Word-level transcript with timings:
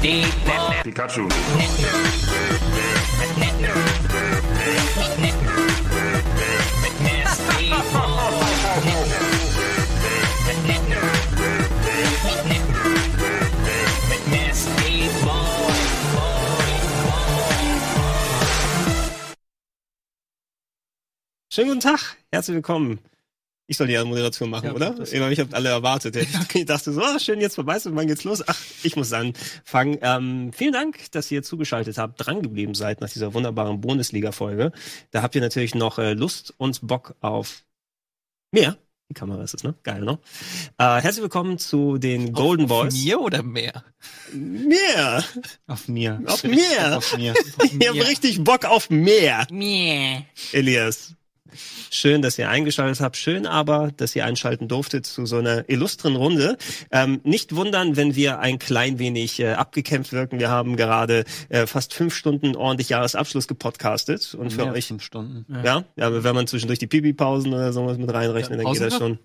Pikachu. 0.00 1.28
Schönen 21.50 21.68
guten 21.70 21.80
Tag, 21.80 22.16
herzlich 22.30 22.54
willkommen. 22.54 23.00
Ich 23.70 23.76
soll 23.76 23.86
die 23.86 24.02
Moderation 24.02 24.48
machen, 24.48 24.64
Ja, 24.68 24.72
oder? 24.72 24.98
Ich, 25.02 25.12
ich 25.12 25.40
habe 25.40 25.54
alle 25.54 25.68
erwartet. 25.68 26.16
Ich 26.54 26.64
dachte 26.64 26.90
so, 26.90 27.02
ah, 27.02 27.18
schön, 27.18 27.38
jetzt 27.38 27.54
vorbei 27.54 27.76
ist 27.76 27.86
und 27.86 27.94
wann 27.96 28.06
geht's 28.06 28.24
los? 28.24 28.42
Ach, 28.46 28.58
ich 28.82 28.96
muss 28.96 29.12
anfangen. 29.12 29.98
Ähm, 30.00 30.52
vielen 30.54 30.72
Dank, 30.72 31.10
dass 31.12 31.30
ihr 31.30 31.42
zugeschaltet 31.42 31.98
habt, 31.98 32.14
drangeblieben 32.26 32.74
seid 32.74 33.02
nach 33.02 33.10
dieser 33.10 33.34
wunderbaren 33.34 33.82
Bundesliga-Folge. 33.82 34.72
Da 35.10 35.20
habt 35.20 35.34
ihr 35.34 35.42
natürlich 35.42 35.74
noch 35.74 35.98
äh, 35.98 36.14
Lust 36.14 36.54
und 36.56 36.86
Bock 36.86 37.14
auf 37.20 37.64
mehr. 38.52 38.78
Die 39.10 39.14
Kamera 39.14 39.42
ist 39.42 39.52
es, 39.52 39.62
ne? 39.62 39.74
Geil, 39.82 40.00
ne? 40.00 40.18
Äh, 40.78 41.02
herzlich 41.02 41.22
willkommen 41.22 41.58
zu 41.58 41.98
den 41.98 42.32
Golden 42.32 42.64
Auf 42.64 42.68
Boys. 42.70 42.94
mir 43.04 43.20
oder 43.20 43.42
mehr? 43.42 43.84
Mehr! 44.32 45.22
Auf 45.66 45.88
mir. 45.88 46.22
Auf 46.26 46.42
Ich 46.42 46.50
hab 46.50 46.56
mir. 46.56 46.96
Auf 46.96 47.16
mir. 47.18 47.34
Ich 47.80 47.88
habe 47.88 48.08
richtig 48.08 48.42
Bock 48.44 48.64
auf 48.64 48.88
mehr. 48.88 49.46
Mehr. 49.50 50.24
Elias. 50.52 51.14
Schön, 51.90 52.22
dass 52.22 52.38
ihr 52.38 52.48
eingeschaltet 52.48 53.00
habt. 53.00 53.16
Schön 53.16 53.46
aber, 53.46 53.90
dass 53.96 54.14
ihr 54.14 54.24
einschalten 54.24 54.68
durftet 54.68 55.06
zu 55.06 55.26
so 55.26 55.38
einer 55.38 55.68
illustren 55.68 56.16
Runde. 56.16 56.56
Ähm, 56.90 57.20
nicht 57.24 57.54
wundern, 57.56 57.96
wenn 57.96 58.14
wir 58.14 58.38
ein 58.40 58.58
klein 58.58 58.98
wenig 58.98 59.40
äh, 59.40 59.52
abgekämpft 59.52 60.12
wirken. 60.12 60.38
Wir 60.38 60.50
haben 60.50 60.76
gerade 60.76 61.24
äh, 61.48 61.66
fast 61.66 61.94
fünf 61.94 62.14
Stunden 62.14 62.56
ordentlich 62.56 62.90
Jahresabschluss 62.90 63.48
gepodcastet. 63.48 64.34
Und 64.34 64.52
für 64.52 64.64
Mehr 64.64 64.74
euch, 64.74 64.86
fünf 64.88 65.02
Stunden. 65.02 65.46
ja, 65.64 65.84
ja, 65.96 66.06
aber 66.06 66.24
wenn 66.24 66.34
man 66.34 66.46
zwischendurch 66.46 66.78
die 66.78 66.86
Pipi-Pausen 66.86 67.52
oder 67.52 67.72
sowas 67.72 67.98
mit 67.98 68.12
reinrechnet, 68.12 68.58
Ja, 68.58 68.64
dann 68.64 68.72
geht 68.72 68.82
das 68.82 68.96
schon. 68.96 69.18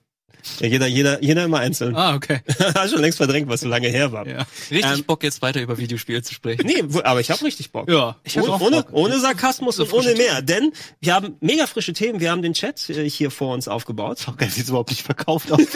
Ja, 0.60 0.68
jeder, 0.68 0.88
jeder, 0.88 1.24
jeder 1.24 1.46
immer 1.46 1.60
einzeln. 1.60 1.96
Ah, 1.96 2.16
okay. 2.16 2.42
Hat 2.60 2.90
schon 2.90 3.02
längst 3.02 3.18
verdrängt, 3.18 3.48
was 3.50 3.62
so 3.62 3.68
lange 3.68 3.88
her 3.88 4.12
war. 4.12 4.28
Ja. 4.28 4.46
Richtig 4.70 4.84
Ähm, 4.84 5.04
Bock 5.06 5.24
jetzt 5.24 5.42
weiter 5.42 5.62
über 5.62 5.78
Videospiele 5.78 6.22
zu 6.22 6.34
sprechen. 6.34 6.66
Nee, 6.66 6.84
aber 7.04 7.22
ich 7.22 7.32
habe 7.32 7.44
richtig 7.44 7.72
Bock. 7.72 7.90
Ja. 7.90 8.18
Ich 8.24 8.38
hab 8.38 8.44
ohne, 8.44 8.54
auch 8.54 8.62
ohne, 8.62 8.78
Bock. 8.84 8.94
ohne 8.94 9.20
Sarkasmus 9.20 9.78
So 9.78 9.84
und 9.84 9.94
ohne 9.94 10.16
mehr. 10.16 10.42
Denn 10.42 10.72
wir 11.00 11.14
haben 11.14 11.38
mega 11.40 11.66
frische 11.68 11.94
Themen. 11.94 12.20
Wir 12.20 12.32
haben 12.32 12.42
den 12.42 12.54
Chat 12.54 12.90
äh, 12.90 13.10
hier 13.10 13.32
vor 13.32 13.54
uns 13.54 13.68
aufgebaut. 13.68 14.20
Auch 14.28 14.38
geil, 14.38 14.50
sieht 14.50 14.68
überhaupt 14.68 14.90
nicht 14.90 15.04
verkauft 15.04 15.52
aus. 15.52 15.60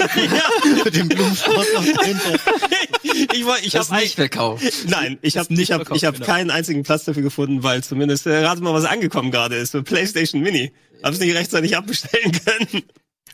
Mit 0.83 0.95
dem 0.95 1.08
Blumenstrauß 1.08 1.66
noch 1.73 1.86
dahinter. 1.86 2.39
ich 3.03 3.45
war, 3.45 3.59
ich 3.59 3.75
habe 3.75 3.83
ist 3.83 3.92
nicht 3.92 4.16
verkauft. 4.16 4.64
Nein, 4.88 5.17
ich 5.21 5.38
habe 5.38 5.53
nicht 5.53 5.64
ich 5.64 5.71
hab, 5.71 5.80
verkauft, 5.80 5.97
ich 5.97 6.05
hab 6.05 6.16
genau. 6.16 6.25
keinen 6.25 6.52
einzigen 6.52 6.83
Platz 6.83 7.05
dafür 7.05 7.23
gefunden, 7.23 7.64
weil 7.64 7.83
zumindest 7.83 8.27
äh, 8.27 8.45
rate 8.45 8.61
mal, 8.61 8.73
was 8.73 8.86
angekommen 8.86 9.31
gerade 9.31 9.55
ist. 9.55 9.71
So 9.71 9.81
PlayStation 9.81 10.42
Mini. 10.42 10.71
Hab's 11.03 11.19
nicht 11.19 11.36
rechtzeitig 11.36 11.77
abbestellen 11.77 12.31
können. 12.31 12.83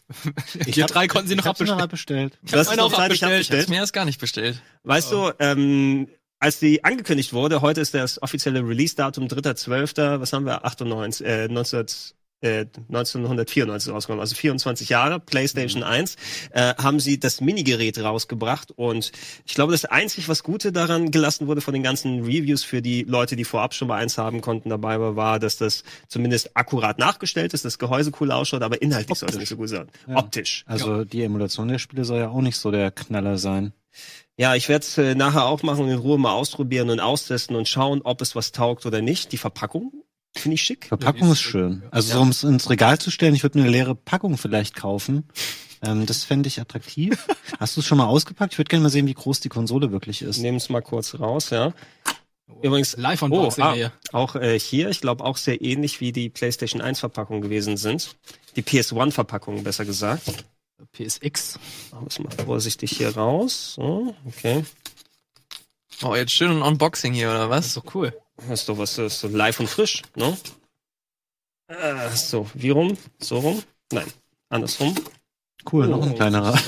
Wir 0.54 0.86
drei 0.86 1.08
konnten 1.08 1.28
sie 1.30 1.36
noch 1.36 1.44
Ich 1.46 1.48
hab's 1.50 1.60
noch 1.62 1.78
abbestellen. 1.80 2.32
abbestellt. 2.32 2.40
Hast 2.52 2.62
es 2.62 2.68
Meine 2.70 2.84
auch 2.84 2.94
abbestellt. 2.94 3.32
abbestellt. 3.34 3.70
Mir 3.70 3.84
ist 3.84 3.94
gar 3.94 4.06
nicht 4.06 4.20
bestellt. 4.20 4.62
Weißt 4.84 5.12
du, 5.12 5.32
ähm, 5.40 6.08
als 6.40 6.60
die 6.60 6.84
angekündigt 6.84 7.34
wurde, 7.34 7.62
heute 7.62 7.82
ist 7.82 7.94
das 7.94 8.22
offizielle 8.22 8.68
Release-Datum 8.68 9.28
3.12., 9.28 10.20
was 10.20 10.34
haben 10.34 10.46
wir? 10.46 10.66
98, 10.66 11.26
äh, 11.26 11.48
19, 11.48 11.86
äh, 12.44 12.66
1994 12.90 13.92
rausgekommen, 13.92 14.20
also 14.20 14.36
24 14.36 14.90
Jahre, 14.90 15.20
PlayStation 15.20 15.84
1, 15.84 16.16
äh, 16.52 16.76
haben 16.76 17.00
sie 17.00 17.20
das 17.20 17.42
Minigerät 17.42 17.98
rausgebracht 18.00 18.72
und 18.72 19.12
ich 19.46 19.56
glaube, 19.56 19.72
das 19.72 19.86
einzig, 19.86 20.28
was 20.30 20.44
Gute 20.44 20.72
daran 20.72 21.12
gelassen 21.12 21.48
wurde 21.48 21.62
von 21.62 21.74
den 21.74 21.84
ganzen 21.84 22.24
Reviews 22.24 22.64
für 22.64 22.82
die 22.82 23.04
Leute, 23.04 23.36
die 23.36 23.46
vorab 23.46 23.74
schon 23.74 23.88
mal 23.88 23.98
eins 23.98 24.18
haben 24.18 24.42
konnten, 24.42 24.70
dabei 24.70 25.00
war, 25.00 25.16
war, 25.16 25.40
dass 25.40 25.58
das 25.58 25.84
zumindest 26.08 26.56
akkurat 26.56 27.00
nachgestellt 27.00 27.54
ist, 27.54 27.66
das 27.66 27.80
Gehäuse 27.80 28.12
cool 28.20 28.32
ausschaut, 28.32 28.62
aber 28.62 28.82
inhaltlich 28.82 29.18
soll 29.18 29.30
es 29.30 29.38
nicht 29.38 29.50
so 29.50 29.58
gut 29.58 29.70
sein. 29.70 29.88
Ja. 30.08 30.18
Optisch. 30.18 30.64
Also 30.68 31.06
die 31.06 31.24
Emulation 31.24 31.68
der 31.68 31.80
Spiele 31.80 32.06
soll 32.06 32.20
ja 32.20 32.30
auch 32.30 32.42
nicht 32.42 32.58
so 32.58 32.72
der 32.72 32.92
Knaller 32.92 33.38
sein. 33.38 33.74
Ja, 34.36 34.56
ich 34.56 34.68
werde 34.68 34.84
es 34.84 34.98
äh, 34.98 35.14
nachher 35.14 35.46
auch 35.46 35.62
machen 35.62 35.86
und 35.86 35.92
in 35.92 36.00
Ruhe 36.00 36.18
mal 36.18 36.34
ausprobieren 36.34 36.90
und 36.90 37.00
austesten 37.00 37.56
und 37.56 37.68
schauen, 37.68 38.02
ob 38.04 38.20
es 38.22 38.36
was 38.36 38.52
taugt 38.52 38.86
oder 38.88 39.02
nicht. 39.02 39.32
Die 39.32 39.38
Verpackung 39.38 40.03
finde 40.36 40.56
ich 40.56 40.64
schick. 40.64 40.86
Verpackung 40.86 41.32
ist 41.32 41.42
schön. 41.42 41.84
Also 41.92 42.14
so, 42.14 42.22
um 42.22 42.30
es 42.30 42.44
ins 42.44 42.70
Regal 42.70 43.00
zu 43.00 43.12
stellen, 43.12 43.36
ich 43.36 43.44
würde 43.44 43.60
eine 43.60 43.70
leere 43.70 43.96
Packung 43.96 44.38
vielleicht 44.38 44.76
kaufen. 44.76 45.26
Ähm, 45.82 46.06
das 46.06 46.24
fände 46.24 46.48
ich 46.48 46.60
attraktiv. 46.60 47.28
Hast 47.60 47.76
du 47.76 47.82
es 47.82 47.86
schon 47.86 47.98
mal 47.98 48.08
ausgepackt? 48.08 48.54
Ich 48.54 48.60
würde 48.60 48.70
gerne 48.70 48.84
mal 48.84 48.90
sehen, 48.90 49.08
wie 49.08 49.14
groß 49.14 49.40
die 49.42 49.50
Konsole 49.50 49.92
wirklich 49.92 50.22
ist. 50.22 50.40
Nehmen 50.40 50.58
es 50.58 50.70
mal 50.70 50.82
kurz 50.82 51.20
raus, 51.20 51.50
ja. 51.50 51.74
Übrigens, 52.62 52.96
Live 52.98 53.22
oh, 53.22 53.26
Unboxing 53.26 53.64
ah, 53.64 53.74
hier. 53.74 53.92
auch 54.12 54.36
äh, 54.36 54.60
hier, 54.60 54.90
ich 54.90 55.02
glaube 55.02 55.24
auch 55.24 55.38
sehr 55.38 55.62
ähnlich 55.62 56.02
wie 56.02 56.12
die 56.12 56.30
PlayStation 56.30 56.82
1 56.82 57.00
Verpackung 57.00 57.42
gewesen 57.42 57.78
sind. 57.78 58.16
Die 58.56 58.64
PS1 58.64 59.12
Verpackung, 59.12 59.64
besser 59.64 59.86
gesagt. 59.86 60.46
PSX. 60.92 61.60
Machen 61.92 62.06
wir 62.06 62.08
es 62.08 62.20
mal 62.20 62.46
vorsichtig 62.46 62.92
hier 62.92 63.16
raus. 63.16 63.74
So, 63.76 64.16
okay. 64.26 64.66
Oh, 66.02 66.16
jetzt 66.16 66.32
schön 66.34 66.52
ein 66.52 66.62
Unboxing 66.62 67.14
hier, 67.14 67.30
oder 67.30 67.50
was? 67.50 67.74
So 67.74 67.82
cool. 67.94 68.14
Das 68.38 68.62
ist 68.62 68.70
doch 68.70 68.78
was, 68.78 68.96
das 68.96 69.14
ist 69.14 69.20
so 69.20 69.28
live 69.28 69.60
und 69.60 69.70
frisch, 69.70 70.02
ne? 70.16 70.36
Äh, 71.68 72.10
so, 72.16 72.48
wie 72.54 72.70
rum? 72.72 72.98
So 73.20 73.38
rum? 73.40 73.64
Nein, 73.92 74.06
andersrum. 74.50 74.96
Cool, 75.72 75.88
noch 75.88 76.06
ein 76.06 76.14
kleinerer. 76.16 76.52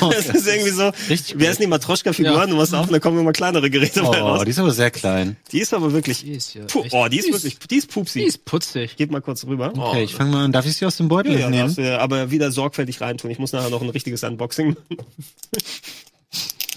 Das 0.00 0.26
ist 0.30 0.46
irgendwie 0.46 0.70
so, 0.70 0.90
Richtig 1.10 1.34
wer 1.38 1.50
ist 1.50 1.60
die 1.60 1.66
Matroschka-Figuren? 1.66 2.34
Ja. 2.34 2.46
Du 2.46 2.56
machst 2.56 2.74
auf 2.74 2.86
und 2.86 2.92
da 2.92 2.98
kommen 2.98 3.18
immer 3.18 3.32
kleinere 3.32 3.68
Geräte 3.68 4.00
bei 4.02 4.22
Oh, 4.22 4.26
raus. 4.28 4.44
die 4.44 4.50
ist 4.52 4.58
aber 4.58 4.70
sehr 4.70 4.90
klein. 4.90 5.36
Die 5.50 5.58
ist 5.60 5.74
aber 5.74 5.92
wirklich, 5.92 6.20
Die 6.22 6.32
ist 6.32 6.54
ja 6.54 6.64
puh, 6.64 6.82
echt- 6.82 6.94
oh, 6.94 7.06
die 7.08 7.18
ist 7.18 7.28
die 7.28 7.32
wirklich, 7.34 7.58
die 7.58 7.76
ist 7.76 7.90
pupsi. 7.90 8.20
Die 8.20 8.24
ist 8.24 8.44
putzig. 8.46 8.96
Geht 8.96 9.10
mal 9.10 9.20
kurz 9.20 9.44
rüber. 9.44 9.70
Oh, 9.76 9.80
Okay, 9.90 10.04
ich 10.04 10.14
fange 10.14 10.30
mal 10.30 10.44
an. 10.46 10.52
Darf 10.52 10.64
ich 10.64 10.74
sie 10.78 10.86
aus 10.86 10.96
dem 10.96 11.08
Beutel 11.08 11.32
Ja, 11.34 11.40
ja, 11.40 11.50
nehmen? 11.50 11.74
du, 11.74 12.00
aber 12.00 12.30
wieder 12.30 12.50
sorgfältig 12.50 13.02
reintun. 13.02 13.30
Ich 13.30 13.38
muss 13.38 13.52
nachher 13.52 13.68
noch 13.68 13.82
ein 13.82 13.90
richtiges 13.90 14.22
Unboxing. 14.22 14.76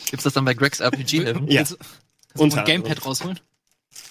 Gibt's 0.09 0.23
das 0.25 0.33
dann 0.33 0.43
bei 0.43 0.53
Greg's 0.55 0.81
RPG? 0.81 1.19
Level? 1.19 1.51
Ja. 1.51 1.63
Du- 1.63 1.75
Kannst 1.77 1.79
du 2.35 2.43
Unter 2.43 2.59
ein 2.59 2.65
Gamepad 2.65 3.05
rausholen? 3.05 3.39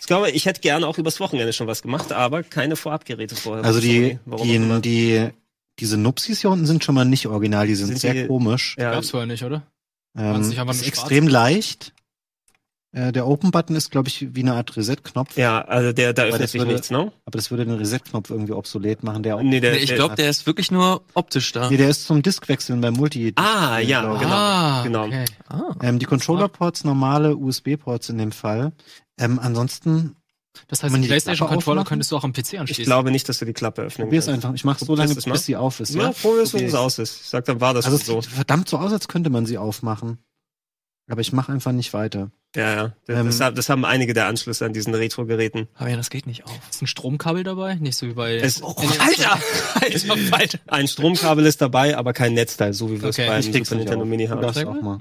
Ich 0.05 0.07
glaube, 0.07 0.31
ich 0.31 0.45
hätte 0.45 0.61
gerne 0.61 0.87
auch 0.87 0.99
übers 0.99 1.19
Wochenende 1.19 1.55
schon 1.55 1.67
was 1.67 1.81
gemacht, 1.81 2.13
aber 2.13 2.43
keine 2.43 2.77
Vorabgeräte 2.77 3.37
vorher. 3.37 3.65
Also 3.65 3.81
die, 3.81 4.19
die, 4.43 4.81
die, 4.83 5.31
diese 5.79 5.97
Nupsis 5.97 6.43
hier 6.43 6.51
unten 6.51 6.67
sind 6.67 6.85
schon 6.85 6.95
mal 6.95 7.07
nicht 7.07 7.27
original, 7.27 7.67
die 7.67 7.75
sind, 7.75 7.87
Sind 7.87 8.01
sehr 8.01 8.13
die- 8.13 8.27
komisch. 8.27 8.77
ja, 8.79 8.91
Gab's 8.91 9.09
vorher 9.09 9.27
nicht, 9.27 9.43
oder? 9.45 9.63
Ähm, 10.15 10.47
nicht 10.47 10.59
ist 10.59 10.87
extrem 10.87 11.27
leicht. 11.27 11.95
Äh, 12.93 13.13
der 13.13 13.27
Open-Button 13.27 13.75
ist, 13.75 13.91
glaube 13.91 14.09
ich, 14.09 14.35
wie 14.37 14.43
eine 14.43 14.53
Art 14.55 14.77
Reset-Knopf. 14.77 15.39
ja, 15.39 15.63
also 15.63 15.93
der, 15.95 16.13
da 16.13 16.25
öffnet 16.25 16.51
sich 16.51 16.61
würde- 16.61 16.73
nichts, 16.73 16.91
ne? 16.91 17.11
Aber 17.25 17.39
das 17.39 17.51
würde 17.51 17.65
den 17.65 17.75
Reset-Knopf 17.75 18.29
irgendwie 18.29 18.53
obsolet 18.53 19.03
machen. 19.03 19.23
Der, 19.23 19.43
Nee, 19.43 19.59
der, 19.61 19.73
Nee, 19.73 19.79
ich 19.79 19.95
glaube, 19.95 20.17
der 20.17 20.29
ist 20.29 20.47
wirklich 20.47 20.71
nur 20.71 21.03
optisch 21.15 21.51
da. 21.53 21.71
nee, 21.71 21.79
der 21.79 21.89
ist 21.89 22.05
zum 22.07 22.23
Diskwechseln 22.23 22.83
beim 22.83 22.93
Multi. 22.93 23.33
Ah, 23.37 23.79
ja, 23.79 24.03
genau. 24.03 24.35
Ah, 24.35 24.83
genau. 24.85 25.07
okay. 25.07 25.25
Ah. 25.49 25.75
Ähm, 25.83 25.99
die 25.99 26.05
Controller-Ports, 26.07 26.85
normale 26.85 27.35
USB-Ports 27.37 28.11
in 28.11 28.19
dem 28.19 28.33
Fall. 28.33 28.73
Ähm, 29.19 29.39
ansonsten, 29.39 30.17
Das 30.69 30.83
heißt, 30.83 30.95
die 30.95 31.07
PlayStation 31.07 31.49
Controller 31.49 31.85
könntest 31.85 32.11
du 32.13 32.17
auch 32.17 32.25
am 32.25 32.33
PC 32.33 32.55
anschließen. 32.59 32.83
Ich 32.83 32.85
glaube 32.87 33.11
nicht, 33.11 33.29
dass 33.29 33.39
du 33.39 33.45
die 33.45 33.53
Klappe 33.53 33.83
öffnen 33.83 34.07
probier's 34.07 34.27
kannst. 34.27 34.45
einfach. 34.45 34.55
Ich 34.55 34.65
mache 34.65 34.85
so 34.85 34.95
lange, 34.97 35.15
mal? 35.15 35.33
bis 35.33 35.45
sie 35.47 35.57
auf 35.57 35.81
ist. 35.81 35.95
Ja, 35.95 36.11
probier's, 36.13 36.53
wenn 36.53 36.61
Probier's. 36.61 36.73
es 36.73 36.79
aus 36.79 36.99
ist. 36.99 37.21
Ich 37.23 37.29
sag, 37.29 37.45
dann 37.45 37.61
war 37.61 37.75
das 37.75 37.85
Also 37.85 37.97
es 37.97 38.07
so. 38.07 38.21
sieht 38.21 38.31
verdammt 38.31 38.69
so 38.69 38.79
aus, 38.79 38.93
als 38.93 39.09
könnte 39.09 39.31
man 39.31 39.47
sie 39.47 39.59
aufmachen. 39.59 40.19
Aber 41.11 41.21
ich 41.21 41.33
mache 41.35 41.53
einfach 41.53 41.73
nicht 41.73 41.93
weiter. 41.93 42.31
Ja, 42.57 42.75
ja. 42.75 42.93
Das, 43.07 43.19
Ähm, 43.19 43.27
das, 43.27 43.41
haben- 43.41 43.55
das 43.57 43.69
einige 43.71 44.15
der 44.15 44.27
Anschlüsse 44.27 44.65
an 44.65 44.73
diesen 44.73 44.95
Retro-Geräten. 44.95 45.69
Aber 45.75 45.91
ja, 45.91 45.97
das 45.97 46.09
geht 46.09 46.27
nicht 46.27 46.45
auf. 46.47 46.59
Ist 46.71 46.81
ein 46.83 46.87
Stromkabel 46.87 47.43
dabei? 47.43 47.75
Nicht 47.75 47.97
so 47.97 48.07
wie 48.07 48.13
bei... 48.15 48.37
Es- 48.37 48.63
oh, 48.63 48.75
Alter! 49.01 49.39
Alter, 49.75 50.17
Alter! 50.33 50.59
Ein 50.69 50.89
Stromkabel 50.89 51.45
ist 51.47 51.61
dabei, 51.61 51.97
aber 51.97 52.13
kein 52.15 52.33
Netzteil, 52.33 52.73
so 52.73 52.91
wie 52.91 53.03
wir 53.03 53.09
es 53.11 53.19
Okay, 53.19 53.27
beim 53.29 53.41
ich 53.41 53.53
krieg's 53.53 53.69
Super 53.69 53.81
Nintendo. 53.81 54.05
Mini 54.07 54.27
haben. 54.29 54.53
Sehr 54.55 54.69
auch 54.69 54.81
mal. 54.81 54.99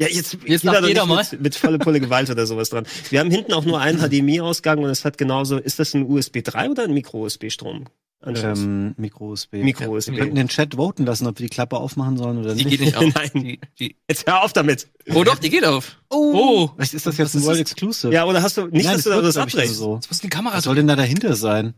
Ja, 0.00 0.08
jetzt, 0.08 0.38
Jetzt 0.46 0.64
jeder 0.64 0.86
jeder 0.86 1.06
nicht 1.06 1.32
Mit, 1.32 1.40
mit 1.42 1.54
volle 1.54 1.78
Pulle 1.78 2.00
Gewalt 2.00 2.28
oder 2.30 2.46
sowas 2.46 2.70
dran. 2.70 2.84
Wir 3.10 3.20
haben 3.20 3.30
hinten 3.30 3.52
auch 3.52 3.64
nur 3.64 3.80
einen 3.80 3.98
HDMI-Ausgang 4.00 4.78
und 4.78 4.90
es 4.90 5.04
hat 5.04 5.18
genauso, 5.18 5.58
ist 5.58 5.78
das 5.78 5.94
ein 5.94 6.10
USB 6.10 6.42
3 6.42 6.70
oder 6.70 6.84
ein 6.84 6.92
Micro-USB-Strom? 6.94 7.86
Ähm, 8.24 8.94
Micro-USB. 8.98 9.54
Micro-USB. 9.54 10.12
Wir 10.12 10.18
könnten 10.20 10.36
den 10.36 10.48
Chat 10.48 10.76
voten 10.76 11.04
lassen, 11.04 11.26
ob 11.26 11.38
wir 11.40 11.46
die 11.46 11.52
Klappe 11.52 11.76
aufmachen 11.78 12.16
sollen 12.16 12.38
oder 12.38 12.54
Die 12.54 12.64
nicht. 12.64 12.78
geht 12.78 12.80
nicht 12.80 12.96
auf. 12.96 13.04
Nein. 13.14 13.30
Die, 13.34 13.60
die, 13.80 13.96
Jetzt 14.08 14.26
hör 14.28 14.42
auf 14.44 14.52
damit. 14.52 14.88
oh 15.12 15.24
doch, 15.24 15.38
die 15.38 15.50
geht 15.50 15.64
auf. 15.64 15.96
Oh! 16.08 16.68
Vielleicht 16.76 16.94
ist 16.94 17.04
das 17.06 17.16
jetzt 17.18 17.34
Was 17.34 17.42
ein 17.42 17.46
World 17.46 17.56
das? 17.60 17.72
Exclusive. 17.72 18.12
Ja, 18.12 18.24
oder 18.24 18.40
hast 18.42 18.56
du, 18.56 18.66
nicht, 18.66 18.84
Nein, 18.84 18.94
dass 18.94 19.04
du 19.04 19.10
wird, 19.10 19.24
das 19.24 19.36
abbrechst. 19.36 19.74
so. 19.74 19.96
Jetzt 19.96 20.08
muss 20.08 20.20
die 20.20 20.28
Kamera 20.28 20.56
Was 20.56 20.64
soll 20.64 20.76
denn 20.76 20.86
da 20.86 20.94
dahinter 20.94 21.34
sein? 21.34 21.74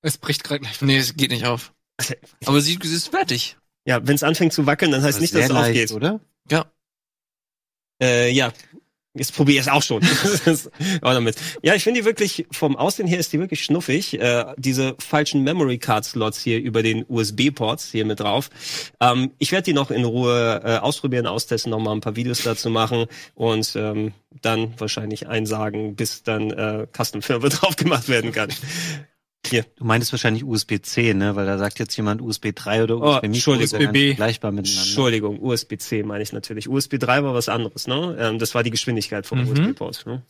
Es 0.00 0.18
bricht 0.18 0.44
gerade 0.44 0.60
gleich. 0.60 0.80
Nee, 0.82 0.98
es 0.98 1.16
geht 1.16 1.32
nicht 1.32 1.46
auf. 1.46 1.72
Also, 1.96 2.14
Aber 2.46 2.60
sie, 2.60 2.78
sie 2.80 2.94
ist 2.94 3.08
fertig. 3.08 3.56
Ja, 3.84 4.06
wenn 4.06 4.14
es 4.14 4.22
anfängt 4.22 4.52
zu 4.52 4.66
wackeln, 4.66 4.92
dann 4.92 5.02
heißt 5.02 5.16
Das 5.16 5.20
nicht, 5.20 5.34
dass 5.34 5.46
es 5.46 5.48
leicht, 5.50 5.68
aufgeht. 5.70 5.92
oder? 5.92 6.20
Ja. 6.48 6.66
Äh, 8.00 8.30
ja. 8.30 8.52
Jetzt 9.14 9.34
probiere 9.34 9.56
ich 9.56 9.62
es 9.62 9.68
auch 9.68 9.82
schon. 9.82 10.02
auch 11.02 11.12
damit. 11.12 11.36
Ja, 11.62 11.74
ich 11.74 11.82
finde 11.82 12.00
die 12.00 12.06
wirklich, 12.06 12.46
vom 12.52 12.76
Aussehen 12.76 13.08
her 13.08 13.18
ist 13.18 13.32
die 13.32 13.40
wirklich 13.40 13.64
schnuffig. 13.64 14.20
Äh, 14.20 14.44
diese 14.56 14.94
falschen 14.98 15.42
Memory 15.42 15.78
Card 15.78 16.04
Slots 16.04 16.38
hier 16.40 16.60
über 16.60 16.82
den 16.82 17.04
USB-Ports 17.08 17.90
hier 17.90 18.04
mit 18.04 18.20
drauf. 18.20 18.48
Ähm, 19.00 19.32
ich 19.38 19.50
werde 19.50 19.64
die 19.64 19.72
noch 19.72 19.90
in 19.90 20.04
Ruhe 20.04 20.60
äh, 20.64 20.76
ausprobieren, 20.76 21.26
austesten, 21.26 21.70
noch 21.70 21.80
mal 21.80 21.92
ein 21.92 22.00
paar 22.00 22.16
Videos 22.16 22.42
dazu 22.42 22.70
machen 22.70 23.06
und 23.34 23.74
ähm, 23.74 24.12
dann 24.42 24.78
wahrscheinlich 24.78 25.26
einsagen, 25.26 25.96
bis 25.96 26.22
dann 26.22 26.50
äh, 26.50 26.86
Custom 26.96 27.22
Firmware 27.22 27.50
drauf 27.54 27.76
gemacht 27.76 28.08
werden 28.08 28.30
kann. 28.30 28.50
Hier. 29.50 29.64
Du 29.76 29.84
meintest 29.84 30.12
wahrscheinlich 30.12 30.44
USB-C, 30.44 31.14
ne? 31.14 31.34
Weil 31.36 31.46
da 31.46 31.58
sagt 31.58 31.78
jetzt 31.78 31.96
jemand 31.96 32.20
USB 32.22 32.48
3 32.54 32.82
oder 32.84 32.96
Oh, 32.96 33.00
USB 33.00 33.22
Micro 33.22 33.26
Entschuldigung. 33.26 33.64
ist 33.64 33.72
ja 33.72 33.78
vergleichbar 33.92 34.52
miteinander. 34.52 34.82
Entschuldigung, 34.82 35.42
USB-C 35.42 36.02
meine 36.02 36.22
ich 36.22 36.32
natürlich. 36.32 36.68
USB 36.68 36.98
3 36.98 37.22
war 37.24 37.34
was 37.34 37.48
anderes, 37.48 37.86
ne? 37.86 38.16
Ähm, 38.18 38.38
das 38.38 38.54
war 38.54 38.62
die 38.62 38.70
Geschwindigkeit 38.70 39.26
vom 39.26 39.42
Mhm. 39.42 39.48
USB-Port. 39.50 40.04
Ne? 40.06 40.22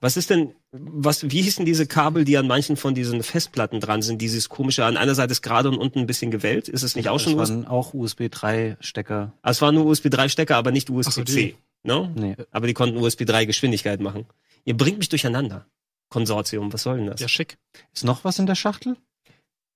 Was 0.00 0.16
ist 0.16 0.30
denn, 0.30 0.52
was, 0.72 1.30
wie 1.30 1.42
hießen 1.42 1.64
diese 1.64 1.86
Kabel, 1.86 2.24
die 2.24 2.36
an 2.38 2.46
manchen 2.46 2.76
von 2.76 2.94
diesen 2.94 3.22
Festplatten 3.22 3.78
dran 3.78 4.02
sind? 4.02 4.20
Dieses 4.20 4.48
komische, 4.48 4.84
an 4.84 4.96
einer 4.96 5.14
Seite 5.14 5.32
ist 5.32 5.42
gerade 5.42 5.68
und 5.68 5.76
unten 5.78 6.00
ein 6.00 6.06
bisschen 6.06 6.30
gewellt. 6.30 6.68
Ist 6.68 6.82
es 6.82 6.96
nicht 6.96 7.08
auch 7.08 7.14
Das 7.16 7.22
schon 7.22 7.34
USB? 7.38 7.50
waren 7.54 7.66
auch 7.66 7.94
USB 7.94 8.28
3 8.30 8.76
Stecker. 8.80 9.32
Ah, 9.42 9.50
es 9.50 9.60
waren 9.62 9.74
nur 9.74 9.84
USB 9.86 10.08
3 10.10 10.28
Stecker, 10.28 10.56
aber 10.56 10.70
nicht 10.72 10.88
so, 10.88 10.94
USB-C. 10.94 11.24
die. 11.24 11.54
ne? 11.88 12.10
Nee. 12.16 12.36
Aber 12.50 12.66
die 12.66 12.74
konnten 12.74 12.96
USB 12.96 13.24
3 13.26 13.44
Geschwindigkeit 13.44 14.00
machen. 14.00 14.26
Ihr 14.64 14.76
bringt 14.76 14.98
mich 14.98 15.08
durcheinander. 15.10 15.66
Konsortium, 16.08 16.72
was 16.72 16.82
soll 16.82 16.98
denn 16.98 17.06
das? 17.06 17.20
Ja, 17.20 17.28
schick. 17.28 17.58
Ist 17.94 18.04
noch 18.04 18.24
was 18.24 18.38
in 18.38 18.46
der 18.46 18.54
Schachtel? 18.54 18.96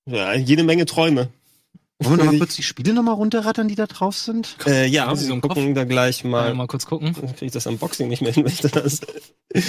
Ja, 0.07 0.35
jede 0.35 0.63
Menge 0.65 0.87
Träume. 0.87 1.29
Wollen 1.99 2.19
wir 2.19 2.25
noch 2.25 2.33
mal 2.33 2.39
kurz 2.41 2.57
die 2.57 2.63
Spiele 2.63 2.95
noch 2.95 3.03
mal 3.03 3.13
runterrattern, 3.13 3.69
die 3.69 3.75
da 3.75 3.87
drauf 3.87 4.17
sind? 4.17 4.57
Äh, 4.67 4.87
ja, 4.87 5.07
Haben 5.07 5.17
Sie 5.17 5.27
so 5.27 5.33
einen 5.33 5.43
gucken 5.43 5.75
da 5.75 5.85
gleich 5.85 6.25
Mal, 6.25 6.51
mal. 6.51 6.55
mal 6.55 6.67
kurz 6.67 6.87
gucken. 6.87 7.15
Dann 7.15 7.37
krieg 7.37 7.47
ich 7.49 7.53
das 7.53 7.67
Unboxing 7.67 8.09
nicht 8.09 8.23
mehr 8.23 8.33
hin, 8.33 8.45
wenn 8.45 8.53
ich 8.53 8.61
das. 8.61 9.01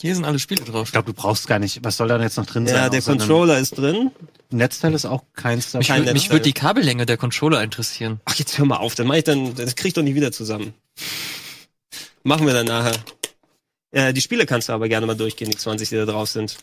Hier 0.00 0.14
sind 0.14 0.24
alle 0.24 0.38
Spiele 0.38 0.62
drauf. 0.62 0.88
Ich 0.88 0.92
glaube, 0.92 1.06
du 1.06 1.12
brauchst 1.12 1.48
gar 1.48 1.58
nicht. 1.58 1.82
Was 1.82 1.96
soll 1.96 2.06
da 2.06 2.20
jetzt 2.20 2.36
noch 2.36 2.46
drin 2.46 2.68
sein? 2.68 2.76
Ja, 2.76 2.88
der 2.88 3.02
Controller 3.02 3.58
ist 3.58 3.76
drin. 3.78 4.12
Netzteil 4.50 4.94
ist 4.94 5.06
auch 5.06 5.24
keins 5.34 5.72
dabei. 5.72 5.78
Mich, 5.80 5.88
kein 5.88 6.12
mich 6.12 6.30
würde 6.30 6.42
die 6.44 6.52
Kabellänge 6.52 7.04
der 7.04 7.16
Controller 7.16 7.62
interessieren. 7.64 8.20
Ach, 8.24 8.34
jetzt 8.36 8.58
hör 8.58 8.64
mal 8.64 8.76
auf, 8.76 8.94
dann 8.94 9.08
mach 9.08 9.16
ich 9.16 9.24
dann, 9.24 9.56
das 9.56 9.74
krieg 9.74 9.88
ich 9.88 9.94
doch 9.94 10.02
nie 10.02 10.14
wieder 10.14 10.30
zusammen. 10.30 10.72
Machen 12.22 12.46
wir 12.46 12.54
dann 12.54 12.66
nachher. 12.66 12.92
Äh, 13.90 14.12
die 14.12 14.20
Spiele 14.20 14.46
kannst 14.46 14.68
du 14.68 14.72
aber 14.72 14.88
gerne 14.88 15.06
mal 15.06 15.16
durchgehen, 15.16 15.50
die 15.50 15.56
20, 15.56 15.88
die 15.88 15.96
da 15.96 16.06
drauf 16.06 16.28
sind. 16.28 16.56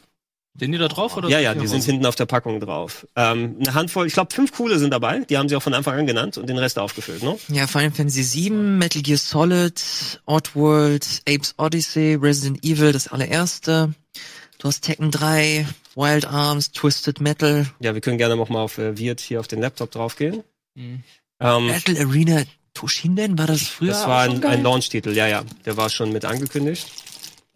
Sind 0.57 0.71
die 0.71 0.77
da 0.77 0.87
drauf 0.87 1.17
oder? 1.17 1.27
Ja, 1.27 1.39
ja, 1.39 1.53
die 1.53 1.67
sind 1.67 1.83
hinten 1.83 2.05
auf 2.05 2.15
der 2.15 2.27
Packung 2.27 2.61
drauf. 2.61 3.05
Ähm, 3.17 3.57
eine 3.59 3.73
Handvoll, 3.73 4.07
ich 4.07 4.13
glaube 4.13 4.33
fünf 4.33 4.53
coole 4.53 4.79
sind 4.79 4.91
dabei, 4.91 5.19
die 5.19 5.37
haben 5.37 5.49
sie 5.49 5.55
auch 5.57 5.61
von 5.61 5.73
Anfang 5.73 5.99
an 5.99 6.07
genannt 6.07 6.37
und 6.37 6.47
den 6.47 6.57
Rest 6.57 6.79
aufgefüllt, 6.79 7.23
ne? 7.23 7.37
Ja, 7.49 7.67
Final 7.67 7.91
Fantasy 7.91 8.23
7, 8.23 8.77
Metal 8.77 9.01
Gear 9.01 9.17
Solid, 9.17 9.83
Oddworld, 10.25 11.23
Apes 11.27 11.55
Odyssey, 11.57 12.15
Resident 12.15 12.63
Evil, 12.63 12.93
das 12.93 13.09
allererste. 13.09 13.93
Du 14.57 14.69
hast 14.69 14.81
Tekken 14.81 15.11
3, 15.11 15.67
Wild 15.95 16.25
Arms, 16.25 16.71
Twisted 16.71 17.19
Metal, 17.19 17.65
Ja, 17.81 17.93
wir 17.93 17.99
können 17.99 18.17
gerne 18.17 18.37
noch 18.37 18.47
mal 18.47 18.61
auf 18.61 18.77
äh, 18.77 18.97
Wirt 18.97 19.19
hier 19.19 19.41
auf 19.41 19.49
den 19.49 19.59
Laptop 19.59 19.91
draufgehen. 19.91 20.41
Mhm. 20.75 21.03
Ähm, 21.41 21.67
Battle 21.67 21.99
Arena 21.99 22.43
Toshinden, 22.73 23.37
war 23.37 23.47
das 23.47 23.63
früher? 23.63 23.89
das 23.91 24.07
war 24.07 24.21
auch 24.21 24.31
schon 24.31 24.43
ein, 24.43 24.51
ein 24.51 24.63
Launch-Titel, 24.63 25.09
ja, 25.09 25.27
ja. 25.27 25.43
Der 25.65 25.75
war 25.75 25.89
schon 25.89 26.13
mit 26.13 26.23
angekündigt. 26.23 26.87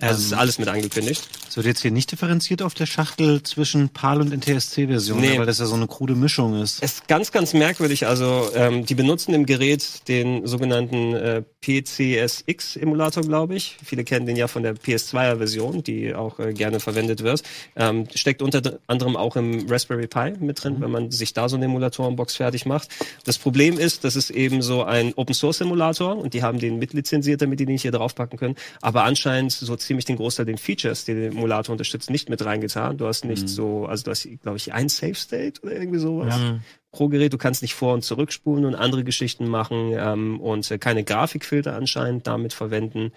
Also 0.01 0.15
es 0.19 0.25
ist 0.27 0.31
Ähm, 0.31 0.39
alles 0.39 0.59
mit 0.59 0.67
angekündigt. 0.69 1.27
Es 1.49 1.57
wird 1.57 1.65
jetzt 1.65 1.81
hier 1.81 1.91
nicht 1.91 2.11
differenziert 2.11 2.61
auf 2.61 2.73
der 2.73 2.85
Schachtel 2.85 3.43
zwischen 3.43 3.89
PAL 3.89 4.21
und 4.21 4.31
NTSC-Version, 4.31 5.19
Nee. 5.19 5.37
weil 5.37 5.45
das 5.45 5.59
ja 5.59 5.65
so 5.65 5.75
eine 5.75 5.87
krude 5.87 6.15
Mischung 6.15 6.61
ist. 6.61 6.81
Es 6.81 6.93
ist 6.93 7.07
ganz, 7.07 7.31
ganz 7.31 7.53
merkwürdig. 7.53 8.07
Also 8.07 8.49
ähm, 8.55 8.85
die 8.85 8.95
benutzen 8.95 9.33
im 9.33 9.45
Gerät 9.45 10.07
den 10.07 10.47
sogenannten 10.47 11.13
äh, 11.15 11.43
PCSX-Emulator, 11.61 13.23
glaube 13.23 13.55
ich. 13.55 13.77
Viele 13.83 14.03
kennen 14.03 14.25
den 14.25 14.35
ja 14.35 14.47
von 14.47 14.63
der 14.63 14.75
PS2er-Version, 14.75 15.83
die 15.83 16.13
auch 16.13 16.39
äh, 16.39 16.53
gerne 16.53 16.79
verwendet 16.79 17.23
wird. 17.23 17.43
Ähm, 17.75 18.07
steckt 18.13 18.41
unter 18.41 18.79
anderem 18.87 19.15
auch 19.17 19.35
im 19.35 19.65
Raspberry 19.69 20.07
Pi 20.07 20.33
mit 20.39 20.63
drin, 20.63 20.77
wenn 20.79 20.91
man 20.91 21.11
sich 21.11 21.33
da 21.33 21.49
so 21.49 21.55
eine 21.55 21.65
Emulatorenbox 21.65 22.35
fertig 22.37 22.65
macht. 22.65 22.89
Das 23.25 23.37
Problem 23.37 23.77
ist, 23.77 24.03
das 24.03 24.15
ist 24.15 24.29
eben 24.29 24.61
so 24.61 24.83
ein 24.83 25.13
Open-Source-Emulator 25.15 26.17
und 26.17 26.33
die 26.33 26.43
haben 26.43 26.59
den 26.59 26.79
mitlizenziert, 26.79 27.41
damit 27.41 27.59
die 27.59 27.65
den 27.65 27.73
nicht 27.73 27.81
hier 27.83 27.91
draufpacken 27.91 28.37
können. 28.39 28.55
Aber 28.81 29.03
anscheinend 29.03 29.51
so 29.51 29.75
ziemlich 29.89 30.05
den 30.05 30.15
Großteil 30.17 30.45
den 30.45 30.57
Features, 30.57 31.03
die 31.05 31.15
der 31.15 31.27
Emulator 31.29 31.73
unterstützt, 31.73 32.09
nicht 32.09 32.29
mit 32.29 32.45
reingetan. 32.45 32.97
Du 32.97 33.07
hast 33.07 33.25
nicht 33.25 33.49
so, 33.49 33.85
also 33.87 34.03
du 34.05 34.11
hast, 34.11 34.27
glaube 34.41 34.57
ich, 34.57 34.71
ein 34.71 34.87
Save-State 34.87 35.61
oder 35.63 35.73
irgendwie 35.73 35.99
sowas 35.99 36.37
Mhm. 36.39 36.61
pro 36.91 37.07
Gerät. 37.09 37.33
Du 37.33 37.37
kannst 37.37 37.61
nicht 37.63 37.73
vor- 37.73 37.93
und 37.95 38.03
zurückspulen 38.03 38.65
und 38.65 38.75
andere 38.75 39.03
Geschichten 39.03 39.47
machen 39.47 39.91
ähm, 39.93 40.39
und 40.39 40.69
äh, 40.71 40.77
keine 40.77 41.03
Grafikfilter 41.03 41.75
anscheinend 41.75 42.27
damit 42.27 42.53
verwenden. 42.53 43.11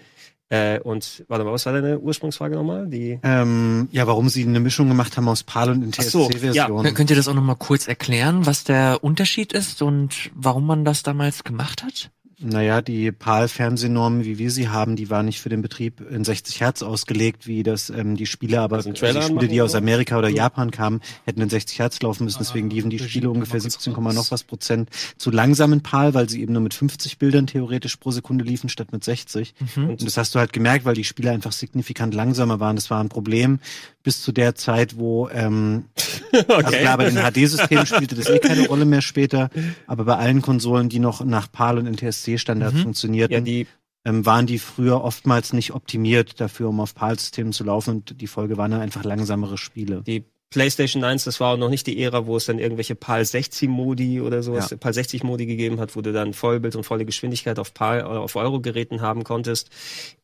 Äh, 0.49 0.79
und 0.81 1.23
warte 1.29 1.45
mal, 1.45 1.53
was 1.53 1.65
war 1.65 1.73
deine 1.73 1.99
Ursprungsfrage 1.99 2.55
nochmal? 2.55 2.87
Die 2.87 3.19
Ähm, 3.23 3.87
ja, 3.91 4.05
warum 4.07 4.29
sie 4.29 4.43
eine 4.43 4.59
Mischung 4.59 4.87
gemacht 4.87 5.15
haben 5.17 5.27
aus 5.29 5.43
PAL 5.43 5.69
und 5.69 5.95
so, 5.95 6.25
NTSC-Version. 6.27 6.85
Kön- 6.85 6.93
Könnt 6.93 7.09
ihr 7.09 7.15
das 7.15 7.27
auch 7.27 7.33
nochmal 7.33 7.55
kurz 7.55 7.87
erklären, 7.87 8.45
was 8.45 8.63
der 8.63 9.03
Unterschied 9.03 9.53
ist 9.53 9.81
und 9.81 10.31
warum 10.35 10.65
man 10.65 10.85
das 10.85 11.01
damals 11.03 11.43
gemacht 11.43 11.81
hat? 11.83 12.11
Naja, 12.43 12.81
die 12.81 13.11
PAL-Fernsehnormen, 13.11 14.25
wie 14.25 14.37
wir 14.37 14.51
sie 14.51 14.67
haben, 14.69 14.95
die 14.95 15.09
waren 15.09 15.25
nicht 15.25 15.39
für 15.39 15.49
den 15.49 15.61
Betrieb 15.61 16.01
in 16.01 16.23
60 16.23 16.59
Hertz 16.59 16.83
ausgelegt, 16.83 17.47
wie 17.47 17.63
das 17.63 17.89
ähm, 17.89 18.17
die 18.17 18.25
Spiele, 18.25 18.59
aber 18.59 18.77
Also 18.77 18.89
einen 18.89 18.95
die 18.95 19.21
Spiele, 19.21 19.47
die 19.47 19.61
aus? 19.61 19.75
Amerika 19.75 20.17
oder 20.17 20.27
Japan 20.27 20.71
kamen, 20.71 21.01
hätten 21.25 21.41
in 21.41 21.49
60 21.49 21.79
Hertz 21.79 22.01
laufen 22.01 22.25
müssen. 22.25 22.39
Deswegen 22.39 22.69
liefen 22.69 22.89
die 22.89 22.99
Spiele 22.99 23.29
ungefähr 23.29 23.59
17, 23.59 23.93
noch 23.93 24.31
was 24.31 24.43
Prozent 24.43 24.89
zu 25.17 25.31
langsam 25.31 25.73
in 25.73 25.81
PAL, 25.81 26.13
weil 26.13 26.29
sie 26.29 26.41
eben 26.41 26.53
nur 26.53 26.61
mit 26.61 26.73
50 26.73 27.17
Bildern 27.17 27.47
theoretisch 27.47 27.95
pro 27.95 28.11
Sekunde 28.11 28.43
liefen, 28.43 28.69
statt 28.69 28.91
mit 28.91 29.03
60. 29.03 29.53
Mhm. 29.75 29.89
Und 29.89 30.05
das 30.05 30.17
hast 30.17 30.35
du 30.35 30.39
halt 30.39 30.53
gemerkt, 30.53 30.85
weil 30.85 30.95
die 30.95 31.03
Spiele 31.03 31.31
einfach 31.31 31.53
signifikant 31.53 32.13
langsamer 32.13 32.59
waren. 32.59 32.75
Das 32.75 32.89
war 32.89 33.01
ein 33.01 33.09
Problem 33.09 33.59
bis 34.03 34.21
zu 34.21 34.31
der 34.31 34.55
Zeit, 34.55 34.97
wo 34.97 35.29
ähm, 35.29 35.85
also 36.47 36.69
klar, 36.71 36.97
bei 36.97 37.09
den 37.09 37.17
HD-Systemen 37.17 37.85
spielte 37.85 38.15
das 38.15 38.29
eh 38.29 38.39
keine 38.39 38.67
Rolle 38.67 38.85
mehr 38.85 39.01
später, 39.01 39.49
aber 39.87 40.03
bei 40.05 40.15
allen 40.17 40.41
Konsolen, 40.41 40.89
die 40.89 40.99
noch 40.99 41.23
nach 41.23 41.51
PAL 41.51 41.77
und 41.77 41.85
NTSC-Standard 41.87 42.73
Mhm. 42.73 42.79
funktionierten, 42.79 43.35
ja, 43.37 43.41
die, 43.41 43.67
ähm, 44.05 44.25
waren 44.25 44.45
die 44.45 44.59
früher 44.59 45.01
oftmals 45.03 45.53
nicht 45.53 45.71
optimiert 45.73 46.39
dafür, 46.41 46.69
um 46.69 46.79
auf 46.81 46.93
PAL-Systemen 46.95 47.53
zu 47.53 47.63
laufen 47.63 47.95
und 47.97 48.19
die 48.21 48.27
Folge 48.27 48.57
waren 48.57 48.71
dann 48.71 48.81
einfach 48.81 49.03
langsamere 49.03 49.57
Spiele. 49.57 50.01
die 50.05 50.25
PlayStation 50.53 51.03
1, 51.03 51.23
das 51.23 51.39
war 51.39 51.53
auch 51.53 51.57
noch 51.57 51.69
nicht 51.69 51.87
die 51.87 52.01
Ära, 52.01 52.27
wo 52.27 52.37
es 52.37 52.45
dann 52.45 52.59
irgendwelche 52.59 52.93
PAL 52.93 53.25
60 53.25 53.69
Modi 53.69 54.21
oder 54.21 54.43
sowas, 54.43 54.69
Ja. 54.69 54.77
PAL 54.77 54.93
60 54.93 55.23
Modi 55.23 55.47
gegeben 55.47 55.79
hat, 55.79 55.95
wo 55.95 56.01
du 56.01 56.13
dann 56.13 56.33
Vollbild 56.33 56.75
und 56.75 56.83
volle 56.83 57.05
Geschwindigkeit 57.05 57.57
auf 57.57 57.73
PAL 57.73 58.05
oder 58.05 58.21
auf 58.21 58.35
Euro-Geräten 58.35 59.01
haben 59.01 59.23
konntest. 59.23 59.69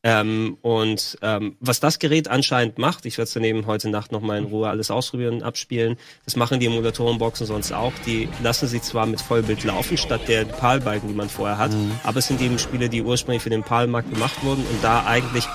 Ähm, 0.03 0.57
und 0.61 1.17
ähm, 1.23 1.55
was 1.59 1.79
das 1.79 1.97
Gerät 1.99 2.27
anscheinend 2.27 2.77
macht, 2.77 3.05
ich 3.05 3.17
werde 3.17 3.27
es 3.27 3.33
daneben 3.33 3.65
heute 3.65 3.89
Nacht 3.89 4.11
nochmal 4.11 4.37
in 4.37 4.45
Ruhe 4.45 4.69
alles 4.69 4.91
ausprobieren 4.91 5.35
und 5.35 5.43
abspielen, 5.43 5.97
das 6.25 6.35
machen 6.35 6.59
die 6.59 6.67
Emulatorenboxen 6.67 7.47
sonst 7.47 7.71
auch. 7.71 7.93
Die 8.05 8.29
lassen 8.43 8.67
sie 8.67 8.81
zwar 8.81 9.07
mit 9.07 9.19
Vollbild 9.21 9.63
laufen, 9.63 9.97
statt 9.97 10.21
der 10.27 10.45
PAL-Balken, 10.45 11.07
die 11.07 11.15
man 11.15 11.29
vorher 11.29 11.57
hat, 11.57 11.71
aber 12.03 12.19
es 12.19 12.27
sind 12.27 12.39
eben 12.41 12.59
Spiele, 12.59 12.87
die 12.87 13.01
ursprünglich 13.01 13.41
für 13.41 13.49
den 13.49 13.63
PAL-Markt 13.63 14.13
gemacht 14.13 14.43
wurden 14.43 14.63
und 14.63 14.83
da 14.83 15.05
eigentlich, 15.05 15.45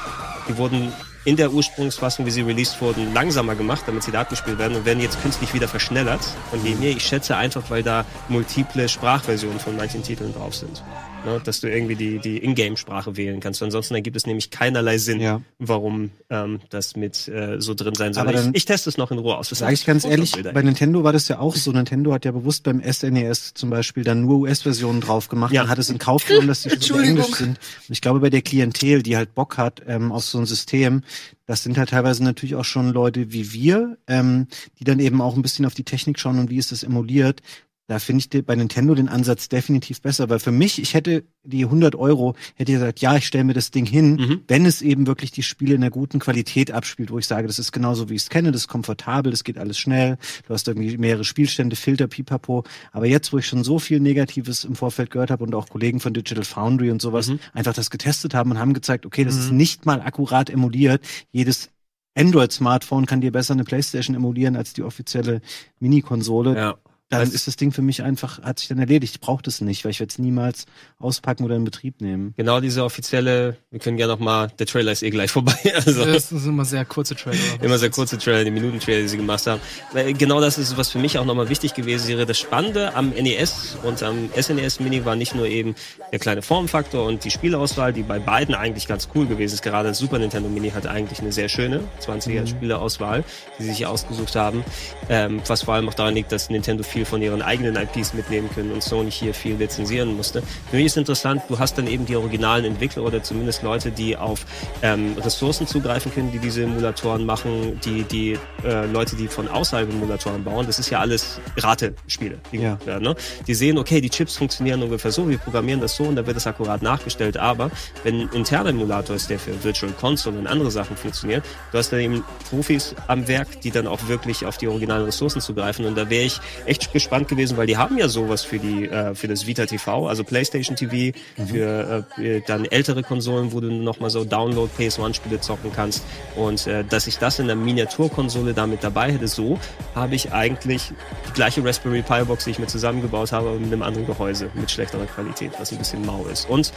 die 0.49 0.59
wurden 0.59 0.93
in 1.25 1.37
der 1.37 1.53
Ursprungsfassung, 1.53 2.27
wie 2.27 2.31
sie 2.31 2.43
released 2.43 2.81
wurden, 2.81 3.15
langsamer 3.15 3.55
gemacht, 3.55 3.85
damit 3.87 4.03
sie 4.03 4.13
da 4.13 4.21
abgespielt 4.21 4.59
werden 4.59 4.77
und 4.77 4.85
werden 4.85 5.01
jetzt 5.01 5.21
künstlich 5.23 5.55
wieder 5.55 5.69
verschnellert. 5.69 6.21
Und 6.53 6.65
je 6.65 6.75
mehr, 6.75 6.91
ich 6.91 7.05
schätze 7.05 7.37
einfach, 7.37 7.63
weil 7.71 7.83
da 7.83 8.05
multiple 8.29 8.89
Sprachversionen 8.89 9.59
von 9.59 9.77
manchen 9.77 10.03
Titeln 10.03 10.35
drauf 10.35 10.55
sind. 10.55 10.83
Ne, 11.25 11.41
dass 11.43 11.61
du 11.61 11.71
irgendwie 11.71 11.95
die, 11.95 12.19
die 12.19 12.45
Ingame-Sprache 12.45 13.17
wählen 13.17 13.41
kannst. 13.41 13.63
Ansonsten 13.63 13.95
ergibt 13.95 14.15
es 14.17 14.27
nämlich 14.27 14.51
keinerlei 14.51 14.99
Sinn, 14.99 15.21
Ja. 15.21 15.41
warum 15.59 16.11
ähm, 16.29 16.61
das 16.69 16.97
mit 16.97 17.29
äh, 17.29 17.61
so 17.63 17.73
drin 17.73 17.95
sein 17.95 18.13
soll. 18.13 18.23
Aber 18.25 18.33
dann- 18.33 18.51
ich, 18.51 18.57
ich 18.59 18.65
teste 18.67 18.91
es 18.91 18.99
noch 18.99 19.11
in 19.11 19.17
Ruhe 19.19 19.37
aus. 19.39 19.49
Das 19.49 19.61
Sag 19.61 19.73
ich 19.73 19.87
ganz 19.87 20.05
ehrlich, 20.05 20.33
bei 20.53 20.61
Nintendo 20.63 21.03
war 21.03 21.15
das 21.15 21.29
ja 21.29 21.39
auch 21.39 21.57
so. 21.57 21.73
Nintendo 21.73 22.13
hat 22.13 22.27
ja 22.27 22.33
bewusst 22.33 22.63
beim 22.65 22.83
SNES 22.83 23.55
zum 23.55 23.71
Beispiel 23.71 24.05
dann 24.05 24.21
nur 24.27 24.41
US-Versionen 24.41 25.01
drauf 25.01 25.29
gemacht 25.29 25.53
Ja. 25.55 25.63
und 25.63 25.69
hat 25.69 25.79
es 25.79 25.89
in 25.89 25.97
Kauf 25.99 26.27
genommen, 26.27 26.49
dass 26.49 26.63
die 26.63 26.71
Entschuldigung. 26.71 27.17
Englisch 27.23 27.37
sind. 27.39 27.49
Und 27.89 27.93
ich 27.93 28.03
glaube, 28.03 28.21
bei 28.21 28.29
der 28.31 28.43
Klientel, 28.43 29.03
die 29.03 29.17
halt 29.17 29.35
Bock 29.35 29.57
hat 29.57 29.81
ähm, 29.87 30.13
auf 30.13 30.25
so 30.25 30.39
ein 30.39 30.45
System, 30.47 31.03
das 31.47 31.63
sind 31.63 31.79
halt 31.79 31.89
teilweise 31.91 32.23
natürlich 32.23 32.55
auch 32.55 32.65
schon 32.65 32.91
Leute 32.91 33.33
wie 33.33 33.53
wir, 33.55 33.97
ähm, 34.09 34.47
die 34.79 34.85
dann 34.85 35.01
eben 35.01 35.23
auch 35.23 35.37
ein 35.37 35.43
bisschen 35.43 35.65
auf 35.65 35.75
die 35.75 35.85
Technik 35.85 36.19
schauen 36.19 36.39
und 36.39 36.51
wie 36.51 36.59
ist 36.59 36.71
das 36.73 36.83
emuliert. 36.83 37.41
Da 37.87 37.99
finde 37.99 38.25
ich 38.33 38.47
bei 38.47 38.55
Nintendo 38.57 38.95
den 38.95 39.11
Ansatz 39.11 39.51
definitiv 39.51 40.01
besser, 40.01 40.31
weil 40.31 40.39
für 40.39 40.51
mich, 40.53 40.81
ich 40.81 40.95
hätte 40.95 41.25
die 41.43 41.67
100 41.67 41.95
Euro, 41.95 42.35
hätte 42.55 42.73
ich 42.73 42.77
gesagt, 42.79 43.01
ja, 43.01 43.15
ich 43.17 43.27
stelle 43.27 43.45
mir 43.45 43.53
das 43.53 43.71
Ding 43.71 43.85
hin, 43.85 44.15
Mhm. 44.15 44.41
wenn 44.49 44.65
es 44.65 44.81
eben 44.81 45.07
wirklich 45.07 45.33
die 45.33 45.43
Spiele 45.43 45.75
in 45.75 45.83
einer 45.83 45.91
guten 45.91 46.19
Qualität 46.19 46.71
abspielt, 46.73 47.11
wo 47.11 47.19
ich 47.19 47.27
sage, 47.27 47.47
das 47.47 47.59
ist 47.59 47.73
genauso, 47.73 48.09
wie 48.09 48.15
ich 48.15 48.23
es 48.23 48.31
kenne, 48.31 48.53
das 48.53 48.63
ist 48.63 48.69
komfortabel, 48.69 49.31
das 49.31 49.45
geht 49.45 49.59
alles 49.59 49.77
schnell, 49.79 50.17
du 50.49 50.55
hast 50.55 50.67
irgendwie 50.67 50.97
mehrere 50.97 51.25
Spielstände, 51.25 51.77
Filter, 51.77 52.07
pipapo. 52.07 52.65
Aber 52.91 53.05
jetzt, 53.05 53.35
wo 53.35 53.39
ich 53.39 53.47
schon 53.47 53.65
so 53.65 53.79
viel 53.79 54.01
Negatives 54.01 54.65
im 54.65 54.77
Vorfeld 54.77 55.11
gehört 55.11 55.31
habe 55.31 55.45
und 55.45 55.55
auch 55.55 55.69
Kollegen 55.69 56.01
von 56.01 56.15
Digital 56.15 56.45
Foundry 56.45 56.91
und 56.91 57.03
sowas 57.03 57.29
Mhm. 57.29 57.39
einfach 57.53 57.75
das 57.75 57.91
getestet 57.91 58.33
haben 58.33 58.51
und 58.51 58.59
haben 58.59 58.73
gezeigt, 58.73 59.05
okay, 59.05 59.25
das 59.25 59.35
Mhm. 59.35 59.41
ist 59.41 59.51
nicht 59.53 59.85
mal 59.85 60.01
akkurat 60.01 60.49
emuliert. 60.49 61.05
Jedes 61.33 61.69
Android-Smartphone 62.17 63.05
kann 63.07 63.21
dir 63.21 63.33
besser 63.33 63.53
eine 63.53 63.65
Playstation 63.65 64.17
emulieren 64.17 64.57
als 64.57 64.73
die 64.73 64.83
offizielle 64.85 65.43
Mini-Konsole 65.81 66.57
ja. 66.57 66.75
Dann 67.15 67.21
Also- 67.23 67.35
ist 67.35 67.47
das 67.47 67.57
Ding 67.57 67.73
für 67.73 67.83
mich 67.83 68.03
einfach, 68.03 68.43
hat 68.43 68.59
sich 68.59 68.69
dann 68.69 68.79
erledigt. 68.79 69.15
Ich 69.15 69.21
brauche 69.21 69.43
das 69.43 69.61
nicht, 69.61 69.85
weil 69.85 69.91
ich 69.91 70.01
werde 70.01 70.11
es 70.11 70.19
niemals 70.19 70.67
auspacken 70.99 71.45
oder 71.45 71.57
in 71.57 71.65
Betrieb 71.65 72.01
nehmen. 72.01 72.35
Genau 72.37 72.61
diese 72.61 72.85
offizielle, 72.85 73.57
wir 73.71 73.81
können 73.81 73.97
gerne 73.97 74.13
noch 74.13 74.21
mal, 74.21 74.49
der 74.59 74.67
Trailer 74.67 74.93
ist 74.93 75.03
eh 75.03 75.11
gleich 75.11 75.31
vorbei. 75.31 75.55
Also 75.75 76.05
Das 76.05 76.29
sind 76.29 76.45
immer 76.47 76.65
sehr 76.65 76.85
kurze 76.85 77.15
Trailer. 77.17 77.37
immer 77.63 77.79
sehr 77.79 77.91
kurze 77.91 78.19
Trailer, 78.19 78.45
die 78.45 78.51
Minuten-Trailer, 78.51 79.03
die 79.03 79.09
sie 79.09 79.17
gemacht 79.17 79.47
haben. 79.47 79.61
Weil 79.93 80.13
Genau 80.15 80.41
das 80.41 80.59
ist, 80.59 80.77
was 80.77 80.91
für 80.91 80.99
mich 80.99 81.19
auch 81.19 81.25
nochmal 81.25 81.49
wichtig 81.49 81.75
gewesen 81.75 82.09
wäre. 82.09 82.27
Das 82.27 82.39
Spannende 82.39 82.95
am 82.95 83.11
NES 83.11 83.77
und 83.83 84.03
am 84.03 84.29
SNES 84.41 84.81
Mini 84.81 85.05
war 85.05 85.17
nicht 85.17 85.35
nur 85.35 85.47
eben 85.47 85.75
der 86.13 86.19
kleine 86.19 86.43
Formfaktor 86.43 87.07
und 87.07 87.25
die 87.25 87.31
Spielauswahl, 87.31 87.93
die 87.93 88.03
bei 88.03 88.19
beiden 88.19 88.55
eigentlich 88.55 88.87
ganz 88.87 89.09
cool 89.15 89.27
gewesen 89.27 89.55
ist. 89.55 89.63
Gerade 89.63 89.89
das 89.89 89.99
Super 89.99 90.19
Nintendo 90.19 90.49
Mini 90.49 90.71
hatte 90.71 90.91
eigentlich 90.91 91.21
eine 91.21 91.33
sehr 91.33 91.49
schöne 91.49 91.81
20er 92.01 92.47
Spieleauswahl, 92.47 93.25
die 93.59 93.65
sie 93.65 93.71
sich 93.71 93.87
ausgesucht 93.87 94.37
haben. 94.37 94.65
Ähm, 95.09 95.41
was 95.47 95.63
vor 95.63 95.75
allem 95.75 95.89
auch 95.89 95.95
daran 95.95 96.15
liegt, 96.15 96.33
dass 96.33 96.51
Nintendo 96.51 96.83
viel 96.83 97.04
von 97.05 97.23
ihren 97.23 97.43
eigenen 97.43 97.77
IPs 97.77 98.15
mitnehmen 98.15 98.49
können 98.55 98.73
und 98.73 98.83
Sony 98.83 99.11
hier 99.11 99.35
viel 99.35 99.57
lizenzieren 99.57 100.17
musste. 100.17 100.43
Für 100.71 100.77
mich 100.77 100.87
ist 100.87 100.97
interessant, 100.97 101.43
du 101.49 101.59
hast 101.59 101.77
dann 101.79 101.87
eben 101.87 102.07
die 102.07 102.17
originalen 102.17 102.65
Entwickler 102.65 103.03
oder 103.03 103.23
zumindest 103.23 103.63
Leute, 103.63 103.91
die 103.91 104.17
auf 104.17 104.45
ähm, 104.83 105.17
Ressourcen 105.19 105.67
zugreifen 105.67 106.13
können, 106.13 106.33
die 106.33 106.39
diese 106.39 106.63
Emulatoren 106.65 107.25
machen, 107.27 107.81
die 107.85 108.03
die 108.05 108.39
äh, 108.65 108.87
Leute, 108.87 109.17
die 109.17 109.29
von 109.29 109.49
außerhalb 109.49 109.89
Emulatoren 109.91 110.43
bauen. 110.45 110.67
Das 110.67 110.79
ist 110.79 110.91
ja 110.91 111.01
alles 111.01 111.41
Ratespiele, 111.57 112.39
die 112.53 112.59
Ja. 112.59 112.79
werden. 112.85 113.03
Ne? 113.05 113.15
Die 113.47 113.55
sehen, 113.55 113.79
okay, 113.79 114.01
die 114.01 114.11
Chips 114.11 114.37
funktionieren 114.37 114.83
ungefähr 114.83 115.11
so, 115.13 115.29
wir 115.29 115.39
programmieren 115.39 115.81
das 115.81 115.97
so 115.97 116.05
und 116.05 116.17
dann 116.17 116.27
wird 116.27 116.37
das 116.37 116.47
akkurat 116.47 116.83
nachgestellt. 116.83 117.37
Aber 117.37 117.71
wenn 118.03 118.21
ein 118.23 118.29
interner 118.33 118.71
Emulator 118.71 119.17
ist, 119.17 119.29
der 119.31 119.39
für 119.39 119.63
Virtual 119.63 119.93
Console 119.93 120.39
und 120.39 120.47
andere 120.47 120.71
Sachen 120.71 120.97
funktioniert, 120.97 121.45
du 121.73 121.79
hast 121.79 121.91
dann 121.93 122.01
eben 122.01 122.25
Profis 122.51 122.95
am 123.09 123.27
Werk, 123.29 123.61
die 123.63 123.71
dann 123.71 123.87
auch 123.87 124.09
wirklich 124.09 124.47
auf 124.47 124.57
die 124.59 124.69
originalen 124.69 125.05
Ressourcen 125.05 125.41
zugreifen. 125.41 125.85
Und 125.85 125.97
da 125.97 126.09
wäre 126.11 126.25
ich 126.25 126.41
echt 126.67 126.93
gespannt 126.95 127.29
gewesen, 127.29 127.59
weil 127.59 127.67
die 127.67 127.77
haben 127.77 127.99
ja 127.99 128.09
sowas 128.09 128.43
für 128.43 128.59
die 128.59 128.87
äh, 128.89 129.15
für 129.15 129.29
das 129.29 129.47
Vita 129.47 129.67
TV, 129.67 130.09
also 130.09 130.25
PlayStation 130.25 130.75
TV, 130.77 131.15
für 131.47 132.07
äh, 132.19 132.41
dann 132.47 132.65
ältere 132.65 133.03
Konsolen, 133.03 133.53
wo 133.53 133.61
du 133.61 133.71
noch 133.71 134.01
mal 134.01 134.09
so 134.09 134.25
Download 134.25 134.71
PS1-Spiele 134.79 135.41
zocken 135.41 135.71
kannst. 135.75 136.03
Und 136.37 136.67
äh, 136.67 136.83
dass 136.85 137.07
ich 137.07 137.19
das 137.19 137.39
in 137.39 137.49
der 137.49 137.57
Miniaturkonsole 137.57 138.55
damit 138.55 138.83
dabei 138.83 139.13
hätte, 139.13 139.29
so 139.29 139.59
habe 139.95 140.15
ich 140.15 140.33
eigentlich 140.33 140.93
die 141.29 141.33
gleiche 141.35 141.63
Raspberry 141.63 142.01
Pi 142.01 142.25
Box, 142.25 142.45
die 142.45 142.53
ich 142.53 142.59
mir 142.59 142.67
zusammengebaut 142.69 143.33
habe, 143.33 143.51
aber 143.51 143.59
mit 143.59 143.71
einem 143.71 143.83
anderen 143.83 144.07
Gehäuse 144.07 144.49
mit 144.55 144.71
schlechterer 144.71 145.05
Qualität, 145.05 145.53
was 145.59 145.71
ein 145.73 145.79
bisschen 145.79 146.07
mau 146.07 146.25
ist. 146.25 146.49
Und 146.49 146.73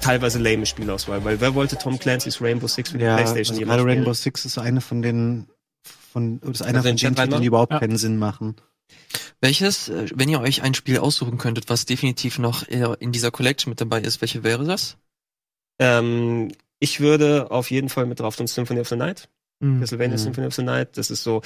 teilweise 0.00 0.38
lame 0.38 0.66
Spielauswahl, 0.66 1.24
weil 1.24 1.40
wer 1.40 1.54
wollte 1.54 1.76
Tom 1.78 1.98
Clancy's 1.98 2.40
Rainbow 2.40 2.66
Six 2.66 2.90
für 2.90 2.98
die 2.98 3.04
Ja, 3.04 3.14
PlayStation 3.16 3.54
also 3.54 3.60
jemals 3.60 3.78
gerade? 3.82 3.90
Rainbow 3.90 4.12
Six 4.12 4.44
ist 4.44 4.58
eine 4.58 4.80
von 4.80 5.00
den 5.02 5.46
von 6.12 6.40
ist 6.40 6.60
einer 6.62 6.78
Also 6.78 6.88
von 6.90 6.96
den 6.96 7.14
Titeln, 7.14 7.40
die 7.40 7.46
überhaupt 7.46 7.72
Ja. 7.72 7.80
keinen 7.80 7.96
Sinn 7.96 8.18
machen. 8.18 8.56
Welches, 9.40 9.88
äh, 9.88 10.08
wenn 10.14 10.28
ihr 10.28 10.40
euch 10.40 10.62
ein 10.62 10.74
Spiel 10.74 10.98
aussuchen 10.98 11.38
könntet, 11.38 11.68
was 11.68 11.86
definitiv 11.86 12.38
noch 12.38 12.68
eher 12.68 12.96
in 13.00 13.12
dieser 13.12 13.30
Collection 13.30 13.70
mit 13.70 13.80
dabei 13.80 14.00
ist, 14.00 14.20
welche 14.20 14.44
wäre 14.44 14.64
das? 14.64 14.96
Ähm, 15.78 16.52
ich 16.78 17.00
würde 17.00 17.50
auf 17.50 17.70
jeden 17.70 17.88
Fall 17.88 18.06
mit 18.06 18.20
drauf 18.20 18.36
tun 18.36 18.46
Symphony 18.46 18.80
of 18.80 18.88
the 18.88 18.96
Night. 18.96 19.28
Castlevania 19.80 20.16
Mhm. 20.16 20.22
Symphony 20.22 20.46
of 20.46 20.54
the 20.54 20.62
Night. 20.62 20.96
Das 20.96 21.10
ist 21.10 21.22
so. 21.22 21.42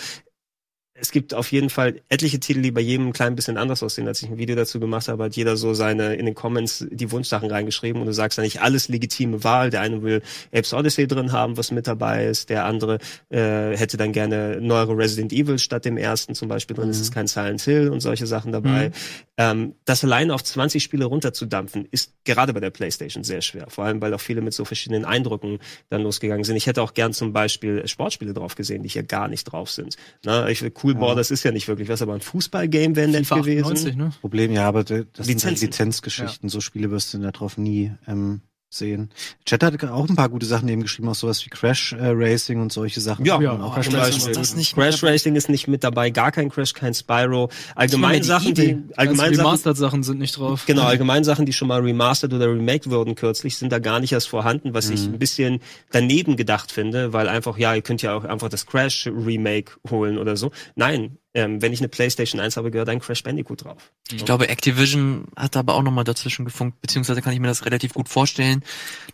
Es 0.99 1.11
gibt 1.11 1.35
auf 1.35 1.53
jeden 1.53 1.69
Fall 1.69 2.00
etliche 2.09 2.41
Titel, 2.41 2.62
die 2.62 2.71
bei 2.71 2.81
jedem 2.81 3.09
ein 3.09 3.12
klein 3.12 3.35
bisschen 3.37 3.59
anders 3.59 3.83
aussehen. 3.83 4.09
Als 4.09 4.23
ich 4.23 4.31
ein 4.31 4.38
Video 4.38 4.57
dazu 4.57 4.81
gemacht 4.81 5.09
habe, 5.09 5.25
hat 5.25 5.37
jeder 5.37 5.57
so 5.59 5.75
seine 5.75 6.15
in 6.15 6.25
den 6.25 6.35
Comments 6.35 6.87
die 6.91 7.11
Wunschsachen 7.11 7.50
reingeschrieben 7.50 8.00
und 8.00 8.07
du 8.07 8.15
sagst 8.15 8.38
eigentlich 8.38 8.62
alles 8.62 8.88
legitime 8.88 9.45
Wahl. 9.45 9.69
Der 9.69 9.83
eine 9.83 10.03
will 10.03 10.23
Apes 10.55 10.73
Odyssey 10.73 11.07
drin 11.07 11.33
haben, 11.33 11.59
was 11.59 11.71
mit 11.71 11.87
dabei 11.87 12.26
ist. 12.26 12.49
Der 12.49 12.65
andere 12.65 12.99
äh, 13.29 13.76
hätte 13.76 13.99
dann 13.99 14.12
gerne 14.12 14.59
neuere 14.61 14.97
Resident 14.97 15.33
Evil 15.35 15.59
statt 15.59 15.85
dem 15.85 15.99
ersten 15.99 16.35
zum 16.35 16.49
Beispiel 16.49 16.75
drin. 16.76 16.88
Es 16.88 16.97
Mhm. 16.97 17.03
ist 17.03 17.12
kein 17.12 17.26
Silent 17.26 17.61
Hill 17.61 17.91
und 17.91 18.00
solche 18.00 18.26
Sachen 18.26 18.53
dabei. 18.53 18.91
Ähm, 19.37 19.75
das 19.85 20.03
alleine 20.03 20.33
auf 20.35 20.43
20 20.45 20.83
Spiele 20.83 21.05
runterzudampfen, 21.05 21.87
ist 21.91 22.12
gerade 22.25 22.55
bei 22.55 22.61
der 22.61 22.71
PlayStation 22.71 23.23
sehr 23.23 23.43
schwer. 23.43 23.67
Vor 23.69 23.85
allem, 23.85 24.00
weil 24.00 24.15
auch 24.15 24.21
viele 24.21 24.41
mit 24.41 24.55
so 24.55 24.65
verschiedenen 24.65 25.05
Eindrücken 25.05 25.59
dann 25.91 26.03
losgegangen 26.03 26.45
sind. 26.45 26.57
Ich 26.57 26.67
hätte 26.67 26.81
auch 26.81 26.95
gern 26.95 27.12
zum 27.12 27.35
Beispiel 27.35 27.87
Sportspiele 27.87 28.33
drauf 28.33 28.55
gesehen, 28.55 28.83
die 28.83 28.88
hier 28.88 29.03
gar 29.03 29.29
nicht 29.29 29.45
drauf 29.45 29.71
sind. 29.71 29.97
Na, 30.25 30.49
ich 30.49 30.62
will 30.62 30.73
Cool 30.83 30.86
Ja. 30.95 31.00
Ball, 31.00 31.16
das 31.16 31.31
ist 31.31 31.43
ja 31.43 31.52
nicht 31.52 31.69
wirklich 31.69 31.88
was, 31.88 32.02
aber 32.02 32.14
ein 32.14 32.21
Fußballgame 32.21 32.97
wäre 32.97 33.09
nett 33.09 33.28
gewesen. 33.28 33.64
98, 33.64 33.97
ne? 33.97 34.12
Problem, 34.21 34.52
ja, 34.52 34.66
aber 34.69 34.85
das 34.85 35.07
sind 35.21 35.45
halt. 35.45 35.61
Lizenzgeschichten. 35.61 36.49
So 36.49 36.61
Spiele 36.61 36.90
wirst 36.90 37.14
du 37.14 37.19
da 37.19 37.31
drauf 37.31 37.59
nie 37.59 37.93
ähm, 38.07 38.40
sehen. 38.68 39.11
Chat 39.44 39.62
hat 39.62 39.82
auch 39.85 40.08
ein 40.08 40.16
paar 40.16 40.28
gute 40.28 40.44
Sachen 40.46 40.68
eben 40.68 40.82
geschrieben, 40.82 41.08
auch 41.08 41.14
sowas 41.14 41.44
wie 41.46 41.50
Crash 41.50 41.92
äh, 41.92 41.99
Racing 42.08 42.61
und 42.61 42.73
solche 42.73 43.00
Sachen. 43.00 43.25
Ja, 43.25 43.40
Ja, 43.40 43.52
auch 43.61 43.75
Crash 43.75 43.92
Racing 43.92 44.28
ist 44.30 44.37
das 44.37 44.56
nicht 44.56 44.75
Crash 44.75 44.94
mit 44.94 45.02
dabei? 45.02 45.12
Racing 45.12 45.37
ist 45.37 45.49
nicht 45.49 45.68
mit 45.68 45.85
dabei, 45.85 46.11
gar 46.11 46.32
kein 46.32 46.50
Crash, 46.50 46.73
kein 46.73 46.92
Spyro. 46.94 47.49
Allgemein. 47.75 48.23
Sachen, 48.23 48.54
die, 48.54 48.78
allgemein 48.96 49.35
Sachen, 49.35 49.46
Remastered-Sachen 49.46 50.02
sind 50.02 50.18
nicht 50.18 50.37
drauf. 50.37 50.64
Genau, 50.66 50.82
allgemein 50.82 51.23
Sachen, 51.25 51.46
die 51.46 51.52
schon 51.52 51.68
mal 51.68 51.80
remastered 51.80 52.32
oder 52.32 52.46
remaked 52.49 52.90
wurden 52.90 53.14
kürzlich, 53.14 53.56
sind 53.56 53.70
da 53.73 53.78
gar 53.78 54.00
nicht 54.00 54.12
erst 54.12 54.28
vorhanden, 54.28 54.75
was 54.75 54.90
ich 54.90 55.06
Mhm. 55.06 55.14
ein 55.14 55.18
bisschen 55.18 55.61
daneben 55.92 56.37
gedacht 56.37 56.73
finde, 56.73 57.12
weil 57.12 57.28
einfach, 57.28 57.58
ja, 57.58 57.75
ihr 57.75 57.82
könnt 57.82 58.02
ja 58.02 58.14
auch 58.16 58.25
einfach 58.25 58.49
das 58.49 58.66
Crash 58.66 59.06
Remake 59.06 59.73
holen 59.90 60.18
oder 60.18 60.37
so. 60.37 60.50
Nein, 60.75 61.18
ähm, 61.37 61.61
wenn 61.61 61.73
ich 61.73 61.81
eine 61.81 61.88
PlayStation 61.88 62.40
1 62.40 62.57
habe, 62.57 62.71
gehört 62.71 62.88
ein 62.88 62.99
Crash 62.99 63.23
Bandicoot 63.23 63.64
drauf. 63.64 63.93
Ich 64.11 64.25
glaube, 64.25 64.49
Activision 64.49 65.26
hat 65.37 65.57
aber 65.57 65.75
auch 65.75 65.83
nochmal 65.83 66.05
dazwischen 66.05 66.47
gefunkt, 66.47 66.81
beziehungsweise 66.81 67.21
kann 67.21 67.35
ich 67.35 67.40
mir 67.40 67.49
das 67.49 67.66
relativ 67.66 67.93
gut 67.93 68.09
vorstellen, 68.09 68.64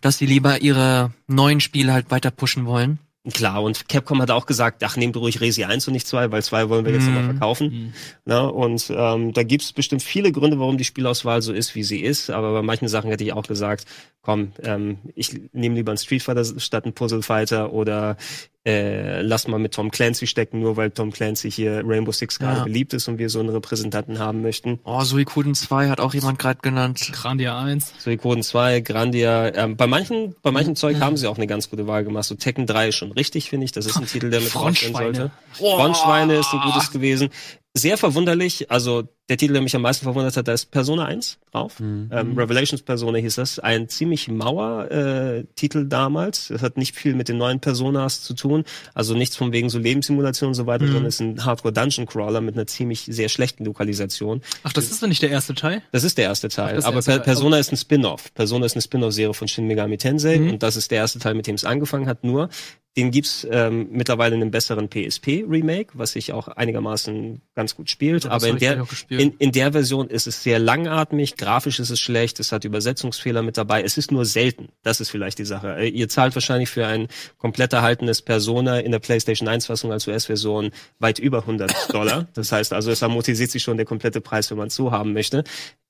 dass 0.00 0.18
sie 0.18 0.26
lieber 0.26 0.60
ihre 0.62 1.12
neuen 1.26 1.60
Spiele 1.60 1.92
halt 1.92 2.10
weiter 2.12 2.30
pushen 2.30 2.64
wollen. 2.64 3.00
Klar, 3.32 3.62
und 3.62 3.88
Capcom 3.88 4.20
hat 4.20 4.32
auch 4.32 4.46
gesagt, 4.46 4.82
ach, 4.82 4.96
nehmt 4.96 5.16
ruhig 5.16 5.40
Resi 5.40 5.62
1 5.62 5.86
und 5.86 5.92
nicht 5.92 6.08
2, 6.08 6.32
weil 6.32 6.42
2 6.42 6.68
wollen 6.68 6.84
wir 6.84 6.92
jetzt 6.92 7.02
Mhm. 7.06 7.14
nochmal 7.14 7.30
verkaufen. 7.30 7.66
Mhm. 7.70 7.92
Na, 8.24 8.40
und 8.46 8.92
ähm, 8.92 9.32
da 9.32 9.44
gibt's 9.44 9.72
bestimmt 9.72 10.02
viele 10.02 10.32
Gründe, 10.32 10.58
warum 10.58 10.76
die 10.76 10.82
Spielauswahl 10.82 11.40
so 11.40 11.52
ist, 11.52 11.76
wie 11.76 11.84
sie 11.84 12.00
ist. 12.00 12.30
Aber 12.30 12.52
bei 12.52 12.62
manchen 12.62 12.88
Sachen 12.88 13.10
hätte 13.10 13.22
ich 13.22 13.32
auch 13.32 13.46
gesagt, 13.46 13.84
komm, 14.22 14.50
ähm, 14.64 14.98
ich 15.14 15.40
nehme 15.52 15.76
lieber 15.76 15.92
einen 15.92 15.98
Street 15.98 16.22
Fighter 16.24 16.44
statt 16.58 16.82
einen 16.84 16.94
Puzzle 16.94 17.22
Fighter 17.22 17.72
oder 17.72 18.16
äh, 18.64 19.22
lass 19.22 19.48
mal 19.48 19.58
mit 19.58 19.74
Tom 19.74 19.90
Clancy 19.90 20.26
stecken, 20.26 20.60
nur 20.60 20.76
weil 20.76 20.90
Tom 20.90 21.10
Clancy 21.10 21.50
hier 21.50 21.82
Rainbow 21.84 22.12
Six 22.12 22.38
gerade 22.38 22.58
Ja. 22.58 22.64
beliebt 22.64 22.94
ist 22.94 23.08
und 23.08 23.18
wir 23.18 23.28
so 23.28 23.40
einen 23.40 23.48
Repräsentanten 23.48 24.18
haben 24.20 24.40
möchten. 24.42 24.78
Oh, 24.84 25.02
Suikoden 25.02 25.54
2 25.54 25.88
hat 25.88 25.98
auch 26.00 26.14
jemand 26.14 26.38
gerade 26.38 26.60
genannt. 26.62 27.10
Grandia 27.12 27.58
1. 27.60 27.94
Suikoden 27.98 28.42
2, 28.44 28.80
Grandia. 28.80 29.52
Ähm, 29.54 29.76
bei 29.76 29.86
manchen, 29.88 30.36
bei 30.42 30.52
manchen 30.52 30.76
Zeug 30.76 31.00
haben 31.00 31.16
sie 31.16 31.26
auch 31.26 31.36
eine 31.36 31.46
ganz 31.48 31.70
gute 31.70 31.86
Wahl 31.88 32.04
gemacht. 32.04 32.24
So 32.24 32.36
Tekken 32.36 32.66
3 32.66 32.88
ist 32.88 32.96
schon 32.96 33.10
richtig, 33.12 33.50
finde 33.50 33.64
ich. 33.64 33.72
Das 33.72 33.86
ist 33.86 33.96
ein 33.96 34.06
Titel, 34.06 34.30
der 34.30 34.40
mit 34.40 34.54
drauf 34.54 34.78
sein 34.78 34.92
sollte. 34.94 35.30
Frontschweine 35.52 36.36
ist 36.36 36.52
ein 36.52 36.60
gutes 36.60 36.90
gewesen. 36.92 37.30
Sehr 37.74 37.96
verwunderlich, 37.96 38.70
also 38.70 39.04
der 39.28 39.36
Titel, 39.36 39.52
der 39.52 39.62
mich 39.62 39.74
am 39.76 39.82
meisten 39.82 40.04
verwundert 40.04 40.36
hat, 40.36 40.48
da 40.48 40.52
ist 40.52 40.70
Persona 40.72 41.04
1 41.06 41.38
drauf. 41.52 41.78
Mhm. 41.80 42.10
Ähm, 42.12 42.36
Revelations 42.36 42.82
Persona 42.82 43.18
hieß 43.18 43.36
das. 43.36 43.58
Ein 43.60 43.88
ziemlich 43.88 44.28
mauer 44.28 44.90
äh, 44.90 45.44
Titel 45.54 45.86
damals. 45.86 46.50
Es 46.50 46.60
hat 46.60 46.76
nicht 46.76 46.96
viel 46.96 47.14
mit 47.14 47.28
den 47.28 47.38
neuen 47.38 47.60
Personas 47.60 48.22
zu 48.22 48.34
tun. 48.34 48.64
Also 48.94 49.14
nichts 49.14 49.36
von 49.36 49.52
wegen 49.52 49.70
so 49.70 49.78
Lebenssimulation 49.78 50.48
und 50.48 50.54
so 50.54 50.66
weiter, 50.66 50.84
Mhm. 50.84 50.88
sondern 50.88 51.06
es 51.06 51.14
ist 51.14 51.20
ein 51.20 51.44
Hardcore 51.44 51.72
Dungeon 51.72 52.06
Crawler 52.06 52.40
mit 52.40 52.56
einer 52.56 52.66
ziemlich 52.66 53.04
sehr 53.08 53.28
schlechten 53.28 53.64
Lokalisation. 53.64 54.42
Ach, 54.64 54.72
das 54.72 54.90
ist 54.90 55.02
doch 55.02 55.08
nicht 55.08 55.22
der 55.22 55.30
erste 55.30 55.54
Teil? 55.54 55.82
Das 55.92 56.02
ist 56.04 56.18
der 56.18 56.24
erste 56.24 56.48
Teil. 56.48 56.70
Ach, 56.70 56.74
das 56.74 56.84
der 56.84 56.88
aber 56.88 56.96
erste 56.96 57.10
per 57.12 57.18
Teil. 57.18 57.24
Persona 57.24 57.58
ist 57.58 57.72
ein 57.72 57.76
Spin-off. 57.76 58.34
Persona 58.34 58.66
ist 58.66 58.74
eine 58.74 58.82
Spin-off-Serie 58.82 59.34
von 59.34 59.46
Shin 59.48 59.66
Megami 59.68 59.98
Tensei 59.98 60.38
Mhm. 60.38 60.50
und 60.50 60.62
das 60.64 60.76
ist 60.76 60.90
der 60.90 60.98
erste 60.98 61.20
Teil, 61.20 61.34
mit 61.34 61.46
dem 61.46 61.54
es 61.54 61.64
angefangen 61.64 62.06
hat. 62.08 62.24
Nur 62.24 62.48
den 62.96 63.10
gibt's 63.10 63.46
ähm, 63.50 63.88
mittlerweile 63.90 64.34
in 64.34 64.42
einem 64.42 64.50
besseren 64.50 64.90
PSP-Remake, 64.90 65.92
was 65.94 66.12
sich 66.12 66.32
auch 66.32 66.48
einigermaßen 66.48 67.40
ganz 67.54 67.74
gut 67.74 67.88
spielt. 67.88 68.26
Das 68.26 68.32
aber 68.32 68.48
in 68.48 68.58
der 68.58 68.84
in, 69.20 69.32
in 69.38 69.52
der 69.52 69.72
Version 69.72 70.08
ist 70.08 70.26
es 70.26 70.42
sehr 70.42 70.58
langatmig, 70.58 71.36
grafisch 71.36 71.78
ist 71.80 71.90
es 71.90 72.00
schlecht, 72.00 72.40
es 72.40 72.52
hat 72.52 72.64
Übersetzungsfehler 72.64 73.42
mit 73.42 73.56
dabei. 73.56 73.82
Es 73.82 73.98
ist 73.98 74.10
nur 74.12 74.24
selten. 74.24 74.68
Das 74.82 75.00
ist 75.00 75.10
vielleicht 75.10 75.38
die 75.38 75.44
Sache. 75.44 75.76
Äh, 75.78 75.88
Ihr 75.88 76.08
zahlt 76.08 76.34
wahrscheinlich 76.34 76.68
für 76.70 76.86
ein 76.86 77.08
komplett 77.38 77.72
erhaltenes 77.72 78.22
Persona 78.22 78.78
in 78.80 78.90
der 78.92 78.98
PlayStation 78.98 79.48
1-Fassung 79.48 79.92
als 79.92 80.06
US-Version 80.06 80.70
weit 80.98 81.18
über 81.18 81.38
100 81.40 81.72
Dollar. 81.92 82.26
Das 82.34 82.52
heißt 82.52 82.72
also, 82.72 82.90
es 82.90 83.02
amortisiert 83.02 83.50
sich 83.50 83.62
schon 83.62 83.76
der 83.76 83.86
komplette 83.86 84.20
Preis, 84.20 84.50
wenn 84.50 84.58
man 84.58 84.68
es 84.68 84.74
so 84.74 84.90
haben 84.92 85.12
möchte. 85.12 85.44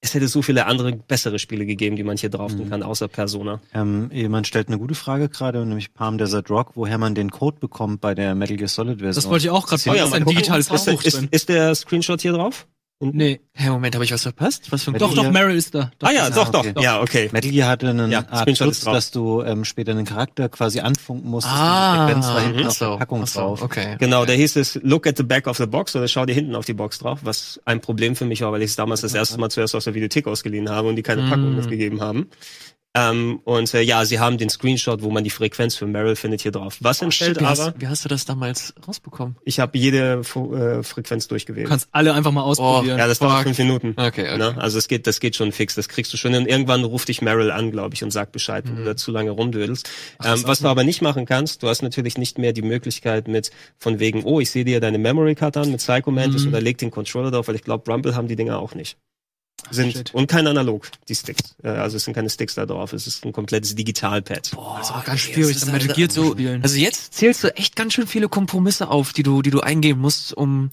Es 0.05 0.14
hätte 0.14 0.26
so 0.26 0.43
viele 0.43 0.67
andere 0.67 0.93
bessere 0.95 1.38
Spiele 1.38 1.64
gegeben, 1.64 1.95
die 1.95 2.02
man 2.02 2.17
hier 2.17 2.29
drauf 2.31 2.50
tun 2.52 2.67
Mhm. 2.67 2.71
kann, 2.71 2.83
außer 2.83 3.07
Persona. 3.07 3.61
Ähm, 3.73 4.11
jemand 4.12 4.49
stellt 4.49 4.67
eine 4.67 4.79
gute 4.79 4.97
Frage 4.97 5.29
gerade, 5.29 5.64
nämlich 5.64 5.95
Palm 5.95 6.19
Desert 6.19 6.50
Rock, 6.50 6.73
woher 6.75 6.99
man 6.99 7.14
den 7.14 7.31
Code 7.31 7.59
bekommt 7.61 8.00
bei 8.00 8.12
der 8.14 8.35
Metal 8.35 8.57
Gear 8.57 8.67
Solid 8.69 8.99
Version. 8.99 9.14
Das 9.14 9.29
wollte 9.29 9.45
ich 9.47 9.50
auch 9.50 9.64
gerade 9.67 9.81
ja- 9.97 10.05
ist 10.05 10.12
ein 10.12 10.26
Ist, 10.26 10.88
ist, 11.07 11.23
ist 11.31 11.49
der 11.49 11.73
Screenshot 11.76 12.21
hier 12.21 12.33
drauf? 12.33 12.67
Nee. 13.04 13.40
Hä, 13.54 13.68
Moment, 13.71 13.94
habe 13.97 14.04
ich 14.04 14.12
was 14.12 14.23
verpasst? 14.23 14.71
Was 14.71 14.85
für 14.85 14.92
ein 14.92 14.99
Doch, 14.99 15.12
doch, 15.12 15.30
Meryl 15.30 15.56
ist 15.56 15.75
da. 15.75 15.90
Doch, 15.99 16.09
ah 16.09 16.12
ja, 16.12 16.30
doch, 16.30 16.50
doch. 16.50 16.61
okay. 16.61 16.73
Ja, 16.80 17.00
okay. 17.00 17.28
Metal 17.32 17.50
Gear 17.50 17.68
hatte 17.68 17.88
einen 17.90 18.11
Ja, 18.12 18.21
Art 18.30 18.42
Screenshot 18.42 18.68
Schutz, 18.68 18.80
dass 18.85 19.11
du 19.11 19.42
ähm, 19.42 19.64
später 19.64 19.90
einen 19.90 20.04
Charakter 20.04 20.49
quasi 20.49 20.80
anfunken 20.80 21.28
musstest. 21.28 21.56
Ah, 21.56 22.06
Frequenz 22.06 22.26
war 22.28 22.40
hinten 22.40 22.66
auf 22.66 22.78
der 22.78 22.97
Packung 22.99 23.26
so, 23.26 23.40
drauf. 23.40 23.62
okay. 23.62 23.97
Genau, 23.99 24.25
da 24.25 24.32
hieß 24.32 24.56
es, 24.56 24.78
look 24.82 25.06
at 25.06 25.16
the 25.16 25.25
back 25.25 25.49
of 25.49 25.56
the 25.56 25.66
box 25.66 25.97
oder 25.97 26.06
schau 26.06 26.25
dir 26.26 26.35
hinten 26.35 26.54
auf 26.54 26.64
die 26.64 26.75
Box 26.75 27.00
drauf, 27.00 27.18
was 27.25 27.61
ein 27.64 27.80
Problem 27.80 28.14
für 28.14 28.25
mich 28.25 28.40
war, 28.42 28.52
weil 28.52 28.62
ich 28.62 28.71
es 28.71 28.76
damals 28.76 29.00
das 29.00 29.14
erste 29.14 29.38
Mal 29.38 29.50
zuerst 29.50 29.75
aus 29.75 29.85
der 29.85 29.94
Videothek 29.94 30.26
ausgeliehen 30.28 30.71
habe 30.71 30.88
und 30.88 30.97
die 30.97 31.02
keine 31.02 31.23
Mm. 31.23 31.28
Packung 31.30 31.56
mitgegeben 31.56 32.00
haben. 32.00 32.28
Ähm, 32.95 33.41
und 33.45 33.73
äh, 33.73 33.81
ja, 33.81 34.05
sie 34.05 34.19
haben 34.21 34.37
den 34.37 34.51
Screenshot, 34.51 35.03
wo 35.03 35.11
man 35.11 35.25
die 35.25 35.31
Frequenz 35.31 35.75
für 35.77 35.87
Meryl 35.87 36.15
findet, 36.15 36.43
hier 36.43 36.53
drauf. 36.53 36.77
Was 36.81 37.01
entstellt 37.01 37.41
wie, 37.41 37.45
aber? 37.47 37.49
hast, 37.69 37.81
wie 37.81 37.87
hast 37.87 38.05
du 38.05 38.11
das 38.11 38.27
damals 38.27 38.75
rausbekommen? 38.87 39.37
Ich 39.47 39.61
habe 39.61 39.79
jede 39.79 40.21
äh, 40.21 40.83
Frequenz 40.83 41.27
durchgewählt. 41.27 41.67
Du 41.67 41.71
kannst 41.71 41.89
alle 41.93 42.13
einfach 42.13 42.33
mal 42.33 42.43
ausprobieren. 42.43 42.99
ja, 42.99 43.07
das 43.07 43.19
dauert 43.19 43.45
fünf 43.45 43.57
Minuten. 43.59 43.95
Okay, 43.97 44.29
okay. 44.29 44.37
Ne? 44.37 44.55
Also 44.59 44.77
es 44.77 44.89
geht, 44.89 45.07
das 45.07 45.21
geht 45.21 45.37
schon 45.37 45.53
fix. 45.53 45.75
Das 45.75 45.89
kriegst 45.89 46.13
du 46.13 46.19
schon. 46.19 46.35
Und 46.35 46.47
irgendwann 46.47 46.85
ruft 46.85 47.09
dich 47.09 47.23
Meryl 47.23 47.51
an, 47.51 47.71
glaube 47.71 47.95
ich, 47.95 48.05
und 48.05 48.11
sagt 48.11 48.33
Bescheid, 48.33 48.65
wenn 48.67 48.77
du 48.77 48.85
da 48.85 48.95
zu 48.95 49.11
lange 49.11 49.31
rumdödelst. 49.31 49.89
ähm, 50.23 50.43
was 50.45 50.61
du 50.61 50.69
aber 50.69 50.85
nicht 50.85 51.01
machen 51.01 51.25
kannst, 51.25 51.63
du 51.63 51.69
hast 51.69 51.81
natürlich 51.81 52.19
nicht 52.19 52.37
mehr 52.37 52.53
die 52.53 52.61
Möglichkeit 52.63 53.27
mit 53.27 53.53
von 53.79 54.01
wegen, 54.01 54.23
oh, 54.25 54.39
ich 54.41 54.51
sehe 54.51 54.67
dir 54.67 54.81
deine 54.81 54.99
Memory 54.99 55.35
Card 55.35 55.57
an 55.57 55.71
mit 55.71 55.79
Psycho 55.81 56.11
Mantis 56.11 56.43
Mhm. 56.43 56.49
oder 56.49 56.61
leg 56.61 56.77
den 56.77 56.91
Controller 56.91 57.31
drauf, 57.31 57.49
weil 57.49 57.55
ich 57.55 57.63
glaube, 57.63 57.91
Rumble 57.91 58.15
haben 58.15 58.29
die 58.29 58.37
Dinger 58.37 58.59
auch 58.59 58.75
nicht. 58.75 58.99
Sind 59.71 59.92
shit. 59.92 60.14
und 60.14 60.26
kein 60.26 60.47
Analog, 60.47 60.88
die 61.09 61.14
Sticks. 61.14 61.54
Äh, 61.62 61.69
Also 61.69 61.97
es 61.97 62.04
sind 62.04 62.14
keine 62.14 62.28
Sticks 62.31 62.54
da 62.54 62.66
drauf. 62.66 62.92
Es 62.92 63.07
ist 63.07 63.25
ein 63.25 63.33
komplettes 63.33 63.75
Digitalpad. 63.75 64.50
Boah, 64.52 64.81
ist 64.81 64.90
auch 64.90 65.04
ganz 65.04 65.21
schwierig, 65.21 65.54
das 65.59 65.66
Metal 65.71 65.95
Gear 65.95 66.09
zu 66.09 66.33
spielen. 66.33 66.62
Also 66.62 66.76
jetzt 66.76 67.14
zählst 67.14 67.42
du 67.45 67.57
echt 67.57 67.76
ganz 67.76 67.95
schön 67.95 68.07
viele 68.07 68.28
Kompromisse 68.28 68.88
auf, 68.88 69.12
die 69.12 69.23
du, 69.23 69.40
die 69.42 69.50
du 69.50 69.61
eingehen 69.61 69.99
musst, 69.99 70.35
um, 70.37 70.71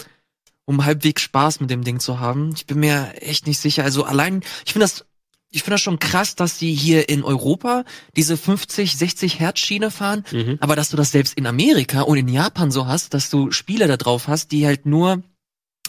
um 0.65 0.85
halbwegs 0.85 1.21
Spaß 1.21 1.59
mit 1.61 1.69
dem 1.69 1.83
Ding 1.83 1.99
zu 1.99 2.19
haben. 2.19 2.51
Ich 2.55 2.65
bin 2.65 2.79
mir 2.79 3.13
echt 3.21 3.47
nicht 3.47 3.59
sicher. 3.59 3.83
Also 3.83 4.03
allein, 4.03 4.41
ich 4.65 4.73
finde 4.73 4.83
das, 4.85 5.05
ich 5.51 5.63
finde 5.63 5.75
das 5.75 5.81
schon 5.81 5.97
krass, 5.99 6.35
dass 6.35 6.57
die 6.59 6.73
hier 6.75 7.09
in 7.09 7.23
Europa 7.23 7.83
diese 8.15 8.37
50, 8.37 8.95
60 8.97 9.39
Hertz 9.39 9.59
Schiene 9.59 9.89
fahren, 9.91 10.23
Mhm. 10.31 10.57
aber 10.59 10.75
dass 10.75 10.89
du 10.89 10.97
das 10.97 11.11
selbst 11.11 11.33
in 11.35 11.47
Amerika 11.47 12.01
und 12.01 12.17
in 12.17 12.27
Japan 12.27 12.69
so 12.69 12.85
hast, 12.85 13.13
dass 13.15 13.29
du 13.31 13.49
Spiele 13.51 13.87
da 13.87 13.97
drauf 13.97 14.27
hast, 14.27 14.51
die 14.51 14.65
halt 14.67 14.85
nur 14.85 15.23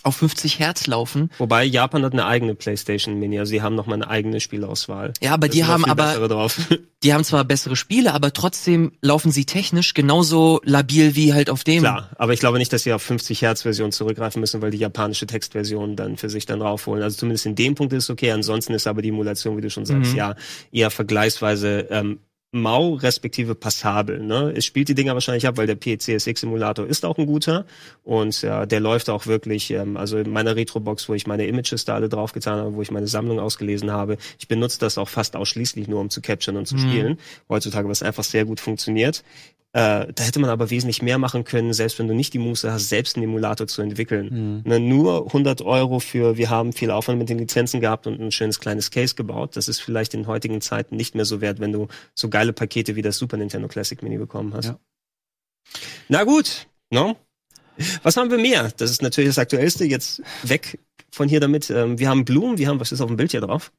auf 0.02 0.16
50 0.16 0.58
Hertz 0.58 0.86
laufen. 0.86 1.30
Wobei 1.38 1.64
Japan 1.64 2.04
hat 2.04 2.12
eine 2.12 2.26
eigene 2.26 2.54
PlayStation 2.54 3.18
Mini, 3.18 3.38
also 3.38 3.50
sie 3.50 3.62
haben 3.62 3.74
noch 3.74 3.86
mal 3.86 3.94
eine 3.94 4.08
eigene 4.08 4.40
Spielauswahl. 4.40 5.12
Ja, 5.20 5.34
aber 5.34 5.48
Da 5.48 5.52
die 5.52 5.64
haben 5.64 5.84
aber, 5.84 6.14
die 7.02 7.12
haben 7.14 7.24
zwar 7.24 7.44
bessere 7.44 7.76
Spiele, 7.76 8.12
aber 8.14 8.32
trotzdem 8.32 8.92
laufen 9.00 9.30
sie 9.32 9.44
technisch 9.44 9.94
genauso 9.94 10.60
labil 10.64 11.16
wie 11.16 11.32
halt 11.34 11.50
auf 11.50 11.64
dem. 11.64 11.82
Klar, 11.82 12.10
aber 12.16 12.32
ich 12.32 12.40
glaube 12.40 12.58
nicht, 12.58 12.72
dass 12.72 12.82
sie 12.82 12.92
auf 12.92 13.02
50 13.02 13.42
Hertz 13.42 13.62
Version 13.62 13.92
zurückgreifen 13.92 14.40
müssen, 14.40 14.62
weil 14.62 14.70
die 14.70 14.78
japanische 14.78 15.26
Textversion 15.26 15.96
dann 15.96 16.16
für 16.16 16.30
sich 16.30 16.46
dann 16.46 16.62
raufholen. 16.62 17.02
Also 17.02 17.18
zumindest 17.18 17.46
in 17.46 17.54
dem 17.54 17.74
Punkt 17.74 17.92
ist 17.92 18.04
es 18.04 18.10
okay. 18.10 18.30
Ansonsten 18.32 18.74
ist 18.74 18.86
aber 18.86 19.02
die 19.02 19.08
Emulation, 19.10 19.56
wie 19.56 19.60
du 19.62 19.70
schon 19.70 19.86
sagst, 19.86 20.12
Mhm. 20.12 20.16
ja 20.18 20.34
eher 20.72 20.90
vergleichsweise 20.90 21.86
ähm, 21.90 22.20
mau 22.52 22.94
respektive 22.94 23.54
passabel. 23.54 24.20
Ne? 24.20 24.52
Es 24.56 24.64
spielt 24.64 24.88
die 24.88 24.94
Dinger 24.94 25.14
wahrscheinlich 25.14 25.46
ab, 25.46 25.56
weil 25.56 25.66
der 25.68 25.76
PCSX 25.76 26.42
Emulator 26.42 26.86
ist 26.86 27.04
auch 27.04 27.16
ein 27.16 27.26
guter 27.26 27.64
und 28.02 28.42
ja, 28.42 28.66
der 28.66 28.80
läuft 28.80 29.08
auch 29.08 29.26
wirklich. 29.26 29.70
Ähm, 29.70 29.96
also 29.96 30.18
in 30.18 30.30
meiner 30.30 30.56
Retrobox, 30.56 31.08
wo 31.08 31.14
ich 31.14 31.26
meine 31.26 31.46
Images 31.46 31.84
da 31.84 31.94
alle 31.94 32.08
draufgetan 32.08 32.58
habe, 32.58 32.74
wo 32.74 32.82
ich 32.82 32.90
meine 32.90 33.06
Sammlung 33.06 33.38
ausgelesen 33.38 33.92
habe, 33.92 34.16
ich 34.38 34.48
benutze 34.48 34.80
das 34.80 34.98
auch 34.98 35.08
fast 35.08 35.36
ausschließlich 35.36 35.86
nur, 35.86 36.00
um 36.00 36.10
zu 36.10 36.20
capturen 36.20 36.56
und 36.56 36.66
zu 36.66 36.74
Mhm. 36.74 36.80
spielen. 36.80 37.18
Heutzutage, 37.48 37.88
was 37.88 38.02
einfach 38.02 38.24
sehr 38.24 38.44
gut 38.44 38.58
funktioniert. 38.58 39.22
Äh, 39.72 40.12
da 40.12 40.24
hätte 40.24 40.40
man 40.40 40.50
aber 40.50 40.70
wesentlich 40.70 41.00
mehr 41.00 41.18
machen 41.18 41.44
können, 41.44 41.72
selbst 41.72 41.98
wenn 42.00 42.08
du 42.08 42.14
nicht 42.14 42.34
die 42.34 42.40
Muße 42.40 42.72
hast, 42.72 42.88
selbst 42.88 43.16
einen 43.16 43.24
Emulator 43.24 43.68
zu 43.68 43.82
entwickeln. 43.82 44.62
Ne, 44.64 44.80
nur 44.80 45.26
100 45.26 45.62
Euro 45.62 46.00
für, 46.00 46.36
wir 46.36 46.50
haben 46.50 46.72
viel 46.72 46.90
Aufwand 46.90 47.20
mit 47.20 47.28
den 47.28 47.38
Lizenzen 47.38 47.80
gehabt 47.80 48.08
und 48.08 48.20
ein 48.20 48.32
schönes 48.32 48.58
kleines 48.58 48.90
Case 48.90 49.14
gebaut. 49.14 49.56
Das 49.56 49.68
ist 49.68 49.80
vielleicht 49.80 50.14
in 50.14 50.26
heutigen 50.26 50.60
Zeiten 50.60 50.96
nicht 50.96 51.14
mehr 51.14 51.24
so 51.24 51.40
wert, 51.40 51.60
wenn 51.60 51.70
du 51.70 51.86
so 52.14 52.28
geile 52.28 52.52
Pakete 52.52 52.96
wie 52.96 53.02
das 53.02 53.16
Super 53.16 53.36
Nintendo 53.36 53.68
Classic 53.68 54.02
Mini 54.02 54.18
bekommen 54.18 54.54
hast. 54.54 54.66
Ja. 54.66 54.78
Na 56.08 56.24
gut, 56.24 56.66
no? 56.90 57.16
Was 58.02 58.16
haben 58.16 58.30
wir 58.30 58.38
mehr? 58.38 58.72
Das 58.76 58.90
ist 58.90 59.02
natürlich 59.02 59.30
das 59.30 59.38
Aktuellste. 59.38 59.84
Jetzt 59.84 60.20
weg 60.42 60.80
von 61.12 61.28
hier 61.28 61.38
damit. 61.38 61.70
Ähm, 61.70 61.98
wir 61.98 62.08
haben 62.08 62.24
Blumen, 62.24 62.58
wir 62.58 62.68
haben, 62.68 62.80
was 62.80 62.90
ist 62.90 63.00
auf 63.00 63.08
dem 63.08 63.16
Bild 63.16 63.30
hier 63.30 63.40
drauf? 63.40 63.72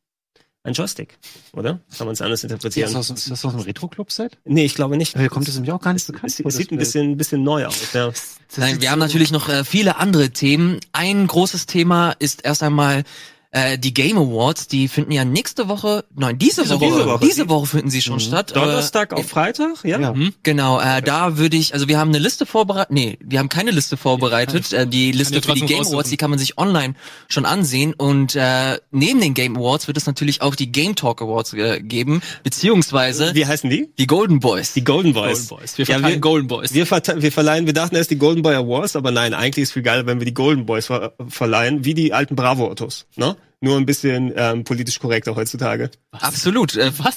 Ein 0.63 0.73
Joystick, 0.73 1.17
oder? 1.53 1.79
Kann 1.97 2.05
man 2.05 2.13
es 2.13 2.21
anders 2.21 2.43
Ist 2.43 2.51
das 2.51 2.51
interpretieren? 2.51 2.95
aus, 2.95 3.09
ist 3.09 3.31
das 3.31 3.43
aus 3.45 3.53
einem 3.53 3.63
Retro-Club-Set? 3.63 4.37
Nee, 4.45 4.65
ich 4.65 4.75
glaube 4.75 4.95
nicht. 4.95 5.15
Äh, 5.15 5.27
kommt 5.27 5.47
das 5.47 5.55
nämlich 5.55 5.71
auch 5.71 5.81
gar 5.81 5.93
nicht 5.93 6.03
Es, 6.03 6.07
bekannt 6.07 6.31
es, 6.31 6.39
es 6.39 6.43
das 6.43 6.55
sieht 6.55 6.71
ein 6.71 6.77
bisschen, 6.77 7.17
bisschen 7.17 7.43
neu 7.43 7.65
aus, 7.65 7.93
ja. 7.93 8.11
Nein, 8.57 8.79
wir 8.79 8.91
haben 8.91 8.99
natürlich 8.99 9.31
noch 9.31 9.49
äh, 9.49 9.63
viele 9.63 9.97
andere 9.97 10.29
Themen. 10.29 10.79
Ein 10.91 11.25
großes 11.25 11.65
Thema 11.65 12.11
ist 12.19 12.45
erst 12.45 12.61
einmal 12.61 13.03
äh, 13.51 13.77
die 13.77 13.93
Game 13.93 14.17
Awards. 14.17 14.67
Die 14.67 14.87
finden 14.87 15.11
ja 15.11 15.25
nächste 15.25 15.67
Woche, 15.67 16.03
nein, 16.15 16.37
diese, 16.37 16.63
Diese 16.63 16.79
Woche, 16.79 17.05
Woche. 17.05 17.25
diese 17.25 17.49
Woche 17.49 17.67
finden 17.67 17.89
sie 17.89 18.01
schon 18.01 18.19
statt. 18.19 18.55
Donnerstag 18.55 19.11
äh, 19.11 19.15
auf 19.15 19.27
Freitag, 19.27 19.83
ja? 19.83 19.99
Ja. 19.99 20.13
Hm? 20.13 20.33
Genau, 20.43 20.79
äh, 20.79 21.01
da 21.01 21.37
würde 21.37 21.57
ich, 21.57 21.73
also 21.73 21.87
wir 21.87 21.99
haben 21.99 22.09
eine 22.09 22.19
Liste 22.19 22.45
vorbereitet, 22.45 22.91
nee, 22.91 23.17
wir 23.21 23.39
haben 23.39 23.49
keine 23.49 23.71
Liste 23.71 23.97
vorbereitet. 23.97 24.71
Äh, 24.73 24.87
die 24.87 25.11
Liste 25.11 25.41
für 25.41 25.53
die 25.53 25.61
Game. 25.65 25.81
Awards, 25.85 26.09
die 26.09 26.17
kann 26.17 26.29
man 26.29 26.39
sich 26.39 26.57
online 26.57 26.95
schon 27.27 27.45
ansehen. 27.45 27.93
Und 27.93 28.35
äh, 28.35 28.77
neben 28.91 29.19
den 29.21 29.33
Game 29.33 29.57
Awards 29.57 29.87
wird 29.87 29.97
es 29.97 30.05
natürlich 30.05 30.41
auch 30.41 30.55
die 30.55 30.71
Game 30.71 30.95
Talk 30.95 31.21
Awards 31.21 31.53
äh, 31.53 31.81
geben, 31.81 32.21
beziehungsweise 32.43 33.33
Wie 33.35 33.45
heißen 33.45 33.69
die? 33.69 33.89
die 33.97 34.07
Golden 34.07 34.39
Boys. 34.39 34.73
Die 34.73 34.83
Golden 34.83 35.13
Golden 35.13 35.29
Boys. 35.33 35.47
Boys. 35.47 35.77
Wir 35.77 35.85
Ja, 35.85 35.95
verteilen 35.95 36.13
wir- 36.15 36.19
Golden 36.21 36.47
Boys. 36.47 36.73
Wir, 36.73 36.85
verte- 36.87 37.21
wir 37.21 37.31
verleihen, 37.31 37.65
wir 37.65 37.73
dachten 37.73 37.95
erst 37.95 38.11
die 38.11 38.17
Golden 38.17 38.41
Boy 38.43 38.55
Awards, 38.55 38.95
aber 38.95 39.11
nein, 39.11 39.33
eigentlich 39.33 39.63
ist 39.63 39.73
viel 39.73 39.81
geiler, 39.83 40.05
wenn 40.05 40.19
wir 40.19 40.25
die 40.25 40.33
Golden 40.33 40.65
Boys 40.65 40.85
ver 40.87 41.13
verleihen, 41.27 41.83
wie 41.85 41.93
die 41.93 42.13
alten 42.13 42.35
Bravo-Autos, 42.35 43.05
ne? 43.15 43.35
Nur 43.63 43.77
ein 43.77 43.85
bisschen 43.85 44.33
ähm, 44.35 44.63
politisch 44.63 44.97
korrekter 44.99 45.35
heutzutage. 45.35 45.91
Absolut. 46.11 46.75
Äh, 46.75 46.91
Was? 46.97 47.15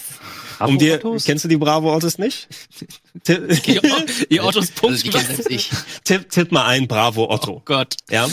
Um 0.60 0.78
dir, 0.78 1.00
kennst 1.24 1.44
du 1.44 1.48
die 1.48 1.56
Bravo-Autos 1.56 2.18
nicht? 2.18 2.48
tipp, 3.24 3.66
Ihr, 3.66 3.82
ihr 4.28 4.44
Autos 4.44 4.68
also 4.68 4.72
Punkt. 4.80 5.04
die 5.04 5.10
kennt 5.10 5.26
selbst 5.26 5.50
ich. 5.50 5.70
tipp, 6.04 6.30
tipp 6.30 6.52
mal 6.52 6.66
ein 6.66 6.86
Bravo 6.86 7.28
Otto. 7.30 7.52
Oh 7.56 7.62
Gott. 7.64 7.96
Ja? 8.10 8.28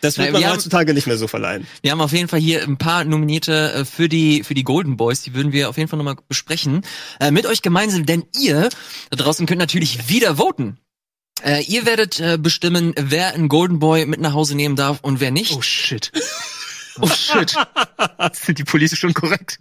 Das 0.00 0.16
wird 0.16 0.30
man 0.32 0.40
wir 0.40 0.46
haben- 0.48 0.54
heutzutage 0.54 0.94
nicht 0.94 1.08
mehr 1.08 1.18
so 1.18 1.26
verleihen. 1.26 1.66
Wir 1.82 1.90
haben 1.90 2.00
auf 2.00 2.12
jeden 2.12 2.28
Fall 2.28 2.38
hier 2.40 2.62
ein 2.62 2.78
paar 2.78 3.04
Nominierte 3.04 3.72
äh, 3.72 3.84
für 3.84 4.08
die 4.08 4.44
für 4.44 4.54
die 4.54 4.62
Golden 4.62 4.96
Boys. 4.96 5.22
Die 5.22 5.34
würden 5.34 5.50
wir 5.52 5.68
auf 5.68 5.76
jeden 5.76 5.88
Fall 5.90 5.96
nochmal 5.98 6.16
besprechen 6.28 6.82
äh, 7.18 7.32
mit 7.32 7.44
euch 7.46 7.60
gemeinsam, 7.62 8.06
denn 8.06 8.22
ihr 8.40 8.68
da 9.10 9.16
draußen 9.16 9.44
könnt 9.46 9.58
natürlich 9.58 10.08
wieder 10.08 10.36
voten. 10.38 10.78
Äh, 11.44 11.64
ihr 11.64 11.84
werdet 11.84 12.20
äh, 12.20 12.38
bestimmen, 12.40 12.94
wer 12.96 13.34
einen 13.34 13.48
Golden 13.48 13.80
Boy 13.80 14.06
mit 14.06 14.20
nach 14.20 14.32
Hause 14.34 14.54
nehmen 14.56 14.76
darf 14.76 15.00
und 15.02 15.18
wer 15.20 15.32
nicht. 15.32 15.52
Oh 15.56 15.62
shit. 15.62 16.12
Oh 17.00 17.08
shit. 17.08 17.54
Sind 18.32 18.58
die 18.58 18.64
politisch 18.64 18.98
schon 19.00 19.14
korrekt? 19.14 19.58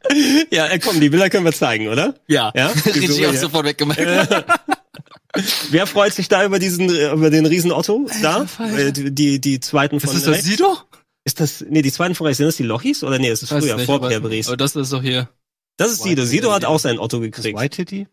Ja, 0.52 0.67
äh, 0.67 0.80
komm, 0.80 1.00
die 1.00 1.10
Bilder 1.10 1.30
können 1.30 1.45
wir 1.45 1.54
zeigen, 1.54 1.88
oder? 1.88 2.15
Ja. 2.28 2.52
Ja? 2.56 2.71
Die 2.86 2.89
Richtig 3.00 3.26
auch 3.28 3.34
sofort 3.34 3.65
weggemacht. 3.65 4.00
Wer 5.69 5.86
freut 5.88 6.13
sich 6.13 6.28
da 6.30 6.43
über 6.45 6.58
diesen, 6.60 6.89
äh, 6.89 7.12
über 7.12 7.30
den 7.30 7.45
riesen 7.45 7.71
Otto 7.71 8.08
da? 8.21 8.47
Äh, 8.60 8.91
Die, 8.91 9.12
die, 9.13 9.39
die 9.41 9.60
zweiten 9.60 10.00
von 10.00 10.10
Ist 10.10 10.15
das 10.17 10.23
das 10.23 10.34
rechts. 10.36 10.47
Sido? 10.47 10.78
Ist 11.26 11.39
das, 11.39 11.63
nee, 11.69 11.82
die 11.82 11.91
zweiten 11.91 12.15
von 12.15 12.26
rechts, 12.26 12.38
sind 12.38 12.47
das 12.47 12.56
die 12.56 12.63
Lochis? 12.63 13.04
Oder 13.04 13.19
nee, 13.19 13.30
das 13.30 13.43
ist 13.43 13.52
Weiß 13.52 13.63
früher, 13.63 13.76
nicht, 13.76 13.86
vor 13.86 14.00
Brice. 14.00 14.47
Aber 14.47 14.58
das 14.58 14.76
ist 14.76 14.93
doch 14.93 15.02
hier. 15.02 15.30
Das 15.78 15.91
ist 15.91 16.02
Sido. 16.04 16.26
Sido 16.26 16.52
hat 16.54 16.65
auch 16.65 16.80
seinen 16.80 17.00
Otto 17.00 17.19
gekriegt. 17.19 17.58
White 17.60 17.76
Titty? 17.76 18.08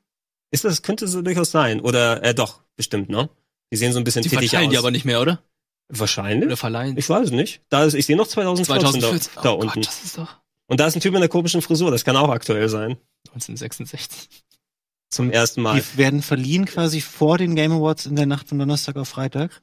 Ist 0.51 0.65
das, 0.65 0.83
könnte 0.83 1.09
so 1.09 1.23
durchaus 1.23 1.51
sein. 1.51 1.81
Oder, 1.81 2.23
äh, 2.23 2.35
doch, 2.35 2.61
bestimmt, 2.77 3.09
ne? 3.09 3.31
Die 3.73 3.77
sehen 3.77 3.93
so 3.93 3.99
ein 3.99 4.05
bisschen 4.05 4.23
Die 4.23 4.29
verteilen 4.29 4.67
aus. 4.67 4.71
die 4.73 4.79
aber 4.79 4.91
nicht 4.91 5.05
mehr, 5.05 5.21
oder? 5.21 5.43
Wahrscheinlich. 5.89 6.47
Oder 6.47 6.57
verleihen. 6.57 6.97
Ich 6.97 7.09
weiß 7.09 7.27
es 7.27 7.31
nicht. 7.31 7.63
Da 7.69 7.85
ist, 7.85 7.95
ich 7.95 8.07
sehe 8.07 8.17
noch 8.17 8.27
2014, 8.27 8.91
2014. 8.91 9.33
da, 9.37 9.43
da 9.43 9.51
oh 9.53 9.55
unten. 9.57 9.75
Gott, 9.75 9.87
das 9.87 10.05
ist 10.05 10.19
doch 10.19 10.37
Und 10.67 10.81
da 10.81 10.87
ist 10.87 10.95
ein 10.97 11.01
Typ 11.01 11.13
mit 11.13 11.21
einer 11.21 11.29
komischen 11.29 11.63
Frisur. 11.63 11.91
Das 11.91 12.05
kann 12.05 12.17
auch 12.17 12.31
aktuell 12.31 12.69
sein. 12.69 12.97
1966. 13.29 14.29
Zum 15.11 15.31
ersten 15.31 15.63
Mal. 15.63 15.81
Die 15.81 15.99
werden 15.99 16.23
verliehen 16.23 16.65
quasi 16.65 17.01
vor 17.01 17.39
den 17.39 17.55
Game 17.55 17.73
Awards 17.73 18.07
in 18.07 18.17
der 18.17 18.27
Nacht 18.27 18.49
von 18.49 18.59
Donnerstag 18.59 18.97
auf 18.97 19.09
Freitag. 19.09 19.61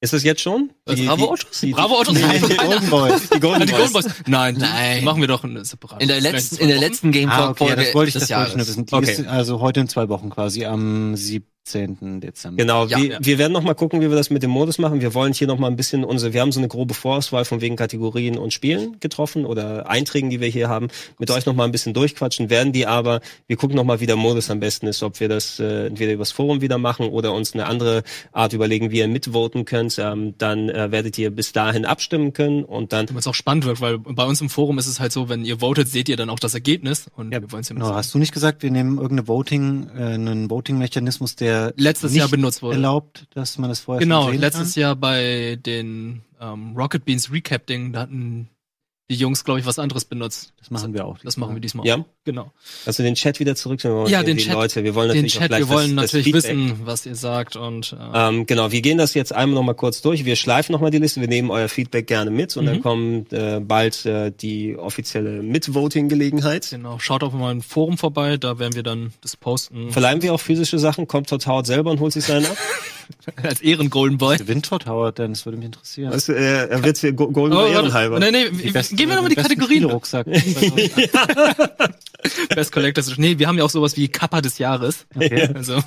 Ist 0.00 0.12
das 0.12 0.22
jetzt 0.22 0.40
schon? 0.40 0.72
Äh, 0.86 0.94
Bravo 1.06 1.30
Autos? 1.32 1.60
Die, 1.60 1.72
Bravo 1.72 1.96
Autos? 1.98 2.14
Nee, 2.14 2.20
Nein, 2.22 2.42
die 2.48 2.56
Golden 2.56 2.88
Boys. 2.90 3.28
Die 3.30 3.40
Golden 3.40 3.62
Ah, 3.62 3.66
die 3.66 3.72
Boys. 3.72 3.92
Golden 3.92 4.08
Boys. 4.10 4.14
Nein, 4.26 4.54
Nein. 4.58 4.98
Die 5.00 5.04
machen 5.04 5.20
wir 5.20 5.26
doch 5.28 5.42
eine 5.44 5.64
separate. 5.64 6.02
In 6.02 6.08
der 6.08 6.20
letzten 6.20 6.56
in 6.56 6.68
der 6.68 6.78
letzten 6.78 7.10
Game 7.10 7.28
Ah, 7.30 7.36
Talk 7.36 7.50
okay, 7.60 7.64
ja, 7.64 7.68
Folge 7.68 7.84
das 7.84 7.94
wollte 7.94 8.08
ich, 8.08 8.14
das 8.14 8.30
wollte 8.30 8.50
ich 8.50 8.56
nur 8.56 8.66
wissen. 8.68 8.86
Die 8.86 8.94
Okay. 8.94 9.10
ist 9.12 9.26
also 9.26 9.60
heute 9.60 9.80
in 9.80 9.88
zwei 9.88 10.08
Wochen 10.08 10.30
quasi, 10.30 10.64
am 10.64 11.16
17. 11.72 12.20
Dezember. 12.20 12.62
Genau, 12.62 12.86
Ja, 12.86 12.98
wir, 12.98 13.06
ja. 13.06 13.18
wir 13.20 13.38
werden 13.38 13.52
noch 13.52 13.62
mal 13.62 13.74
gucken, 13.74 14.00
wie 14.00 14.08
wir 14.08 14.16
das 14.16 14.30
mit 14.30 14.42
dem 14.42 14.50
Modus 14.50 14.78
machen. 14.78 15.00
Wir 15.00 15.14
wollen 15.14 15.32
hier 15.32 15.46
noch 15.46 15.58
mal 15.58 15.68
ein 15.68 15.76
bisschen 15.76 16.04
unsere, 16.04 16.32
wir 16.32 16.40
haben 16.40 16.52
so 16.52 16.60
eine 16.60 16.68
grobe 16.68 16.94
Vorauswahl 16.94 17.44
von 17.44 17.60
wegen 17.60 17.76
Kategorien 17.76 18.38
und 18.38 18.52
Spielen 18.52 18.98
getroffen 19.00 19.44
oder 19.44 19.88
Einträgen, 19.88 20.30
die 20.30 20.40
wir 20.40 20.48
hier 20.48 20.68
haben, 20.68 20.88
mit 21.18 21.30
euch 21.30 21.46
noch 21.46 21.54
mal 21.54 21.64
ein 21.64 21.72
bisschen 21.72 21.94
durchquatschen, 21.94 22.50
werden 22.50 22.72
die 22.72 22.86
aber, 22.86 23.20
wir 23.46 23.56
gucken 23.56 23.76
noch 23.76 23.84
mal, 23.84 24.00
wie 24.00 24.06
der 24.06 24.16
Modus 24.16 24.50
am 24.50 24.60
besten 24.60 24.86
ist, 24.86 25.02
ob 25.02 25.20
wir 25.20 25.28
das 25.28 25.58
äh, 25.60 25.86
entweder 25.86 26.12
übers 26.12 26.32
Forum 26.32 26.60
wieder 26.60 26.78
machen 26.78 27.08
oder 27.08 27.32
uns 27.32 27.54
eine 27.54 27.66
andere 27.66 28.02
Art 28.32 28.52
überlegen, 28.52 28.90
wie 28.90 28.98
ihr 28.98 29.08
mitvoten 29.08 29.64
könnt. 29.64 29.98
Ähm, 29.98 30.34
dann 30.38 30.68
äh, 30.68 30.90
werdet 30.90 31.18
ihr 31.18 31.30
bis 31.30 31.52
dahin 31.52 31.84
abstimmen 31.84 32.32
können 32.32 32.64
und 32.64 32.92
dann 32.92 33.06
Damit 33.06 33.20
es 33.22 33.26
auch 33.26 33.34
spannend 33.34 33.64
wird, 33.64 33.80
weil 33.80 33.98
bei 33.98 34.24
uns 34.24 34.40
im 34.40 34.48
Forum 34.48 34.78
ist 34.78 34.86
es 34.86 35.00
halt 35.00 35.12
so, 35.12 35.28
wenn 35.28 35.44
ihr 35.44 35.60
votet, 35.60 35.88
seht 35.88 36.08
ihr 36.08 36.16
dann 36.16 36.30
auch 36.30 36.38
das 36.38 36.54
Ergebnis 36.54 37.06
und 37.16 37.32
Ja, 37.32 37.40
wir 37.40 37.50
wollen 37.52 37.62
es 37.62 37.68
ja 37.68 37.74
Genau, 37.74 37.94
hast 37.94 38.14
du 38.14 38.18
nicht 38.18 38.32
gesagt, 38.32 38.62
wir 38.62 38.70
nehmen 38.70 38.98
irgendeine 38.98 39.28
Voting, 39.28 39.88
äh, 39.96 40.02
einen 40.02 40.50
Voting-Mechanismus, 40.50 41.36
der 41.36 41.57
letztes 41.76 42.12
nicht 42.12 42.20
Jahr 42.20 42.28
benutzt 42.28 42.62
wurde. 42.62 42.76
erlaubt, 42.76 43.26
dass 43.34 43.58
man 43.58 43.70
das 43.70 43.80
vorher 43.80 44.00
Genau, 44.00 44.30
letztes 44.30 44.74
kann? 44.74 44.80
Jahr 44.82 44.96
bei 44.96 45.58
den 45.64 46.22
ähm, 46.40 46.76
Rocket 46.76 47.04
Beans 47.04 47.30
Recap 47.32 47.66
Ding, 47.66 47.92
da 47.92 48.00
hatten 48.00 48.48
die 49.10 49.14
Jungs, 49.16 49.42
glaube 49.44 49.58
ich, 49.58 49.64
was 49.64 49.78
anderes 49.78 50.04
benutzt. 50.04 50.52
Das 50.58 50.70
machen 50.70 50.92
wir 50.92 51.06
auch. 51.06 51.16
Das 51.24 51.38
machen 51.38 51.54
wir 51.54 51.60
diesmal 51.62 51.86
Ja? 51.86 51.96
auch. 51.96 52.04
Genau. 52.24 52.52
Also 52.84 53.02
den 53.02 53.14
Chat 53.14 53.40
wieder 53.40 53.56
zurück. 53.56 53.82
Ja, 53.82 54.22
den 54.22 54.36
Chat- 54.36 54.52
Leute. 54.52 54.84
Wir 54.84 54.94
wollen 54.94 55.08
Den 55.08 55.16
natürlich 55.24 55.36
auch 55.36 55.40
Chat, 55.40 55.48
gleich 55.48 55.60
wir 55.60 55.68
wollen 55.70 55.96
das, 55.96 56.10
das 56.10 56.12
natürlich 56.12 56.24
Feedback. 56.44 56.56
wissen, 56.74 56.80
was 56.86 57.06
ihr 57.06 57.14
sagt 57.14 57.56
und 57.56 57.96
äh, 57.98 58.28
Ähm, 58.28 58.44
genau, 58.44 58.70
wir 58.70 58.82
gehen 58.82 58.98
das 58.98 59.14
jetzt 59.14 59.32
einmal 59.34 59.54
noch 59.54 59.62
mal 59.62 59.72
kurz 59.72 60.02
durch. 60.02 60.26
Wir 60.26 60.36
schleifen 60.36 60.74
noch 60.74 60.82
mal 60.82 60.90
die 60.90 60.98
Liste. 60.98 61.22
Wir 61.22 61.28
nehmen 61.28 61.50
euer 61.50 61.70
Feedback 61.70 62.06
gerne 62.06 62.30
mit 62.30 62.54
und 62.58 62.66
dann 62.66 62.76
Mhm. 62.76 62.82
kommt 62.82 63.32
äh, 63.32 63.60
bald 63.60 64.04
äh, 64.04 64.30
die 64.30 64.76
offizielle 64.76 65.42
Mitvoting-Gelegenheit. 65.42 66.68
genau. 66.70 66.98
Schaut 66.98 67.22
auf 67.22 67.32
meinem 67.32 67.62
Forum 67.62 67.96
vorbei, 67.96 68.36
da 68.36 68.58
werden 68.58 68.74
wir 68.74 68.82
dann 68.82 69.14
das 69.22 69.36
posten. 69.36 69.90
Verleihen 69.90 70.20
wir 70.20 70.34
auch 70.34 70.40
physische 70.40 70.78
Sachen? 70.78 71.06
Kommt 71.08 71.30
Todd 71.30 71.46
Howard 71.46 71.66
selber 71.66 71.90
und 71.90 72.00
holt 72.00 72.12
sich 72.12 72.24
seinen 72.24 72.44
ab? 72.44 72.56
Als 73.42 73.60
Ehren 73.60 73.90
Golden 73.90 74.18
Boy. 74.18 74.36
Gewinnt 74.38 74.66
Todd 74.66 74.86
Howard 74.86 75.18
denn? 75.18 75.32
Das 75.32 75.44
würde 75.46 75.58
mich 75.58 75.66
interessieren. 75.66 76.12
Weißt 76.12 76.28
du, 76.28 76.32
er, 76.32 76.70
er 76.70 76.84
wird 76.84 76.98
hier 76.98 77.12
Go- 77.12 77.30
Golden 77.30 77.56
Oh, 77.56 77.60
oh, 77.60 77.62
warte. 77.62 77.74
Ehrenhalber. 77.74 78.18
Nee, 78.20 78.30
nee, 78.30 78.70
beste- 78.70 78.96
gehen 78.96 79.08
wir 79.08 79.16
nochmal 79.16 79.30
die 79.30 79.36
Kategorien. 79.36 79.82
Spielrucksack. 79.82 80.26
Best 82.54 82.72
Collectors. 82.72 83.16
Nee, 83.16 83.38
wir 83.38 83.46
haben 83.46 83.58
ja 83.58 83.64
auch 83.64 83.70
sowas 83.70 83.96
wie 83.96 84.08
Kappa 84.08 84.40
des 84.40 84.58
Jahres. 84.58 85.06
Okay. 85.14 85.48
Also, 85.54 85.82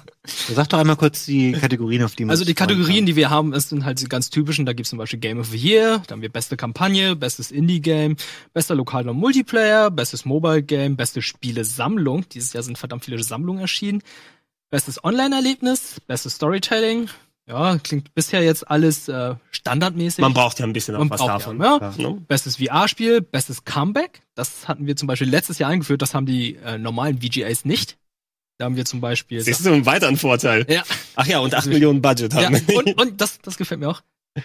Sag 0.53 0.69
doch 0.69 0.79
einmal 0.79 0.95
kurz 0.95 1.25
die 1.25 1.51
Kategorien, 1.51 2.03
auf 2.03 2.15
die 2.15 2.25
man 2.25 2.31
also 2.31 2.45
die 2.45 2.53
Kategorien, 2.53 2.97
kann. 2.99 3.05
die 3.07 3.15
wir 3.15 3.29
haben, 3.29 3.53
es 3.53 3.69
sind 3.69 3.85
halt 3.85 3.99
die 3.99 4.05
ganz 4.05 4.29
typischen. 4.29 4.65
Da 4.65 4.73
gibt's 4.73 4.89
zum 4.89 4.97
Beispiel 4.99 5.19
Game 5.19 5.39
of 5.39 5.47
the 5.47 5.57
Year, 5.57 6.01
dann 6.07 6.17
haben 6.17 6.21
wir 6.21 6.29
beste 6.29 6.57
Kampagne, 6.57 7.15
bestes 7.15 7.51
Indie-Game, 7.51 8.15
bester 8.53 8.75
lokaler 8.75 9.13
Multiplayer, 9.13 9.91
bestes 9.91 10.25
Mobile-Game, 10.25 10.95
beste 10.95 11.21
Spiele-Sammlung. 11.21 12.27
Dieses 12.29 12.53
Jahr 12.53 12.63
sind 12.63 12.77
verdammt 12.77 13.05
viele 13.05 13.21
Sammlungen 13.21 13.61
erschienen. 13.61 14.01
Bestes 14.71 15.03
Online-Erlebnis, 15.03 15.99
bestes 16.07 16.35
Storytelling. 16.35 17.09
Ja, 17.45 17.77
klingt 17.77 18.13
bisher 18.15 18.41
jetzt 18.41 18.69
alles 18.71 19.09
äh, 19.09 19.35
standardmäßig. 19.51 20.19
Man 20.19 20.33
braucht 20.33 20.59
ja 20.59 20.65
ein 20.65 20.71
bisschen 20.71 20.95
auch 20.95 20.99
Man 20.99 21.09
was 21.09 21.19
davon. 21.19 21.59
Ja, 21.59 21.93
Ja. 21.97 22.09
Ne? 22.09 22.21
Bestes 22.25 22.55
VR-Spiel, 22.55 23.19
bestes 23.19 23.65
Comeback. 23.65 24.21
Das 24.33 24.69
hatten 24.69 24.87
wir 24.87 24.95
zum 24.95 25.07
Beispiel 25.07 25.29
letztes 25.29 25.59
Jahr 25.59 25.69
eingeführt. 25.69 26.01
Das 26.01 26.13
haben 26.13 26.25
die 26.25 26.55
äh, 26.55 26.77
normalen 26.77 27.19
VGAs 27.21 27.65
nicht. 27.65 27.97
Da 28.59 28.65
haben 28.65 28.77
wir 28.77 28.85
zum 28.85 29.01
Beispiel. 29.01 29.41
Siehst 29.41 29.65
du 29.65 29.73
einen 29.73 29.85
weiteren 29.85 30.15
Vorteil? 30.15 30.65
ja, 30.69 30.83
Ach 31.15 31.27
ja, 31.27 31.39
und 31.39 31.53
8 31.53 31.65
Millionen 31.67 32.01
Budget 32.01 32.31
ja. 32.33 32.45
haben 32.45 32.65
wir. 32.65 32.77
Und, 32.77 32.97
und 32.97 33.19
das, 33.19 33.39
das 33.41 33.57
gefällt 33.57 33.81
mir 33.81 33.89
auch. 33.89 34.01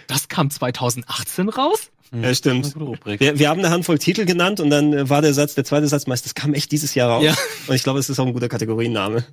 Das 0.07 0.27
kam 0.27 0.49
2018 0.49 1.47
raus. 1.47 1.91
Hm, 2.11 2.23
Ja, 2.23 2.35
stimmt. 2.35 2.75
Wir, 2.75 3.39
wir 3.39 3.47
haben 3.47 3.59
eine 3.59 3.69
Handvoll 3.69 3.97
Titel 3.99 4.25
genannt 4.25 4.59
und 4.59 4.71
dann 4.71 4.91
äh, 4.91 5.09
war 5.09 5.21
der 5.21 5.33
Satz, 5.33 5.55
der 5.55 5.63
zweite 5.63 5.87
Satz 5.87 6.05
meist, 6.05 6.25
das 6.25 6.35
kam 6.35 6.53
echt 6.53 6.73
dieses 6.73 6.95
Jahr 6.95 7.11
raus. 7.11 7.23
Ja. 7.23 7.35
Und 7.67 7.75
ich 7.75 7.83
glaube, 7.83 7.99
es 7.99 8.09
ist 8.09 8.19
auch 8.19 8.25
ein 8.25 8.33
guter 8.33 8.49
Kategorienname. 8.49 9.23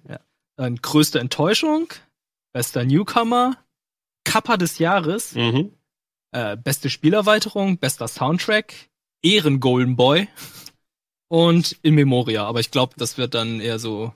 Dann 0.57 0.77
größte 0.77 1.19
Enttäuschung, 1.19 1.89
bester 2.53 2.85
Newcomer, 2.85 3.57
Kappa 4.25 4.57
des 4.57 4.79
Jahres, 4.79 5.35
Mhm. 5.35 5.73
äh, 6.33 6.57
beste 6.57 6.91
Spielerweiterung, 6.91 7.79
bester 7.79 8.09
Soundtrack, 8.09 8.75
Ehren 9.23 9.61
Golden 9.61 9.97
Boy 9.97 10.29
und 11.29 11.77
In 11.83 11.95
Memoria. 11.95 12.45
Aber 12.45 12.61
ich 12.61 12.71
glaube, 12.71 12.95
das 12.97 13.19
wird 13.19 13.35
dann 13.35 13.61
eher 13.61 13.79
so 13.79 14.13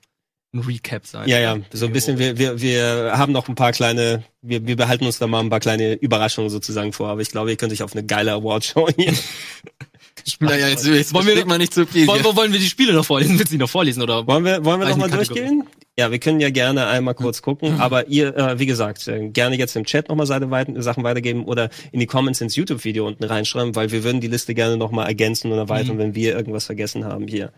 ein 0.55 0.61
Recap 0.61 1.07
sein. 1.07 1.29
Ja, 1.29 1.39
ja, 1.39 1.59
so 1.73 1.87
ein 1.87 1.93
bisschen, 1.93 2.19
wir, 2.19 2.39
wir, 2.39 2.61
wir 2.61 3.13
haben 3.19 3.33
noch 3.33 3.49
ein 3.49 3.55
paar 3.55 3.73
kleine, 3.73 4.25
wir, 4.41 4.67
wir 4.67 4.77
behalten 4.77 5.05
uns 5.05 5.19
da 5.19 5.27
mal 5.27 5.41
ein 5.41 5.51
paar 5.51 5.61
kleine 5.61 5.95
Überraschungen 5.95 6.49
sozusagen 6.51 6.93
vor, 6.93 7.09
aber 7.09 7.21
ich 7.21 7.31
glaube, 7.31 7.51
ihr 7.51 7.57
könnt 7.57 7.73
euch 7.73 7.83
auf 7.83 7.93
eine 7.93 8.05
geile 8.07 8.33
Awardshow 8.33 8.89
hier. 8.97 9.13
Naja, 10.41 10.69
jetzt, 10.69 10.85
jetzt 10.85 11.15
wollen 11.15 11.27
wir 11.27 11.47
mal 11.47 11.57
nicht 11.59 11.73
zu 11.73 11.87
viel. 11.87 12.07
Wollen, 12.07 12.23
wollen 12.23 12.53
wir 12.53 12.59
die 12.59 12.69
Spiele 12.69 12.93
noch 12.93 13.05
vorlesen? 13.07 13.39
Willst 13.39 13.51
du 13.51 13.55
die 13.55 13.59
noch 13.61 13.71
vorlesen 13.71 14.03
oder? 14.03 14.27
Wollen 14.27 14.45
wir, 14.45 14.63
wollen 14.65 14.81
wir 14.81 14.89
noch 14.89 14.97
mal 14.99 15.07
nicht, 15.07 15.17
Kategorie. 15.31 15.41
durchgehen? 15.41 15.69
Ja, 15.99 16.13
wir 16.13 16.21
können 16.21 16.39
ja 16.39 16.51
gerne 16.51 16.87
einmal 16.87 17.15
kurz 17.15 17.43
gucken, 17.43 17.81
aber 17.81 18.07
ihr, 18.07 18.37
äh, 18.37 18.59
wie 18.61 18.67
gesagt, 18.67 19.09
äh, 19.09 19.31
gerne 19.31 19.57
jetzt 19.59 19.75
im 19.75 19.85
Chat 19.85 20.09
nochmal 20.09 20.27
Seite 20.27 20.49
Sachen 20.81 21.03
weitergeben 21.03 21.45
oder 21.45 21.71
in 21.91 21.99
die 21.99 22.07
Comments 22.07 22.41
ins 22.41 22.55
YouTube-Video 22.55 23.05
unten 23.05 23.25
reinschreiben, 23.25 23.75
weil 23.75 23.91
wir 23.91 24.05
würden 24.05 24.21
die 24.21 24.29
Liste 24.29 24.55
gerne 24.55 24.77
nochmal 24.77 25.09
ergänzen 25.09 25.51
und 25.51 25.59
erweitern, 25.59 25.97
Mhm. 25.97 26.01
wenn 26.01 26.15
wir 26.15 26.37
irgendwas 26.37 26.67
vergessen 26.67 27.05
haben 27.05 27.27
hier. 27.27 27.53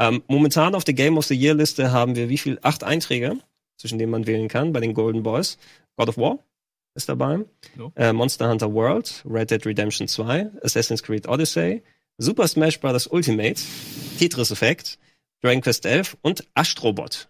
Ähm, 0.00 0.24
momentan 0.26 0.74
auf 0.74 0.82
der 0.82 0.94
Game 0.94 1.16
of 1.18 1.26
the 1.26 1.36
Year 1.36 1.54
Liste 1.54 1.92
haben 1.92 2.16
wir 2.16 2.28
wie 2.28 2.36
viel? 2.38 2.58
Acht 2.62 2.82
Einträge, 2.82 3.38
zwischen 3.78 4.00
denen 4.00 4.10
man 4.10 4.26
wählen 4.26 4.48
kann 4.48 4.72
bei 4.72 4.80
den 4.80 4.92
Golden 4.92 5.22
Boys. 5.22 5.56
God 5.96 6.08
of 6.08 6.18
War 6.18 6.40
ist 6.96 7.08
dabei. 7.08 7.44
No. 7.76 7.92
Äh, 7.94 8.12
Monster 8.12 8.50
Hunter 8.50 8.72
World, 8.74 9.22
Red 9.24 9.52
Dead 9.52 9.64
Redemption 9.64 10.08
2, 10.08 10.50
Assassin's 10.62 11.00
Creed 11.04 11.28
Odyssey, 11.28 11.82
Super 12.18 12.48
Smash 12.48 12.80
Bros. 12.80 13.06
Ultimate, 13.06 13.60
Tetris 14.18 14.50
Effect, 14.50 14.98
Dragon 15.42 15.60
Quest 15.60 15.86
11 15.86 16.16
und 16.22 16.44
Astrobot. 16.54 17.28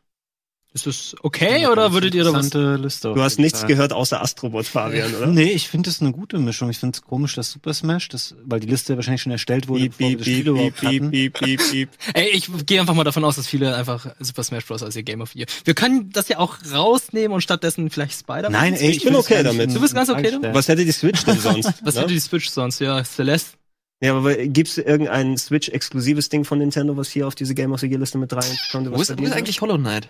Ist 0.74 0.86
das 0.88 1.14
okay 1.22 1.68
oder 1.68 1.92
würdet 1.92 2.16
ihr 2.16 2.24
da 2.24 2.32
was? 2.32 2.52
Liste 2.52 3.14
Du 3.14 3.22
hast 3.22 3.38
nichts 3.38 3.60
Fall. 3.60 3.68
gehört 3.68 3.92
außer 3.92 4.20
Astrobot, 4.20 4.66
Fabian, 4.66 5.14
oder? 5.14 5.28
Nee, 5.28 5.52
ich 5.52 5.68
finde 5.68 5.88
das 5.88 6.00
eine 6.00 6.10
gute 6.10 6.36
Mischung. 6.38 6.68
Ich 6.68 6.78
finde 6.78 6.96
es 6.96 7.02
komisch, 7.02 7.36
dass 7.36 7.52
Super 7.52 7.72
Smash, 7.72 8.08
das, 8.08 8.34
weil 8.44 8.58
die 8.58 8.66
Liste 8.66 8.96
wahrscheinlich 8.96 9.22
schon 9.22 9.30
erstellt 9.30 9.68
wurde, 9.68 9.88
Piep, 9.88 9.98
bevor 9.98 10.10
wir 10.10 10.16
piep, 10.16 10.18
das 10.18 10.24
piep, 10.26 10.34
Spiel 10.34 10.48
überhaupt 10.48 10.82
hatten. 10.82 11.70
piep. 11.70 11.90
Ey, 12.14 12.28
ich 12.30 12.50
gehe 12.66 12.80
einfach 12.80 12.94
mal 12.94 13.04
davon 13.04 13.22
aus, 13.24 13.36
dass 13.36 13.46
viele 13.46 13.76
einfach 13.76 14.08
Super 14.18 14.42
Smash 14.42 14.66
Bros. 14.66 14.82
als 14.82 14.96
ihr 14.96 15.04
Game 15.04 15.20
of 15.20 15.30
the 15.30 15.38
Year. 15.38 15.46
Wir 15.64 15.74
können 15.74 16.10
das 16.10 16.26
ja 16.28 16.38
auch 16.38 16.56
rausnehmen 16.72 17.32
und 17.32 17.40
stattdessen 17.42 17.88
vielleicht 17.88 18.18
Spider-Man. 18.18 18.50
Nein, 18.50 18.74
ey, 18.74 18.90
Ich 18.90 19.04
bin 19.04 19.14
okay 19.14 19.44
damit. 19.44 19.72
Du 19.72 19.80
bist 19.80 19.94
ganz 19.94 20.10
okay 20.10 20.32
damit? 20.32 20.54
Was 20.54 20.66
hätte 20.66 20.84
die 20.84 20.90
Switch 20.90 21.24
denn 21.24 21.38
sonst? 21.40 21.72
Was 21.84 21.94
ne? 21.94 22.00
hätte 22.00 22.12
die 22.14 22.18
Switch 22.20 22.50
sonst? 22.50 22.80
Ja, 22.80 23.04
Celeste. 23.04 23.56
Ja, 24.02 24.16
aber 24.16 24.34
gibt's 24.34 24.76
irgendein 24.76 25.38
Switch-exklusives 25.38 26.30
Ding 26.30 26.44
von 26.44 26.58
Nintendo, 26.58 26.96
was 26.96 27.10
hier 27.10 27.28
auf 27.28 27.36
diese 27.36 27.54
Game 27.54 27.70
of 27.72 27.78
the 27.78 27.86
Year 27.86 28.00
Liste 28.00 28.18
mit 28.18 28.32
reinkommt? 28.32 28.90
Wo 28.90 29.00
ist, 29.00 29.16
wo 29.16 29.22
ist 29.22 29.32
eigentlich 29.32 29.60
Hollow 29.60 29.78
Knight? 29.78 30.08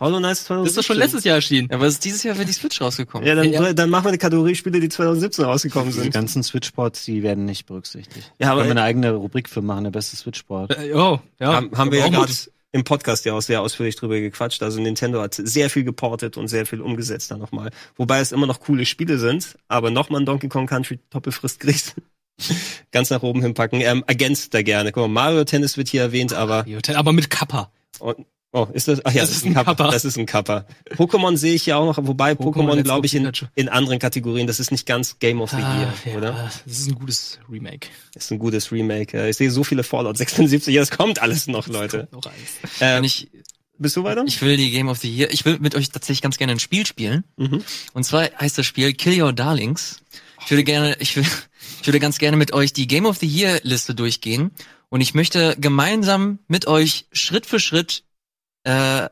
Hollow 0.00 0.18
Knight 0.18 0.36
2017? 0.36 0.56
Das 0.64 0.70
ist 0.70 0.78
doch 0.78 0.82
schon 0.82 0.96
letztes 0.96 1.24
Jahr 1.24 1.36
erschienen. 1.36 1.68
Ja, 1.70 1.76
aber 1.76 1.86
es 1.86 1.94
ist 1.94 2.04
dieses 2.04 2.22
Jahr 2.22 2.38
wird 2.38 2.48
die 2.48 2.52
Switch 2.52 2.80
rausgekommen. 2.80 3.26
Ja, 3.26 3.34
dann, 3.34 3.52
Ja. 3.52 3.72
dann 3.72 3.90
machen 3.90 4.04
wir 4.04 4.08
eine 4.10 4.18
Kategorie 4.18 4.54
Spiele, 4.54 4.80
die 4.80 4.88
2017 4.88 5.44
rausgekommen 5.44 5.92
Die 5.92 6.00
sind. 6.00 6.12
ganzen 6.14 6.42
Switch-Ports, 6.42 7.04
die 7.04 7.22
werden 7.22 7.44
nicht 7.44 7.66
berücksichtigt. 7.66 8.32
Ja, 8.38 8.52
Aber 8.52 8.60
Können 8.62 8.70
wir 8.76 8.82
eine 8.82 8.82
eigene 8.88 9.12
Rubrik 9.12 9.48
für 9.48 9.62
machen, 9.62 9.84
der 9.84 9.90
beste 9.90 10.16
Switch-Port. 10.16 10.76
Äh, 10.78 10.94
oh, 10.94 11.20
ja. 11.38 11.52
haben, 11.54 11.76
haben 11.76 11.92
wir 11.92 11.98
ja 11.98 12.06
Auch 12.06 12.10
gerade 12.12 12.32
im 12.72 12.84
Podcast 12.84 13.24
ja 13.24 13.32
auch 13.34 13.40
sehr 13.40 13.62
ausführlich 13.62 13.96
drüber 13.96 14.18
gequatscht. 14.20 14.62
Also 14.62 14.80
Nintendo 14.80 15.20
hat 15.22 15.34
sehr 15.34 15.70
viel 15.70 15.84
geportet 15.84 16.36
und 16.36 16.48
sehr 16.48 16.66
viel 16.66 16.80
umgesetzt 16.80 17.30
da 17.30 17.36
nochmal. 17.38 17.70
Wobei 17.96 18.20
es 18.20 18.32
immer 18.32 18.46
noch 18.46 18.60
coole 18.60 18.84
Spiele 18.86 19.18
sind, 19.18 19.56
aber 19.68 19.90
nochmal 19.90 20.20
ein 20.22 20.26
Donkey 20.26 20.48
Kong 20.48 20.66
Country 20.66 20.98
Doppelfrist 21.10 21.60
Grieß. 21.60 21.94
Ganz 22.92 23.10
nach 23.10 23.22
oben 23.22 23.42
hinpacken. 23.42 23.80
Ähm, 23.80 24.04
ergänzt 24.06 24.54
da 24.54 24.62
gerne. 24.62 24.92
Guck 24.92 25.02
mal, 25.02 25.08
Mario 25.08 25.44
Tennis 25.44 25.76
wird 25.76 25.88
hier 25.88 26.02
erwähnt, 26.02 26.32
aber 26.32 26.64
Aber 26.94 27.12
mit 27.12 27.30
Kappa. 27.30 27.70
Und, 28.00 28.26
oh, 28.52 28.66
ist 28.72 28.88
das? 28.88 29.04
Ach 29.04 29.12
ja, 29.12 29.22
Das 29.22 29.30
ist 29.30 29.44
ein 29.44 29.54
Kappa. 29.54 29.90
Das 29.90 30.04
ist 30.04 30.16
ein 30.18 30.26
Kappa. 30.26 30.66
Pokémon 30.96 31.36
sehe 31.36 31.54
ich 31.54 31.66
ja 31.66 31.76
auch 31.76 31.84
noch, 31.86 32.04
wobei 32.06 32.32
Pokémon, 32.32 32.82
glaube 32.82 33.06
ich, 33.06 33.14
in, 33.14 33.30
in 33.54 33.68
anderen 33.68 33.98
Kategorien, 33.98 34.46
das 34.46 34.60
ist 34.60 34.70
nicht 34.70 34.86
ganz 34.86 35.18
Game 35.18 35.40
of 35.40 35.50
the 35.50 35.56
Year, 35.56 35.92
Ah, 36.06 36.16
oder? 36.16 36.30
ja, 36.32 36.50
das 36.66 36.78
ist 36.78 36.88
ein 36.88 36.94
gutes 36.94 37.38
Remake. 37.50 37.88
Das 38.14 38.24
ist 38.24 38.30
ein 38.32 38.38
gutes 38.38 38.72
Remake. 38.72 39.28
Ich 39.28 39.36
sehe 39.36 39.50
so 39.50 39.64
viele 39.64 39.82
Fallout 39.82 40.16
76, 40.16 40.74
ja, 40.74 40.82
es 40.82 40.90
kommt 40.90 41.20
alles 41.20 41.46
noch, 41.46 41.66
Leute. 41.68 42.08
Noch 42.12 42.24
eins. 42.26 42.80
Äh, 42.80 42.96
Wenn 42.96 43.04
ich, 43.04 43.28
bist 43.78 43.96
du 43.96 44.04
weiter? 44.04 44.24
ich 44.26 44.40
will 44.42 44.56
die 44.56 44.70
Game 44.70 44.88
of 44.88 44.98
the 44.98 45.08
Year, 45.14 45.32
ich 45.32 45.44
will 45.44 45.58
mit 45.60 45.74
euch 45.74 45.90
tatsächlich 45.90 46.22
ganz 46.22 46.36
gerne 46.38 46.52
ein 46.52 46.58
Spiel 46.60 46.86
spielen. 46.86 47.24
Mhm. 47.36 47.62
Und 47.92 48.04
zwar 48.04 48.28
heißt 48.40 48.58
das 48.58 48.66
Spiel 48.66 48.92
Kill 48.94 49.22
Your 49.22 49.32
Darlings. 49.32 50.00
Ich 50.44 50.50
würde 50.50 50.64
gerne, 50.64 50.96
ich 51.00 51.14
will, 51.16 51.24
ich 51.82 51.86
würde 51.86 52.00
ganz 52.00 52.18
gerne 52.18 52.36
mit 52.36 52.52
euch 52.52 52.72
die 52.72 52.86
Game 52.86 53.06
of 53.06 53.18
the 53.18 53.26
Year 53.26 53.60
Liste 53.62 53.94
durchgehen. 53.94 54.50
Und 54.88 55.02
ich 55.02 55.12
möchte 55.12 55.54
gemeinsam 55.60 56.38
mit 56.48 56.66
euch 56.66 57.06
Schritt 57.12 57.44
für 57.44 57.60
Schritt 57.60 58.04
äh, 58.68 59.08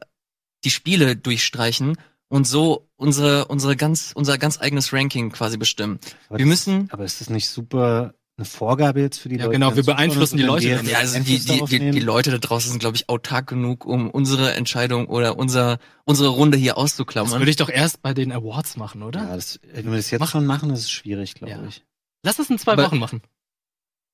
die 0.64 0.70
Spiele 0.70 1.16
durchstreichen 1.16 1.96
und 2.28 2.46
so 2.46 2.88
unsere, 2.96 3.46
unsere 3.46 3.76
ganz, 3.76 4.12
unser 4.14 4.36
ganz 4.38 4.60
eigenes 4.60 4.92
Ranking 4.92 5.30
quasi 5.30 5.56
bestimmen. 5.56 5.98
Aber 6.28 6.38
Wir 6.38 6.44
das- 6.46 6.50
müssen, 6.50 6.88
Aber 6.90 7.04
ist 7.04 7.20
das 7.20 7.30
nicht 7.30 7.48
super 7.48 8.14
eine 8.38 8.44
Vorgabe 8.44 9.00
jetzt 9.00 9.18
für 9.18 9.28
die 9.30 9.36
Ja, 9.36 9.44
Leute? 9.44 9.52
genau, 9.54 9.76
wir 9.76 9.82
beeinflussen 9.84 10.36
die 10.36 10.42
Leute 10.42 10.68
dann. 10.76 10.86
ja, 10.86 10.98
also 10.98 11.18
die, 11.20 11.38
die, 11.38 11.64
die, 11.64 11.90
die? 11.90 12.00
Leute 12.00 12.30
da 12.32 12.38
draußen 12.38 12.70
sind, 12.70 12.80
glaube 12.80 12.96
ich, 12.96 13.08
autark 13.08 13.46
genug, 13.46 13.86
um 13.86 14.10
unsere 14.10 14.52
Entscheidung 14.54 15.06
oder 15.06 15.38
unser, 15.38 15.78
unsere 16.04 16.28
Runde 16.28 16.58
hier 16.58 16.72
Das 16.72 16.82
auszuklammern. 16.82 17.38
würde 17.40 17.50
ich 17.50 17.56
doch 17.56 17.70
erst 17.70 18.02
bei 18.02 18.12
den 18.12 18.32
Awards 18.32 18.76
machen, 18.76 19.02
oder? 19.02 19.20
Ja, 19.20 19.36
das, 19.36 19.58
wenn 19.72 19.86
wir 19.90 19.96
das 19.96 20.10
jetzt 20.10 20.20
Mach- 20.20 20.30
schon 20.30 20.44
machen, 20.44 20.68
das 20.68 20.80
ist 20.80 20.90
schwierig, 20.90 21.34
glaube 21.34 21.52
Ja. 21.52 21.64
ich. 21.66 21.82
Lass 22.24 22.36
das 22.36 22.50
in 22.50 22.58
zwei 22.58 22.72
Aber- 22.72 22.84
Wochen 22.84 22.98
machen. 22.98 23.22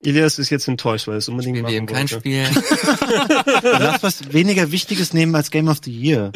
Elias 0.05 0.39
ist 0.39 0.51
jetzt 0.51 0.67
enttäuscht, 0.69 1.07
weil 1.07 1.17
es 1.17 1.29
unbedingt 1.29 1.59
Spielen 1.59 1.69
wir 1.71 1.77
eben 1.77 1.87
machen 1.87 1.95
kein. 1.97 2.09
Spiel. 2.09 2.45
Lass 3.63 4.03
was 4.03 4.33
weniger 4.33 4.71
Wichtiges 4.73 5.13
nehmen 5.15 5.35
als 5.35 5.51
Game 5.51 5.69
of 5.69 5.79
the 5.85 5.93
Year. 5.93 6.33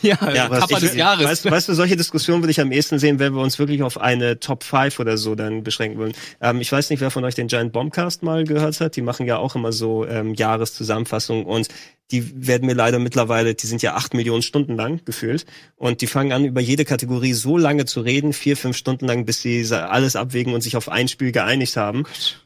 Ja, 0.00 0.16
Ja, 0.32 0.48
Kappa 0.48 0.76
ich- 0.76 0.78
des 0.78 0.94
Jahres. 0.94 1.26
Weißt, 1.26 1.50
weißt 1.50 1.68
du, 1.68 1.74
solche 1.74 1.96
Diskussionen 1.96 2.40
würde 2.42 2.52
ich 2.52 2.60
am 2.60 2.70
ehesten 2.72 2.98
sehen, 2.98 3.18
wenn 3.18 3.34
wir 3.34 3.42
uns 3.42 3.58
wirklich 3.58 3.82
auf 3.82 3.98
eine 4.00 4.38
Top 4.38 4.62
5 4.62 5.00
oder 5.00 5.18
so 5.18 5.34
dann 5.34 5.64
beschränken 5.64 5.98
würden. 5.98 6.14
Ähm, 6.40 6.60
ich 6.60 6.70
weiß 6.70 6.88
nicht, 6.90 7.00
wer 7.00 7.10
von 7.10 7.24
euch 7.24 7.34
den 7.34 7.48
Giant 7.48 7.72
Bombcast 7.72 8.22
mal 8.22 8.44
gehört 8.44 8.80
hat. 8.80 8.94
Die 8.96 9.02
machen 9.02 9.26
ja 9.26 9.36
auch 9.38 9.54
immer 9.56 9.72
so 9.72 10.06
ähm, 10.06 10.34
Jahreszusammenfassungen 10.34 11.44
und 11.44 11.68
die 12.12 12.46
werden 12.46 12.66
mir 12.66 12.74
leider 12.74 12.98
mittlerweile, 12.98 13.54
die 13.54 13.66
sind 13.66 13.82
ja 13.82 13.94
acht 13.94 14.14
Millionen 14.14 14.42
Stunden 14.42 14.76
lang 14.76 15.04
gefühlt 15.04 15.44
und 15.76 16.00
die 16.02 16.06
fangen 16.06 16.32
an, 16.32 16.44
über 16.44 16.60
jede 16.60 16.84
Kategorie 16.84 17.32
so 17.32 17.58
lange 17.58 17.84
zu 17.84 18.00
reden, 18.00 18.32
vier, 18.32 18.56
fünf 18.56 18.76
Stunden 18.76 19.06
lang, 19.06 19.24
bis 19.24 19.42
sie 19.42 19.64
alles 19.72 20.14
abwägen 20.16 20.54
und 20.54 20.60
sich 20.60 20.76
auf 20.76 20.88
ein 20.88 21.08
Spiel 21.08 21.32
geeinigt 21.32 21.76
haben. 21.76 22.04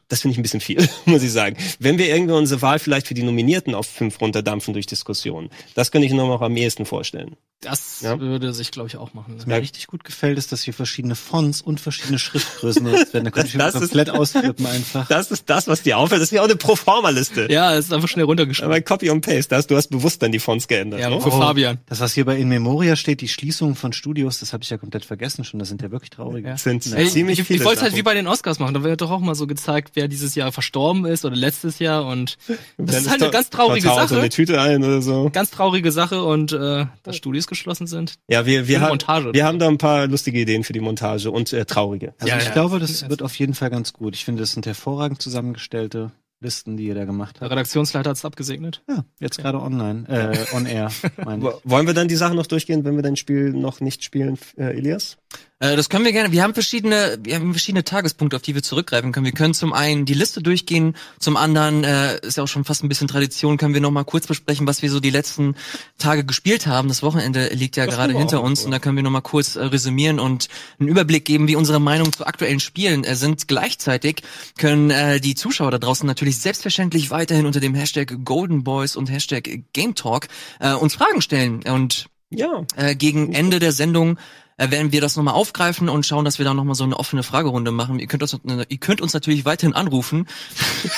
Das 0.09 0.23
finde 0.23 0.33
ich 0.33 0.38
ein 0.38 0.42
bisschen 0.42 0.61
viel, 0.61 0.88
muss 1.05 1.23
ich 1.23 1.31
sagen. 1.31 1.57
Wenn 1.79 1.99
wir 1.99 2.09
irgendwie 2.09 2.35
unsere 2.35 2.62
Wahl 2.62 2.79
vielleicht 2.81 3.07
für 3.07 3.14
die 3.14 3.23
Nominierten 3.23 3.75
auf 3.77 3.87
fünf 3.87 4.20
runterdampfen 4.20 4.73
durch 4.75 4.87
Diskussionen, 4.87 5.51
das 5.75 5.90
könnte 5.92 6.07
ich 6.07 6.12
nur 6.12 6.27
noch 6.27 6.40
am 6.40 6.57
ehesten 6.57 6.85
vorstellen. 6.87 7.37
Das 7.61 8.01
Ja. 8.01 8.18
würde 8.18 8.55
sich, 8.55 8.70
glaube 8.70 8.88
ich, 8.88 8.96
auch 8.96 9.12
machen. 9.12 9.35
Was 9.37 9.44
mir 9.46 9.57
richtig 9.61 9.87
gut 9.87 10.03
gefällt, 10.03 10.38
ist, 10.38 10.51
dass 10.51 10.62
hier 10.62 10.73
verschiedene 10.73 11.14
Fonts 11.14 11.61
und 11.61 11.79
verschiedene 11.79 12.18
Schriftgrößen 12.18 12.87
werden. 12.87 13.25
Da 13.25 13.31
könnte 13.31 13.49
ich 13.51 13.57
Das 13.59 13.75
ist- 13.75 13.81
komplett 13.83 14.09
ausflippen 14.09 14.64
einfach. 14.64 15.07
Das 15.09 15.31
ist 15.31 15.44
das, 15.51 15.68
was 15.68 15.83
dir 15.83 15.99
auffällt. 15.99 16.23
Das 16.23 16.29
ist 16.31 16.35
ja 16.35 16.40
auch 16.40 16.46
eine 16.46 16.57
Proforma-Liste. 16.57 17.49
Ja, 17.51 17.75
es 17.77 17.85
ist 17.85 17.92
einfach 17.92 18.09
schnell 18.09 18.25
runtergeschrieben. 18.25 18.73
Aber 18.73 18.81
Copy 18.81 19.11
und 19.11 19.20
Paste, 19.20 19.49
das, 19.50 19.66
du 19.66 19.76
hast 19.76 19.88
bewusst 19.88 20.22
dann 20.22 20.30
die 20.30 20.38
Fonts 20.38 20.68
geändert. 20.68 21.00
Ja, 21.00 21.10
ne? 21.10 21.20
für 21.20 21.30
Fabian. 21.30 21.78
Das, 21.86 21.98
was 22.00 22.14
hier 22.14 22.24
bei 22.24 22.36
In 22.36 22.48
Memoria 22.48 22.94
steht, 22.94 23.20
die 23.20 23.28
Schließung 23.28 23.74
von 23.74 23.92
Studios, 23.92 24.38
das 24.38 24.52
habe 24.52 24.62
ich 24.62 24.70
ja 24.70 24.78
komplett 24.78 25.04
vergessen 25.04 25.44
schon. 25.44 25.58
Das 25.58 25.68
sind 25.68 25.82
ja 25.82 25.90
wirklich 25.90 26.10
traurige. 26.10 26.48
Ja. 26.50 26.56
sind 26.56 26.86
Ey, 26.92 27.08
ziemlich 27.08 27.40
ich, 27.40 27.46
viele 27.46 27.58
ich 27.58 27.64
wollte 27.64 27.80
halt 27.82 27.90
Sachen. 27.90 27.98
wie 27.98 28.02
bei 28.02 28.14
den 28.14 28.28
Oscars 28.28 28.60
machen. 28.60 28.74
Da 28.74 28.82
wird 28.84 29.00
doch 29.00 29.10
auch 29.10 29.18
mal 29.18 29.34
so 29.34 29.48
gezeigt, 29.48 29.92
wer 29.94 30.06
dieses 30.06 30.36
Jahr 30.36 30.52
verstorben 30.52 31.04
ist 31.04 31.24
oder 31.24 31.34
letztes 31.34 31.80
Jahr. 31.80 32.06
Und 32.06 32.38
das 32.78 32.98
ist 32.98 33.10
halt 33.10 33.22
eine 33.22 33.32
ganz 33.32 33.50
traurige 33.50 33.88
Taucht 33.88 34.02
so 34.02 34.06
Sache. 34.08 34.20
eine 34.20 34.30
Tüte 34.30 34.60
ein 34.60 34.84
oder 34.84 35.02
so. 35.02 35.30
Ganz 35.30 35.50
traurige 35.50 35.90
Sache 35.90 36.22
und 36.22 36.52
äh, 36.52 36.86
dass 37.02 37.16
Studios 37.16 37.48
geschlossen 37.48 37.88
sind. 37.88 38.14
Ja, 38.28 38.46
wir, 38.46 38.68
wir, 38.68 38.80
haben, 38.80 38.90
Montage. 38.90 39.34
wir 39.34 39.44
haben 39.44 39.58
da 39.58 39.66
ein 39.66 39.78
paar 39.78 40.06
lustige 40.06 40.38
Ideen 40.38 40.62
für 40.62 40.72
die 40.72 40.80
Montage 40.80 41.30
und 41.30 41.52
äh, 41.52 41.64
traurige. 41.64 42.14
Also 42.18 42.30
Ja, 42.30 42.38
ich 42.38 42.44
ja. 42.44 42.52
glaube, 42.52 42.78
das 42.78 43.08
wird 43.08 43.22
auf 43.22 43.34
jeden 43.34 43.54
Fall 43.54 43.70
ganz 43.70 43.92
gut. 43.92 44.14
Ich 44.14 44.24
finde, 44.24 44.42
das 44.42 44.52
sind 44.52 44.66
hervorragend 44.66 45.20
zusammengestellte 45.20 46.12
Listen, 46.42 46.79
die 46.79 46.87
ihr 46.87 46.94
da 46.94 47.05
gemacht 47.05 47.37
Der 47.37 47.42
habt. 47.42 47.53
Redaktionsleiter 47.53 48.11
hat's 48.11 48.24
abgesegnet. 48.24 48.83
Ja, 48.88 49.05
jetzt 49.18 49.37
gerade 49.38 49.61
online, 49.61 50.09
äh, 50.09 50.57
on 50.57 50.64
air, 50.64 50.90
meine 51.22 51.38
ich. 51.38 51.44
Wo- 51.53 51.61
Wollen 51.64 51.87
wir 51.87 51.92
dann 51.92 52.09
die 52.09 52.16
Sachen 52.16 52.37
noch 52.37 52.46
durchgehen, 52.46 52.83
wenn 52.85 52.96
wir 52.96 53.03
dein 53.03 53.16
Spiel 53.16 53.53
noch 53.53 53.81
nicht 53.81 54.03
spielen, 54.03 54.38
äh, 54.57 54.74
Elias? 54.76 55.18
Äh, 55.61 55.77
das 55.77 55.88
können 55.90 56.05
wir 56.05 56.12
gerne. 56.12 56.33
Wir 56.33 56.42
haben 56.42 56.55
verschiedene, 56.55 57.18
wir 57.23 57.35
haben 57.37 57.53
verschiedene 57.53 57.85
Tagespunkte, 57.85 58.35
auf 58.37 58.42
die 58.42 58.55
wir 58.55 58.62
zurückgreifen 58.62 59.12
können. 59.12 59.27
Wir 59.27 59.33
können 59.33 59.53
zum 59.55 59.73
einen 59.75 60.07
die 60.07 60.14
Liste 60.14 60.42
durchgehen, 60.42 60.96
zum 61.18 61.37
anderen 61.37 61.85
äh, 61.85 62.18
ist 62.27 62.38
ja 62.38 62.42
auch 62.44 62.49
schon 62.49 62.64
fast 62.64 62.83
ein 62.83 62.88
bisschen 62.88 63.09
Tradition, 63.09 63.59
können 63.59 63.75
wir 63.75 63.81
noch 63.83 63.90
mal 63.90 64.05
kurz 64.05 64.27
besprechen, 64.27 64.66
was 64.66 64.81
wir 64.83 64.90
so 64.90 65.01
die 65.01 65.11
letzten 65.11 65.55
Tage 65.99 66.25
gespielt 66.25 66.66
haben. 66.66 66.88
Das 66.88 67.03
Wochenende 67.03 67.49
liegt 67.49 67.77
ja 67.77 67.85
Das 67.87 67.94
gerade 67.94 68.16
hinter 68.16 68.42
uns 68.42 68.64
und 68.64 68.70
da 68.70 68.79
können 68.79 68.96
wir 68.96 69.03
noch 69.03 69.11
mal 69.11 69.20
kurz 69.20 69.57
äh, 69.57 69.64
resümieren 69.64 70.18
und 70.18 70.49
einen 70.79 70.88
Überblick 70.88 71.27
geben, 71.27 71.46
wie 71.46 71.57
unsere 71.57 71.79
Meinung 71.79 72.11
zu 72.12 72.27
aktuellen 72.27 72.61
Spielen 72.61 73.05
äh, 73.05 73.14
sind. 73.14 73.46
Gleichzeitig 73.46 74.23
können 74.59 74.90
äh, 74.90 75.20
die 75.20 75.35
Zuschauer 75.35 75.70
da 75.70 75.79
draußen 75.79 76.07
natürlich 76.07 76.38
selbstverständlich 76.38 77.11
weiterhin 77.11 77.44
unter 77.44 77.61
dem 77.61 77.75
Hashtag 77.75 78.25
Golden 78.25 78.64
Boys 78.64 78.96
und 78.96 79.11
Hashtag 79.11 79.46
Game 79.75 79.94
Talk 79.94 80.29
äh, 80.59 80.73
uns 80.73 80.94
Fragen 80.94 81.20
stellen 81.20 81.62
und 81.64 82.07
Ja. 82.31 82.64
äh, 82.77 82.94
gegen 82.94 83.33
Ende 83.35 83.59
der 83.59 83.73
Sendung 83.73 84.18
äh, 84.61 84.70
werden 84.70 84.92
wir 84.92 85.01
das 85.01 85.16
nochmal 85.16 85.35
aufgreifen 85.35 85.88
und 85.88 86.05
schauen, 86.07 86.25
dass 86.25 86.38
wir 86.38 86.44
da 86.44 86.53
nochmal 86.55 86.75
so 86.75 86.85
eine 86.85 86.99
offene 86.99 87.23
Fragerunde 87.23 87.70
machen. 87.70 87.99
Ihr 87.99 88.07
könnt 88.07 88.23
uns, 88.23 88.37
ihr 88.68 88.79
könnt 88.79 89.01
uns 89.01 89.14
natürlich 89.14 89.44
weiterhin 89.44 89.75
anrufen. 89.75 90.29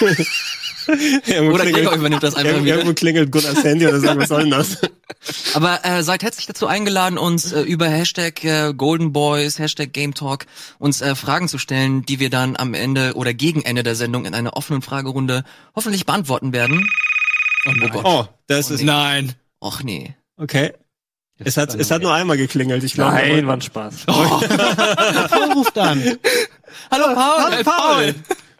Irgendwo 1.26 1.54
Oder 1.54 1.64
klingelt- 1.64 1.72
Gregor 1.74 1.92
übernimmt 1.94 2.22
das 2.24 2.34
einfach 2.34 2.62
wieder. 2.62 2.74
irgendwo 2.76 2.94
klingelt 2.94 3.30
Gunnars 3.30 3.62
Handy 3.62 3.86
oder 3.86 4.00
sagen, 4.00 4.18
was 4.20 4.28
soll 4.28 4.42
denn 4.42 4.50
das? 4.50 4.78
Aber 5.54 5.84
äh, 5.84 6.02
seid 6.02 6.24
herzlich 6.24 6.46
dazu 6.46 6.66
eingeladen, 6.66 7.18
uns 7.18 7.52
äh, 7.52 7.60
über 7.60 7.86
Hashtag 7.88 8.42
äh, 8.44 8.74
Golden 8.74 9.12
Boys, 9.12 9.58
Hashtag 9.60 9.92
Game 9.92 10.14
Talk 10.14 10.46
uns 10.80 11.00
äh, 11.00 11.14
Fragen 11.14 11.46
zu 11.48 11.58
stellen, 11.58 12.02
die 12.04 12.18
wir 12.18 12.30
dann 12.30 12.56
am 12.56 12.74
Ende 12.74 13.14
oder 13.14 13.32
gegen 13.32 13.62
Ende 13.62 13.84
der 13.84 13.94
Sendung 13.94 14.24
in 14.24 14.34
einer 14.34 14.56
offenen 14.56 14.82
Fragerunde 14.82 15.44
hoffentlich 15.76 16.04
beantworten 16.04 16.52
werden. 16.52 16.88
Oh, 17.66 17.70
nein. 17.70 17.90
Gott. 17.90 18.04
Oh, 18.04 18.26
das 18.48 18.70
ist, 18.72 18.82
Nein. 18.82 19.34
Och 19.60 19.84
nee. 19.84 20.16
okay. 20.36 20.72
Es 21.44 21.56
hat, 21.56 21.74
es 21.74 21.90
hat 21.90 22.02
nur 22.02 22.12
einmal 22.12 22.36
geklingelt, 22.36 22.82
ich 22.84 22.94
glaube. 22.94 23.12
Nein, 23.14 23.46
war 23.46 23.54
ein 23.54 23.60
Spaß. 23.60 23.94
ruft 25.54 25.78
an. 25.78 26.02
Hallo 26.90 27.14
Paul! 27.14 27.42
Hallo, 27.42 27.62
Paul! 27.64 28.14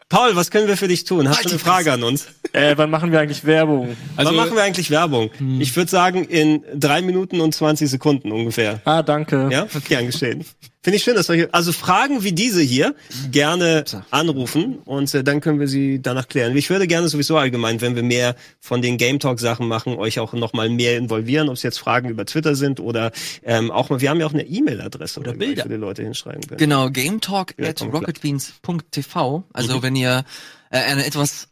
Paul, 0.09 0.35
was 0.35 0.51
können 0.51 0.67
wir 0.67 0.77
für 0.77 0.87
dich 0.87 1.05
tun? 1.05 1.27
Hast 1.27 1.43
du 1.45 1.49
eine 1.49 1.57
Frage 1.59 1.91
an 1.91 2.03
uns? 2.03 2.27
Äh, 2.51 2.77
wann 2.77 2.91
machen 2.91 3.11
wir 3.11 3.19
eigentlich 3.19 3.45
Werbung? 3.45 3.97
Also, 4.15 4.29
Wann 4.29 4.35
machen 4.37 4.55
wir 4.55 4.61
eigentlich 4.61 4.91
Werbung? 4.91 5.31
Ich 5.59 5.75
würde 5.75 5.89
sagen, 5.89 6.25
in 6.25 6.63
drei 6.75 7.01
Minuten 7.01 7.41
und 7.41 7.55
20 7.55 7.89
Sekunden 7.89 8.31
ungefähr. 8.31 8.79
Ah, 8.85 9.01
danke. 9.01 9.49
Ja, 9.51 9.65
gern 9.87 10.05
geschehen. 10.05 10.45
Finde 10.83 10.97
ich 10.97 11.03
schön, 11.03 11.15
dass 11.15 11.27
solche, 11.27 11.53
also 11.53 11.71
Fragen 11.71 12.23
wie 12.23 12.33
diese 12.33 12.61
hier 12.61 12.93
gerne 13.31 13.85
anrufen 14.11 14.79
und 14.83 15.13
äh, 15.13 15.23
dann 15.23 15.39
können 15.39 15.59
wir 15.61 15.69
sie 15.69 16.01
danach 16.01 16.27
klären. 16.27 16.55
Ich 16.57 16.69
würde 16.69 16.87
gerne 16.87 17.07
sowieso 17.07 17.37
allgemein, 17.37 17.79
wenn 17.79 17.95
wir 17.95 18.03
mehr 18.03 18.35
von 18.59 18.81
den 18.81 18.97
Game 18.97 19.19
Talk 19.19 19.39
Sachen 19.39 19.67
machen, 19.69 19.95
euch 19.95 20.19
auch 20.19 20.33
noch 20.33 20.51
mal 20.51 20.69
mehr 20.69 20.97
involvieren, 20.97 21.47
ob 21.47 21.55
es 21.55 21.63
jetzt 21.63 21.79
Fragen 21.79 22.09
über 22.09 22.25
Twitter 22.25 22.55
sind 22.55 22.81
oder 22.81 23.11
ähm, 23.43 23.71
auch 23.71 23.89
mal, 23.89 24.01
wir 24.01 24.09
haben 24.09 24.19
ja 24.19 24.25
auch 24.25 24.33
eine 24.33 24.45
E-Mail-Adresse, 24.45 25.21
Oder 25.21 25.31
wir 25.31 25.39
Bilder. 25.39 25.63
für 25.63 25.69
die 25.69 25.75
Leute 25.75 26.03
hinschreiben 26.03 26.41
können. 26.41 26.57
Genau, 26.57 26.89
gametalk 26.89 27.55
Ja, 27.57 27.69
at 27.69 27.81
rocketbeans.tv. 27.81 29.43
Also 29.53 29.77
Mhm. 29.77 29.83
wenn 29.83 29.95
ihr 29.95 30.25
äh, 30.69 30.79
eine 30.79 31.05
etwas 31.05 31.47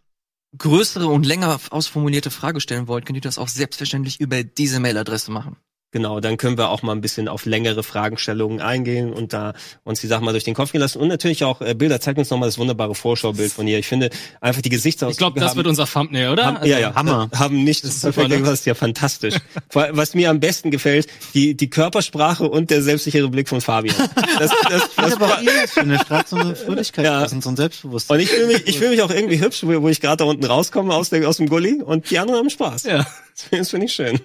größere 0.57 1.07
und 1.07 1.25
länger 1.25 1.57
ausformulierte 1.69 2.29
Frage 2.31 2.59
stellen 2.59 2.87
wollt, 2.87 3.05
könnt 3.05 3.17
ihr 3.17 3.21
das 3.21 3.37
auch 3.37 3.47
selbstverständlich 3.47 4.19
über 4.19 4.43
diese 4.43 4.79
Mailadresse 4.81 5.31
machen. 5.31 5.55
Genau, 5.93 6.21
dann 6.21 6.37
können 6.37 6.57
wir 6.57 6.69
auch 6.69 6.83
mal 6.83 6.93
ein 6.93 7.01
bisschen 7.01 7.27
auf 7.27 7.45
längere 7.45 7.83
Fragestellungen 7.83 8.61
eingehen 8.61 9.11
und 9.11 9.33
da 9.33 9.53
uns 9.83 9.99
die 9.99 10.07
Sachen 10.07 10.23
mal 10.23 10.31
durch 10.31 10.45
den 10.45 10.53
Kopf 10.53 10.71
gehen 10.71 10.79
lassen. 10.79 10.99
Und 10.99 11.09
natürlich 11.09 11.43
auch 11.43 11.59
äh, 11.59 11.73
Bilder. 11.73 11.99
Zeigt 11.99 12.17
uns 12.17 12.29
nochmal 12.29 12.47
das 12.47 12.57
wunderbare 12.57 12.95
Vorschaubild 12.95 13.51
von 13.51 13.67
ihr. 13.67 13.77
Ich 13.77 13.87
finde 13.87 14.09
einfach 14.39 14.61
die 14.61 14.69
Gesichtsausdrücke 14.69 15.11
ich 15.11 15.17
glaube, 15.17 15.39
das 15.41 15.49
haben- 15.49 15.57
wird 15.57 15.67
unser 15.67 15.85
Thumbnail, 15.85 16.29
oder? 16.29 16.45
Haben, 16.45 16.57
Also, 16.57 16.69
ja, 16.69 16.79
ja, 16.79 16.95
Hammer. 16.95 17.29
äh, 17.33 17.35
Haben 17.37 17.63
nicht 17.65 17.83
Das 17.83 17.91
ist 17.91 18.01
super, 18.01 18.27
ne? 18.27 18.39
das 18.41 18.53
ist 18.61 18.65
ja 18.65 18.73
fantastisch. 18.73 19.35
Was 19.73 20.13
mir 20.15 20.29
am 20.29 20.39
besten 20.39 20.71
gefällt, 20.71 21.07
die, 21.33 21.55
die 21.57 21.69
Körpersprache 21.69 22.47
und 22.49 22.69
der 22.69 22.81
selbstsichere 22.81 23.27
Blick 23.27 23.49
von 23.49 23.59
Fabian. 23.59 23.95
Das, 24.39 24.51
das, 24.69 24.89
Das 24.95 25.17
das, 25.17 25.43
das 25.45 25.71
findet. 25.71 26.01
Strahlt 26.01 26.27
so 26.29 26.37
eine 26.37 26.55
Fröhlichkeit 26.55 27.03
Ja. 27.03 27.27
so 27.27 27.49
ein 27.49 27.55
Selbstbewusstsein. 27.57 28.15
und 28.17 28.23
ich 28.23 28.29
fühle 28.29 28.47
mich, 28.47 28.65
ich 28.67 28.77
fühle 28.77 28.91
mich 28.91 29.01
auch 29.01 29.11
irgendwie 29.11 29.41
hübsch, 29.41 29.63
wo, 29.63 29.81
wo 29.81 29.89
ich 29.89 29.99
gerade 29.99 30.17
da 30.17 30.23
unten 30.23 30.45
rauskomme 30.45 30.93
aus, 30.93 31.09
der, 31.09 31.27
aus 31.27 31.37
dem 31.37 31.49
Gully 31.49 31.81
und 31.81 32.09
die 32.09 32.17
anderen 32.17 32.39
haben 32.39 32.49
Spaß. 32.49 32.83
Ja. 32.83 33.05
Das 33.51 33.69
finde 33.69 33.85
ich 33.87 33.93
schön. 33.93 34.19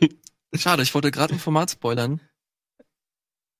Schade, 0.55 0.83
ich 0.83 0.95
wollte 0.95 1.11
gerade 1.11 1.35
ein 1.35 1.39
Format 1.41 1.71
spoilern. 1.71 2.21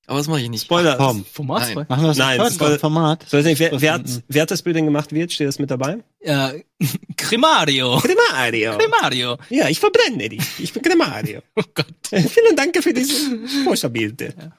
Aber 0.09 0.19
das 0.19 0.27
mache 0.29 0.39
ich 0.39 0.49
nicht. 0.49 0.63
Spoiler. 0.63 0.95
Komm, 0.95 1.25
Format 1.25 1.75
Nein. 1.75 1.85
machen 1.89 2.01
wir 2.03 2.07
das 2.07 2.17
Nein, 2.17 2.37
das 2.37 2.57
war- 2.61 2.79
Format. 2.79 3.25
So, 3.27 3.37
nicht, 3.41 3.59
wer, 3.59 3.73
Was 3.73 3.81
wer, 3.81 3.93
hat, 3.93 4.23
wer 4.29 4.41
hat 4.43 4.51
das 4.51 4.61
Bild 4.61 4.77
denn 4.77 4.85
gemacht 4.85 5.11
wird? 5.11 5.33
Steht 5.33 5.49
das 5.49 5.59
mit 5.59 5.69
dabei? 5.69 6.01
Ja, 6.21 6.53
Cremario. 7.17 7.97
Cremario. 7.99 8.77
Cremario. 8.77 9.37
Ja, 9.49 9.67
ich 9.67 9.81
verbrenne 9.81 10.29
dich. 10.29 10.59
Ich 10.59 10.71
bin 10.71 10.81
Cremario. 10.81 11.41
Oh 11.55 11.63
Gott. 11.73 11.87
Vielen 12.09 12.55
Dank 12.55 12.81
für 12.81 12.93
diese 12.93 13.37
Vorschaubilder. 13.65 14.57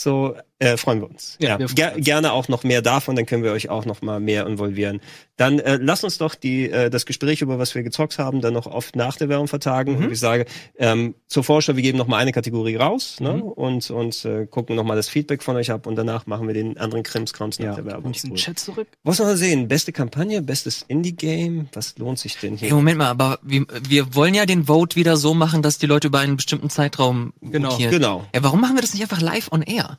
So 0.00 0.36
äh, 0.60 0.76
freuen 0.76 1.00
wir 1.00 1.08
uns. 1.08 1.36
Ja, 1.40 1.50
Ja, 1.50 1.58
wir 1.60 1.66
ger 1.68 1.94
uns. 1.96 2.04
gerne 2.04 2.32
auch 2.32 2.48
noch 2.48 2.64
mehr 2.64 2.82
davon, 2.82 3.14
dann 3.16 3.26
können 3.26 3.42
wir 3.44 3.52
euch 3.52 3.68
auch 3.70 3.84
noch 3.84 4.02
mal 4.02 4.18
mehr 4.20 4.46
involvieren. 4.46 5.00
Dann 5.36 5.60
äh, 5.60 5.78
lasst 5.80 6.02
uns 6.02 6.18
doch 6.18 6.34
die 6.34 6.68
äh, 6.68 6.90
das 6.90 7.06
Gespräch 7.06 7.42
über 7.42 7.60
was 7.60 7.74
wir 7.76 7.84
gezockt 7.84 8.18
haben, 8.18 8.40
dann 8.40 8.54
noch 8.54 8.66
oft 8.66 8.96
nach 8.96 9.16
der 9.16 9.28
Werbung 9.28 9.46
vertagen. 9.46 9.98
Mhm. 9.98 10.04
Und 10.06 10.12
ich 10.12 10.18
sage 10.18 10.46
ähm, 10.78 11.14
zur 11.28 11.44
Vorschau, 11.44 11.76
wir 11.76 11.82
geben 11.82 11.96
noch 11.96 12.08
mal 12.08 12.16
eine 12.16 12.32
Kategorie 12.32 12.74
raus, 12.74 13.18
ne? 13.20 13.34
Mhm. 13.34 13.42
Und 13.42 13.90
und 13.92 14.24
äh, 14.24 14.46
gucken 14.46 14.74
noch 14.74 14.82
mal 14.82 14.96
das 14.96 15.08
Feedback 15.08 15.44
von 15.44 15.54
euch 15.56 15.70
ab 15.70 15.86
und 15.86 15.94
danach 15.94 16.26
machen 16.26 16.48
wir 16.48 16.54
den 16.54 16.76
anderen 16.76 17.04
Krimskrams 17.04 17.60
nach 17.60 17.66
Ja, 17.66 17.74
der 17.76 17.84
Werbung. 17.86 18.10
Diesen 18.10 18.34
Chat 18.34 18.58
zurück. 18.58 18.88
Was 19.04 19.20
noch 19.20 19.26
mal 19.26 19.36
sehen? 19.36 19.68
Beste 19.68 19.92
Kampagne, 19.92 20.42
bestes 20.42 20.84
Indie-Game. 20.88 21.68
Was 21.72 21.96
lohnt 21.98 22.18
sich 22.18 22.36
denn 22.38 22.56
Hey, 22.56 22.68
hier? 22.68 22.74
Moment 22.74 22.98
mal, 22.98 23.06
aber 23.08 23.38
wir, 23.42 23.64
wir 23.88 24.14
wollen 24.16 24.34
ja 24.34 24.44
den 24.44 24.64
Vote 24.66 24.96
wieder 24.96 25.16
so 25.16 25.34
machen, 25.34 25.62
dass 25.62 25.78
die 25.78 25.86
Leute 25.86 26.08
über 26.08 26.18
einen 26.18 26.36
bestimmten 26.36 26.68
Zeitraum 26.68 27.32
Genau. 27.40 27.70
votieren. 27.70 27.92
Genau. 27.92 28.24
Ja, 28.34 28.42
warum 28.42 28.60
machen 28.60 28.74
wir 28.76 28.82
das 28.82 28.92
nicht 28.92 29.02
einfach 29.02 29.20
live 29.20 29.52
on 29.52 29.62
air? 29.62 29.98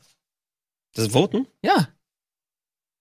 Das 0.95 1.09
Voten? 1.09 1.47
Ja. 1.63 1.89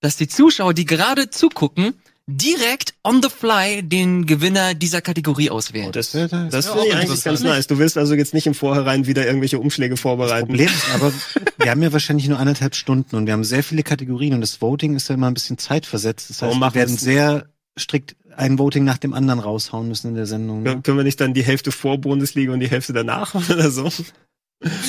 Dass 0.01 0.17
die 0.17 0.29
Zuschauer, 0.29 0.75
die 0.75 0.85
gerade 0.85 1.31
zugucken, 1.31 1.95
direkt 2.27 2.95
on 3.05 3.23
the 3.23 3.31
fly 3.31 3.83
den 3.83 4.27
Gewinner 4.27 4.75
dieser 4.75 5.01
Kategorie 5.01 5.49
auswählen. 5.49 5.89
Oh, 5.89 5.93
das 5.93 6.13
das 6.13 6.31
das 6.31 6.67
ja 6.67 6.73
finde 6.73 6.89
ich 6.89 6.95
eigentlich 6.95 7.25
ganz 7.25 7.43
nice. 7.43 7.67
Du 7.67 7.79
willst 7.79 7.97
also 7.97 8.15
jetzt 8.15 8.35
nicht 8.35 8.47
im 8.47 8.55
Vorhinein 8.55 9.07
wieder 9.07 9.27
irgendwelche 9.27 9.59
Umschläge 9.59 9.97
vorbereiten. 9.97 10.47
Problem 10.47 10.69
ist 10.69 10.95
aber, 10.95 11.13
wir 11.59 11.71
haben 11.71 11.83
ja 11.83 11.93
wahrscheinlich 11.93 12.29
nur 12.29 12.39
anderthalb 12.39 12.75
Stunden 12.75 13.17
und 13.17 13.27
wir 13.27 13.33
haben 13.33 13.45
sehr 13.45 13.65
viele 13.65 13.83
Kategorien 13.83 14.35
und 14.35 14.43
das 14.43 14.61
Voting 14.61 14.95
ist 14.95 15.09
ja 15.09 15.15
immer 15.15 15.27
ein 15.27 15.35
bisschen 15.35 15.57
zeitversetzt. 15.57 16.29
Das 16.29 16.43
heißt, 16.43 16.51
Warum 16.51 16.61
wir 16.61 16.75
werden 16.75 16.97
sehr 16.97 17.49
strikt 17.79 18.15
ein 18.37 18.59
Voting 18.59 18.85
nach 18.85 18.99
dem 18.99 19.15
anderen 19.15 19.41
raushauen 19.41 19.89
müssen 19.89 20.09
in 20.09 20.15
der 20.15 20.27
Sendung. 20.27 20.63
Ne? 20.63 20.81
Können 20.83 20.99
wir 20.99 21.05
nicht 21.05 21.21
dann 21.21 21.35
die 21.35 21.43
Hälfte 21.43 21.73
vor 21.73 21.99
Bundesliga 21.99 22.53
und 22.53 22.61
die 22.61 22.69
Hälfte 22.69 22.93
danach 22.93 23.35
oder 23.51 23.71
so? 23.71 23.91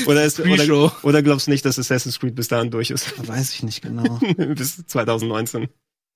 Oder, 0.08 0.23
ist, 0.23 0.39
oder, 0.39 0.91
oder 1.03 1.21
glaubst 1.21 1.47
du 1.47 1.51
nicht, 1.51 1.63
dass 1.63 1.77
Assassin's 1.77 2.19
Creed 2.19 2.36
bis 2.36 2.47
dahin 2.47 2.71
durch 2.71 2.89
ist? 2.89 3.13
Weiß 3.27 3.53
ich 3.53 3.63
nicht 3.63 3.82
genau. 3.82 4.19
bis 4.38 4.86
2019. 4.88 5.67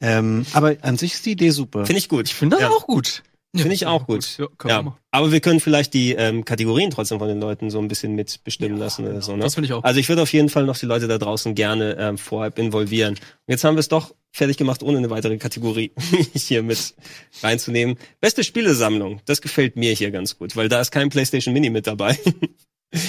ähm, 0.02 0.46
aber 0.54 0.76
an 0.82 0.98
sich 0.98 1.14
ist 1.14 1.26
die 1.26 1.32
Idee 1.32 1.52
super. 1.52 1.86
Finde 1.86 2.00
ich 2.00 2.10
gut. 2.10 2.28
Ich 2.28 2.34
finde 2.34 2.58
das 2.58 2.64
ja. 2.64 2.70
auch 2.70 2.88
gut. 2.88 3.24
Finde 3.56 3.76
ich 3.76 3.86
auch 3.86 4.08
gut. 4.08 4.40
Ja, 4.40 4.48
Ja. 4.66 4.98
Aber 5.12 5.32
wir 5.32 5.40
können 5.40 5.60
vielleicht 5.60 5.94
die 5.94 6.14
ähm, 6.14 6.44
Kategorien 6.44 6.90
trotzdem 6.90 7.20
von 7.20 7.28
den 7.28 7.40
Leuten 7.40 7.70
so 7.70 7.78
ein 7.78 7.88
bisschen 7.88 8.16
mitbestimmen 8.16 8.80
lassen 8.80 9.08
oder 9.08 9.22
so. 9.22 9.36
Ne? 9.36 9.44
Das 9.44 9.54
finde 9.54 9.68
ich 9.68 9.74
auch. 9.74 9.84
Also 9.84 10.00
ich 10.00 10.10
würde 10.10 10.24
auf 10.24 10.34
jeden 10.34 10.50
Fall 10.50 10.66
noch 10.66 10.78
die 10.78 10.88
Leute 10.88 11.08
da 11.08 11.20
draußen 11.20 11.54
gerne 11.54 11.96
ähm, 12.00 12.18
vorab 12.18 12.58
involvieren. 12.58 13.14
Und 13.14 13.20
jetzt 13.46 13.64
haben 13.64 13.76
wir 13.76 13.82
es 13.82 13.90
doch 13.90 14.16
fertig 14.32 14.58
gemacht, 14.58 14.82
ohne 14.82 14.98
eine 14.98 15.12
weitere 15.12 15.38
Kategorie 15.38 15.92
hier 16.34 16.64
mit 16.64 16.96
reinzunehmen. 17.44 17.98
Beste 18.20 18.44
Spielesammlung, 18.44 19.22
das 19.26 19.40
gefällt 19.42 19.76
mir 19.76 19.94
hier 19.94 20.10
ganz 20.10 20.40
gut, 20.40 20.56
weil 20.56 20.68
da 20.68 20.82
ist 20.82 20.90
kein 20.90 21.10
PlayStation 21.10 21.54
Mini 21.54 21.70
mit 21.70 21.86
dabei. 21.86 22.18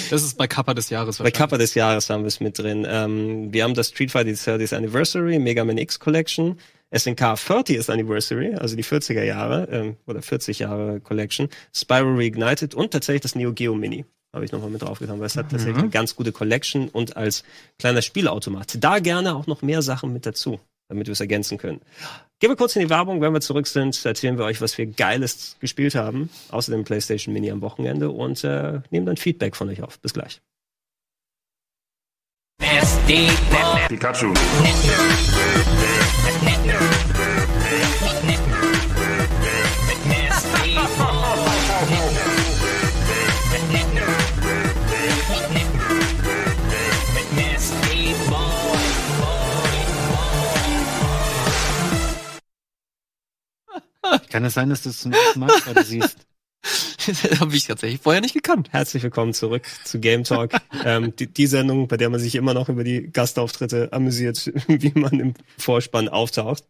Das 0.09 0.23
ist 0.23 0.37
bei 0.37 0.47
Kappa 0.47 0.73
des 0.73 0.89
Jahres 0.89 1.19
Bei 1.19 1.31
Kappa 1.31 1.57
des 1.57 1.75
Jahres 1.75 2.09
haben 2.09 2.23
wir 2.23 2.27
es 2.27 2.39
mit 2.39 2.57
drin. 2.57 2.87
Ähm, 2.89 3.53
wir 3.53 3.63
haben 3.63 3.75
das 3.75 3.89
Street 3.89 4.11
Fighter 4.11 4.31
30th 4.31 4.75
Anniversary, 4.75 5.37
Mega 5.37 5.63
Man 5.63 5.77
X 5.77 5.99
Collection, 5.99 6.59
SNK 6.91 7.21
30th 7.21 7.91
Anniversary, 7.91 8.55
also 8.55 8.75
die 8.75 8.83
40er 8.83 9.23
Jahre 9.23 9.67
ähm, 9.71 9.97
oder 10.07 10.21
40 10.21 10.59
Jahre 10.59 10.99
Collection, 10.99 11.49
Spyro 11.73 12.15
Reignited 12.15 12.73
und 12.73 12.91
tatsächlich 12.91 13.21
das 13.21 13.35
Neo 13.35 13.53
Geo 13.53 13.75
Mini. 13.75 14.05
Habe 14.33 14.43
ich 14.43 14.51
nochmal 14.51 14.69
mit 14.69 14.81
draufgetan, 14.81 15.19
weil 15.19 15.27
es 15.27 15.37
hat 15.37 15.49
tatsächlich 15.49 15.77
eine 15.77 15.89
ganz 15.89 16.15
gute 16.15 16.33
Collection 16.33 16.89
und 16.89 17.15
als 17.15 17.43
kleiner 17.79 18.01
Spielautomat. 18.01 18.83
Da 18.83 18.99
gerne 18.99 19.35
auch 19.35 19.47
noch 19.47 19.61
mehr 19.61 19.81
Sachen 19.81 20.11
mit 20.11 20.25
dazu, 20.25 20.59
damit 20.87 21.07
wir 21.07 21.13
es 21.13 21.19
ergänzen 21.19 21.57
können. 21.57 21.81
Gehen 22.39 22.49
wir 22.49 22.55
kurz 22.55 22.75
in 22.75 22.81
die 22.81 22.89
Werbung, 22.89 23.21
wenn 23.21 23.33
wir 23.33 23.41
zurück 23.41 23.67
sind, 23.67 24.05
erzählen 24.05 24.37
wir 24.37 24.45
euch, 24.45 24.61
was 24.61 24.77
wir 24.77 24.85
Geiles 24.85 25.57
gespielt 25.59 25.95
haben, 25.95 26.29
außer 26.49 26.71
dem 26.71 26.83
PlayStation 26.83 27.33
Mini 27.33 27.49
am 27.49 27.61
Wochenende 27.61 28.09
und 28.09 28.43
äh, 28.43 28.81
nehmen 28.89 29.05
dann 29.05 29.17
Feedback 29.17 29.55
von 29.55 29.69
euch 29.69 29.81
auf. 29.81 29.99
Bis 29.99 30.13
gleich. 30.13 30.41
Pikachu. 33.87 34.33
Kann 54.35 54.43
es 54.43 54.55
sein, 54.55 54.69
dass 54.69 54.83
du 54.83 54.89
es 54.89 54.99
zum 54.99 55.13
ersten 55.13 55.39
Mal 55.39 55.47
gerade 55.47 55.85
siehst? 55.85 56.17
Das 57.07 57.39
habe 57.39 57.55
ich 57.55 57.67
tatsächlich 57.67 58.01
vorher 58.01 58.19
nicht 58.19 58.33
gekannt. 58.33 58.69
Herzlich 58.71 59.03
willkommen 59.03 59.33
zurück 59.33 59.63
zu 59.85 59.99
Game 59.99 60.23
Talk. 60.23 60.51
ähm, 60.83 61.15
die, 61.15 61.27
die 61.31 61.45
Sendung, 61.45 61.87
bei 61.87 61.95
der 61.95 62.09
man 62.09 62.19
sich 62.19 62.33
immer 62.35 62.55
noch 62.55 62.67
über 62.67 62.83
die 62.83 63.11
Gastauftritte 63.13 63.93
amüsiert, 63.93 64.51
wie 64.67 64.91
man 64.99 65.19
im 65.19 65.33
Vorspann 65.59 66.09
auftaucht. 66.09 66.65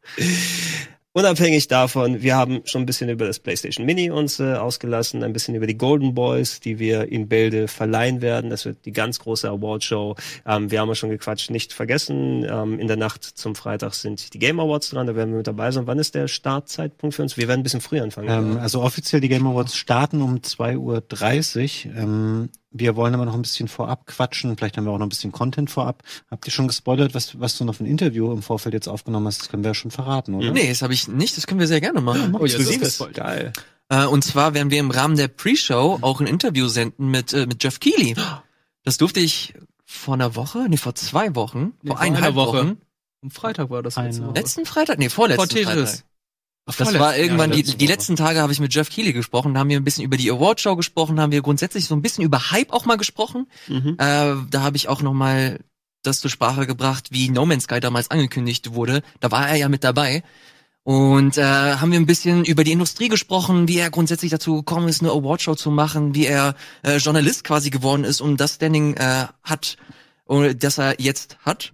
Unabhängig 1.18 1.70
davon, 1.70 2.22
wir 2.24 2.36
haben 2.36 2.60
schon 2.66 2.82
ein 2.82 2.86
bisschen 2.86 3.10
über 3.10 3.26
das 3.26 3.40
PlayStation 3.40 3.86
Mini 3.86 4.12
uns 4.12 4.42
äh, 4.42 4.56
ausgelassen, 4.56 5.24
ein 5.24 5.32
bisschen 5.32 5.56
über 5.56 5.66
die 5.66 5.78
Golden 5.78 6.14
Boys, 6.14 6.60
die 6.60 6.78
wir 6.78 7.10
in 7.10 7.30
Bälde 7.30 7.70
verleihen 7.70 8.22
werden. 8.22 8.50
Das 8.50 8.66
wird 8.66 8.86
die 8.86 8.92
ganz 8.92 9.20
große 9.20 9.50
Awardshow. 9.50 10.18
Ähm, 10.46 10.72
wir 10.72 10.82
haben 10.82 10.90
ja 10.90 10.96
schon 10.96 11.12
gequatscht, 11.12 11.52
nicht 11.52 11.72
vergessen. 11.72 12.44
Ähm, 12.44 12.80
in 12.80 12.88
der 12.90 12.98
Nacht 12.98 13.24
zum 13.24 13.56
Freitag 13.56 13.94
sind 13.94 14.34
die 14.34 14.40
Game 14.40 14.60
Awards 14.60 14.90
dran, 14.90 15.08
da 15.08 15.16
werden 15.16 15.30
wir 15.30 15.38
mit 15.38 15.48
dabei 15.48 15.72
sein. 15.72 15.88
Wann 15.88 16.00
ist 16.00 16.16
der 16.16 16.28
Startzeitpunkt 16.28 17.16
für 17.16 17.22
uns? 17.22 17.38
Wir 17.38 17.48
werden 17.48 17.62
ein 17.62 17.64
bisschen 17.64 17.80
früher 17.80 18.04
anfangen. 18.04 18.28
Ähm, 18.28 18.58
also 18.58 18.82
offiziell 18.82 19.22
die 19.22 19.30
Game 19.30 19.48
Awards 19.48 19.78
starten 19.78 20.22
um 20.22 20.40
2.30 20.40 20.76
Uhr. 21.88 21.96
Ähm, 21.96 22.50
wir 22.78 22.96
wollen 22.98 23.14
aber 23.14 23.24
noch 23.24 23.36
ein 23.36 23.42
bisschen 23.42 23.68
vorab 23.70 24.06
quatschen. 24.06 24.58
Vielleicht 24.58 24.76
haben 24.76 24.84
wir 24.86 24.92
auch 24.92 24.98
noch 24.98 25.06
ein 25.06 25.10
bisschen 25.10 25.32
Content 25.32 25.70
vorab. 25.70 26.04
Habt 26.30 26.46
ihr 26.46 26.52
schon 26.52 26.68
gespoilert, 26.68 27.14
was, 27.14 27.40
was 27.40 27.58
du 27.58 27.64
noch 27.64 27.76
für 27.76 27.84
ein 27.86 27.88
Interview 27.88 28.32
im 28.34 28.42
Vorfeld 28.42 28.74
jetzt 28.74 28.90
aufgenommen 28.90 29.28
hast? 29.28 29.42
Das 29.42 29.50
können 29.50 29.64
wir 29.64 29.70
ja 29.70 29.74
schon 29.76 29.92
verraten, 29.92 30.34
oder? 30.36 30.52
Nee, 30.52 30.68
das 30.68 30.82
habe 30.82 30.94
ich 30.94 31.08
nicht. 31.08 31.38
Das 31.38 31.48
können 31.48 31.62
wir 31.62 31.68
sehr 31.68 31.80
gerne 31.80 32.02
machen. 32.02 32.36
Oh, 32.36 32.46
jetzt 32.46 32.56
ist 32.56 32.62
es 32.62 32.68
Exklusives. 32.72 32.88
gespoilt. 32.98 33.16
Geil. 33.16 33.54
Äh, 33.88 34.06
und 34.06 34.24
zwar 34.24 34.54
werden 34.54 34.72
wir 34.72 34.80
im 34.80 34.92
Rahmen 34.92 35.16
der 35.16 35.30
Pre-Show 35.30 36.00
auch 36.02 36.20
ein 36.20 36.28
Interview 36.28 36.68
senden 36.68 37.12
mit, 37.12 37.32
äh, 37.34 37.46
mit 37.46 37.64
Jeff 37.64 37.80
Keighley. 37.80 38.16
Das 38.84 38.98
durfte 38.98 39.20
ich 39.22 39.54
vor 39.86 40.16
einer 40.16 40.36
Woche, 40.36 40.66
nee, 40.68 40.78
vor 40.78 40.96
zwei 40.96 41.34
Wochen, 41.36 41.74
Nee, 41.82 41.90
vor 41.90 41.98
vor 41.98 42.00
eineinhalb 42.02 42.34
einer 42.34 42.36
Woche. 42.36 42.58
Wochen. 42.58 42.78
Am 43.24 43.32
Freitag 43.32 43.70
war 43.70 43.82
das 43.84 43.96
letzte 43.96 44.24
Woche. 44.26 44.34
Letzten 44.36 44.66
Freitag? 44.66 45.00
Nee, 45.00 45.10
vorletzten 45.10 45.48
Vor 45.48 45.48
Tetris. 45.48 45.90
Freitag. 45.92 46.06
Das 46.66 46.94
war 46.98 47.16
irgendwann, 47.16 47.52
die, 47.52 47.62
die 47.62 47.88
letzten 47.88 48.16
Tage 48.16 48.42
habe 48.42 48.52
ich 48.52 48.60
mit 48.60 48.74
Jeff 48.74 48.90
Keighley 48.90 49.14
gesprochen, 49.14 49.54
da 49.54 49.60
haben 49.60 49.70
wir 49.70 49.78
ein 49.78 49.84
bisschen 49.84 50.04
über 50.04 50.18
die 50.18 50.32
Awardshow 50.32 50.76
gesprochen, 50.76 51.20
haben 51.20 51.32
wir 51.32 51.44
grundsätzlich 51.44 51.86
so 51.86 51.96
ein 51.96 52.02
bisschen 52.02 52.24
über 52.24 52.50
Hype 52.50 52.74
auch 52.74 52.86
mal 52.86 52.98
gesprochen. 52.98 53.48
Mhm. 53.68 53.98
Äh, 54.00 54.36
da 54.50 54.62
habe 54.62 54.76
ich 54.76 54.88
auch 54.88 55.04
noch 55.04 55.14
mal 55.14 55.60
das 56.02 56.22
zur 56.22 56.32
Sprache 56.32 56.66
gebracht, 56.66 57.10
wie 57.12 57.30
No 57.30 57.46
Man's 57.46 57.66
Sky 57.66 57.80
damals 57.80 58.10
angekündigt 58.10 58.74
wurde. 58.74 59.04
Da 59.20 59.32
war 59.32 59.48
er 59.48 59.56
ja 59.58 59.70
mit 59.70 59.84
dabei. 59.84 60.24
Und 60.84 61.38
äh, 61.38 61.44
haben 61.44 61.92
wir 61.92 62.00
ein 62.00 62.06
bisschen 62.06 62.46
über 62.46 62.64
die 62.64 62.72
Industrie 62.72 63.10
gesprochen, 63.10 63.68
wie 63.68 63.80
er 63.80 63.90
grundsätzlich 63.90 64.30
dazu 64.30 64.58
gekommen 64.58 64.88
ist, 64.88 65.02
eine 65.02 65.12
Awardshow 65.12 65.56
zu 65.56 65.72
machen, 65.72 66.14
wie 66.14 66.28
er 66.28 66.56
äh, 66.84 66.98
Journalist 66.98 67.44
quasi 67.44 67.72
geworden 67.72 68.04
ist 68.04 68.22
und 68.22 68.40
das 68.40 68.56
Standing 68.56 68.94
äh, 68.94 69.26
hat, 69.44 69.78
und 70.26 70.64
das 70.64 70.78
er 70.78 71.02
jetzt 71.02 71.38
hat. 71.44 71.74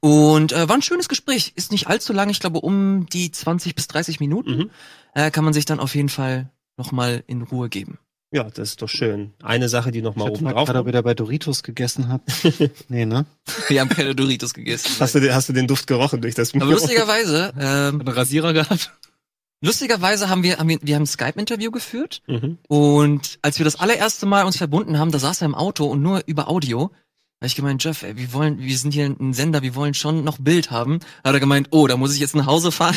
Und 0.00 0.52
äh, 0.52 0.68
war 0.68 0.76
ein 0.76 0.82
schönes 0.82 1.08
Gespräch. 1.08 1.52
Ist 1.56 1.72
nicht 1.72 1.86
allzu 1.88 2.12
lang, 2.12 2.28
ich 2.30 2.40
glaube 2.40 2.60
um 2.60 3.06
die 3.06 3.30
20 3.30 3.74
bis 3.74 3.86
30 3.88 4.20
Minuten. 4.20 4.56
Mhm. 4.56 4.70
Äh, 5.14 5.30
kann 5.30 5.44
man 5.44 5.52
sich 5.54 5.64
dann 5.64 5.80
auf 5.80 5.94
jeden 5.94 6.08
Fall 6.10 6.50
noch 6.76 6.92
mal 6.92 7.24
in 7.26 7.42
Ruhe 7.42 7.68
geben. 7.68 7.98
Ja, 8.32 8.42
das 8.44 8.70
ist 8.70 8.82
doch 8.82 8.88
schön. 8.88 9.32
Eine 9.42 9.68
Sache, 9.68 9.92
die 9.92 10.02
noch 10.02 10.10
Ich 10.12 10.16
mal 10.16 10.24
hab 10.26 10.32
oben 10.34 10.44
drauf 10.44 10.66
gerade, 10.66 10.78
ob 10.80 10.84
kommt. 10.84 10.88
ihr 10.88 10.92
da 10.92 11.02
bei 11.02 11.14
Doritos 11.14 11.62
gegessen 11.62 12.08
habt. 12.08 12.30
nee, 12.88 13.06
ne? 13.06 13.24
Wir 13.68 13.80
haben 13.80 13.88
keine 13.88 14.14
Doritos 14.14 14.52
gegessen. 14.52 14.90
Hast 14.98 15.14
du, 15.14 15.20
den- 15.20 15.32
hast 15.34 15.48
du 15.48 15.52
den 15.52 15.66
Duft 15.68 15.86
gerochen 15.86 16.20
durch 16.20 16.34
das 16.34 16.52
Aber 16.54 16.66
lustigerweise, 16.66 17.54
ähm, 17.58 18.00
Einen 18.00 18.08
Rasierer 18.08 18.52
gehabt. 18.52 18.92
lustigerweise 19.62 20.28
haben 20.28 20.42
wir, 20.42 20.58
haben 20.58 20.68
wir, 20.68 20.78
wir 20.82 20.94
haben 20.96 21.02
ein 21.04 21.06
Skype-Interview 21.06 21.70
geführt 21.70 22.22
Mhm. 22.26 22.58
und 22.68 23.38
als 23.42 23.58
wir 23.58 23.64
das 23.64 23.76
allererste 23.76 24.26
Mal 24.26 24.44
uns 24.44 24.56
verbunden 24.56 24.98
haben, 24.98 25.12
da 25.12 25.18
saß 25.18 25.40
er 25.42 25.46
im 25.46 25.54
Auto 25.54 25.86
und 25.86 26.02
nur 26.02 26.22
über 26.26 26.48
Audio. 26.48 26.90
Da 27.38 27.44
hab 27.44 27.48
ich 27.48 27.54
gemeint, 27.56 27.84
Jeff, 27.84 28.02
ey, 28.02 28.16
wir 28.16 28.32
wollen, 28.32 28.58
wir 28.60 28.78
sind 28.78 28.94
hier 28.94 29.04
ein 29.04 29.34
Sender, 29.34 29.60
wir 29.60 29.74
wollen 29.74 29.92
schon 29.92 30.24
noch 30.24 30.38
Bild 30.38 30.70
haben. 30.70 31.00
Da 31.22 31.28
hat 31.28 31.34
er 31.36 31.40
gemeint, 31.40 31.68
oh, 31.70 31.86
da 31.86 31.98
muss 31.98 32.14
ich 32.14 32.18
jetzt 32.18 32.34
nach 32.34 32.46
Hause 32.46 32.72
fahren. 32.72 32.96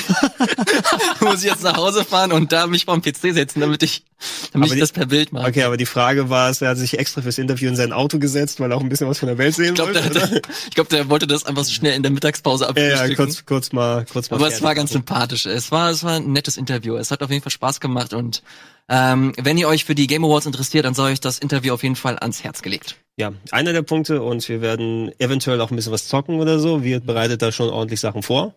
muss 1.19 1.43
ich 1.43 1.49
jetzt 1.49 1.61
nach 1.61 1.75
Hause 1.75 2.05
fahren 2.05 2.31
und 2.31 2.53
da 2.53 2.65
mich 2.65 2.85
vorm 2.85 3.01
PC 3.01 3.33
setzen, 3.33 3.59
damit 3.59 3.83
ich, 3.83 4.05
damit 4.53 4.67
Aber 4.69 4.73
ich 4.75 4.79
das 4.79 4.93
per 4.93 5.07
Bild 5.07 5.33
mache. 5.33 5.45
Okay, 5.49 5.63
aber 5.63 5.75
die 5.75 5.85
Frage 5.85 6.29
war, 6.29 6.49
es, 6.49 6.61
er 6.61 6.69
hat 6.69 6.77
sich 6.77 6.97
extra 6.97 7.21
fürs 7.21 7.37
Interview 7.37 7.67
in 7.67 7.75
sein 7.75 7.91
Auto 7.91 8.17
gesetzt, 8.17 8.61
weil 8.61 8.71
er 8.71 8.77
auch 8.77 8.81
ein 8.81 8.87
bisschen 8.87 9.09
was 9.09 9.19
von 9.19 9.27
der 9.27 9.37
Welt 9.37 9.55
sehen 9.55 9.65
Ich 9.65 9.75
glaube, 9.75 9.93
wollte. 9.93 10.09
der, 10.09 10.41
ich 10.69 10.73
glaub, 10.73 10.87
der 10.87 11.09
wollte 11.09 11.27
das 11.27 11.45
einfach 11.45 11.65
so 11.65 11.73
schnell 11.73 11.95
in 11.95 12.03
der 12.03 12.11
Mittagspause 12.13 12.63
Ja, 12.63 12.69
abfrühstücken. 12.69 13.09
ja, 13.09 13.15
kurz, 13.17 13.45
kurz 13.45 13.73
mal, 13.73 14.05
kurz 14.05 14.29
mal. 14.29 14.37
Aber 14.37 14.47
es 14.47 14.61
war 14.61 14.73
ganz 14.73 14.93
sympathisch. 14.93 15.47
Es 15.47 15.69
war, 15.73 15.89
es 15.89 16.05
war 16.05 16.13
ein 16.13 16.31
nettes 16.31 16.55
Interview. 16.55 16.95
Es 16.95 17.11
hat 17.11 17.21
auf 17.23 17.29
jeden 17.29 17.43
Fall 17.43 17.51
Spaß 17.51 17.81
gemacht 17.81 18.13
und 18.13 18.41
ähm, 18.87 19.33
wenn 19.37 19.57
ihr 19.57 19.67
euch 19.67 19.83
für 19.83 19.95
die 19.95 20.07
Game 20.07 20.23
Awards 20.23 20.45
interessiert, 20.45 20.85
dann 20.85 20.93
sei 20.93 21.11
euch 21.11 21.19
das 21.19 21.39
Interview 21.39 21.73
auf 21.73 21.83
jeden 21.83 21.97
Fall 21.97 22.17
ans 22.17 22.41
Herz 22.43 22.61
gelegt. 22.61 22.95
Ja, 23.19 23.33
einer 23.51 23.73
der 23.73 23.81
Punkte 23.81 24.21
und 24.21 24.47
wir 24.47 24.61
werden 24.61 25.11
eventuell 25.19 25.59
auch 25.59 25.71
ein 25.71 25.75
bisschen 25.75 25.91
was 25.91 26.07
zocken 26.07 26.39
oder 26.39 26.57
so. 26.57 26.83
Wir 26.83 27.01
bereitet 27.01 27.41
da 27.41 27.51
schon 27.51 27.69
ordentlich 27.69 27.99
Sachen 27.99 28.23
vor. 28.23 28.55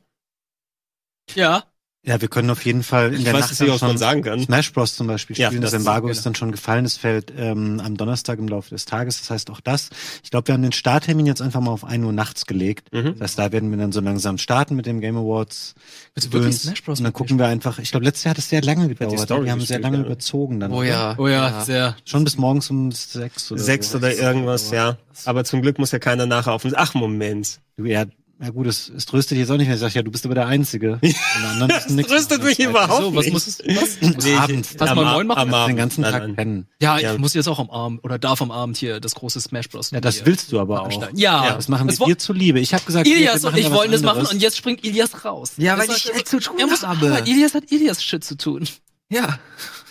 Ja. 1.34 1.64
Ja, 2.04 2.20
wir 2.20 2.26
können 2.26 2.50
auf 2.50 2.64
jeden 2.64 2.82
Fall 2.82 3.10
in 3.12 3.18
Ich 3.20 3.24
der 3.24 3.32
weiß 3.32 3.42
Nacht 3.42 3.50
nicht, 3.52 3.60
dann 3.60 3.68
was 3.68 3.80
man 3.80 3.90
schon 3.90 3.98
sagen 3.98 4.22
kann. 4.22 4.40
Smash 4.42 4.72
Bros. 4.72 4.96
zum 4.96 5.06
Beispiel 5.06 5.38
Ja, 5.38 5.46
spielen. 5.46 5.62
das 5.62 5.70
das 5.70 5.78
Embargo 5.82 6.08
ist- 6.08 6.16
ist 6.18 6.26
dann 6.26 6.34
schon 6.34 6.50
gefallen. 6.50 6.84
Es 6.84 6.96
fällt 6.96 7.32
ähm, 7.36 7.80
am 7.84 7.96
Donnerstag 7.96 8.40
im 8.40 8.48
Laufe 8.48 8.70
des 8.70 8.86
Tages. 8.86 9.20
Das 9.20 9.30
heißt 9.30 9.50
auch 9.50 9.60
das. 9.60 9.90
Ich 10.24 10.32
glaube, 10.32 10.48
wir 10.48 10.54
haben 10.54 10.62
den 10.62 10.72
Starttermin 10.72 11.26
jetzt 11.26 11.40
einfach 11.40 11.60
mal 11.60 11.70
auf 11.70 11.84
1 11.84 12.04
Uhr 12.04 12.12
nachts 12.12 12.46
gelegt. 12.46 12.92
Mhm. 12.92 13.14
Das 13.20 13.30
heißt, 13.30 13.38
da 13.38 13.52
werden 13.52 13.70
wir 13.70 13.78
dann 13.78 13.92
so 13.92 14.00
langsam 14.00 14.36
starten 14.38 14.74
mit 14.74 14.86
dem 14.86 15.00
Game 15.00 15.16
Awards. 15.16 15.76
Willst 16.16 16.28
du 16.28 16.32
wirklich. 16.32 16.56
Smash 16.58 16.82
Bros. 16.82 16.98
Und 16.98 17.04
dann 17.04 17.12
gucken 17.12 17.38
wir 17.38 17.46
einfach. 17.46 17.78
Ich 17.78 17.92
glaube, 17.92 18.04
letztes 18.04 18.24
Jahr 18.24 18.30
hat 18.30 18.38
es 18.38 18.48
sehr 18.48 18.62
lange 18.62 18.88
gedauert. 18.88 19.20
Story 19.20 19.44
Wir 19.44 19.52
haben 19.52 19.60
sehr 19.60 19.78
lange 19.78 19.98
ja. 19.98 20.04
überzogen 20.04 20.58
dann. 20.58 20.72
Oh 20.72 20.78
oder? 20.78 20.86
ja. 20.88 21.14
Oh 21.18 21.28
ja, 21.28 21.64
sehr. 21.64 21.96
Schon 22.04 22.24
bis 22.24 22.36
morgens 22.36 22.68
um 22.68 22.90
sechs 22.90 23.52
oder 23.52 23.62
Sechs 23.62 23.92
so. 23.92 23.98
oder 23.98 24.12
irgendwas, 24.12 24.72
ja. 24.72 24.96
Aber 25.24 25.44
zum 25.44 25.62
Glück 25.62 25.78
muss 25.78 25.92
ja 25.92 26.00
keiner 26.00 26.26
nachher 26.26 26.52
auf 26.52 26.62
den, 26.62 26.72
ach 26.74 26.94
Moment. 26.94 27.60
Du, 27.76 27.84
ja, 27.84 28.06
ja 28.42 28.50
gut, 28.50 28.66
es, 28.66 28.88
es 28.88 29.06
tröstet 29.06 29.32
dich 29.32 29.38
jetzt 29.40 29.50
auch 29.50 29.56
nicht 29.56 29.68
mehr. 29.68 29.76
Ich 29.76 29.80
sag, 29.80 29.94
ja, 29.94 30.02
du 30.02 30.10
bist 30.10 30.24
aber 30.24 30.34
der 30.34 30.46
Einzige. 30.48 30.98
Nichts 31.02 32.12
tröstet 32.12 32.38
machen. 32.38 32.44
mich 32.48 32.56
Das 32.58 32.66
überhaupt 32.66 33.02
So, 33.02 33.14
was 33.14 33.24
nicht. 33.24 33.32
muss 33.32 33.46
es, 33.46 33.58
was? 33.60 34.00
Nee, 34.24 34.34
Abends. 34.34 34.72
ich- 34.72 34.80
Lass 34.80 34.90
am 34.90 34.96
mal 34.96 35.06
Ab- 35.06 35.12
neun 35.16 35.26
machen. 35.28 35.38
am 35.40 35.48
Den 35.48 35.54
Abend. 35.54 35.76
ganzen 35.76 36.00
Nein, 36.02 36.12
Tag 36.12 36.22
nein. 36.22 36.34
pennen. 36.36 36.66
Ja, 36.80 36.98
Ja. 36.98 37.12
ich 37.12 37.18
muss 37.18 37.34
jetzt 37.34 37.46
auch 37.48 37.58
am 37.58 37.70
Abend 37.70 38.02
oder 38.04 38.18
darf 38.18 38.42
am 38.42 38.50
Abend 38.50 38.76
hier 38.76 38.98
das 39.00 39.14
große 39.14 39.40
Smash 39.40 39.68
Bros. 39.68 39.90
Ja, 39.92 40.00
das 40.00 40.26
willst 40.26 40.50
du 40.52 40.58
aber 40.60 40.82
auch. 40.82 40.90
Ja, 41.14 41.44
Ja, 41.46 41.54
Das 41.54 41.68
machen 41.68 41.88
wir 41.88 42.06
dir 42.06 42.18
zuliebe. 42.18 42.58
Ich 42.60 42.74
habe 42.74 42.84
gesagt, 42.84 43.06
Ilias 43.06 43.42
wir 43.42 43.50
und 43.50 43.58
ich 43.58 43.66
was 43.66 43.72
wollen 43.72 43.92
das 43.92 44.02
machen 44.02 44.26
und 44.26 44.42
jetzt 44.42 44.56
springt 44.56 44.84
Ilias 44.84 45.24
raus. 45.24 45.52
Ja, 45.56 45.76
Das 45.76 45.88
weil 45.88 45.96
ich 45.96 46.12
er- 46.12 46.24
zu 46.24 46.40
tun 46.40 46.56
muss 46.68 46.82
habe. 46.82 47.06
aber 47.06 47.26
Ilias 47.26 47.54
hat 47.54 47.70
Ilias 47.70 48.02
Shit 48.02 48.24
zu 48.24 48.36
tun. 48.36 48.66
Ja. 49.12 49.38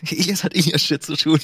Elias 0.10 0.44
hat 0.44 0.56
Elias 0.56 0.82
Shit 0.82 1.04
zu 1.04 1.16
tun. 1.16 1.40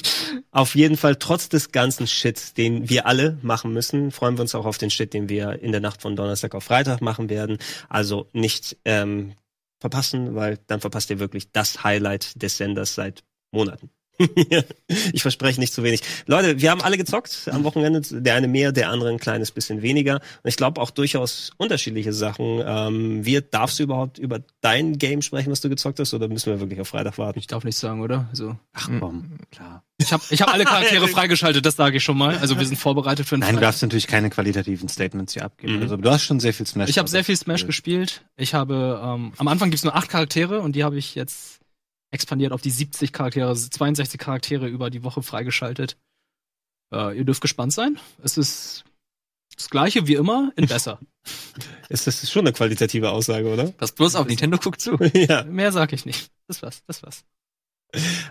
Auf 0.50 0.74
jeden 0.74 0.96
Fall, 0.96 1.14
trotz 1.14 1.48
des 1.48 1.70
ganzen 1.70 2.08
Shits, 2.08 2.52
den 2.52 2.88
wir 2.88 3.06
alle 3.06 3.38
machen 3.42 3.72
müssen, 3.72 4.10
freuen 4.10 4.36
wir 4.36 4.42
uns 4.42 4.54
auch 4.56 4.66
auf 4.66 4.78
den 4.78 4.90
Shit, 4.90 5.14
den 5.14 5.28
wir 5.28 5.62
in 5.62 5.70
der 5.70 5.80
Nacht 5.80 6.02
von 6.02 6.16
Donnerstag 6.16 6.56
auf 6.56 6.64
Freitag 6.64 7.00
machen 7.00 7.30
werden. 7.30 7.58
Also 7.88 8.28
nicht 8.32 8.76
ähm, 8.84 9.34
verpassen, 9.80 10.34
weil 10.34 10.58
dann 10.66 10.80
verpasst 10.80 11.08
ihr 11.10 11.20
wirklich 11.20 11.52
das 11.52 11.84
Highlight 11.84 12.42
des 12.42 12.56
Senders 12.56 12.96
seit 12.96 13.22
Monaten. 13.52 13.90
ich 15.12 15.22
verspreche 15.22 15.60
nicht 15.60 15.72
zu 15.72 15.82
wenig. 15.82 16.02
Leute, 16.26 16.60
wir 16.60 16.70
haben 16.70 16.80
alle 16.80 16.96
gezockt 16.96 17.48
am 17.52 17.64
Wochenende. 17.64 18.00
Der 18.10 18.34
eine 18.34 18.48
mehr, 18.48 18.72
der 18.72 18.90
andere 18.90 19.10
ein 19.10 19.18
kleines 19.18 19.50
bisschen 19.50 19.82
weniger. 19.82 20.16
Und 20.42 20.48
ich 20.48 20.56
glaube 20.56 20.80
auch 20.80 20.90
durchaus 20.90 21.52
unterschiedliche 21.56 22.12
Sachen. 22.12 22.62
Ähm, 22.64 23.24
wir, 23.24 23.40
darfst 23.40 23.78
du 23.78 23.84
überhaupt 23.84 24.18
über 24.18 24.40
dein 24.60 24.98
Game 24.98 25.22
sprechen, 25.22 25.50
was 25.50 25.60
du 25.60 25.68
gezockt 25.68 26.00
hast, 26.00 26.14
oder 26.14 26.28
müssen 26.28 26.52
wir 26.52 26.60
wirklich 26.60 26.80
auf 26.80 26.88
Freitag 26.88 27.18
warten? 27.18 27.38
Ich 27.38 27.46
darf 27.46 27.64
nicht 27.64 27.78
sagen, 27.78 28.02
oder? 28.02 28.28
Also, 28.30 28.56
Ach 28.72 28.88
komm, 28.98 29.38
klar. 29.50 29.84
ich 29.98 30.12
habe 30.12 30.22
ich 30.30 30.42
hab 30.42 30.52
alle 30.52 30.64
Charaktere 30.64 31.06
freigeschaltet, 31.08 31.64
das 31.64 31.76
sage 31.76 31.98
ich 31.98 32.04
schon 32.04 32.18
mal. 32.18 32.36
Also 32.38 32.58
wir 32.58 32.66
sind 32.66 32.76
vorbereitet 32.76 33.26
für 33.26 33.36
einen 33.36 33.40
Nein, 33.40 33.50
du 33.50 33.54
Freitag. 33.56 33.68
darfst 33.68 33.82
natürlich 33.82 34.06
keine 34.06 34.30
qualitativen 34.30 34.88
Statements 34.88 35.34
hier 35.34 35.44
abgeben. 35.44 35.76
Mhm. 35.76 35.82
Also 35.82 35.96
du 35.96 36.10
hast 36.10 36.24
schon 36.24 36.40
sehr 36.40 36.52
viel 36.54 36.66
Smash. 36.66 36.90
Ich 36.90 36.98
habe 36.98 37.08
sehr 37.08 37.24
viel 37.24 37.36
Smash 37.36 37.66
gespielt. 37.66 38.24
Ich 38.36 38.54
habe 38.54 39.00
ähm, 39.02 39.32
am 39.36 39.48
Anfang 39.48 39.70
gibt's 39.70 39.84
nur 39.84 39.94
acht 39.94 40.08
Charaktere 40.08 40.60
und 40.60 40.74
die 40.74 40.82
habe 40.84 40.98
ich 40.98 41.14
jetzt 41.14 41.57
expandiert 42.10 42.52
auf 42.52 42.62
die 42.62 42.70
70 42.70 43.12
Charaktere, 43.12 43.48
also 43.48 43.68
62 43.68 44.18
Charaktere 44.18 44.68
über 44.68 44.90
die 44.90 45.02
Woche 45.02 45.22
freigeschaltet. 45.22 45.96
Äh, 46.92 47.18
ihr 47.18 47.24
dürft 47.24 47.42
gespannt 47.42 47.72
sein. 47.72 47.98
Es 48.22 48.38
ist 48.38 48.84
das 49.56 49.70
gleiche 49.70 50.06
wie 50.06 50.14
immer 50.14 50.52
in 50.56 50.66
besser. 50.68 50.98
Ist 51.88 52.06
das 52.06 52.22
ist 52.22 52.30
schon 52.30 52.46
eine 52.46 52.52
qualitative 52.52 53.10
Aussage, 53.10 53.52
oder? 53.52 53.72
Pass 53.72 53.92
bloß 53.92 54.14
auf, 54.16 54.26
Nintendo 54.26 54.58
guckt 54.58 54.80
zu. 54.80 54.96
ja. 55.14 55.44
Mehr 55.44 55.72
sag 55.72 55.92
ich 55.92 56.06
nicht. 56.06 56.30
Das 56.46 56.62
war's, 56.62 56.82
das 56.86 57.02
war's. 57.02 57.24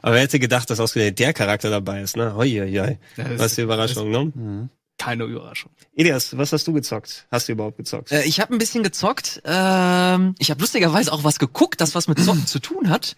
Aber 0.01 0.13
wer 0.13 0.21
hätte 0.21 0.39
gedacht, 0.39 0.69
dass 0.69 0.79
ausgerechnet 0.79 1.17
der 1.19 1.33
Charakter 1.33 1.69
dabei 1.69 2.01
ist, 2.01 2.15
ne? 2.15 2.35
Hoi, 2.35 2.49
hoi, 2.49 2.71
hoi. 2.71 2.97
Was 3.37 3.55
die 3.55 3.61
Überraschung, 3.61 4.11
ne? 4.11 4.31
Mhm. 4.33 4.69
Keine 4.99 5.25
Überraschung. 5.25 5.71
Elias, 5.95 6.35
was 6.37 6.53
hast 6.53 6.67
du 6.67 6.73
gezockt? 6.73 7.27
Hast 7.31 7.47
du 7.47 7.51
überhaupt 7.53 7.77
gezockt? 7.77 8.11
Äh, 8.11 8.23
ich 8.23 8.39
habe 8.39 8.53
ein 8.53 8.57
bisschen 8.57 8.83
gezockt. 8.83 9.41
Ähm, 9.45 10.35
ich 10.39 10.49
habe 10.49 10.59
lustigerweise 10.59 11.11
auch 11.11 11.23
was 11.23 11.37
geguckt, 11.39 11.81
das 11.81 11.93
was 11.93 12.07
mit 12.07 12.19
Zocken 12.19 12.47
zu 12.47 12.59
tun 12.59 12.89
hat. 12.89 13.15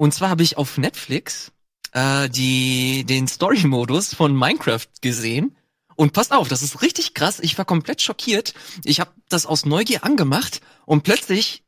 Und 0.00 0.14
zwar 0.14 0.30
habe 0.30 0.42
ich 0.42 0.56
auf 0.56 0.78
Netflix 0.78 1.52
äh, 1.92 2.30
die 2.30 3.04
den 3.04 3.28
Story-Modus 3.28 4.14
von 4.14 4.34
Minecraft 4.34 4.86
gesehen. 5.02 5.54
Und 5.94 6.14
passt 6.14 6.32
auf, 6.32 6.48
das 6.48 6.62
ist 6.62 6.80
richtig 6.80 7.12
krass. 7.12 7.38
Ich 7.40 7.58
war 7.58 7.66
komplett 7.66 8.00
schockiert. 8.00 8.54
Ich 8.84 9.00
habe 9.00 9.10
das 9.28 9.44
aus 9.44 9.66
Neugier 9.66 10.02
angemacht 10.02 10.62
und 10.86 11.02
plötzlich 11.02 11.62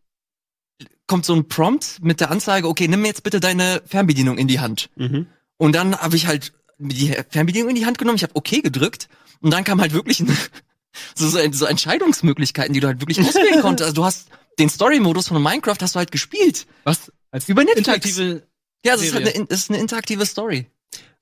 kommt 1.06 1.26
so 1.26 1.34
ein 1.34 1.46
Prompt 1.46 1.98
mit 2.00 2.20
der 2.20 2.30
Anzeige, 2.30 2.68
okay, 2.68 2.88
nimm 2.88 3.02
mir 3.02 3.08
jetzt 3.08 3.22
bitte 3.22 3.38
deine 3.38 3.82
Fernbedienung 3.84 4.38
in 4.38 4.48
die 4.48 4.60
Hand. 4.60 4.88
Mhm. 4.96 5.26
Und 5.58 5.74
dann 5.74 5.94
habe 5.98 6.16
ich 6.16 6.26
halt 6.26 6.54
die 6.78 7.14
Fernbedienung 7.28 7.68
in 7.68 7.76
die 7.76 7.84
Hand 7.84 7.98
genommen, 7.98 8.16
ich 8.16 8.22
habe 8.22 8.34
okay 8.34 8.62
gedrückt 8.62 9.10
und 9.42 9.50
dann 9.50 9.64
kam 9.64 9.78
halt 9.82 9.92
wirklich 9.92 10.20
ein, 10.20 10.34
so, 11.14 11.28
so, 11.28 11.38
so 11.52 11.66
Entscheidungsmöglichkeiten, 11.66 12.72
die 12.72 12.80
du 12.80 12.86
halt 12.86 13.00
wirklich 13.00 13.20
auswählen 13.20 13.60
konntest. 13.60 13.88
Also 13.88 13.94
du 13.96 14.04
hast 14.06 14.28
den 14.58 14.70
Story-Modus 14.70 15.28
von 15.28 15.42
Minecraft 15.42 15.76
hast 15.82 15.94
du 15.94 15.98
halt 15.98 16.12
gespielt. 16.12 16.66
Was? 16.84 17.12
Als 17.32 17.48
Über 17.48 17.64
Netflix. 17.64 17.88
interaktive 17.88 18.42
Ja, 18.84 18.92
das 18.92 19.02
ist, 19.02 19.14
halt 19.14 19.34
eine, 19.34 19.46
das 19.46 19.60
ist 19.60 19.70
eine 19.70 19.80
interaktive 19.80 20.24
Story. 20.26 20.66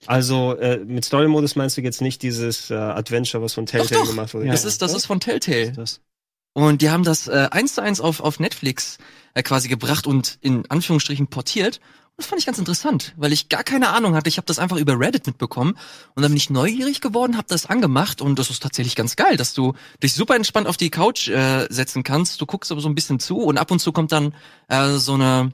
Also 0.06 0.56
äh, 0.56 0.78
mit 0.78 1.04
Story-Modus 1.04 1.56
meinst 1.56 1.76
du 1.76 1.82
jetzt 1.82 2.00
nicht 2.00 2.22
dieses 2.22 2.70
äh, 2.70 2.74
Adventure, 2.74 3.42
was 3.42 3.54
von 3.54 3.66
Telltale 3.66 4.02
doch. 4.02 4.08
gemacht 4.08 4.34
wurde? 4.34 4.46
Das 4.46 4.64
ist, 4.64 4.82
das 4.82 4.94
ist 4.94 5.06
von 5.06 5.20
Telltale. 5.20 5.72
Das. 5.72 6.00
Und 6.52 6.82
die 6.82 6.90
haben 6.90 7.04
das 7.04 7.28
äh, 7.28 7.48
eins 7.50 7.74
zu 7.74 7.82
eins 7.82 8.00
auf, 8.00 8.20
auf 8.20 8.40
Netflix 8.40 8.98
äh, 9.34 9.42
quasi 9.42 9.68
gebracht 9.68 10.06
und 10.06 10.38
in 10.40 10.68
Anführungsstrichen 10.68 11.28
portiert. 11.28 11.76
Und 11.76 12.24
das 12.24 12.26
fand 12.26 12.40
ich 12.40 12.46
ganz 12.46 12.58
interessant, 12.58 13.14
weil 13.16 13.32
ich 13.32 13.48
gar 13.48 13.62
keine 13.62 13.90
Ahnung 13.90 14.14
hatte. 14.14 14.28
Ich 14.28 14.36
habe 14.36 14.46
das 14.46 14.58
einfach 14.58 14.78
über 14.78 14.98
Reddit 14.98 15.26
mitbekommen 15.26 15.76
und 16.14 16.22
dann 16.22 16.32
bin 16.32 16.36
ich 16.36 16.50
neugierig 16.50 17.00
geworden, 17.00 17.36
habe 17.36 17.46
das 17.48 17.66
angemacht 17.66 18.20
und 18.20 18.38
das 18.38 18.50
ist 18.50 18.62
tatsächlich 18.62 18.96
ganz 18.96 19.16
geil, 19.16 19.36
dass 19.36 19.54
du 19.54 19.74
dich 20.02 20.14
super 20.14 20.34
entspannt 20.34 20.66
auf 20.66 20.76
die 20.76 20.90
Couch 20.90 21.28
äh, 21.28 21.66
setzen 21.70 22.02
kannst. 22.02 22.40
Du 22.40 22.46
guckst 22.46 22.72
aber 22.72 22.80
so 22.80 22.88
ein 22.88 22.94
bisschen 22.94 23.20
zu 23.20 23.38
und 23.38 23.58
ab 23.58 23.70
und 23.70 23.78
zu 23.78 23.92
kommt 23.92 24.12
dann 24.12 24.34
äh, 24.68 24.96
so 24.96 25.14
eine 25.14 25.52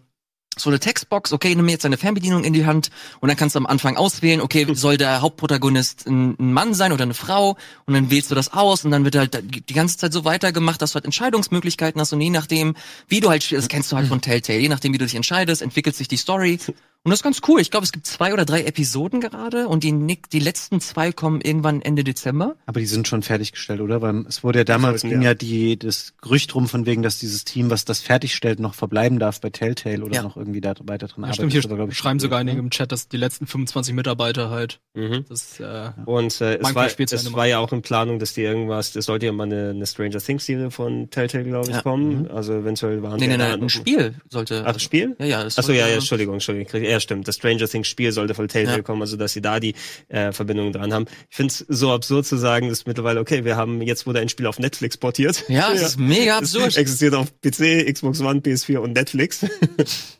so 0.58 0.70
eine 0.70 0.80
Textbox, 0.80 1.32
okay, 1.32 1.54
nimm 1.54 1.66
mir 1.66 1.72
jetzt 1.72 1.84
deine 1.84 1.98
Fernbedienung 1.98 2.44
in 2.44 2.52
die 2.52 2.66
Hand 2.66 2.90
und 3.20 3.28
dann 3.28 3.36
kannst 3.36 3.54
du 3.54 3.58
am 3.58 3.66
Anfang 3.66 3.96
auswählen, 3.96 4.40
okay, 4.40 4.66
soll 4.74 4.96
der 4.96 5.20
Hauptprotagonist 5.20 6.06
ein, 6.06 6.34
Mann 6.38 6.74
sein 6.74 6.92
oder 6.92 7.02
eine 7.02 7.14
Frau? 7.14 7.56
Und 7.86 7.94
dann 7.94 8.10
wählst 8.10 8.30
du 8.30 8.34
das 8.34 8.52
aus 8.52 8.84
und 8.84 8.90
dann 8.90 9.04
wird 9.04 9.16
halt 9.16 9.42
die 9.68 9.74
ganze 9.74 9.98
Zeit 9.98 10.12
so 10.12 10.24
weitergemacht, 10.24 10.80
dass 10.80 10.92
du 10.92 10.94
halt 10.96 11.04
Entscheidungsmöglichkeiten 11.04 12.00
hast 12.00 12.12
und 12.12 12.20
je 12.20 12.30
nachdem, 12.30 12.74
wie 13.08 13.20
du 13.20 13.28
halt, 13.28 13.50
das 13.52 13.68
kennst 13.68 13.92
du 13.92 13.96
halt 13.96 14.08
von 14.08 14.20
Telltale, 14.22 14.58
je 14.58 14.68
nachdem, 14.68 14.92
wie 14.92 14.98
du 14.98 15.04
dich 15.04 15.14
entscheidest, 15.14 15.62
entwickelt 15.62 15.96
sich 15.96 16.08
die 16.08 16.16
Story 16.16 16.58
und 17.06 17.10
das 17.10 17.20
ist 17.20 17.22
ganz 17.22 17.40
cool. 17.46 17.60
Ich 17.60 17.70
glaube, 17.70 17.84
es 17.84 17.92
gibt 17.92 18.04
zwei 18.04 18.32
oder 18.32 18.44
drei 18.44 18.64
Episoden 18.64 19.20
gerade 19.20 19.68
und 19.68 19.84
die, 19.84 19.92
nick- 19.92 20.28
die 20.30 20.40
letzten 20.40 20.80
zwei 20.80 21.12
kommen 21.12 21.40
irgendwann 21.40 21.80
Ende 21.80 22.02
Dezember. 22.02 22.56
Aber 22.66 22.80
die 22.80 22.86
sind 22.86 23.06
schon 23.06 23.22
fertiggestellt, 23.22 23.80
oder? 23.80 24.02
Weil 24.02 24.24
es 24.28 24.42
wurde 24.42 24.58
ja 24.58 24.64
damals 24.64 25.02
ging 25.02 25.22
ja. 25.22 25.28
ja 25.30 25.34
die 25.34 25.78
das 25.78 26.14
Gerücht 26.20 26.52
rum 26.56 26.66
von 26.66 26.84
wegen, 26.84 27.02
dass 27.02 27.18
dieses 27.20 27.44
Team, 27.44 27.70
was 27.70 27.84
das 27.84 28.00
fertigstellt, 28.00 28.58
noch 28.58 28.74
verbleiben 28.74 29.20
darf 29.20 29.40
bei 29.40 29.50
Telltale 29.50 30.04
oder 30.04 30.16
Ja. 30.16 30.22
noch 30.24 30.36
irgendwie 30.36 30.60
da 30.60 30.74
weiter 30.82 31.06
dran 31.06 31.22
Ja, 31.22 31.28
arbeitet. 31.30 31.34
stimmt, 31.36 31.52
hier 31.52 31.70
aber, 31.80 31.88
ich, 31.92 31.96
schreiben 31.96 32.18
sogar 32.18 32.42
ne? 32.42 32.50
einige 32.50 32.58
im 32.64 32.70
Chat, 32.70 32.90
dass 32.90 33.06
die 33.08 33.16
letzten 33.18 33.46
25 33.46 33.94
Mitarbeiter 33.94 34.50
halt, 34.50 34.80
Mhm. 34.94 35.24
das, 35.28 35.60
äh, 35.60 35.90
Und 36.06 36.40
äh, 36.40 36.56
es, 36.58 36.74
war, 36.74 36.86
es 36.86 36.96
ja 37.24 37.32
war 37.34 37.46
ja 37.46 37.58
auch 37.60 37.72
in 37.72 37.82
Planung, 37.82 38.18
dass 38.18 38.34
die 38.34 38.42
irgendwas, 38.42 38.92
das 38.92 39.04
sollte 39.04 39.26
ja 39.26 39.32
mal 39.32 39.44
eine, 39.44 39.70
eine 39.70 39.86
Stranger 39.86 40.18
Things 40.18 40.44
Serie 40.44 40.70
von 40.72 41.08
Telltale, 41.10 41.44
glaube 41.44 41.68
ich, 41.68 41.76
Ja. 41.76 41.82
kommen. 41.82 42.28
Also 42.30 42.54
eventuell 42.54 43.02
waren 43.02 43.20
Nee, 43.20 43.28
nee, 43.28 43.36
nee, 43.36 43.44
ein 43.44 43.68
Spiel 43.68 44.14
sollte. 44.28 44.64
Ach, 44.66 44.74
ein 44.74 44.80
Spiel? 44.80 45.14
Ja, 45.20 45.26
ja. 45.26 45.42
es 45.44 45.56
Achso, 45.58 45.72
ja, 45.72 45.86
ja, 45.86 45.94
Entschuldigung, 45.94 46.34
Entschuldigung. 46.34 46.95
Ja, 46.96 47.00
stimmt. 47.00 47.28
Das 47.28 47.36
Stranger 47.36 47.68
Things 47.68 47.88
Spiel 47.88 48.10
sollte 48.12 48.34
von 48.34 48.48
Telltale 48.48 48.78
Ja. 48.78 48.82
kommen, 48.82 49.02
also 49.02 49.16
dass 49.16 49.32
sie 49.34 49.42
da 49.42 49.60
die 49.60 49.74
äh, 50.08 50.32
Verbindung 50.32 50.72
dran 50.72 50.92
haben. 50.94 51.04
Ich 51.28 51.36
finde 51.36 51.52
es 51.52 51.58
so 51.68 51.92
absurd 51.92 52.24
zu 52.26 52.36
sagen, 52.36 52.68
dass 52.68 52.86
mittlerweile, 52.86 53.20
okay, 53.20 53.44
wir 53.44 53.56
haben, 53.56 53.82
jetzt 53.82 54.06
wurde 54.06 54.20
ein 54.20 54.28
Spiel 54.28 54.46
auf 54.46 54.58
Netflix 54.58 54.96
portiert. 54.96 55.44
Ja, 55.48 55.70
es 55.72 55.82
ist 55.82 55.98
mega 56.00 56.38
Es 56.40 56.54
absurd. 56.54 56.76
existiert 56.76 57.14
auf 57.14 57.32
PC, 57.42 57.84
Xbox 57.92 58.20
One, 58.20 58.40
PS4 58.40 58.78
und 58.78 58.92
Netflix. 58.94 59.44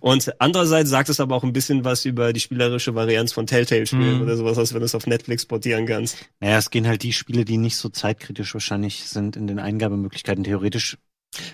Und 0.00 0.40
andererseits 0.40 0.88
sagt 0.88 1.08
es 1.08 1.18
aber 1.18 1.34
auch 1.34 1.42
ein 1.42 1.52
bisschen 1.52 1.84
was 1.84 2.04
über 2.04 2.32
die 2.32 2.38
spielerische 2.38 2.94
Varianz 2.94 3.32
von 3.32 3.44
Telltale-Spielen 3.46 4.16
Mhm. 4.18 4.22
oder 4.22 4.36
sowas, 4.36 4.56
als 4.56 4.72
wenn 4.72 4.78
du 4.78 4.86
es 4.86 4.94
auf 4.94 5.08
Netflix 5.08 5.46
portieren 5.46 5.84
kannst. 5.84 6.16
Naja, 6.38 6.58
es 6.58 6.70
gehen 6.70 6.86
halt 6.86 7.02
die 7.02 7.12
Spiele, 7.12 7.44
die 7.44 7.56
nicht 7.56 7.76
so 7.76 7.88
zeitkritisch 7.88 8.54
wahrscheinlich 8.54 9.04
sind 9.06 9.34
in 9.34 9.48
den 9.48 9.58
Eingabemöglichkeiten. 9.58 10.44
Theoretisch, 10.44 10.96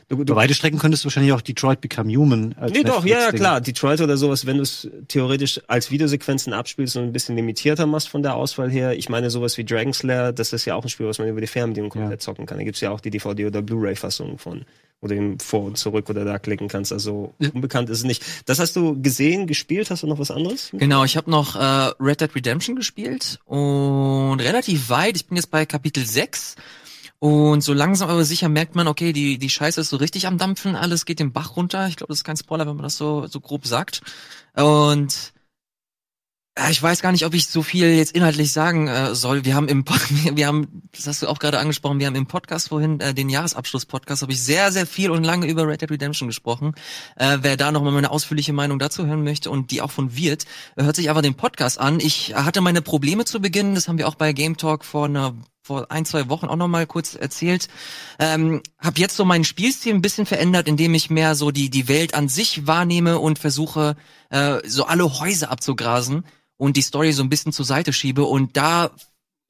Du, 0.08 0.16
über 0.20 0.36
weite 0.36 0.54
Strecken 0.54 0.78
könntest 0.78 1.04
du 1.04 1.06
wahrscheinlich 1.06 1.32
auch 1.32 1.40
Detroit 1.40 1.80
Become 1.80 2.14
Human 2.14 2.54
als 2.58 2.72
Nee, 2.72 2.84
doch, 2.84 3.04
ja, 3.04 3.20
ja, 3.20 3.32
klar. 3.32 3.60
Detroit 3.60 4.00
oder 4.00 4.16
sowas, 4.16 4.46
wenn 4.46 4.58
du 4.58 4.62
es 4.62 4.88
theoretisch 5.08 5.60
als 5.66 5.90
Videosequenzen 5.90 6.52
abspielst 6.52 6.96
und 6.96 7.04
ein 7.04 7.12
bisschen 7.12 7.36
limitierter 7.36 7.86
machst 7.86 8.08
von 8.08 8.22
der 8.22 8.34
Auswahl 8.36 8.70
her. 8.70 8.96
Ich 8.96 9.08
meine, 9.08 9.30
sowas 9.30 9.58
wie 9.58 9.64
Dragon 9.64 9.92
Slayer, 9.92 10.32
das 10.32 10.52
ist 10.52 10.64
ja 10.64 10.74
auch 10.74 10.84
ein 10.84 10.88
Spiel, 10.88 11.06
was 11.06 11.18
man 11.18 11.28
über 11.28 11.40
die 11.40 11.46
Fernbedienung 11.46 11.90
komplett 11.90 12.22
zocken 12.22 12.46
kann. 12.46 12.58
Da 12.58 12.64
gibt's 12.64 12.80
ja 12.80 12.90
auch 12.90 13.00
die 13.00 13.10
DVD- 13.10 13.46
oder 13.46 13.62
Blu-ray-Fassung 13.62 14.38
von, 14.38 14.64
wo 15.00 15.08
du 15.08 15.16
eben 15.16 15.40
vor 15.40 15.64
und 15.64 15.76
zurück 15.76 16.08
oder 16.08 16.24
da 16.24 16.38
klicken 16.38 16.68
kannst. 16.68 16.92
Also 16.92 17.34
unbekannt 17.52 17.90
ist 17.90 17.98
es 17.98 18.04
nicht. 18.04 18.24
Das 18.46 18.60
hast 18.60 18.76
du 18.76 19.00
gesehen, 19.00 19.46
gespielt? 19.46 19.90
Hast 19.90 20.02
du 20.02 20.06
noch 20.06 20.18
was 20.18 20.30
anderes? 20.30 20.70
Genau, 20.72 21.04
ich 21.04 21.16
habe 21.16 21.30
noch 21.30 21.56
äh, 21.56 21.92
Red 22.00 22.20
Dead 22.20 22.34
Redemption 22.34 22.76
gespielt 22.76 23.40
und 23.44 24.40
relativ 24.40 24.88
weit. 24.88 25.16
Ich 25.16 25.26
bin 25.26 25.36
jetzt 25.36 25.50
bei 25.50 25.66
Kapitel 25.66 26.06
6 26.06 26.56
und 27.24 27.62
so 27.62 27.72
langsam 27.72 28.10
aber 28.10 28.22
sicher 28.26 28.50
merkt 28.50 28.74
man, 28.74 28.86
okay, 28.86 29.14
die 29.14 29.38
die 29.38 29.48
Scheiße 29.48 29.80
ist 29.80 29.88
so 29.88 29.96
richtig 29.96 30.26
am 30.26 30.36
dampfen, 30.36 30.76
alles 30.76 31.06
geht 31.06 31.20
den 31.20 31.32
Bach 31.32 31.56
runter. 31.56 31.88
Ich 31.88 31.96
glaube, 31.96 32.10
das 32.10 32.18
ist 32.18 32.24
kein 32.24 32.36
Spoiler, 32.36 32.66
wenn 32.66 32.76
man 32.76 32.82
das 32.82 32.98
so 32.98 33.26
so 33.28 33.40
grob 33.40 33.66
sagt. 33.66 34.02
Und 34.54 35.32
ja, 36.58 36.68
ich 36.68 36.82
weiß 36.82 37.00
gar 37.00 37.12
nicht, 37.12 37.24
ob 37.24 37.32
ich 37.32 37.48
so 37.48 37.62
viel 37.62 37.94
jetzt 37.94 38.12
inhaltlich 38.14 38.52
sagen 38.52 38.88
äh, 38.88 39.14
soll. 39.14 39.46
Wir 39.46 39.54
haben 39.54 39.68
im 39.68 39.86
wir 40.34 40.46
haben, 40.46 40.82
das 40.92 41.06
hast 41.06 41.22
du 41.22 41.28
auch 41.28 41.38
gerade 41.38 41.58
angesprochen, 41.60 41.98
wir 41.98 42.08
haben 42.08 42.14
im 42.14 42.26
Podcast 42.26 42.68
vorhin 42.68 43.00
äh, 43.00 43.14
den 43.14 43.30
Jahresabschluss-Podcast, 43.30 44.20
habe 44.20 44.32
ich 44.32 44.42
sehr 44.42 44.70
sehr 44.70 44.86
viel 44.86 45.10
und 45.10 45.24
lange 45.24 45.46
über 45.46 45.66
Red 45.66 45.80
Dead 45.80 45.92
Redemption 45.92 46.28
gesprochen. 46.28 46.74
Äh, 47.16 47.38
wer 47.40 47.56
da 47.56 47.72
noch 47.72 47.82
mal 47.82 47.90
meine 47.90 48.10
ausführliche 48.10 48.52
Meinung 48.52 48.78
dazu 48.78 49.06
hören 49.06 49.24
möchte 49.24 49.50
und 49.50 49.70
die 49.70 49.80
auch 49.80 49.90
von 49.90 50.14
wird, 50.14 50.44
äh, 50.76 50.82
hört 50.82 50.96
sich 50.96 51.08
aber 51.08 51.22
den 51.22 51.36
Podcast 51.36 51.80
an. 51.80 52.00
Ich 52.00 52.34
hatte 52.34 52.60
meine 52.60 52.82
Probleme 52.82 53.24
zu 53.24 53.40
Beginn, 53.40 53.74
das 53.74 53.88
haben 53.88 53.96
wir 53.96 54.08
auch 54.08 54.16
bei 54.16 54.34
Game 54.34 54.58
Talk 54.58 54.84
vor 54.84 55.06
einer 55.06 55.34
vor 55.64 55.90
ein, 55.90 56.04
zwei 56.04 56.28
Wochen 56.28 56.46
auch 56.46 56.56
noch 56.56 56.68
mal 56.68 56.86
kurz 56.86 57.14
erzählt. 57.14 57.68
Ähm, 58.18 58.60
hab 58.78 58.98
jetzt 58.98 59.16
so 59.16 59.24
meinen 59.24 59.44
Spielstil 59.44 59.94
ein 59.94 60.02
bisschen 60.02 60.26
verändert, 60.26 60.68
indem 60.68 60.92
ich 60.92 61.08
mehr 61.08 61.34
so 61.34 61.50
die, 61.50 61.70
die 61.70 61.88
Welt 61.88 62.12
an 62.12 62.28
sich 62.28 62.66
wahrnehme 62.66 63.18
und 63.18 63.38
versuche, 63.38 63.96
äh, 64.28 64.58
so 64.66 64.84
alle 64.84 65.18
Häuser 65.20 65.50
abzugrasen 65.50 66.24
und 66.58 66.76
die 66.76 66.82
Story 66.82 67.12
so 67.12 67.22
ein 67.22 67.30
bisschen 67.30 67.52
zur 67.52 67.64
Seite 67.64 67.94
schiebe. 67.94 68.24
Und 68.24 68.58
da 68.58 68.90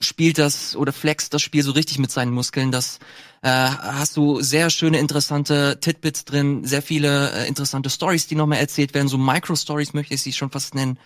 spielt 0.00 0.38
das 0.38 0.76
oder 0.76 0.92
flext 0.92 1.34
das 1.34 1.42
Spiel 1.42 1.64
so 1.64 1.72
richtig 1.72 1.98
mit 1.98 2.12
seinen 2.12 2.32
Muskeln. 2.32 2.70
Das 2.70 3.00
äh, 3.42 3.48
hast 3.48 4.16
du 4.16 4.40
sehr 4.40 4.70
schöne, 4.70 5.00
interessante 5.00 5.78
Titbits 5.80 6.24
drin, 6.24 6.64
sehr 6.64 6.82
viele 6.82 7.32
äh, 7.32 7.48
interessante 7.48 7.90
Stories, 7.90 8.28
die 8.28 8.36
nochmal 8.36 8.58
erzählt 8.58 8.94
werden. 8.94 9.08
So 9.08 9.18
Micro-Stories 9.18 9.94
möchte 9.94 10.14
ich 10.14 10.22
sie 10.22 10.32
schon 10.32 10.50
fast 10.50 10.76
nennen, 10.76 10.96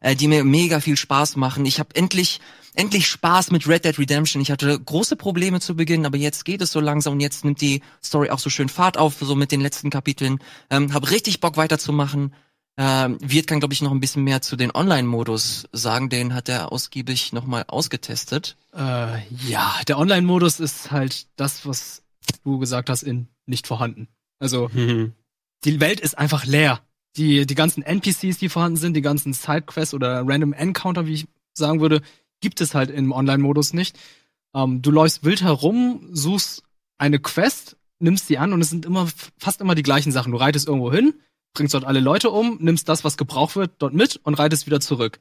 äh, 0.00 0.14
die 0.16 0.28
mir 0.28 0.44
mega 0.44 0.80
viel 0.80 0.96
Spaß 0.96 1.36
machen. 1.36 1.66
Ich 1.66 1.78
habe 1.78 1.94
endlich 1.94 2.40
endlich 2.74 3.08
Spaß 3.08 3.50
mit 3.50 3.66
Red 3.66 3.84
Dead 3.84 3.98
Redemption. 3.98 4.40
Ich 4.40 4.52
hatte 4.52 4.78
große 4.78 5.16
Probleme 5.16 5.58
zu 5.60 5.74
Beginn, 5.74 6.06
aber 6.06 6.16
jetzt 6.16 6.44
geht 6.44 6.62
es 6.62 6.70
so 6.70 6.78
langsam 6.78 7.14
und 7.14 7.20
jetzt 7.20 7.44
nimmt 7.44 7.60
die 7.60 7.82
Story 8.04 8.30
auch 8.30 8.38
so 8.38 8.50
schön 8.50 8.68
Fahrt 8.68 8.96
auf, 8.96 9.16
so 9.20 9.34
mit 9.34 9.50
den 9.50 9.60
letzten 9.60 9.90
Kapiteln. 9.90 10.38
Ähm, 10.70 10.94
hab 10.94 11.10
richtig 11.10 11.40
Bock 11.40 11.56
weiterzumachen. 11.56 12.34
Ähm, 12.76 13.18
Wirt 13.20 13.48
kann, 13.48 13.58
glaube 13.58 13.74
ich, 13.74 13.82
noch 13.82 13.90
ein 13.90 13.98
bisschen 13.98 14.22
mehr 14.22 14.40
zu 14.40 14.54
den 14.54 14.70
Online-Modus 14.72 15.66
sagen. 15.72 16.08
Den 16.08 16.32
hat 16.34 16.48
er 16.48 16.70
ausgiebig 16.70 17.32
nochmal 17.32 17.64
ausgetestet. 17.66 18.56
Äh, 18.72 19.26
ja, 19.48 19.74
der 19.88 19.98
Online-Modus 19.98 20.60
ist 20.60 20.92
halt 20.92 21.26
das, 21.34 21.66
was 21.66 22.02
du 22.44 22.58
gesagt 22.60 22.90
hast, 22.90 23.02
in 23.02 23.26
nicht 23.46 23.66
vorhanden. 23.66 24.06
Also, 24.38 24.70
Mhm. 24.72 25.14
die 25.64 25.80
Welt 25.80 25.98
ist 25.98 26.16
einfach 26.16 26.44
leer. 26.44 26.80
Die, 27.16 27.46
die 27.46 27.54
ganzen 27.54 27.82
NPCs, 27.82 28.38
die 28.38 28.48
vorhanden 28.48 28.76
sind, 28.76 28.94
die 28.94 29.02
ganzen 29.02 29.32
Sidequests 29.32 29.94
oder 29.94 30.22
Random 30.26 30.52
Encounter, 30.52 31.06
wie 31.06 31.14
ich 31.14 31.26
sagen 31.52 31.80
würde, 31.80 32.02
gibt 32.40 32.60
es 32.60 32.74
halt 32.74 32.90
im 32.90 33.12
Online-Modus 33.12 33.72
nicht. 33.72 33.98
Ähm, 34.54 34.82
du 34.82 34.90
läufst 34.90 35.24
wild 35.24 35.42
herum, 35.42 36.08
suchst 36.12 36.62
eine 36.98 37.18
Quest, 37.18 37.76
nimmst 37.98 38.28
die 38.28 38.38
an 38.38 38.52
und 38.52 38.60
es 38.60 38.70
sind 38.70 38.86
immer 38.86 39.08
fast 39.38 39.60
immer 39.60 39.74
die 39.74 39.82
gleichen 39.82 40.12
Sachen. 40.12 40.32
Du 40.32 40.38
reitest 40.38 40.68
irgendwo 40.68 40.92
hin, 40.92 41.14
bringst 41.54 41.74
dort 41.74 41.84
alle 41.84 42.00
Leute 42.00 42.30
um, 42.30 42.58
nimmst 42.60 42.88
das, 42.88 43.04
was 43.04 43.16
gebraucht 43.16 43.56
wird, 43.56 43.72
dort 43.78 43.94
mit 43.94 44.16
und 44.22 44.34
reitest 44.34 44.66
wieder 44.66 44.80
zurück. 44.80 45.20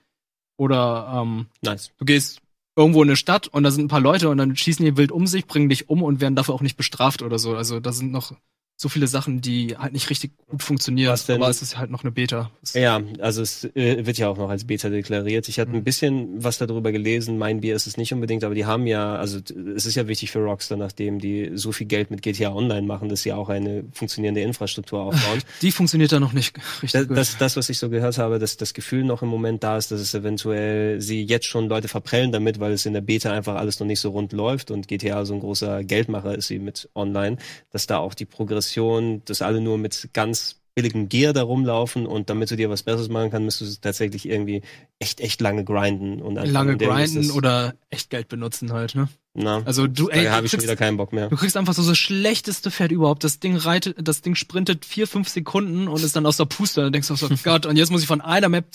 Oder 0.57 1.21
ähm, 1.21 1.47
Nice. 1.61 1.91
du 1.97 2.05
gehst 2.05 2.41
irgendwo 2.75 3.01
in 3.01 3.09
eine 3.09 3.15
Stadt 3.15 3.47
und 3.47 3.63
da 3.63 3.71
sind 3.71 3.85
ein 3.85 3.89
paar 3.89 3.99
Leute 3.99 4.29
und 4.29 4.37
dann 4.37 4.55
schießen 4.55 4.85
die 4.85 4.97
wild 4.97 5.11
um 5.11 5.27
sich, 5.27 5.47
bringen 5.47 5.69
dich 5.69 5.89
um 5.89 6.03
und 6.03 6.21
werden 6.21 6.35
dafür 6.35 6.53
auch 6.53 6.61
nicht 6.61 6.77
bestraft 6.77 7.21
oder 7.21 7.39
so. 7.39 7.55
Also 7.55 7.79
da 7.79 7.91
sind 7.91 8.11
noch 8.11 8.33
so 8.79 8.89
viele 8.89 9.07
Sachen, 9.07 9.41
die 9.41 9.75
halt 9.75 9.93
nicht 9.93 10.11
richtig 10.11 10.31
gut 10.47 10.61
funktionieren. 10.61 11.11
Was 11.11 11.25
denn? 11.25 11.37
Aber 11.41 11.49
es 11.49 11.63
ist 11.63 11.79
halt 11.79 11.89
noch 11.89 12.03
eine 12.03 12.11
Beta. 12.11 12.51
Es- 12.61 12.73
Ja, 12.75 13.01
also 13.19 13.41
es 13.41 13.63
äh, 13.75 14.05
wird 14.05 14.19
ja 14.19 14.29
auch 14.29 14.37
noch 14.37 14.49
als 14.49 14.65
Beta 14.65 14.89
deklariert. 14.89 15.49
Ich 15.49 15.59
hatte 15.59 15.71
Mhm. 15.71 15.77
ein 15.77 15.83
bisschen 15.83 16.43
was 16.43 16.59
darüber 16.59 16.91
gelesen. 16.91 17.39
Mein 17.39 17.61
Bier 17.61 17.75
ist 17.75 17.87
es 17.87 17.97
nicht 17.97 18.13
unbedingt, 18.13 18.43
aber 18.43 18.53
die 18.53 18.65
haben 18.65 18.85
ja, 18.85 19.15
also 19.15 19.39
es 19.75 19.87
ist 19.87 19.95
ja 19.95 20.07
wichtig 20.07 20.29
für 20.29 20.39
Rockstar, 20.43 20.77
nachdem 20.77 21.17
die 21.17 21.51
so 21.55 21.71
viel 21.71 21.87
Geld 21.87 22.11
mit 22.11 22.21
GTA 22.21 22.53
Online 22.53 22.85
machen, 22.85 23.09
dass 23.09 23.23
sie 23.23 23.33
auch 23.33 23.49
eine 23.49 23.83
funktionierende 23.93 24.41
Infrastruktur 24.41 25.01
aufbauen. 25.01 25.41
Die 25.63 25.71
funktioniert 25.71 26.11
da 26.11 26.19
noch 26.19 26.33
nicht 26.33 26.55
richtig 26.83 26.91
das, 26.91 27.07
gut. 27.07 27.17
das, 27.17 27.37
das, 27.39 27.57
was 27.57 27.69
ich 27.69 27.79
so 27.79 27.89
gehört 27.89 28.19
habe, 28.19 28.37
dass 28.37 28.57
das 28.57 28.75
Gefühl 28.75 29.03
noch 29.03 29.23
im 29.23 29.29
Moment 29.29 29.63
da 29.63 29.75
ist, 29.77 29.89
dass 29.91 29.99
es 29.99 30.13
eventuell 30.13 31.01
sie 31.01 31.23
jetzt 31.23 31.47
schon 31.47 31.67
Leute 31.67 31.87
verprellen 31.87 32.31
damit, 32.31 32.59
weil 32.59 32.73
es 32.73 32.85
in 32.85 32.93
der 32.93 33.01
Beta 33.01 33.31
einfach 33.31 33.55
alles 33.55 33.79
noch 33.79 33.87
nicht 33.87 33.99
so 34.01 34.11
rund 34.11 34.33
läuft 34.33 34.69
und 34.69 34.87
GTA 34.87 35.25
so 35.25 35.33
ein 35.33 35.39
großer 35.39 35.83
Geldmacher 35.83 36.35
ist 36.35 36.47
sie 36.47 36.59
mit 36.59 36.89
Online, 36.93 37.37
dass 37.71 37.87
da 37.87 37.97
auch 37.97 38.13
die 38.13 38.25
Progression, 38.71 39.21
dass 39.25 39.41
alle 39.41 39.61
nur 39.61 39.77
mit 39.77 40.09
ganz 40.13 40.55
billigem 40.75 41.09
Gear 41.09 41.33
da 41.33 41.41
rumlaufen 41.41 42.05
und 42.05 42.29
damit 42.29 42.51
du 42.51 42.55
dir 42.55 42.69
was 42.69 42.83
Besseres 42.83 43.09
machen 43.09 43.31
kannst, 43.31 43.45
müsstest 43.45 43.77
du 43.77 43.81
tatsächlich 43.81 44.29
irgendwie 44.29 44.61
echt, 44.99 45.19
echt 45.21 45.41
lange 45.41 45.63
grinden 45.63 46.21
und 46.21 46.37
einfach- 46.37 46.51
Lange 46.53 46.77
grinden 46.77 47.31
oder 47.31 47.73
echt 47.89 48.11
Geld 48.11 48.27
benutzen 48.27 48.71
halt, 48.71 48.93
ne? 48.93 49.09
na, 49.33 49.63
Also 49.65 49.87
du, 49.87 50.09
ey, 50.09 50.25
da 50.25 50.33
habe 50.33 50.45
ich 50.45 50.51
schon 50.51 50.61
wieder 50.61 50.75
keinen 50.75 50.97
Bock 50.97 51.13
mehr. 51.13 51.29
Du 51.29 51.35
kriegst 51.35 51.57
einfach 51.57 51.73
so 51.73 51.87
das 51.87 51.97
schlechteste 51.97 52.69
Pferd 52.69 52.91
überhaupt. 52.91 53.23
Das 53.23 53.39
Ding 53.39 53.55
reitet, 53.55 53.95
das 54.07 54.21
Ding 54.21 54.35
sprintet 54.35 54.85
vier, 54.85 55.07
fünf 55.07 55.29
Sekunden 55.29 55.87
und 55.87 56.03
ist 56.03 56.15
dann 56.15 56.27
aus 56.27 56.37
der 56.37 56.45
Puste. 56.45 56.81
Und 56.81 56.85
dann 56.85 56.93
denkst 56.93 57.07
du 57.07 57.15
auch 57.15 57.17
so, 57.17 57.29
Gott, 57.43 57.65
und 57.65 57.75
jetzt 57.77 57.89
muss 57.91 58.01
ich 58.01 58.07
von 58.07 58.21
einer 58.21 58.49
Map, 58.49 58.65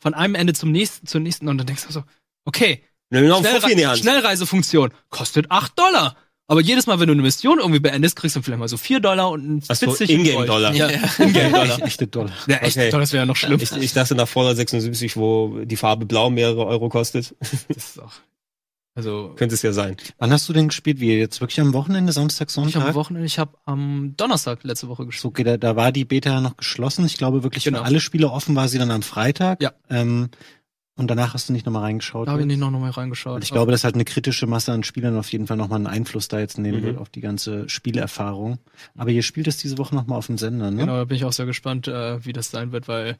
von 0.00 0.14
einem 0.14 0.34
Ende 0.34 0.54
zum 0.54 0.72
nächsten, 0.72 1.06
zur 1.06 1.20
nächsten. 1.20 1.46
Und 1.48 1.58
dann 1.58 1.66
denkst 1.68 1.86
du 1.86 1.92
so, 1.92 2.02
okay, 2.44 2.82
Schnellre. 3.40 3.96
Schnellreisefunktion 3.98 4.90
kostet 5.10 5.48
acht 5.50 5.78
Dollar. 5.78 6.16
Aber 6.52 6.60
jedes 6.60 6.86
Mal, 6.86 7.00
wenn 7.00 7.06
du 7.06 7.14
eine 7.14 7.22
Mission 7.22 7.60
irgendwie 7.60 7.80
beendest, 7.80 8.14
kriegst 8.14 8.36
du 8.36 8.42
vielleicht 8.42 8.58
mal 8.60 8.68
so 8.68 8.76
vier 8.76 9.00
Dollar 9.00 9.30
und 9.30 9.56
ein 9.56 9.62
Ach 9.68 9.74
so, 9.74 9.94
Ingame-Dollar. 10.04 10.74
Ja. 10.74 10.88
Ingame-Dollar. 11.18 11.82
Echte 11.82 12.06
Dollar. 12.06 12.30
Ja, 12.46 12.58
echt, 12.58 12.76
Okay. 12.76 12.90
das 12.90 13.12
wäre 13.14 13.22
ja 13.22 13.26
noch 13.26 13.36
schlimm. 13.36 13.58
Ich, 13.58 13.72
ich 13.72 13.94
dachte 13.94 14.14
nach 14.14 14.28
Fallout 14.28 14.56
76, 14.56 15.16
wo 15.16 15.60
die 15.64 15.76
Farbe 15.76 16.04
Blau 16.04 16.28
mehrere 16.28 16.66
Euro 16.66 16.90
kostet, 16.90 17.34
Das 17.40 17.54
ist 17.68 18.02
auch, 18.02 18.12
also, 18.94 19.32
könnte 19.36 19.54
es 19.54 19.62
ja 19.62 19.72
sein. 19.72 19.96
Wann 20.18 20.30
hast 20.30 20.46
du 20.46 20.52
denn 20.52 20.68
gespielt? 20.68 21.00
Wie 21.00 21.16
jetzt 21.16 21.40
wirklich 21.40 21.58
am 21.62 21.72
Wochenende, 21.72 22.12
Samstag, 22.12 22.50
ich 22.50 22.56
habe 22.56 22.66
am 22.66 22.72
Sonntag? 22.72 22.94
Wochenende, 22.96 23.24
ich 23.26 23.38
habe 23.38 23.56
am 23.64 24.12
Donnerstag 24.18 24.62
letzte 24.64 24.88
Woche 24.88 25.06
gespielt. 25.06 25.22
So, 25.22 25.28
okay, 25.28 25.44
da, 25.44 25.56
da 25.56 25.74
war 25.76 25.90
die 25.90 26.04
Beta 26.04 26.28
ja 26.28 26.40
noch 26.42 26.58
geschlossen. 26.58 27.06
Ich 27.06 27.16
glaube 27.16 27.42
wirklich, 27.42 27.64
Genau. 27.64 27.78
für 27.78 27.84
alle 27.86 28.00
Spiele 28.00 28.30
offen 28.30 28.54
war 28.54 28.68
sie 28.68 28.76
dann 28.76 28.90
am 28.90 29.00
Freitag. 29.00 29.62
Ja. 29.62 29.72
Ähm, 29.88 30.28
und 30.96 31.08
danach 31.10 31.32
hast 31.34 31.48
du 31.48 31.52
nicht 31.52 31.64
nochmal 31.66 31.82
reingeschaut. 31.82 32.28
Da 32.28 32.32
habe 32.32 32.42
ich 32.42 32.46
nicht 32.46 32.58
noch 32.58 32.70
mal 32.70 32.90
reingeschaut. 32.90 33.36
Weil 33.36 33.42
ich 33.42 33.50
glaube, 33.50 33.72
dass 33.72 33.84
halt 33.84 33.94
eine 33.94 34.04
kritische 34.04 34.46
Masse 34.46 34.72
an 34.72 34.84
Spielern 34.84 35.16
auf 35.16 35.30
jeden 35.32 35.46
Fall 35.46 35.56
nochmal 35.56 35.76
einen 35.76 35.86
Einfluss 35.86 36.28
da 36.28 36.38
jetzt 36.38 36.58
nehmen 36.58 36.80
Mhm. 36.80 36.84
wird 36.84 36.98
auf 36.98 37.08
die 37.08 37.20
ganze 37.20 37.68
Spielerfahrung. 37.68 38.58
Aber 38.96 39.10
ihr 39.10 39.22
spielt 39.22 39.46
es 39.46 39.56
diese 39.56 39.78
Woche 39.78 39.94
nochmal 39.94 40.18
auf 40.18 40.26
dem 40.26 40.38
Sender, 40.38 40.70
ne? 40.70 40.78
Genau, 40.82 40.96
da 40.96 41.04
bin 41.04 41.16
ich 41.16 41.24
auch 41.24 41.32
sehr 41.32 41.46
gespannt, 41.46 41.88
äh, 41.88 42.24
wie 42.24 42.32
das 42.32 42.50
sein 42.50 42.72
wird, 42.72 42.88
weil 42.88 43.16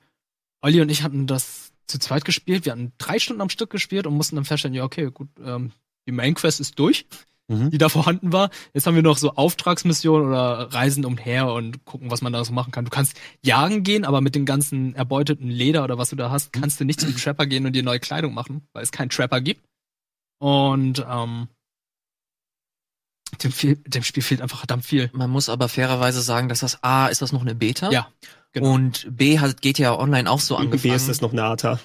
Olli 0.60 0.80
und 0.80 0.90
ich 0.90 1.02
hatten 1.02 1.26
das 1.26 1.72
zu 1.86 1.98
zweit 1.98 2.24
gespielt. 2.24 2.64
Wir 2.64 2.72
hatten 2.72 2.92
drei 2.98 3.18
Stunden 3.18 3.42
am 3.42 3.48
Stück 3.48 3.70
gespielt 3.70 4.06
und 4.06 4.14
mussten 4.16 4.36
dann 4.36 4.44
feststellen, 4.44 4.74
ja, 4.74 4.84
okay, 4.84 5.10
gut, 5.12 5.28
ähm, 5.44 5.72
die 6.06 6.12
Main 6.12 6.34
Quest 6.34 6.60
ist 6.60 6.78
durch, 6.78 7.06
Mhm. 7.52 7.70
die 7.70 7.78
da 7.78 7.88
vorhanden 7.88 8.32
war. 8.32 8.50
Jetzt 8.72 8.86
haben 8.86 8.94
wir 8.94 9.02
noch 9.02 9.18
so 9.18 9.32
Auftragsmissionen 9.34 10.28
oder 10.28 10.72
Reisen 10.72 11.04
umher 11.04 11.52
und 11.52 11.84
gucken, 11.84 12.10
was 12.10 12.22
man 12.22 12.32
da 12.32 12.44
so 12.44 12.52
machen 12.52 12.72
kann. 12.72 12.84
Du 12.84 12.90
kannst 12.90 13.18
jagen 13.44 13.82
gehen, 13.82 14.04
aber 14.04 14.20
mit 14.20 14.34
dem 14.34 14.44
ganzen 14.44 14.94
erbeuteten 14.94 15.48
Leder 15.48 15.84
oder 15.84 15.98
was 15.98 16.10
du 16.10 16.16
da 16.16 16.30
hast, 16.30 16.52
kannst 16.52 16.80
du 16.80 16.84
nicht 16.84 17.00
zum 17.00 17.16
Trapper 17.16 17.46
gehen 17.46 17.66
und 17.66 17.74
dir 17.74 17.82
neue 17.82 18.00
Kleidung 18.00 18.34
machen, 18.34 18.66
weil 18.72 18.82
es 18.82 18.92
keinen 18.92 19.10
Trapper 19.10 19.40
gibt. 19.40 19.64
Und 20.38 21.04
ähm, 21.08 21.48
dem, 23.42 23.52
viel, 23.52 23.76
dem 23.86 24.02
Spiel 24.02 24.22
fehlt 24.22 24.40
einfach 24.40 24.58
verdammt 24.58 24.84
viel. 24.84 25.10
Man 25.12 25.30
muss 25.30 25.48
aber 25.48 25.68
fairerweise 25.68 26.20
sagen, 26.20 26.48
dass 26.48 26.60
das 26.60 26.82
A, 26.82 27.08
ist 27.08 27.22
das 27.22 27.32
noch 27.32 27.42
eine 27.42 27.54
Beta? 27.54 27.90
Ja, 27.90 28.08
genau. 28.52 28.72
Und 28.72 29.06
B 29.16 29.38
hat 29.38 29.62
GTA 29.62 29.98
Online 29.98 30.30
auch 30.30 30.40
so 30.40 30.56
angefangen. 30.56 30.82
Wie 30.82 30.96
ist 30.96 31.08
das 31.08 31.20
noch 31.20 31.32
eine 31.32 31.44
ATA? 31.44 31.78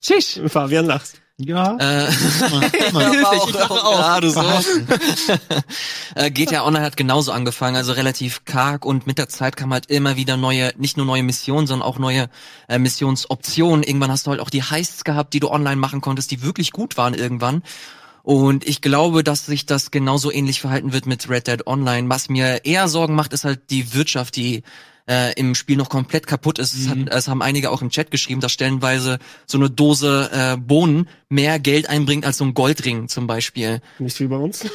Tschüss. 0.00 0.40
Fabian 0.46 0.86
lacht. 0.86 1.20
Ja. 1.38 1.76
Äh, 1.78 2.08
ich 2.10 3.24
auch, 3.24 3.48
ich 3.48 3.56
auch. 3.56 3.92
gerade 3.92 4.30
so. 4.30 4.40
Verhalten. 4.40 4.86
äh, 6.14 6.30
GTA 6.30 6.64
Online 6.64 6.84
hat 6.84 6.96
genauso 6.96 7.32
angefangen, 7.32 7.76
also 7.76 7.92
relativ 7.92 8.44
karg 8.44 8.84
und 8.84 9.08
mit 9.08 9.18
der 9.18 9.28
Zeit 9.28 9.56
kam 9.56 9.72
halt 9.72 9.86
immer 9.86 10.16
wieder 10.16 10.36
neue, 10.36 10.72
nicht 10.76 10.96
nur 10.96 11.06
neue 11.06 11.24
Missionen, 11.24 11.66
sondern 11.66 11.88
auch 11.88 11.98
neue 11.98 12.28
äh, 12.68 12.78
Missionsoptionen. 12.78 13.82
Irgendwann 13.82 14.12
hast 14.12 14.26
du 14.26 14.30
halt 14.30 14.40
auch 14.40 14.50
die 14.50 14.62
Heists 14.62 15.02
gehabt, 15.02 15.34
die 15.34 15.40
du 15.40 15.50
online 15.50 15.76
machen 15.76 16.00
konntest, 16.00 16.30
die 16.30 16.42
wirklich 16.42 16.70
gut 16.70 16.96
waren 16.96 17.14
irgendwann. 17.14 17.64
Und 18.22 18.66
ich 18.66 18.80
glaube, 18.80 19.24
dass 19.24 19.44
sich 19.44 19.66
das 19.66 19.90
genauso 19.90 20.30
ähnlich 20.30 20.60
verhalten 20.60 20.92
wird 20.92 21.06
mit 21.06 21.28
Red 21.28 21.48
Dead 21.48 21.66
Online. 21.66 22.08
Was 22.08 22.28
mir 22.28 22.64
eher 22.64 22.88
Sorgen 22.88 23.14
macht, 23.16 23.32
ist 23.32 23.44
halt 23.44 23.70
die 23.70 23.92
Wirtschaft, 23.92 24.36
die 24.36 24.62
äh, 25.08 25.32
im 25.38 25.54
Spiel 25.54 25.76
noch 25.76 25.88
komplett 25.88 26.26
kaputt 26.26 26.58
ist. 26.58 26.74
Es, 26.74 26.88
hat, 26.88 26.98
es 27.08 27.28
haben 27.28 27.42
einige 27.42 27.70
auch 27.70 27.82
im 27.82 27.90
Chat 27.90 28.10
geschrieben, 28.10 28.40
dass 28.40 28.52
stellenweise 28.52 29.18
so 29.46 29.58
eine 29.58 29.70
Dose 29.70 30.30
äh, 30.32 30.56
Bohnen 30.56 31.08
mehr 31.28 31.58
Geld 31.58 31.88
einbringt 31.88 32.24
als 32.24 32.38
so 32.38 32.44
ein 32.44 32.54
Goldring 32.54 33.08
zum 33.08 33.26
Beispiel. 33.26 33.80
Nicht 33.98 34.18
wie 34.20 34.26
bei 34.26 34.36
uns. 34.36 34.66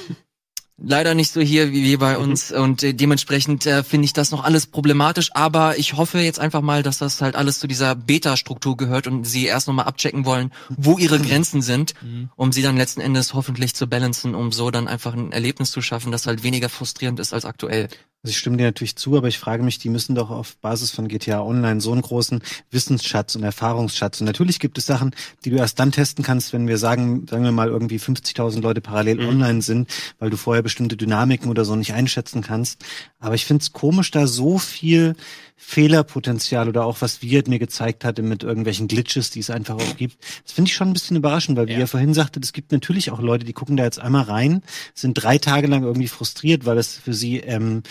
Leider 0.81 1.13
nicht 1.13 1.31
so 1.31 1.41
hier 1.41 1.71
wie, 1.71 1.83
wie 1.83 1.97
bei 1.97 2.17
uns 2.17 2.51
und 2.51 2.83
äh, 2.83 2.93
dementsprechend 2.93 3.65
äh, 3.65 3.83
finde 3.83 4.05
ich 4.05 4.13
das 4.13 4.31
noch 4.31 4.43
alles 4.43 4.67
problematisch, 4.67 5.29
aber 5.33 5.77
ich 5.77 5.95
hoffe 5.95 6.19
jetzt 6.19 6.39
einfach 6.39 6.61
mal, 6.61 6.83
dass 6.83 6.97
das 6.97 7.21
halt 7.21 7.35
alles 7.35 7.59
zu 7.59 7.67
dieser 7.67 7.95
Beta-Struktur 7.95 8.77
gehört 8.77 9.07
und 9.07 9.25
sie 9.25 9.45
erst 9.45 9.67
nochmal 9.67 9.85
abchecken 9.85 10.25
wollen, 10.25 10.51
wo 10.69 10.97
ihre 10.97 11.19
Grenzen 11.19 11.61
sind, 11.61 11.93
um 12.35 12.51
sie 12.51 12.61
dann 12.61 12.77
letzten 12.77 13.01
Endes 13.01 13.33
hoffentlich 13.33 13.75
zu 13.75 13.87
balancen, 13.87 14.35
um 14.35 14.51
so 14.51 14.71
dann 14.71 14.87
einfach 14.87 15.13
ein 15.13 15.31
Erlebnis 15.31 15.71
zu 15.71 15.81
schaffen, 15.81 16.11
das 16.11 16.25
halt 16.27 16.43
weniger 16.43 16.69
frustrierend 16.69 17.19
ist 17.19 17.33
als 17.33 17.45
aktuell. 17.45 17.89
Also 18.21 18.31
ich 18.31 18.37
stimme 18.37 18.57
dir 18.57 18.65
natürlich 18.65 18.97
zu, 18.97 19.15
aber 19.15 19.29
ich 19.29 19.39
frage 19.39 19.63
mich, 19.63 19.79
die 19.79 19.87
müssen 19.87 20.13
doch 20.13 20.29
auf 20.29 20.57
Basis 20.57 20.91
von 20.91 21.07
GTA 21.07 21.41
Online 21.41 21.79
so 21.79 21.93
einen 21.93 22.01
großen 22.01 22.41
Wissensschatz 22.69 23.35
und 23.37 23.43
Erfahrungsschatz. 23.43 24.19
Und 24.19 24.25
natürlich 24.25 24.59
gibt 24.59 24.77
es 24.77 24.85
Sachen, 24.85 25.15
die 25.45 25.51
du 25.51 25.55
erst 25.55 25.79
dann 25.79 25.93
testen 25.93 26.21
kannst, 26.21 26.51
wenn 26.51 26.67
wir 26.67 26.77
sagen, 26.77 27.27
sagen 27.29 27.45
wir 27.45 27.53
mal 27.53 27.69
irgendwie 27.69 27.97
50.000 27.97 28.59
Leute 28.59 28.81
parallel 28.81 29.25
online 29.25 29.61
sind, 29.61 29.89
weil 30.19 30.29
du 30.29 30.35
vorher 30.35 30.63
bestimmte 30.69 30.95
Dynamiken 30.97 31.49
oder 31.49 31.65
so 31.65 31.75
nicht 31.75 31.93
einschätzen 31.93 32.43
kannst. 32.43 32.85
Aber 33.19 33.33
ich 33.33 33.45
finde 33.45 33.63
es 33.63 33.73
komisch, 33.73 34.11
da 34.11 34.27
so 34.27 34.59
viel 34.59 35.15
Fehlerpotenzial 35.57 36.69
oder 36.69 36.85
auch 36.85 37.01
was 37.01 37.21
Wirt 37.23 37.47
mir 37.47 37.57
gezeigt 37.57 38.05
hatte 38.05 38.21
mit 38.21 38.43
irgendwelchen 38.43 38.87
Glitches, 38.87 39.31
die 39.31 39.39
es 39.39 39.49
einfach 39.49 39.75
auch 39.75 39.97
gibt. 39.97 40.17
Das 40.43 40.53
finde 40.53 40.69
ich 40.69 40.75
schon 40.75 40.89
ein 40.89 40.93
bisschen 40.93 41.17
überraschend, 41.17 41.57
weil 41.57 41.67
wie 41.67 41.73
Ja. 41.73 41.79
ihr 41.79 41.87
vorhin 41.87 42.13
sagtet, 42.13 42.45
es 42.45 42.53
gibt 42.53 42.71
natürlich 42.71 43.09
auch 43.11 43.19
Leute, 43.19 43.45
die 43.45 43.53
gucken 43.53 43.77
da 43.77 43.83
jetzt 43.83 43.99
einmal 43.99 44.23
rein, 44.23 44.61
sind 44.93 45.15
drei 45.15 45.37
Tage 45.39 45.67
lang 45.67 45.83
irgendwie 45.83 46.07
frustriert, 46.07 46.65
weil 46.65 46.77
es 46.77 46.95
für 46.97 47.13
sie 47.13 47.37
ähm, 47.39 47.81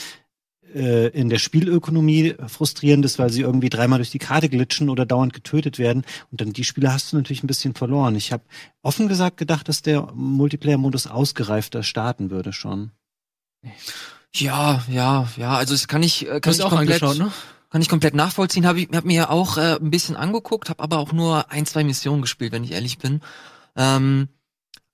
äh, 0.75 1.09
in 1.09 1.29
der 1.29 1.39
Spielökonomie 1.39 2.35
frustrierend 2.47 3.05
ist, 3.05 3.19
weil 3.19 3.31
sie 3.31 3.43
irgendwie 3.43 3.71
dreimal 3.71 3.99
durch 3.99 4.11
die 4.11 4.19
Karte 4.19 4.49
glitschen 4.49 4.91
oder 4.91 5.07
dauernd 5.07 5.33
getötet 5.33 5.79
werden. 5.79 6.05
Und 6.31 6.41
dann 6.41 6.53
die 6.53 6.65
Spiele 6.65 6.93
hast 6.93 7.13
du 7.13 7.17
natürlich 7.17 7.43
ein 7.43 7.49
bisschen 7.49 7.75
verloren. 7.75 8.15
Ich 8.17 8.33
habe 8.33 8.43
offen 8.83 9.09
gesagt 9.09 9.37
gedacht, 9.37 9.69
dass 9.69 9.83
der 9.83 10.13
Multiplayer-Modus 10.15 11.07
ausgereifter 11.07 11.83
starten 11.83 12.31
würde 12.31 12.53
schon. 12.53 12.93
Ja, 14.35 14.85
ja, 14.89 15.29
ja, 15.37 15.55
also 15.57 15.75
das 15.75 15.89
kann 15.89 16.03
ich, 16.03 16.27
äh, 16.27 16.35
Du 16.35 16.41
kann 16.41 16.53
ich 16.53 16.63
auch 16.63 16.71
komplett, 16.71 17.03
ne? 17.03 17.33
kann 17.71 17.83
ich 17.83 17.89
komplett 17.89 18.15
nachvollziehen. 18.15 18.67
Habe 18.67 18.81
ich 18.81 18.89
hab 18.93 19.05
mir 19.05 19.17
ja 19.17 19.31
auch 19.31 19.57
äh, 19.57 19.77
ein 19.77 19.91
bisschen 19.91 20.17
angeguckt, 20.17 20.69
habe 20.69 20.83
aber 20.83 20.99
auch 20.99 21.13
nur 21.13 21.51
ein, 21.51 21.67
zwei 21.67 21.85
Missionen 21.85 22.23
gespielt, 22.23 22.53
wenn 22.53 22.65
ich 22.65 22.73
ehrlich 22.73 22.99
bin. 22.99 23.21
Ähm, 23.77 24.29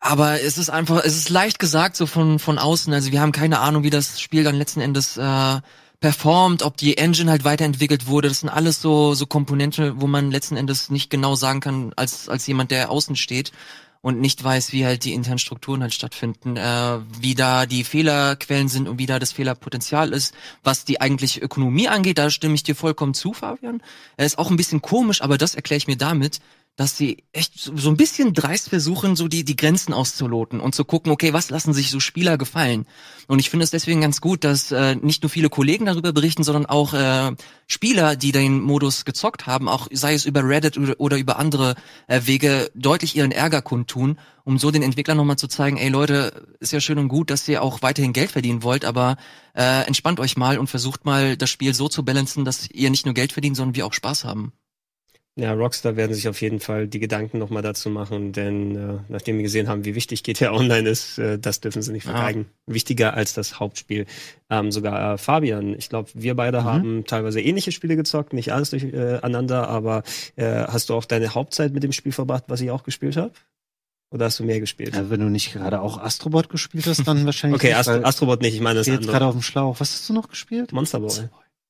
aber 0.04 0.42
es 0.42 0.58
ist 0.58 0.68
einfach, 0.68 1.02
es 1.02 1.16
ist 1.16 1.30
leicht 1.30 1.58
gesagt 1.58 1.96
so 1.96 2.04
von 2.04 2.38
von 2.38 2.58
außen. 2.58 2.92
Also 2.92 3.10
wir 3.10 3.22
haben 3.22 3.32
keine 3.32 3.60
Ahnung, 3.60 3.84
wie 3.84 3.90
das 3.90 4.20
Spiel 4.20 4.44
dann 4.44 4.54
letzten 4.54 4.82
Endes 4.82 5.16
äh, 5.16 5.60
performt, 6.00 6.62
ob 6.62 6.76
die 6.76 6.98
Engine 6.98 7.30
halt 7.30 7.44
weiterentwickelt 7.44 8.06
wurde. 8.06 8.28
Das 8.28 8.40
sind 8.40 8.50
alles 8.50 8.82
so 8.82 9.14
so 9.14 9.24
Komponente, 9.24 9.98
wo 10.02 10.06
man 10.06 10.30
letzten 10.30 10.58
Endes 10.58 10.90
nicht 10.90 11.08
genau 11.08 11.36
sagen 11.36 11.60
kann 11.60 11.94
als 11.96 12.28
als 12.28 12.46
jemand, 12.46 12.70
der 12.70 12.90
außen 12.90 13.16
steht 13.16 13.52
und 14.02 14.20
nicht 14.20 14.44
weiß, 14.44 14.72
wie 14.72 14.84
halt 14.84 15.06
die 15.06 15.14
internen 15.14 15.38
Strukturen 15.38 15.80
halt 15.80 15.94
stattfinden, 15.94 16.58
äh, 16.58 16.98
wie 17.22 17.34
da 17.34 17.64
die 17.64 17.82
Fehlerquellen 17.82 18.68
sind 18.68 18.86
und 18.86 18.98
wie 18.98 19.06
da 19.06 19.18
das 19.18 19.32
Fehlerpotenzial 19.32 20.12
ist, 20.12 20.34
was 20.62 20.84
die 20.84 21.00
eigentliche 21.00 21.40
Ökonomie 21.40 21.88
angeht, 21.88 22.18
da 22.18 22.28
stimme 22.28 22.56
ich 22.56 22.62
dir 22.62 22.76
vollkommen 22.76 23.14
zu, 23.14 23.32
Fabian. 23.32 23.82
Er 24.18 24.26
ist 24.26 24.36
auch 24.36 24.50
ein 24.50 24.58
bisschen 24.58 24.82
komisch, 24.82 25.22
aber 25.22 25.38
das 25.38 25.54
erkläre 25.54 25.78
ich 25.78 25.86
mir 25.86 25.96
damit, 25.96 26.40
dass 26.76 26.96
sie 26.96 27.24
echt 27.32 27.58
so, 27.58 27.76
so 27.76 27.88
ein 27.88 27.96
bisschen 27.96 28.32
dreist 28.32 28.68
versuchen, 28.68 29.14
so 29.14 29.28
die, 29.28 29.44
die 29.44 29.54
Grenzen 29.54 29.92
auszuloten 29.92 30.58
und 30.58 30.74
zu 30.74 30.84
gucken, 30.84 31.12
okay, 31.12 31.32
was 31.32 31.50
lassen 31.50 31.72
sich 31.72 31.90
so 31.90 32.00
Spieler 32.00 32.36
gefallen? 32.36 32.86
Und 33.28 33.38
ich 33.38 33.48
finde 33.48 33.64
es 33.64 33.70
deswegen 33.70 34.00
ganz 34.00 34.20
gut, 34.20 34.42
dass 34.42 34.72
äh, 34.72 34.96
nicht 34.96 35.22
nur 35.22 35.30
viele 35.30 35.50
Kollegen 35.50 35.86
darüber 35.86 36.12
berichten, 36.12 36.42
sondern 36.42 36.66
auch 36.66 36.92
äh, 36.92 37.32
Spieler, 37.68 38.16
die 38.16 38.32
den 38.32 38.60
Modus 38.60 39.04
gezockt 39.04 39.46
haben, 39.46 39.68
auch 39.68 39.86
sei 39.92 40.14
es 40.14 40.26
über 40.26 40.46
Reddit 40.46 40.76
oder, 40.76 40.94
oder 40.98 41.16
über 41.16 41.38
andere 41.38 41.76
äh, 42.08 42.22
Wege, 42.24 42.70
deutlich 42.74 43.14
ihren 43.14 43.30
Ärger 43.30 43.62
kundtun, 43.62 44.18
um 44.42 44.58
so 44.58 44.72
den 44.72 44.82
Entwicklern 44.82 45.16
nochmal 45.16 45.38
zu 45.38 45.46
zeigen, 45.46 45.76
ey 45.76 45.90
Leute, 45.90 46.46
ist 46.58 46.72
ja 46.72 46.80
schön 46.80 46.98
und 46.98 47.08
gut, 47.08 47.30
dass 47.30 47.46
ihr 47.48 47.62
auch 47.62 47.82
weiterhin 47.82 48.12
Geld 48.12 48.32
verdienen 48.32 48.64
wollt, 48.64 48.84
aber 48.84 49.16
äh, 49.54 49.86
entspannt 49.86 50.18
euch 50.18 50.36
mal 50.36 50.58
und 50.58 50.66
versucht 50.66 51.04
mal 51.04 51.36
das 51.36 51.50
Spiel 51.50 51.72
so 51.72 51.88
zu 51.88 52.04
balancen, 52.04 52.44
dass 52.44 52.68
ihr 52.70 52.90
nicht 52.90 53.04
nur 53.04 53.14
Geld 53.14 53.32
verdient, 53.32 53.56
sondern 53.56 53.76
wir 53.76 53.86
auch 53.86 53.92
Spaß 53.92 54.24
haben. 54.24 54.52
Ja, 55.36 55.52
Rockstar 55.52 55.96
werden 55.96 56.14
sich 56.14 56.28
auf 56.28 56.40
jeden 56.40 56.60
Fall 56.60 56.86
die 56.86 57.00
Gedanken 57.00 57.38
nochmal 57.38 57.62
dazu 57.62 57.90
machen, 57.90 58.30
denn 58.30 58.76
äh, 58.76 58.98
nachdem 59.08 59.36
wir 59.36 59.42
gesehen 59.42 59.66
haben, 59.66 59.84
wie 59.84 59.96
wichtig 59.96 60.22
GTA 60.22 60.52
Online 60.52 60.88
ist, 60.88 61.18
äh, 61.18 61.40
das 61.40 61.60
dürfen 61.60 61.82
sie 61.82 61.90
nicht 61.90 62.04
vergeigen. 62.04 62.46
Wichtiger 62.66 63.14
als 63.14 63.34
das 63.34 63.58
Hauptspiel. 63.58 64.06
Ähm, 64.48 64.70
sogar 64.70 65.14
äh, 65.14 65.18
Fabian, 65.18 65.74
ich 65.76 65.88
glaube, 65.88 66.08
wir 66.14 66.36
beide 66.36 66.60
Mhm. 66.60 66.64
haben 66.64 67.04
teilweise 67.04 67.40
ähnliche 67.40 67.72
Spiele 67.72 67.96
gezockt, 67.96 68.32
nicht 68.32 68.52
alles 68.52 68.70
durcheinander, 68.70 69.68
aber 69.68 70.04
äh, 70.36 70.44
hast 70.68 70.88
du 70.90 70.94
auch 70.94 71.04
deine 71.04 71.34
Hauptzeit 71.34 71.72
mit 71.72 71.82
dem 71.82 71.90
Spiel 71.90 72.12
verbracht, 72.12 72.44
was 72.46 72.60
ich 72.60 72.70
auch 72.70 72.84
gespielt 72.84 73.16
habe? 73.16 73.32
Oder 74.12 74.26
hast 74.26 74.38
du 74.38 74.44
mehr 74.44 74.60
gespielt? 74.60 74.94
Ja, 74.94 75.10
wenn 75.10 75.18
du 75.18 75.26
nicht 75.30 75.52
gerade 75.52 75.80
auch 75.80 75.98
Astrobot 75.98 76.48
gespielt 76.48 76.86
hast, 76.86 77.08
dann 77.08 77.26
wahrscheinlich 77.26 77.56
okay, 77.60 77.68
nicht, 77.70 77.76
Ast 77.78 77.88
weil 77.88 78.04
Astrobot 78.04 78.40
nicht, 78.40 78.54
ich 78.54 78.60
meine 78.60 78.78
das 78.78 78.86
jetzt 78.86 79.00
gerade 79.02 79.14
andere. 79.16 79.26
auf 79.30 79.34
dem 79.34 79.42
Schlauch. 79.42 79.80
Was 79.80 79.92
hast 79.94 80.08
du 80.08 80.12
noch 80.12 80.28
gespielt? 80.28 80.70
Monster 80.72 81.00
Boy. 81.00 81.10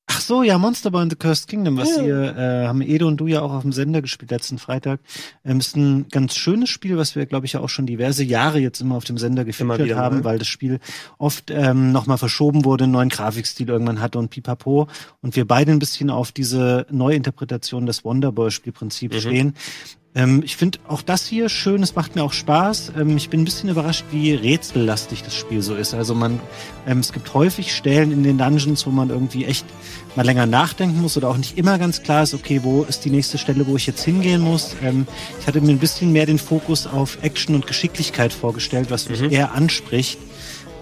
Ach 0.07 0.21
so, 0.21 0.43
ja, 0.43 0.59
Monster 0.59 0.91
Boy 0.91 1.01
and 1.01 1.11
the 1.11 1.17
Cursed 1.17 1.47
Kingdom, 1.47 1.77
was 1.77 1.97
Ja. 1.97 2.03
ihr, 2.03 2.37
äh, 2.37 2.67
haben 2.67 2.81
Edo 2.81 3.07
und 3.07 3.17
du 3.17 3.25
ja 3.25 3.41
auch 3.41 3.51
auf 3.51 3.63
dem 3.63 3.71
Sender 3.71 4.03
gespielt 4.03 4.29
letzten 4.29 4.59
Freitag. 4.59 4.99
Ähm, 5.43 5.59
ist 5.59 5.75
ein 5.75 6.07
ganz 6.09 6.35
schönes 6.35 6.69
Spiel, 6.69 6.95
was 6.95 7.15
wir, 7.15 7.25
glaube 7.25 7.47
ich, 7.47 7.53
ja 7.53 7.59
auch 7.59 7.69
schon 7.69 7.87
diverse 7.87 8.23
Jahre 8.23 8.59
jetzt 8.59 8.79
immer 8.81 8.95
auf 8.95 9.03
dem 9.03 9.17
Sender 9.17 9.45
wieder 9.47 9.95
haben, 9.95 10.17
mal. 10.17 10.23
weil 10.23 10.37
das 10.39 10.47
Spiel 10.47 10.79
oft 11.17 11.49
ähm, 11.49 11.91
nochmal 11.91 12.19
verschoben 12.19 12.65
wurde, 12.65 12.83
einen 12.83 12.93
neuen 12.93 13.09
Grafikstil 13.09 13.67
irgendwann 13.67 13.99
hatte 13.99 14.19
und 14.19 14.29
pipapo. 14.29 14.87
Und 15.21 15.35
wir 15.35 15.45
beide 15.47 15.71
ein 15.71 15.79
bisschen 15.79 16.11
auf 16.11 16.31
diese 16.31 16.85
Neuinterpretation 16.91 17.87
des 17.87 18.05
Wonderboy-Spielprinzips 18.05 19.15
Mhm. 19.15 19.19
stehen. 19.19 19.53
Ähm, 20.15 20.41
ich 20.45 20.55
finde 20.55 20.79
auch 20.87 21.01
das 21.01 21.25
hier 21.25 21.49
schön, 21.49 21.83
es 21.83 21.93
macht 21.95 22.15
mir 22.15 22.23
auch 22.23 22.31
Spaß. 22.31 22.93
Ähm, 22.97 23.17
ich 23.17 23.29
bin 23.29 23.41
ein 23.41 23.45
bisschen 23.45 23.67
überrascht, 23.69 24.05
wie 24.11 24.33
rätsellastig 24.33 25.23
das 25.23 25.35
Spiel 25.35 25.61
so 25.61 25.75
ist. 25.75 25.93
Also 25.93 26.15
man, 26.15 26.39
ähm, 26.87 26.99
es 26.99 27.11
gibt 27.11 27.33
häufig 27.33 27.75
Stellen 27.75 28.11
in 28.13 28.23
den 28.23 28.37
Dungeons, 28.37 28.85
wo 28.85 28.91
man 28.91 29.09
irgendwie 29.09 29.43
echt 29.43 29.65
mal 30.15 30.25
länger 30.25 30.45
nachdenken 30.45 31.01
muss 31.01 31.17
oder 31.17 31.29
auch 31.29 31.37
nicht 31.37 31.57
immer 31.57 31.77
ganz 31.77 32.01
klar 32.01 32.23
ist, 32.23 32.33
okay, 32.33 32.61
wo 32.63 32.83
ist 32.83 33.03
die 33.03 33.09
nächste 33.09 33.37
Stelle, 33.37 33.67
wo 33.67 33.75
ich 33.75 33.87
jetzt 33.87 34.03
hingehen 34.03 34.41
muss. 34.41 34.75
Ähm, 34.81 35.05
ich 35.41 35.47
hatte 35.47 35.59
mir 35.59 35.71
ein 35.71 35.79
bisschen 35.79 36.13
mehr 36.13 36.25
den 36.25 36.39
Fokus 36.39 36.87
auf 36.87 37.17
Action 37.21 37.53
und 37.53 37.67
Geschicklichkeit 37.67 38.31
vorgestellt, 38.31 38.89
was 38.91 39.09
mich 39.09 39.19
Mhm. 39.21 39.31
eher 39.31 39.51
anspricht. 39.53 40.17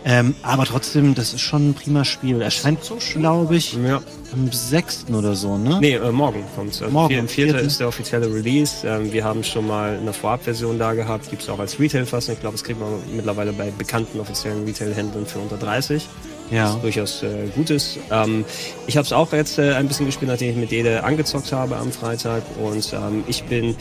Ähm, 0.05 0.35
aber 0.41 0.65
trotzdem, 0.65 1.15
das 1.15 1.33
ist 1.33 1.41
schon 1.41 1.69
ein 1.69 1.73
prima 1.73 2.03
Spiel. 2.03 2.41
Erscheint, 2.41 2.79
glaube 3.15 3.55
ich, 3.55 3.73
Ja. 3.73 4.01
am 4.33 4.51
6. 4.51 5.05
oder 5.13 5.33
so, 5.35 5.57
ne? 5.57 5.77
Nee, 5.79 5.93
äh, 5.95 6.11
morgen 6.11 6.43
kommt's. 6.55 6.81
Also 6.81 6.91
Morgen, 6.93 7.13
Morgen, 7.13 7.19
am 7.21 7.27
4. 7.29 7.45
vierten. 7.51 7.65
ist 7.67 7.79
der 7.79 7.87
offizielle 7.87 8.25
Release. 8.33 8.85
Ähm, 8.85 9.13
wir 9.13 9.23
haben 9.23 9.43
schon 9.43 9.65
mal 9.65 9.97
eine 9.97 10.11
Vorabversion 10.11 10.77
da 10.77 10.93
gehabt. 10.93 11.29
Gibt's 11.29 11.47
auch 11.47 11.59
als 11.59 11.79
Retail-Fassung. 11.79 12.33
Ich 12.33 12.41
glaube, 12.41 12.55
das 12.55 12.63
kriegt 12.65 12.79
man 12.81 12.89
mittlerweile 13.15 13.53
bei 13.53 13.71
bekannten 13.77 14.19
offiziellen 14.19 14.65
Retail-Händlern 14.65 15.25
für 15.25 15.39
unter 15.39 15.55
30. 15.57 16.05
Ja. 16.53 16.75
Durchaus 16.81 17.23
äh, 17.23 17.47
gut 17.55 17.69
ist. 17.69 17.97
Ähm, 18.11 18.45
ich 18.85 18.95
habe 18.95 19.05
es 19.05 19.11
auch 19.11 19.33
jetzt 19.33 19.57
äh, 19.57 19.73
ein 19.73 19.87
bisschen 19.87 20.05
gespielt, 20.05 20.29
nachdem 20.29 20.51
ich 20.51 20.55
mit 20.55 20.71
Dede 20.71 21.03
angezockt 21.03 21.51
habe 21.51 21.77
am 21.77 21.91
Freitag. 21.91 22.43
Und 22.61 22.93
ähm, 22.93 23.23
ich 23.27 23.43
bin 23.45 23.71
äh, 23.71 23.75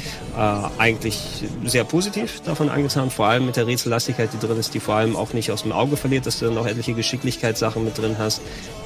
eigentlich 0.78 1.18
sehr 1.64 1.84
positiv 1.84 2.40
davon 2.42 2.70
angetan. 2.70 3.10
Vor 3.10 3.26
allem 3.26 3.46
mit 3.46 3.56
der 3.56 3.66
Rätsellastigkeit, 3.66 4.30
die 4.32 4.44
drin 4.44 4.58
ist, 4.58 4.72
die 4.72 4.80
vor 4.80 4.94
allem 4.94 5.16
auch 5.16 5.34
nicht 5.34 5.50
aus 5.50 5.62
dem 5.62 5.72
Auge 5.72 5.96
verliert, 5.96 6.26
dass 6.26 6.38
du 6.38 6.46
dann 6.46 6.56
auch 6.56 6.66
etliche 6.66 6.94
Geschicklichkeitssachen 6.94 7.84
mit 7.84 7.98
drin 7.98 8.16
hast. 8.18 8.40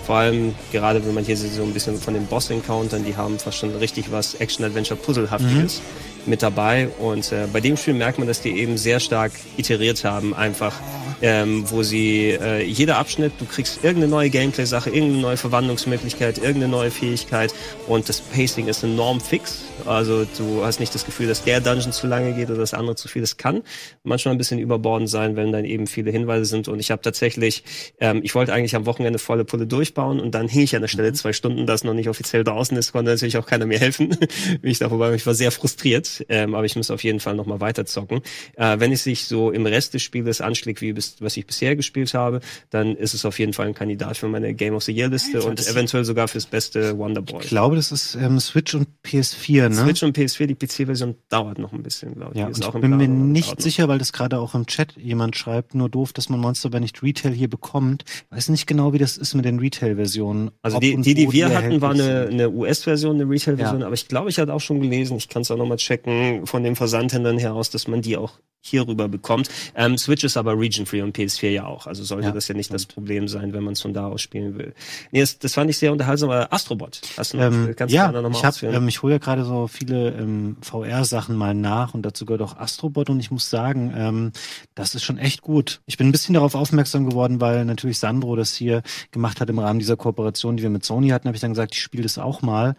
Vor 0.04 0.16
allem, 0.16 0.54
gerade 0.72 1.04
wenn 1.06 1.14
man 1.14 1.24
hier 1.24 1.36
so 1.36 1.62
ein 1.62 1.72
bisschen 1.72 1.98
von 1.98 2.14
den 2.14 2.26
Boss-Encountern, 2.26 3.04
die 3.04 3.16
haben 3.16 3.38
fast 3.38 3.58
schon 3.58 3.74
richtig 3.76 4.10
was 4.10 4.34
Action-Adventure-Puzzlehaftiges 4.34 5.80
mit 6.26 6.42
dabei. 6.42 6.88
Und 6.98 7.32
äh, 7.32 7.46
bei 7.52 7.60
dem 7.60 7.76
Spiel 7.76 7.94
merkt 7.94 8.18
man, 8.18 8.28
dass 8.28 8.40
die 8.40 8.58
eben 8.58 8.76
sehr 8.78 9.00
stark 9.00 9.32
iteriert 9.56 10.04
haben, 10.04 10.34
einfach, 10.34 10.74
ähm, 11.22 11.64
wo 11.70 11.82
sie 11.82 12.30
äh, 12.30 12.62
jeder 12.62 12.98
Abschnitt, 12.98 13.32
du 13.38 13.46
kriegst 13.46 13.82
irgendeine 13.82 14.08
neue 14.08 14.30
Gameplay-Sache, 14.30 14.90
irgendeine 14.90 15.22
neue 15.22 15.36
Verwandlungsmöglichkeit, 15.36 16.38
irgendeine 16.38 16.68
neue 16.68 16.90
Fähigkeit 16.90 17.54
und 17.86 18.08
das 18.08 18.20
Pacing 18.20 18.68
ist 18.68 18.82
enorm 18.82 19.20
fix. 19.20 19.62
Also 19.84 20.26
du 20.36 20.64
hast 20.64 20.80
nicht 20.80 20.94
das 20.94 21.04
Gefühl, 21.04 21.28
dass 21.28 21.44
der 21.44 21.60
Dungeon 21.60 21.92
zu 21.92 22.06
lange 22.06 22.32
geht 22.34 22.50
oder 22.50 22.58
das 22.58 22.74
andere 22.74 22.96
zu 22.96 23.08
viel. 23.08 23.22
Das 23.22 23.36
kann 23.36 23.62
manchmal 24.04 24.34
ein 24.34 24.38
bisschen 24.38 24.58
überbordend 24.58 25.08
sein, 25.08 25.36
wenn 25.36 25.52
dann 25.52 25.64
eben 25.64 25.86
viele 25.86 26.10
Hinweise 26.10 26.44
sind. 26.44 26.68
Und 26.68 26.80
ich 26.80 26.90
habe 26.90 27.02
tatsächlich, 27.02 27.62
ähm, 28.00 28.20
ich 28.22 28.34
wollte 28.34 28.52
eigentlich 28.52 28.74
am 28.74 28.86
Wochenende 28.86 29.18
volle 29.18 29.44
Pulle 29.44 29.66
durchbauen 29.66 30.20
und 30.20 30.34
dann 30.34 30.48
hing 30.48 30.62
ich 30.62 30.74
an 30.74 30.82
der 30.82 30.88
Stelle 30.88 31.12
zwei 31.12 31.32
Stunden, 31.32 31.66
das 31.66 31.84
noch 31.84 31.94
nicht 31.94 32.08
offiziell 32.08 32.44
draußen 32.44 32.76
ist, 32.76 32.92
konnte 32.92 33.10
natürlich 33.10 33.36
auch 33.38 33.46
keiner 33.46 33.66
mir 33.66 33.78
helfen. 33.78 34.16
Ich 34.62 34.78
darüber, 34.78 35.12
ich 35.12 35.26
war 35.26 35.34
sehr 35.34 35.50
frustriert, 35.50 36.15
ähm, 36.28 36.54
aber 36.54 36.64
ich 36.64 36.76
muss 36.76 36.90
auf 36.90 37.02
jeden 37.04 37.20
Fall 37.20 37.34
noch 37.34 37.46
mal 37.46 37.60
weiter 37.60 37.86
zocken. 37.86 38.20
Äh, 38.56 38.78
wenn 38.80 38.92
es 38.92 39.04
sich 39.04 39.26
so 39.26 39.50
im 39.50 39.66
Rest 39.66 39.94
des 39.94 40.02
Spieles 40.02 40.40
anschlägt, 40.40 40.80
wie 40.80 40.92
bis, 40.92 41.16
was 41.20 41.36
ich 41.36 41.46
bisher 41.46 41.76
gespielt 41.76 42.14
habe, 42.14 42.40
dann 42.70 42.96
ist 42.96 43.14
es 43.14 43.24
auf 43.24 43.38
jeden 43.38 43.52
Fall 43.52 43.66
ein 43.68 43.74
Kandidat 43.74 44.16
für 44.16 44.28
meine 44.28 44.54
Game 44.54 44.74
of 44.74 44.82
the 44.84 44.92
Year 44.92 45.08
Liste 45.08 45.38
Alter, 45.38 45.48
und 45.48 45.66
eventuell 45.66 46.04
sogar 46.04 46.28
fürs 46.28 46.46
beste 46.46 46.96
Wonderboy. 46.98 47.42
Ich 47.42 47.48
glaube, 47.48 47.76
das 47.76 47.92
ist 47.92 48.14
ähm, 48.16 48.38
Switch 48.40 48.74
und 48.74 48.88
PS4, 49.04 49.68
ne? 49.68 49.74
Switch 49.74 50.02
und 50.02 50.16
PS4, 50.16 50.46
die 50.46 50.54
PC-Version 50.54 51.14
dauert 51.28 51.58
noch 51.58 51.72
ein 51.72 51.82
bisschen, 51.82 52.14
glaube 52.14 52.32
ich. 52.34 52.40
Ja, 52.40 52.46
und 52.46 52.58
ich 52.58 52.70
bin 52.70 52.96
mir 52.96 53.08
nicht 53.08 53.60
sicher, 53.60 53.88
weil 53.88 53.98
das 53.98 54.12
gerade 54.12 54.38
auch 54.38 54.54
im 54.54 54.66
Chat 54.66 54.96
jemand 54.96 55.36
schreibt, 55.36 55.74
nur 55.74 55.88
doof, 55.88 56.12
dass 56.12 56.28
man 56.28 56.40
Monster 56.40 56.70
bei 56.70 56.80
nicht 56.80 57.02
Retail 57.02 57.32
hier 57.32 57.48
bekommt. 57.48 58.04
Weiß 58.30 58.48
nicht 58.48 58.66
genau, 58.66 58.92
wie 58.92 58.98
das 58.98 59.16
ist 59.16 59.34
mit 59.34 59.44
den 59.44 59.58
Retail-Versionen. 59.58 60.50
Also 60.62 60.78
die, 60.78 60.96
die, 61.00 61.14
die 61.14 61.32
wir 61.32 61.54
hatten, 61.54 61.80
war 61.80 61.90
eine, 61.92 62.28
eine 62.30 62.50
US-Version, 62.50 63.16
eine 63.20 63.28
Retail-Version, 63.28 63.80
Ja. 63.80 63.86
aber 63.86 63.94
ich 63.94 64.08
glaube, 64.08 64.30
ich 64.30 64.38
hatte 64.38 64.52
auch 64.52 64.60
schon 64.60 64.80
gelesen, 64.80 65.16
ich 65.16 65.28
kann 65.28 65.42
es 65.42 65.50
auch 65.50 65.56
nochmal 65.56 65.76
checken, 65.76 66.05
von 66.44 66.62
den 66.62 66.76
Versandhändlern 66.76 67.38
heraus, 67.38 67.70
dass 67.70 67.88
man 67.88 68.00
die 68.00 68.16
auch 68.16 68.38
hier 68.66 68.86
rüber 68.86 69.08
bekommt. 69.08 69.48
Ähm, 69.74 69.96
Switch 69.96 70.24
ist 70.24 70.36
aber 70.36 70.58
region-free 70.58 71.02
und 71.02 71.16
PS4 71.16 71.50
ja 71.50 71.66
auch, 71.66 71.86
also 71.86 72.02
sollte 72.04 72.26
Ja, 72.26 72.32
das 72.32 72.48
ja 72.48 72.54
nicht 72.54 72.72
das 72.72 72.86
Problem 72.86 73.28
sein, 73.28 73.52
wenn 73.52 73.62
man 73.62 73.74
es 73.74 73.80
von 73.80 73.94
da 73.94 74.08
aus 74.08 74.20
spielen 74.20 74.58
will. 74.58 74.74
Nee, 75.12 75.20
das, 75.20 75.38
das 75.38 75.54
fand 75.54 75.70
ich 75.70 75.78
sehr 75.78 75.92
unterhaltsam, 75.92 76.30
aber 76.30 76.52
Astrobot, 76.52 77.00
hast 77.16 77.32
du 77.32 77.36
noch, 77.38 77.44
Ähm, 77.44 77.74
kannst 77.76 77.92
du 77.92 77.96
ja, 77.96 78.06
gerne 78.10 78.22
noch 78.22 78.30
mal 78.30 78.38
ich, 78.38 78.44
hab, 78.44 78.62
ähm, 78.62 78.88
ich 78.88 79.02
hole 79.02 79.14
ja 79.14 79.18
gerade 79.18 79.44
so 79.44 79.68
viele 79.68 80.10
ähm, 80.10 80.56
VR-Sachen 80.62 81.36
mal 81.36 81.54
nach 81.54 81.94
und 81.94 82.02
dazu 82.02 82.26
gehört 82.26 82.42
auch 82.42 82.56
Astrobot 82.56 83.08
und 83.08 83.20
ich 83.20 83.30
muss 83.30 83.48
sagen, 83.48 83.92
ähm, 83.96 84.32
das 84.74 84.94
ist 84.94 85.04
schon 85.04 85.18
echt 85.18 85.42
gut. 85.42 85.80
Ich 85.86 85.96
bin 85.96 86.08
ein 86.08 86.12
bisschen 86.12 86.34
darauf 86.34 86.54
aufmerksam 86.54 87.08
geworden, 87.08 87.40
weil 87.40 87.64
natürlich 87.64 87.98
Sandro 87.98 88.34
das 88.36 88.54
hier 88.54 88.82
gemacht 89.12 89.40
hat 89.40 89.48
im 89.48 89.58
Rahmen 89.58 89.78
dieser 89.78 89.96
Kooperation, 89.96 90.56
die 90.56 90.62
wir 90.62 90.70
mit 90.70 90.84
Sony 90.84 91.08
hatten, 91.10 91.28
habe 91.28 91.36
ich 91.36 91.40
dann 91.40 91.52
gesagt, 91.52 91.74
ich 91.74 91.82
spiele 91.82 92.02
das 92.02 92.18
auch 92.18 92.42
mal. 92.42 92.74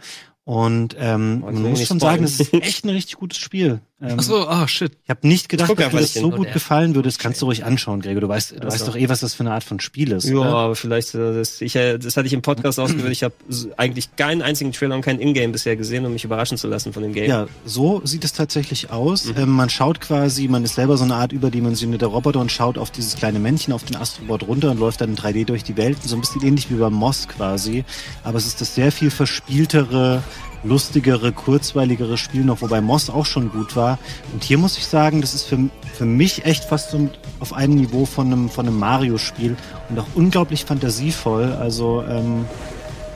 Und 0.48 0.96
ähm, 0.98 1.42
man 1.42 1.62
muss 1.62 1.86
schon 1.86 2.00
sagen, 2.00 2.22
das 2.22 2.40
ist 2.40 2.54
echt 2.54 2.86
ein 2.86 2.90
richtig 2.92 3.18
gutes 3.18 3.38
Spiel. 3.38 3.82
Ähm, 4.00 4.16
Ach 4.20 4.22
so, 4.22 4.48
ah, 4.48 4.68
shit. 4.68 4.92
Ich 5.06 5.10
habe 5.10 5.28
nicht 5.28 5.50
gedacht, 5.50 5.72
dass 5.72 5.92
mir 5.92 6.02
das 6.02 6.14
so 6.14 6.30
gut 6.30 6.54
gefallen 6.54 6.94
würde. 6.94 7.08
Das 7.08 7.18
kannst 7.18 7.42
du 7.42 7.48
ruhig 7.48 7.66
anschauen, 7.66 8.02
Gregor. 8.02 8.22
Du 8.22 8.30
weißt, 8.30 8.52
du 8.52 8.56
Also. 8.58 8.68
weißt 8.68 8.88
doch 8.88 8.96
eh, 8.96 9.10
was 9.10 9.22
das 9.22 9.34
für 9.34 9.40
eine 9.42 9.54
Art 9.54 9.64
von 9.64 9.80
Spiel 9.80 10.12
ist. 10.12 10.26
Ja, 10.26 10.36
oder? 10.36 10.54
aber 10.54 10.76
vielleicht, 10.76 11.16
äh, 11.16 11.34
das, 11.34 11.62
ich, 11.62 11.76
äh, 11.76 11.98
das 11.98 12.16
hatte 12.16 12.28
ich 12.28 12.34
im 12.34 12.44
Podcast 12.44 12.80
ausgewählt. 12.80 13.12
Ich 13.12 13.24
habe 13.24 13.34
eigentlich 13.76 14.16
keinen 14.16 14.44
einzigen 14.44 14.72
Trailer 14.72 14.94
und 14.94 15.02
kein 15.02 15.20
Ingame 15.20 15.52
bisher 15.52 15.76
gesehen, 15.76 16.06
um 16.06 16.14
mich 16.14 16.24
überraschen 16.24 16.60
zu 16.60 16.68
lassen 16.68 16.94
von 16.94 17.02
dem 17.02 17.14
Game. 17.14 17.28
Ja, 17.28 17.48
so 17.66 18.02
sieht 18.04 18.24
es 18.24 18.34
tatsächlich 18.34 18.92
aus. 18.92 19.26
Mhm. 19.26 19.34
Ähm, 19.36 19.50
man 19.50 19.70
schaut 19.72 20.00
quasi, 20.00 20.48
man 20.48 20.64
ist 20.64 20.76
selber 20.76 20.96
so 20.96 21.04
eine 21.04 21.16
Art 21.16 21.32
überdimensionierter 21.32 22.08
Roboter 22.08 22.40
und 22.40 22.52
schaut 22.52 22.78
auf 22.78 22.92
dieses 22.92 23.16
kleine 23.16 23.40
Männchen, 23.40 23.74
auf 23.74 23.84
den 23.84 23.96
Astrobot 23.96 24.44
runter 24.44 24.70
und 24.70 24.80
läuft 24.80 25.02
dann 25.02 25.10
in 25.10 25.16
3D 25.16 25.46
durch 25.46 25.64
die 25.64 25.76
Welt. 25.76 25.98
So 26.04 26.16
ein 26.16 26.22
bisschen 26.22 26.44
ähnlich 26.44 26.70
wie 26.70 26.76
beim 26.76 26.94
Moss 26.94 27.28
quasi. 27.28 27.84
Aber 28.24 28.38
es 28.38 28.46
ist 28.46 28.62
das 28.62 28.76
sehr 28.76 28.92
viel 28.92 29.10
verspieltere, 29.10 30.22
lustigere, 30.64 31.32
kurzweiligere 31.32 32.18
Spiel 32.18 32.44
noch, 32.44 32.62
wobei 32.62 32.82
Moss 32.82 33.10
auch 33.10 33.26
schon 33.26 33.52
gut 33.52 33.76
war. 33.76 34.00
Und 34.34 34.44
hier 34.44 34.58
muss 34.58 34.78
ich 34.78 34.86
sagen, 34.86 35.22
das 35.22 35.34
ist 35.34 35.44
für, 35.44 35.58
für 35.94 36.06
mich 36.06 36.46
echt 36.46 36.64
fast 36.64 36.92
so 36.92 37.10
auf 37.40 37.54
einem 37.54 37.76
Niveau 37.76 38.06
von 38.06 38.28
einem, 38.28 38.50
von 38.50 38.68
einem 38.68 38.80
Mario-Spiel 38.80 39.56
und 39.90 40.00
auch 40.00 40.08
unglaublich 40.16 40.66
fantasievoll. 40.66 41.54
Also, 41.54 42.04
ähm, 42.08 42.46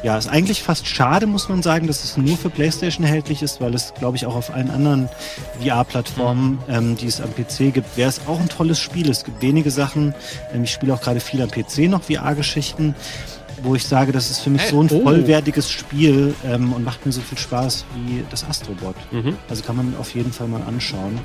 ja, 0.03 0.17
ist 0.17 0.27
eigentlich 0.27 0.63
fast 0.63 0.87
schade, 0.87 1.27
muss 1.27 1.47
man 1.47 1.61
sagen, 1.61 1.85
dass 1.85 2.03
es 2.03 2.17
nur 2.17 2.35
für 2.35 2.49
PlayStation 2.49 3.05
erhältlich 3.05 3.43
ist, 3.43 3.61
weil 3.61 3.75
es, 3.75 3.93
glaube 3.93 4.17
ich, 4.17 4.25
auch 4.25 4.35
auf 4.35 4.51
allen 4.51 4.71
anderen 4.71 5.09
VR-Plattformen, 5.63 6.57
ähm, 6.67 6.95
die 6.97 7.05
es 7.05 7.21
am 7.21 7.29
PC 7.35 7.71
gibt, 7.71 7.97
wäre 7.97 8.09
es 8.09 8.21
auch 8.27 8.39
ein 8.39 8.49
tolles 8.49 8.79
Spiel. 8.79 9.09
Es 9.09 9.23
gibt 9.23 9.43
wenige 9.43 9.69
Sachen, 9.69 10.15
ähm, 10.53 10.63
ich 10.63 10.71
spiele 10.71 10.93
auch 10.93 11.01
gerade 11.01 11.19
viel 11.19 11.41
am 11.41 11.51
PC 11.51 11.87
noch 11.87 12.01
VR-Geschichten, 12.01 12.95
wo 13.63 13.75
ich 13.75 13.85
sage, 13.85 14.11
das 14.11 14.29
ist 14.31 14.39
für 14.41 14.49
mich 14.49 14.61
Hey, 14.63 14.69
so 14.71 14.81
ein 14.81 14.89
oh. 14.91 15.01
vollwertiges 15.03 15.69
Spiel 15.71 16.33
ähm, 16.45 16.73
und 16.73 16.83
macht 16.83 17.05
mir 17.05 17.11
so 17.11 17.21
viel 17.21 17.37
Spaß 17.37 17.85
wie 18.05 18.23
das 18.29 18.43
Astrobot. 18.43 18.95
Mhm. 19.11 19.37
Also 19.49 19.63
kann 19.63 19.75
man 19.77 19.93
auf 19.99 20.13
jeden 20.15 20.31
Fall 20.33 20.47
mal 20.47 20.61
anschauen. 20.63 21.19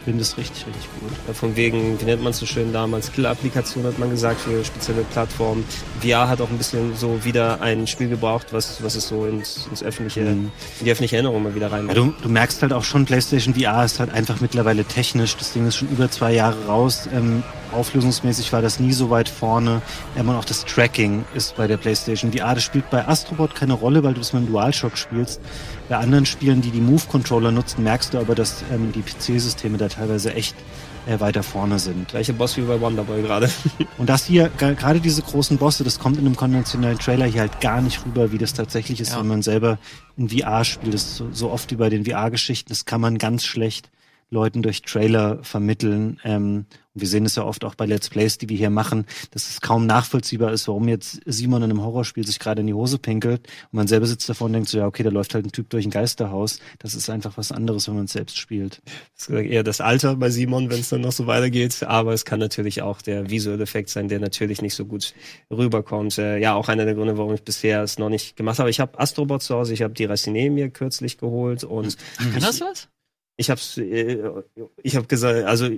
Ich 0.00 0.12
finde 0.12 0.22
es 0.22 0.38
richtig, 0.38 0.64
richtig 0.66 0.88
gut. 1.00 1.10
Ja, 1.26 1.34
Von 1.34 1.54
wegen, 1.54 2.00
wie 2.00 2.04
nennt 2.06 2.22
man 2.22 2.30
es 2.30 2.38
so 2.38 2.46
schön 2.46 2.72
damals, 2.72 3.12
Killer-Applikation 3.12 3.84
hat 3.84 3.98
man 3.98 4.08
gesagt 4.08 4.40
für 4.40 4.64
spezielle 4.64 5.02
Plattformen. 5.02 5.64
VR 6.00 6.28
hat 6.30 6.40
auch 6.40 6.48
ein 6.48 6.56
bisschen 6.56 6.96
so 6.96 7.22
wieder 7.26 7.60
ein 7.60 7.86
Spiel 7.86 8.08
gebraucht, 8.08 8.46
was, 8.52 8.82
was 8.82 8.94
es 8.94 9.06
so 9.08 9.26
ins, 9.26 9.66
ins 9.68 9.82
öffentliche, 9.82 10.20
Mhm. 10.22 10.50
in 10.80 10.84
die 10.86 10.90
öffentliche 10.92 11.16
Erinnerung 11.16 11.42
mal 11.42 11.54
wieder 11.54 11.66
Ja, 11.66 11.74
reinmacht. 11.74 11.94
du, 11.98 12.14
du 12.22 12.28
merkst 12.30 12.62
halt 12.62 12.72
auch 12.72 12.84
schon, 12.84 13.04
PlayStation 13.04 13.54
VR 13.54 13.84
ist 13.84 14.00
halt 14.00 14.10
einfach 14.14 14.40
mittlerweile 14.40 14.84
technisch. 14.86 15.36
Das 15.36 15.52
Ding 15.52 15.66
ist 15.66 15.76
schon 15.76 15.88
über 15.90 16.10
zwei 16.10 16.32
Jahre 16.32 16.56
raus. 16.66 17.06
Ähm, 17.14 17.42
auflösungsmäßig 17.72 18.52
war 18.52 18.62
das 18.62 18.80
nie 18.80 18.92
so 18.92 19.10
weit 19.10 19.28
vorne. 19.28 19.82
Ähm, 20.16 20.28
und 20.28 20.36
auch 20.36 20.44
das 20.44 20.64
Tracking 20.64 21.24
ist 21.34 21.56
bei 21.56 21.66
der 21.66 21.76
PlayStation 21.76 22.32
VR. 22.32 22.54
Das 22.54 22.64
spielt 22.64 22.88
bei 22.90 23.06
Astrobot 23.06 23.54
keine 23.54 23.74
Rolle, 23.74 24.02
weil 24.02 24.14
du 24.14 24.20
das 24.20 24.32
mit 24.32 24.44
dem 24.44 24.52
DualShock 24.52 24.96
spielst. 24.96 25.40
Bei 25.88 25.96
anderen 25.96 26.26
Spielen, 26.26 26.60
die 26.60 26.70
die 26.70 26.80
Move-Controller 26.80 27.50
nutzen, 27.52 27.82
merkst 27.84 28.14
du 28.14 28.18
aber, 28.18 28.34
dass 28.34 28.62
ähm, 28.72 28.92
die 28.92 29.02
PC-Systeme 29.02 29.78
da 29.78 29.88
teilweise 29.88 30.34
echt 30.34 30.54
äh, 31.06 31.18
weiter 31.20 31.42
vorne 31.42 31.78
sind. 31.78 32.08
Gleiche 32.08 32.32
Boss 32.34 32.56
wie 32.56 32.62
bei 32.62 32.80
Wonderboy 32.80 33.22
gerade. 33.22 33.48
Und 33.96 34.08
das 34.10 34.24
hier, 34.26 34.50
gerade 34.58 35.00
diese 35.00 35.22
großen 35.22 35.56
Bosse, 35.56 35.84
das 35.84 35.98
kommt 35.98 36.18
in 36.18 36.26
einem 36.26 36.36
konventionellen 36.36 36.98
Trailer 36.98 37.26
hier 37.26 37.40
halt 37.42 37.60
gar 37.60 37.80
nicht 37.80 38.04
rüber, 38.04 38.32
wie 38.32 38.38
das 38.38 38.52
tatsächlich 38.52 39.00
ist, 39.00 39.12
Ja. 39.12 39.20
wenn 39.20 39.28
man 39.28 39.42
selber 39.42 39.78
in 40.16 40.28
VR 40.28 40.64
spielt. 40.64 40.92
Das 40.94 41.02
ist 41.04 41.16
so, 41.16 41.28
so 41.32 41.50
oft 41.50 41.70
wie 41.70 41.76
bei 41.76 41.88
den 41.88 42.04
VR-Geschichten, 42.04 42.68
das 42.68 42.84
kann 42.84 43.00
man 43.00 43.16
ganz 43.18 43.44
schlecht 43.44 43.88
Leuten 44.30 44.62
durch 44.62 44.82
Trailer 44.82 45.38
vermitteln. 45.42 46.20
Ähm, 46.24 46.66
und 46.94 47.02
wir 47.02 47.08
sehen 47.08 47.26
es 47.26 47.36
ja 47.36 47.44
oft 47.44 47.64
auch 47.64 47.74
bei 47.74 47.86
Let's 47.86 48.08
Plays, 48.08 48.38
die 48.38 48.48
wir 48.48 48.56
hier 48.56 48.70
machen, 48.70 49.06
dass 49.30 49.48
es 49.48 49.60
kaum 49.60 49.86
nachvollziehbar 49.86 50.52
ist, 50.52 50.66
warum 50.68 50.88
jetzt 50.88 51.20
Simon 51.26 51.62
in 51.62 51.70
einem 51.70 51.82
Horrorspiel 51.82 52.26
sich 52.26 52.38
gerade 52.38 52.60
in 52.60 52.66
die 52.66 52.74
Hose 52.74 52.98
pinkelt 52.98 53.46
und 53.70 53.76
man 53.76 53.86
selber 53.86 54.06
sitzt 54.06 54.28
davor 54.28 54.46
und 54.46 54.54
denkt 54.54 54.68
so, 54.68 54.78
ja, 54.78 54.86
okay, 54.86 55.02
da 55.02 55.10
läuft 55.10 55.34
halt 55.34 55.46
ein 55.46 55.52
Typ 55.52 55.70
durch 55.70 55.86
ein 55.86 55.90
Geisterhaus. 55.90 56.58
Das 56.78 56.94
ist 56.94 57.08
einfach 57.08 57.36
was 57.36 57.52
anderes, 57.52 57.86
wenn 57.88 57.94
man 57.94 58.06
es 58.06 58.12
selbst 58.12 58.36
spielt. 58.36 58.82
Das 59.16 59.28
ist 59.28 59.30
eher 59.30 59.62
das 59.62 59.80
Alter 59.80 60.16
bei 60.16 60.30
Simon, 60.30 60.70
wenn 60.70 60.80
es 60.80 60.88
dann 60.88 61.02
noch 61.02 61.12
so 61.12 61.26
weitergeht. 61.26 61.84
Aber 61.84 62.12
es 62.12 62.24
kann 62.24 62.40
natürlich 62.40 62.82
auch 62.82 63.00
der 63.00 63.30
visuelle 63.30 63.62
Effekt 63.62 63.90
sein, 63.90 64.08
der 64.08 64.18
natürlich 64.18 64.60
nicht 64.60 64.74
so 64.74 64.84
gut 64.84 65.14
rüberkommt. 65.50 66.18
Äh, 66.18 66.38
ja, 66.38 66.54
auch 66.54 66.68
einer 66.68 66.84
der 66.84 66.94
Gründe, 66.94 67.16
warum 67.16 67.34
ich 67.34 67.42
bisher 67.42 67.82
es 67.82 67.98
noch 67.98 68.08
nicht 68.08 68.36
gemacht 68.36 68.58
habe. 68.58 68.70
Ich 68.70 68.80
habe 68.80 68.98
Astrobot 68.98 69.42
zu 69.42 69.54
Hause, 69.54 69.72
ich 69.72 69.82
habe 69.82 69.94
die 69.94 70.04
Racine 70.04 70.50
mir 70.50 70.68
kürzlich 70.70 71.18
geholt 71.18 71.64
und 71.64 71.96
Kann 72.16 72.40
das 72.40 72.60
was? 72.60 72.88
Ich 73.38 73.48
habe 73.48 73.60
äh, 73.78 74.18
ich 74.82 74.96
habe 74.96 75.06
gesagt, 75.06 75.44
also 75.46 75.70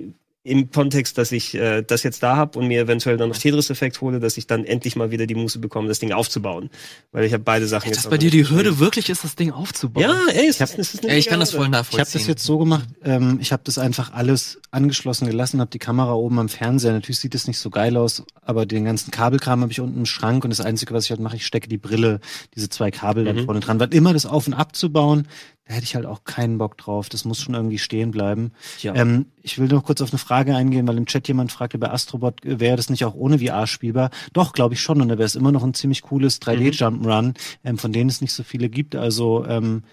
im 0.43 0.71
Kontext, 0.71 1.19
dass 1.19 1.31
ich 1.31 1.53
äh, 1.53 1.83
das 1.83 2.01
jetzt 2.01 2.23
da 2.23 2.35
habe 2.35 2.57
und 2.57 2.65
mir 2.67 2.81
eventuell 2.81 3.15
dann 3.15 3.29
noch 3.29 3.37
Tetris-Effekt 3.37 4.01
hole, 4.01 4.19
dass 4.19 4.37
ich 4.37 4.47
dann 4.47 4.65
endlich 4.65 4.95
mal 4.95 5.11
wieder 5.11 5.27
die 5.27 5.35
Muße 5.35 5.59
bekomme, 5.59 5.87
das 5.87 5.99
Ding 5.99 6.11
aufzubauen. 6.13 6.71
Weil 7.11 7.25
ich 7.25 7.33
habe 7.33 7.43
beide 7.43 7.67
Sachen 7.67 7.89
Dass 7.89 7.97
jetzt 7.99 8.09
bei 8.09 8.15
noch 8.15 8.21
dir 8.21 8.31
die 8.31 8.49
Hürde 8.49 8.79
wirklich 8.79 9.11
ist, 9.11 9.23
das 9.23 9.35
Ding 9.35 9.51
aufzubauen. 9.51 10.01
Ja, 10.01 10.15
ey, 10.33 10.49
Ich 10.49 10.59
hab- 10.59 10.75
ist, 10.79 11.03
Ja, 11.03 11.13
ich 11.13 11.27
kann 11.27 11.39
das 11.39 11.51
voll 11.51 11.65
Ich 11.65 11.69
nachvollziehen. 11.69 11.99
habe 11.99 12.09
das 12.13 12.25
jetzt 12.25 12.43
so 12.43 12.57
gemacht, 12.57 12.87
ähm, 13.03 13.37
ich 13.39 13.51
habe 13.51 13.61
das 13.63 13.77
einfach 13.77 14.13
alles 14.13 14.59
angeschlossen 14.71 15.27
gelassen, 15.27 15.59
habe 15.61 15.69
die 15.69 15.77
Kamera 15.77 16.13
oben 16.13 16.39
am 16.39 16.49
Fernseher. 16.49 16.93
Natürlich 16.93 17.19
sieht 17.19 17.35
es 17.35 17.45
nicht 17.45 17.59
so 17.59 17.69
geil 17.69 17.95
aus, 17.95 18.23
aber 18.41 18.65
den 18.65 18.83
ganzen 18.85 19.11
Kabelkram 19.11 19.61
habe 19.61 19.71
ich 19.71 19.79
unten 19.79 19.99
im 19.99 20.05
Schrank 20.07 20.43
und 20.43 20.49
das 20.49 20.61
Einzige, 20.61 20.95
was 20.95 21.03
ich 21.03 21.11
halt 21.11 21.19
mache, 21.19 21.35
ich 21.35 21.45
stecke 21.45 21.67
die 21.69 21.77
Brille, 21.77 22.19
diese 22.55 22.67
zwei 22.67 22.89
Kabel 22.89 23.25
dann 23.25 23.35
Mhm. 23.35 23.45
vorne 23.45 23.59
dran. 23.59 23.79
Weil 23.79 23.93
immer 23.93 24.11
das 24.13 24.25
auf 24.25 24.47
und 24.47 24.55
abzubauen, 24.55 25.27
da 25.65 25.75
hätte 25.75 25.83
ich 25.83 25.95
halt 25.95 26.05
auch 26.05 26.23
keinen 26.23 26.57
Bock 26.57 26.77
drauf. 26.77 27.07
Das 27.09 27.23
muss 27.23 27.39
schon 27.41 27.53
irgendwie 27.55 27.77
stehen 27.77 28.11
bleiben. 28.11 28.51
Ja. 28.81 28.95
Ähm, 28.95 29.27
ich 29.41 29.57
will 29.59 29.67
noch 29.67 29.83
kurz 29.83 30.01
auf 30.01 30.11
eine 30.11 30.17
Frage 30.19 30.55
eingehen, 30.55 30.87
weil 30.87 30.97
im 30.97 31.05
Chat 31.05 31.27
jemand 31.27 31.51
fragte, 31.51 31.77
bei 31.77 31.91
Astrobot 31.91 32.43
äh, 32.45 32.59
wäre 32.59 32.77
das 32.77 32.89
nicht 32.89 33.05
auch 33.05 33.13
ohne 33.13 33.39
VR 33.39 33.67
spielbar? 33.67 34.09
Doch, 34.33 34.53
glaube 34.53 34.73
ich 34.73 34.81
schon. 34.81 35.01
Und 35.01 35.07
da 35.09 35.17
wäre 35.17 35.25
es 35.25 35.35
immer 35.35 35.51
noch 35.51 35.63
ein 35.63 35.73
ziemlich 35.73 36.01
cooles 36.01 36.41
3D-Jump'n'Run, 36.41 37.35
ähm, 37.63 37.77
von 37.77 37.93
denen 37.93 38.09
es 38.09 38.21
nicht 38.21 38.33
so 38.33 38.43
viele 38.43 38.69
gibt. 38.69 38.95
Also, 38.95 39.45
ähm, 39.45 39.83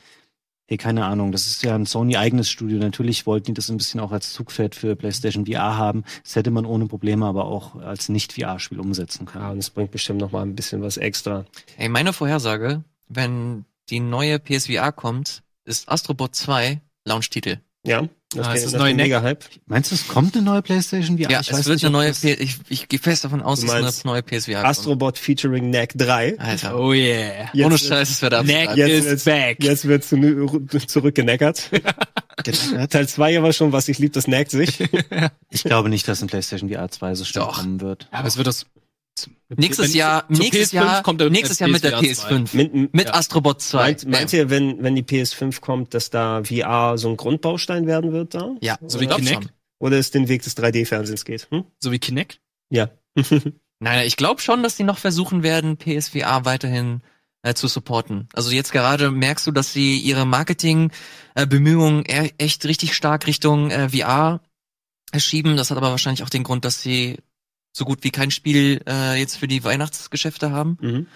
Hey, 0.70 0.76
keine 0.76 1.06
Ahnung, 1.06 1.32
das 1.32 1.46
ist 1.46 1.62
ja 1.62 1.74
ein 1.74 1.86
Sony-eigenes 1.86 2.50
Studio. 2.50 2.78
Natürlich 2.78 3.24
wollten 3.24 3.46
die 3.46 3.54
das 3.54 3.70
ein 3.70 3.78
bisschen 3.78 4.00
auch 4.00 4.12
als 4.12 4.34
Zugpferd 4.34 4.74
für 4.74 4.96
PlayStation 4.96 5.46
VR 5.46 5.78
haben. 5.78 6.04
Das 6.22 6.36
hätte 6.36 6.50
man 6.50 6.66
ohne 6.66 6.84
Probleme 6.84 7.24
aber 7.24 7.46
auch 7.46 7.76
als 7.76 8.10
Nicht-VR-Spiel 8.10 8.78
umsetzen 8.78 9.24
Ja, 9.24 9.32
können. 9.32 9.50
und 9.52 9.58
es 9.60 9.70
bringt 9.70 9.92
bestimmt 9.92 10.20
noch 10.20 10.30
mal 10.30 10.42
ein 10.42 10.54
bisschen 10.54 10.82
was 10.82 10.98
extra. 10.98 11.46
Ey, 11.78 11.88
meine 11.88 12.12
Vorhersage, 12.12 12.84
wenn 13.08 13.64
die 13.88 14.00
neue 14.00 14.38
PSVR 14.38 14.92
kommt, 14.92 15.42
ist 15.68 15.88
Astrobot 15.88 16.34
2 16.34 16.80
Launch-Titel. 17.04 17.58
Ja, 17.86 18.08
das, 18.34 18.46
Ah, 18.46 18.52
ist 18.54 18.64
das 18.64 18.72
das 18.72 18.80
neue 18.80 18.92
mega 18.94 19.22
Hype. 19.22 19.44
Meinst 19.66 19.90
du, 19.92 19.94
es 19.94 20.08
kommt 20.08 20.34
eine 20.34 20.44
neue 20.44 20.60
PlayStation 20.62 21.16
VR? 21.16 21.30
Ja, 21.30 21.40
Ich 21.40 21.48
es 21.50 21.56
weiß 21.58 21.66
wird 21.66 21.76
nicht, 21.76 21.84
eine 21.86 21.92
neue, 21.92 22.08
das- 22.08 22.20
P 22.20 22.32
ich, 22.34 22.56
ich 22.68 22.88
gehe 22.88 22.98
fest 22.98 23.24
davon 23.24 23.40
aus, 23.40 23.60
dass 23.60 23.70
eine 23.70 23.82
meinst 23.82 24.04
neue 24.04 24.22
PSVR 24.22 24.64
Astrobot 24.64 25.16
featuring 25.16 25.70
Knack 25.70 25.92
3. 25.94 26.32
kommt. 26.32 26.40
Alter. 26.40 26.78
Oh 26.78 26.92
yeah. 26.92 27.48
Jetzt 27.52 27.64
Ohne 27.66 27.78
Scheiß, 27.78 28.10
es 28.10 28.20
wird. 28.20 28.44
Neck 28.44 28.70
Jetzt 28.76 28.90
is 28.90 29.04
wird's- 29.06 29.24
back. 29.24 29.62
Jetzt 29.64 29.86
wird 29.86 30.04
zu, 30.04 30.66
zurückgeneckert. 30.86 31.70
Teil 32.90 33.08
2 33.08 33.38
aber 33.38 33.52
schon, 33.52 33.72
was 33.72 33.88
ich 33.88 33.98
lieb, 33.98 34.12
das 34.12 34.26
nackt 34.26 34.50
sich. 34.50 34.78
Ich 35.50 35.62
glaube 35.64 35.88
nicht, 35.88 36.06
dass 36.08 36.20
ein 36.20 36.26
PlayStation 36.28 36.68
VR 36.70 36.90
2 36.90 37.14
so 37.14 37.24
schnell 37.24 37.44
kommen 37.46 37.80
wird. 37.80 38.08
Ja, 38.12 38.18
aber 38.18 38.28
es 38.28 38.36
wird 38.36 38.46
das. 38.48 38.66
Nächstes 39.56 39.92
wenn- 39.92 39.98
Jahr, 39.98 40.24
nächstes 40.28 40.72
PS5 40.72 40.74
Jahr, 40.74 41.02
kommt 41.02 41.20
nächstes 41.30 41.58
Jahr 41.58 41.70
mit 41.70 41.82
der 41.82 41.92
PSVR 42.00 42.14
2. 42.14 42.28
PS5. 42.36 42.56
Mit, 42.56 42.94
Mit 42.94 43.06
ja. 43.06 43.14
Astrobot 43.14 43.62
2. 43.62 43.78
Meint, 43.78 44.06
meint 44.06 44.32
ihr, 44.32 44.50
wenn, 44.50 44.82
wenn 44.82 44.94
die 44.94 45.02
PS5 45.02 45.60
kommt, 45.60 45.94
dass 45.94 46.10
da 46.10 46.42
VR 46.44 46.98
so 46.98 47.08
ein 47.08 47.16
Grundbaustein 47.16 47.86
werden 47.86 48.12
wird 48.12 48.34
da? 48.34 48.54
Ja, 48.60 48.78
So 48.86 49.00
wie 49.00 49.06
Kinect? 49.06 49.44
schon. 49.44 49.52
Oder 49.80 49.98
es 49.98 50.10
den 50.10 50.28
Weg 50.28 50.42
des 50.42 50.56
3D-Fernsehens 50.56 51.24
geht? 51.24 51.48
Hm? 51.50 51.64
So 51.78 51.92
wie 51.92 51.98
Kinect? 51.98 52.40
Ja. 52.70 52.90
Nein, 53.80 54.06
ich 54.06 54.16
glaube 54.16 54.40
schon, 54.40 54.62
dass 54.62 54.76
die 54.76 54.82
noch 54.84 54.98
versuchen 54.98 55.42
werden, 55.42 55.76
PSVR 55.76 56.44
weiterhin 56.44 57.00
äh, 57.42 57.54
zu 57.54 57.68
supporten. 57.68 58.28
Also 58.34 58.50
jetzt 58.50 58.72
gerade 58.72 59.10
merkst 59.12 59.46
du, 59.46 59.52
dass 59.52 59.72
sie 59.72 59.98
ihre 59.98 60.26
Marketing-Bemühungen 60.26 62.04
e 62.06 62.32
echt 62.38 62.64
richtig 62.66 62.94
stark 62.94 63.26
Richtung 63.26 63.70
äh, 63.70 63.88
VR 63.90 64.40
schieben. 65.16 65.56
Das 65.56 65.70
hat 65.70 65.78
aber 65.78 65.90
wahrscheinlich 65.90 66.22
auch 66.24 66.28
den 66.28 66.42
Grund, 66.42 66.64
dass 66.64 66.82
sie 66.82 67.18
so 67.78 67.84
gut 67.86 68.04
wie 68.04 68.10
kein 68.10 68.30
Spiel 68.30 68.80
äh, 68.86 69.18
jetzt 69.18 69.36
für 69.36 69.48
die 69.48 69.64
Weihnachtsgeschäfte 69.64 70.50
haben. 70.50 70.76
Mhm. 70.80 71.06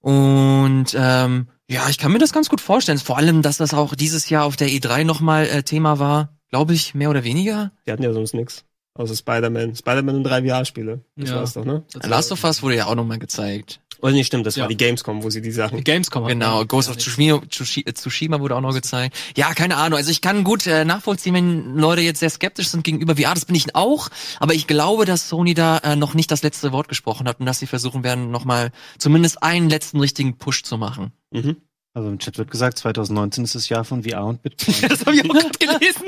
Und 0.00 0.86
ähm, 0.94 1.48
ja, 1.68 1.88
ich 1.88 1.98
kann 1.98 2.12
mir 2.12 2.18
das 2.18 2.32
ganz 2.32 2.48
gut 2.48 2.60
vorstellen. 2.60 2.98
Vor 2.98 3.18
allem, 3.18 3.42
dass 3.42 3.56
das 3.58 3.74
auch 3.74 3.94
dieses 3.94 4.28
Jahr 4.28 4.44
auf 4.44 4.56
der 4.56 4.68
E3 4.68 5.04
nochmal 5.04 5.46
äh, 5.46 5.62
Thema 5.62 5.98
war, 5.98 6.36
glaube 6.50 6.74
ich, 6.74 6.94
mehr 6.94 7.10
oder 7.10 7.24
weniger. 7.24 7.72
Die 7.86 7.92
hatten 7.92 8.02
ja 8.02 8.12
sonst 8.12 8.34
nix. 8.34 8.64
Außer 8.94 9.14
Spider-Man. 9.16 9.74
Spider-Man 9.74 10.16
und 10.16 10.24
drei 10.24 10.42
VR-Spiele. 10.46 11.00
Das 11.16 11.30
Ja. 11.30 11.36
war's 11.36 11.52
doch, 11.54 11.64
ne? 11.64 11.82
Das 11.92 12.06
Last 12.06 12.32
of 12.32 12.44
Us 12.44 12.62
wurde 12.62 12.76
ja 12.76 12.86
auch 12.86 12.94
nochmal 12.94 13.18
gezeigt. 13.18 13.80
Oder 14.02 14.12
nicht, 14.12 14.26
stimmt, 14.26 14.44
das 14.46 14.56
Ja. 14.56 14.62
war 14.62 14.68
die 14.68 14.76
Gamescom, 14.76 15.22
wo 15.22 15.30
sie 15.30 15.40
die 15.40 15.52
Sachen. 15.52 15.78
Die 15.78 15.84
Gamescom. 15.84 16.24
hat 16.24 16.28
Genau, 16.30 16.64
Ghost 16.64 16.90
of 16.90 16.96
Tsushima, 16.96 17.36
Tsushi- 17.48 17.84
Tsushima 17.94 18.40
wurde 18.40 18.56
auch 18.56 18.60
noch 18.60 18.74
gezeigt. 18.74 19.16
Ja, 19.36 19.54
keine 19.54 19.76
Ahnung. 19.76 19.96
Also 19.96 20.10
ich 20.10 20.20
kann 20.20 20.42
gut 20.42 20.66
äh, 20.66 20.84
nachvollziehen, 20.84 21.34
wenn 21.34 21.76
Leute 21.76 22.00
jetzt 22.02 22.18
sehr 22.18 22.28
skeptisch 22.30 22.68
sind 22.68 22.82
gegenüber 22.82 23.14
VR. 23.16 23.32
Das 23.34 23.44
bin 23.44 23.54
ich 23.54 23.76
auch. 23.76 24.08
Aber 24.40 24.54
ich 24.54 24.66
glaube, 24.66 25.04
dass 25.04 25.28
Sony 25.28 25.54
da 25.54 25.78
äh, 25.78 25.94
noch 25.94 26.14
nicht 26.14 26.32
das 26.32 26.42
letzte 26.42 26.72
Wort 26.72 26.88
gesprochen 26.88 27.28
hat 27.28 27.38
und 27.38 27.46
dass 27.46 27.60
sie 27.60 27.66
versuchen 27.68 28.02
werden, 28.02 28.32
nochmal 28.32 28.72
zumindest 28.98 29.42
einen 29.42 29.70
letzten 29.70 30.00
richtigen 30.00 30.36
Push 30.36 30.64
zu 30.64 30.76
machen. 30.78 31.12
Mhm. 31.30 31.56
Also 31.94 32.08
im 32.08 32.18
Chat 32.18 32.38
wird 32.38 32.50
gesagt, 32.50 32.78
2019 32.78 33.44
ist 33.44 33.54
das 33.54 33.68
Jahr 33.68 33.84
von 33.84 34.02
VR 34.02 34.24
und 34.24 34.42
Bitcoin. 34.42 34.74
Das 34.88 35.00
habe 35.06 35.14
ich 35.14 35.24
auch 35.24 35.34
gerade 35.34 35.50
gelesen. 35.58 36.06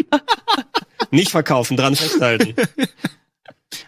Nicht 1.13 1.31
verkaufen, 1.31 1.77
dran 1.77 1.95
festhalten. 1.95 2.55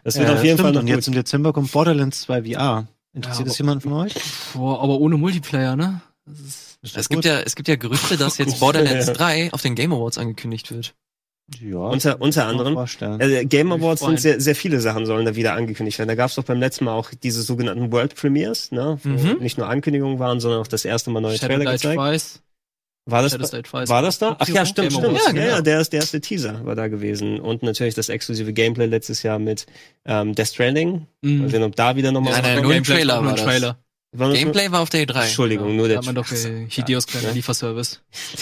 Das 0.04 0.16
wird 0.18 0.28
Äh, 0.28 0.32
auf 0.32 0.44
jeden 0.44 0.57
stimmt, 0.57 0.61
Fall 0.61 0.72
noch 0.72 0.80
Und 0.80 0.88
jetzt 0.88 1.07
gut. 1.07 1.09
im 1.09 1.14
Dezember 1.14 1.52
kommt 1.52 1.70
Borderlands 1.72 2.22
2 2.22 2.42
VR. 2.52 2.86
Interessiert 3.16 3.46
Ja, 3.46 3.50
das 3.50 3.58
jemand 3.58 3.82
von 3.82 3.92
euch? 3.94 4.14
Boah, 4.54 4.82
aber 4.82 4.98
ohne 5.00 5.16
Multiplayer, 5.16 5.74
ne? 5.74 6.02
Das 6.26 6.38
ist 6.38 6.78
Ist 6.82 6.96
das 6.96 7.02
Es 7.02 7.08
gibt 7.08 7.24
ja, 7.24 7.40
es 7.40 7.56
gibt 7.56 7.66
ja 7.66 7.76
Gerüchte, 7.76 8.16
dass 8.16 8.36
jetzt 8.38 8.60
Borderlands 8.60 9.06
3 9.06 9.52
auf 9.52 9.62
den 9.62 9.74
Game 9.74 9.92
Awards 9.92 10.18
angekündigt 10.18 10.70
wird. 10.70 10.94
ja, 11.60 11.78
Unter, 11.78 12.20
unter 12.20 12.46
anderem. 12.46 12.76
Also 12.76 13.46
Game 13.48 13.72
Awards 13.72 14.02
sind 14.02 14.20
sehr, 14.20 14.40
sehr 14.40 14.54
viele 14.54 14.80
Sachen 14.80 15.06
sollen 15.06 15.24
da 15.24 15.34
wieder 15.34 15.54
angekündigt 15.54 15.98
werden. 15.98 16.08
Da 16.08 16.14
gab 16.14 16.28
es 16.28 16.36
doch 16.36 16.44
beim 16.44 16.60
letzten 16.60 16.84
Mal 16.84 16.92
auch 16.92 17.10
diese 17.22 17.42
sogenannten 17.42 17.90
World 17.90 18.14
Premiers, 18.14 18.70
ne? 18.70 18.98
Wo 19.02 19.08
Mhm. 19.08 19.38
nicht 19.40 19.56
nur 19.56 19.68
Ankündigungen 19.68 20.18
waren, 20.18 20.40
sondern 20.40 20.60
auch 20.60 20.66
das 20.66 20.84
erste 20.84 21.10
Mal 21.10 21.20
neue 21.20 21.38
Shadow 21.38 21.54
Trailer 21.54 21.72
gezeigt. 21.72 21.98
Twice. 21.98 22.42
War 23.09 23.22
das, 23.22 23.32
Twice. 23.32 23.88
war 23.88 24.02
das 24.02 24.18
da? 24.18 24.34
Ach 24.38 24.48
ja, 24.48 24.66
stimmt, 24.66 24.90
Game 24.90 25.00
stimmt. 25.00 25.16
Ja, 25.24 25.30
genau. 25.32 25.46
ja, 25.46 25.61
der, 25.62 25.80
ist, 25.80 25.92
der 25.92 26.00
erste 26.00 26.20
Teaser 26.20 26.64
war 26.64 26.74
da 26.74 26.88
gewesen. 26.88 27.38
Und 27.38 27.62
natürlich 27.62 27.94
das 27.94 28.09
exklusive 28.09 28.52
Gameplay 28.52 28.86
letztes 28.86 29.22
Jahr 29.22 29.38
mit 29.38 29.66
ähm, 30.04 30.34
Death 30.34 30.48
Stranding. 30.48 31.07
Mal 31.22 31.30
Mhm. 31.30 31.48
sehen, 31.48 31.62
ob 31.62 31.76
da 31.76 31.94
wieder 31.94 32.11
nochmal 32.11 32.32
Nein, 32.32 32.42
nein, 32.42 32.62
nur 32.62 32.72
ein 32.72 32.82
Trailer 32.82 33.24
war 33.24 33.32
das. 33.32 33.44
Trailer. 33.44 33.78
War 34.18 34.32
Gameplay 34.32 34.70
war 34.70 34.80
auf 34.80 34.90
der 34.90 35.00
E 35.00 35.04
E3. 35.04 35.22
Entschuldigung, 35.22 35.76
nur 35.76 35.86
da 35.86 35.88
der, 35.88 35.98
hat 35.98 36.06
man 36.06 36.14
doch 36.14 36.30
äh, 36.30 36.66
Hideos 36.68 37.06
kleiner 37.06 37.28
Ja. 37.28 37.34
Lieferservice. 37.34 38.00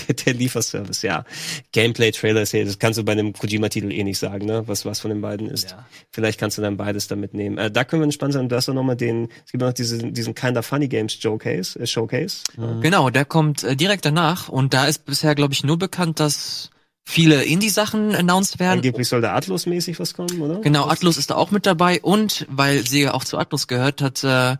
der, 0.08 0.14
der 0.24 0.34
Lieferservice, 0.34 1.02
ja. 1.02 1.24
Gameplay-Trailer 1.72 2.42
ist 2.42 2.52
ja, 2.52 2.64
das 2.64 2.78
kannst 2.78 2.98
du 2.98 3.04
bei 3.04 3.12
einem 3.12 3.32
Kojima-Titel 3.32 3.90
eh 3.92 4.04
nicht 4.04 4.18
sagen, 4.18 4.46
ne? 4.46 4.62
Was, 4.66 4.84
was 4.84 5.00
von 5.00 5.10
den 5.10 5.20
beiden 5.20 5.48
ist. 5.48 5.72
Ja. 5.72 5.86
Vielleicht 6.10 6.38
kannst 6.38 6.58
du 6.58 6.62
dann 6.62 6.76
beides 6.76 7.08
damit 7.08 7.34
nehmen. 7.34 7.58
Äh, 7.58 7.70
da 7.70 7.84
können 7.84 8.02
wir 8.02 8.04
entspannt 8.04 8.34
sein. 8.34 8.48
Du 8.48 8.56
hast 8.56 8.68
doch 8.68 8.74
nochmal 8.74 8.96
den, 8.96 9.28
es 9.44 9.52
gibt 9.52 9.62
noch 9.62 9.72
diesen, 9.72 10.14
diesen 10.14 10.34
Kinda 10.34 10.62
Funny 10.62 10.88
Games 10.88 11.12
Showcase, 11.14 11.78
äh, 11.78 11.86
Showcase. 11.86 12.38
Genau, 12.80 13.10
der 13.10 13.24
kommt 13.24 13.64
äh, 13.64 13.76
direkt 13.76 14.04
danach 14.04 14.48
und 14.48 14.74
da 14.74 14.86
ist 14.86 15.04
bisher, 15.04 15.34
glaube 15.34 15.54
ich, 15.54 15.64
nur 15.64 15.78
bekannt, 15.78 16.20
dass 16.20 16.70
viele 17.04 17.44
Indie-Sachen 17.44 18.14
announced 18.14 18.58
werden. 18.58 18.78
Angeblich 18.78 19.08
soll 19.08 19.20
da 19.20 19.34
Atlus-mäßig 19.34 20.00
was 20.00 20.14
kommen, 20.14 20.40
oder? 20.40 20.60
Genau, 20.60 20.86
Atlus 20.88 21.18
ist 21.18 21.30
da 21.30 21.34
auch 21.34 21.50
mit 21.50 21.66
dabei 21.66 22.00
und 22.00 22.46
weil 22.48 22.86
Sega 22.86 23.12
auch 23.12 23.24
zu 23.24 23.38
Atlus 23.38 23.68
gehört, 23.68 24.00
hat 24.00 24.24
äh, 24.24 24.56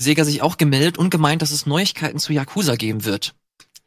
Sega 0.00 0.24
sich 0.24 0.42
auch 0.42 0.56
gemeldet 0.56 0.96
und 0.96 1.10
gemeint, 1.10 1.42
dass 1.42 1.50
es 1.50 1.66
Neuigkeiten 1.66 2.18
zu 2.18 2.32
Yakuza 2.32 2.76
geben 2.76 3.04
wird. 3.04 3.34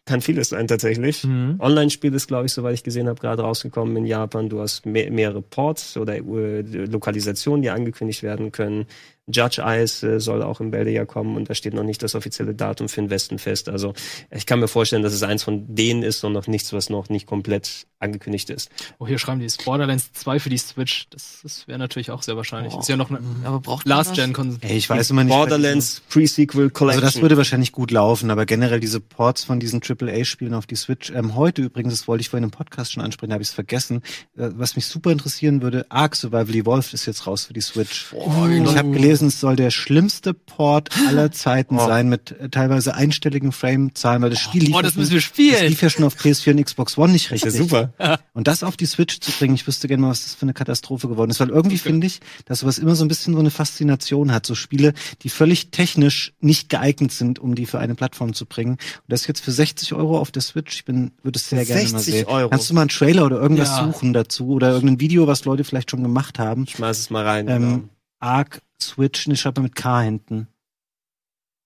Kann 0.05 0.21
vieles 0.21 0.49
sein, 0.49 0.67
tatsächlich. 0.67 1.23
Mhm. 1.23 1.57
Online-Spiel 1.59 2.13
ist, 2.13 2.27
glaube 2.27 2.47
ich, 2.47 2.53
soweit 2.53 2.73
ich 2.73 2.83
gesehen 2.83 3.07
habe, 3.07 3.19
gerade 3.21 3.43
rausgekommen 3.43 3.95
in 3.95 4.05
Japan. 4.05 4.49
Du 4.49 4.59
hast 4.59 4.85
me 4.85 5.09
mehrere 5.11 5.43
Ports 5.43 5.95
oder 5.95 6.15
äh, 6.15 6.61
Lokalisationen, 6.61 7.61
die 7.61 7.69
angekündigt 7.69 8.23
werden 8.23 8.51
können. 8.51 8.87
Judge 9.31 9.61
Eyes 9.61 10.03
äh, 10.03 10.19
soll 10.19 10.43
auch 10.43 10.59
im 10.59 10.71
Bälde 10.71 10.91
ja 10.91 11.05
kommen 11.05 11.35
und 11.35 11.49
da 11.49 11.55
steht 11.55 11.73
noch 11.73 11.83
nicht 11.83 12.03
das 12.03 12.15
offizielle 12.15 12.53
Datum 12.53 12.89
für 12.89 13.01
den 13.01 13.09
Westen 13.09 13.39
fest. 13.39 13.69
Also 13.69 13.93
ich 14.29 14.45
kann 14.45 14.59
mir 14.59 14.67
vorstellen, 14.67 15.03
dass 15.03 15.13
es 15.13 15.23
eins 15.23 15.43
von 15.43 15.75
denen 15.75 16.03
ist 16.03 16.23
und 16.23 16.33
noch 16.33 16.47
nichts, 16.47 16.73
was 16.73 16.89
noch 16.89 17.09
nicht 17.09 17.25
komplett 17.25 17.87
angekündigt 18.01 18.49
ist. 18.49 18.69
Oh, 18.99 19.07
hier 19.07 19.19
schreiben 19.19 19.39
die 19.39 19.45
es 19.45 19.57
Borderlands 19.57 20.11
2 20.13 20.39
für 20.39 20.49
die 20.49 20.57
Switch. 20.57 21.07
Das, 21.11 21.39
das 21.43 21.67
wäre 21.67 21.77
natürlich 21.77 22.11
auch 22.11 22.23
sehr 22.23 22.35
wahrscheinlich. 22.35 22.73
Oh. 22.73 22.79
Ist 22.79 22.89
ja 22.89 22.97
noch 22.97 23.09
eine 23.09 23.19
Aber 23.43 23.59
braucht 23.59 23.85
man 23.85 23.97
das? 23.97 24.07
Last-Gen-Konsole. 24.07 24.59
Ey, 24.61 24.77
ich 24.77 24.89
weiß 24.89 25.11
immer 25.11 25.23
nicht. 25.23 25.33
Borderlands 25.33 26.01
Pre-Sequel 26.09 26.71
Collection. 26.71 27.03
Also 27.03 27.15
das 27.15 27.21
würde 27.21 27.37
wahrscheinlich 27.37 27.71
gut 27.71 27.91
laufen, 27.91 28.31
aber 28.31 28.45
generell 28.45 28.79
diese 28.79 28.99
Ports 28.99 29.43
von 29.43 29.59
diesen 29.59 29.81
AAA-Spielen 29.81 30.53
auf 30.53 30.65
die 30.65 30.75
Switch. 30.75 31.11
Ähm, 31.11 31.35
heute 31.35 31.61
übrigens, 31.61 31.93
das 31.93 32.07
wollte 32.07 32.21
ich 32.21 32.29
vorhin 32.29 32.43
im 32.43 32.51
Podcast 32.51 32.93
schon 32.93 33.03
ansprechen, 33.03 33.33
habe 33.33 33.43
ich 33.43 33.49
es 33.49 33.53
vergessen. 33.53 34.01
Äh, 34.35 34.49
was 34.55 34.75
mich 34.75 34.87
super 34.87 35.11
interessieren 35.11 35.61
würde, 35.61 35.85
Ark 35.89 36.15
Survival 36.15 36.55
Evolved 36.55 36.93
ist 36.93 37.05
jetzt 37.05 37.27
raus 37.27 37.45
für 37.45 37.53
die 37.53 37.61
Switch. 37.61 38.11
ich 38.13 38.77
habe 38.77 38.91
gelesen, 38.91 39.20
es 39.27 39.39
soll 39.39 39.55
der 39.55 39.71
schlimmste 39.71 40.33
Port 40.33 40.89
aller 41.07 41.31
Zeiten 41.31 41.77
sein, 41.77 42.09
mit 42.09 42.31
äh, 42.39 42.49
teilweise 42.49 42.93
einstelligen 42.95 43.51
Frame-Zahlen, 43.51 44.21
weil 44.21 44.29
das 44.29 44.39
Spiel 44.39 44.63
lief, 44.63 44.75
Oh, 44.75 44.81
das 44.81 44.93
schon- 44.93 45.01
müssen 45.01 45.11
wir 45.11 45.17
das 45.17 45.23
spielen. 45.25 45.67
lief 45.67 45.81
ja 45.81 45.89
schon 45.89 46.05
auf 46.05 46.15
PS4 46.15 46.51
und 46.51 46.63
Xbox 46.63 46.97
One 46.97 47.13
nicht 47.13 47.25
ist 47.25 47.31
richtig. 47.31 47.53
ja 47.53 47.59
super. 47.61 47.93
Und 48.33 48.47
das 48.47 48.63
auf 48.63 48.77
die 48.77 48.85
Switch 48.85 49.19
zu 49.19 49.31
bringen, 49.31 49.55
ich 49.55 49.67
wüsste 49.67 49.87
gerne 49.87 50.01
mal, 50.03 50.09
was 50.09 50.23
das 50.23 50.35
für 50.35 50.43
eine 50.43 50.53
Katastrophe 50.53 51.07
geworden 51.09 51.31
ist. 51.31 51.39
Weil 51.39 51.49
irgendwie 51.49 51.77
finde 51.77 52.07
ich, 52.07 52.21
dass 52.45 52.59
sowas 52.59 52.77
immer 52.77 52.95
so 52.95 53.03
ein 53.03 53.07
bisschen 53.09 53.33
so 53.33 53.39
eine 53.39 53.51
Faszination 53.51 54.31
hat. 54.31 54.45
So 54.45 54.55
Spiele, 54.55 54.93
die 55.23 55.29
völlig 55.29 55.71
technisch 55.71 56.33
nicht 56.39 56.69
geeignet 56.69 57.11
sind, 57.11 57.39
um 57.39 57.55
die 57.55 57.65
für 57.65 57.79
eine 57.79 57.93
Plattform 57.95 58.33
zu 58.33 58.45
bringen. 58.45 58.71
Und 58.73 58.79
das 59.07 59.27
jetzt 59.27 59.41
für 59.43 59.51
60 59.51 59.93
Euro 59.93 60.17
auf 60.17 60.31
der 60.31 60.41
Switch. 60.41 60.75
Ich 60.75 60.85
bin, 60.85 61.11
würde 61.23 61.37
es 61.37 61.49
sehr 61.49 61.65
gerne 61.65 61.83
mal 61.83 61.99
60 61.99 62.13
sehen. 62.13 62.25
Euro. 62.27 62.49
Kannst 62.49 62.69
du 62.69 62.73
mal 62.73 62.81
einen 62.81 62.89
Trailer 62.89 63.25
oder 63.25 63.39
irgendwas 63.41 63.69
Ja. 63.69 63.85
suchen 63.85 64.13
dazu? 64.13 64.47
Oder 64.51 64.71
irgendein 64.71 64.99
Video, 65.01 65.27
was 65.27 65.43
Leute 65.45 65.63
vielleicht 65.63 65.91
schon 65.91 66.03
gemacht 66.03 66.39
haben? 66.39 66.67
Schmeiß 66.67 66.99
es 66.99 67.09
mal 67.09 67.25
rein. 67.25 67.47
Ähm, 67.49 67.61
genau. 67.61 67.83
Arc 68.19 68.61
Switch, 68.81 69.27
schreibt 69.35 69.57
mal 69.57 69.63
mit 69.63 69.75
K 69.75 70.01
hinten. 70.01 70.47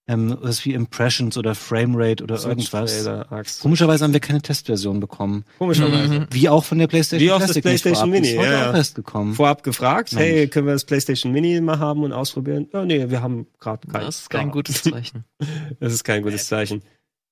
Ähm, 0.08 0.38
was 0.40 0.64
wie 0.66 0.74
Impressions 0.74 1.36
oder 1.36 1.56
Framerate 1.56 2.24
oder 2.24 2.36
irgendwas. 2.36 2.92
Switch-Trailer, 2.92 3.32
Axt. 3.32 3.62
Komischerweise 3.62 4.04
haben 4.04 4.14
wir 4.14 4.20
keine 4.20 4.40
Testversion 4.40 5.00
bekommen. 5.00 5.46
Komischerweise. 5.58 6.20
Mhm. 6.20 6.28
Wie 6.30 6.48
auch 6.48 6.64
von 6.64 6.78
der 6.78 6.86
PlayStation 6.86 7.28
Wie 7.28 7.32
auch 7.32 7.40
das 7.40 7.48
Classic 7.48 7.64
PlayStation 7.64 8.10
vorab. 8.10 8.22
Mini, 8.22 8.28
Ist 8.28 8.36
ja, 8.36 8.42
auch 8.42 8.46
ja. 8.46 8.76
erst 8.76 8.94
gekommen. 8.94 9.34
Vorab 9.34 9.64
gefragt, 9.64 10.14
Mensch. 10.14 10.24
hey, 10.24 10.48
können 10.48 10.68
wir 10.68 10.74
das 10.74 10.86
PlayStation 10.86 11.32
Mini 11.32 11.60
mal 11.60 11.80
haben 11.80 12.04
und 12.04 12.14
ausprobieren? 12.14 12.68
Ja, 12.72 12.86
nee, 12.86 13.10
wir 13.10 13.24
haben 13.24 13.48
gerade 13.60 13.88
kein. 13.88 14.02
Das 14.06 14.20
ist 14.20 14.30
kein 14.30 14.52
gutes 14.52 14.84
Zeichen. 14.84 15.26
Das 15.80 15.92
ist 15.92 16.04
kein 16.04 16.22
gutes 16.22 16.46
Zeichen. 16.46 16.84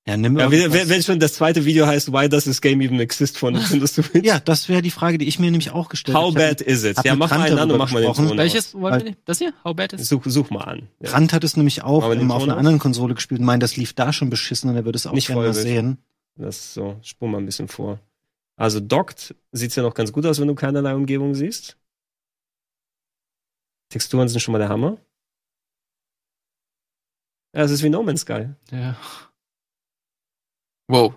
Ja, 0.06 0.18
nimm 0.18 0.38
Ja, 0.38 0.50
wenn, 0.50 0.88
wenn 0.88 1.02
schon 1.02 1.18
das 1.18 1.32
zweite 1.32 1.64
Video 1.64 1.86
heißt, 1.86 2.12
why 2.12 2.28
does 2.28 2.44
this 2.44 2.60
game 2.60 2.82
even 2.82 3.00
exist 3.00 3.38
von 3.38 3.54
Nintendo 3.54 3.86
Switch? 3.86 4.22
ja, 4.22 4.38
das 4.38 4.68
wäre 4.68 4.82
die 4.82 4.90
Frage, 4.90 5.16
die 5.16 5.26
ich 5.26 5.38
mir 5.38 5.50
nämlich 5.50 5.70
auch 5.70 5.88
gestellt 5.88 6.16
How 6.16 6.34
habe. 6.34 6.40
Ich 6.42 6.58
bad 6.58 6.60
is 6.60 6.84
it? 6.84 7.02
Ja, 7.04 7.14
mach 7.16 7.30
mal 7.30 7.40
einen 7.40 7.58
an 7.58 7.70
und 7.70 7.78
mach 7.78 7.90
mal 7.90 8.02
den. 8.02 8.12
Ton 8.12 8.26
aus. 8.32 8.36
Welches 8.36 8.74
nicht? 8.74 9.18
Das 9.24 9.38
hier? 9.38 9.54
How 9.64 9.74
bad 9.74 9.94
is 9.94 10.06
Such, 10.06 10.24
such 10.26 10.50
mal 10.50 10.64
an. 10.64 10.88
Ja. 11.00 11.10
Trant 11.10 11.32
hat 11.32 11.42
es 11.42 11.56
nämlich 11.56 11.82
auch 11.82 12.10
ähm, 12.12 12.30
auf 12.30 12.42
einer 12.42 12.52
aus? 12.52 12.58
anderen 12.58 12.78
Konsole 12.78 13.14
gespielt 13.14 13.40
und 13.40 13.46
meint, 13.46 13.62
das 13.62 13.76
lief 13.76 13.94
da 13.94 14.12
schon 14.12 14.28
beschissen 14.28 14.68
und 14.68 14.76
er 14.76 14.84
würde 14.84 14.96
es 14.96 15.06
auch 15.06 15.12
Nicht 15.12 15.28
gerne 15.28 15.40
mal 15.40 15.54
sehen. 15.54 15.98
Das 16.36 16.56
ist 16.56 16.74
so, 16.74 16.98
spur 17.02 17.28
mal 17.28 17.38
ein 17.38 17.46
bisschen 17.46 17.68
vor. 17.68 17.98
Also 18.56 18.80
dockt 18.80 19.34
sieht's 19.52 19.74
ja 19.76 19.82
noch 19.82 19.94
ganz 19.94 20.12
gut 20.12 20.26
aus, 20.26 20.38
wenn 20.38 20.48
du 20.48 20.54
keinerlei 20.54 20.94
Umgebung 20.94 21.34
siehst. 21.34 21.78
Texturen 23.88 24.28
sind 24.28 24.40
schon 24.40 24.52
mal 24.52 24.58
der 24.58 24.68
Hammer. 24.68 24.98
Ja, 27.54 27.62
es 27.62 27.70
ist 27.70 27.82
wie 27.82 27.88
No 27.88 28.02
Man's 28.02 28.22
Sky. 28.22 28.48
Ja. 28.70 28.96
Wow. 30.88 31.14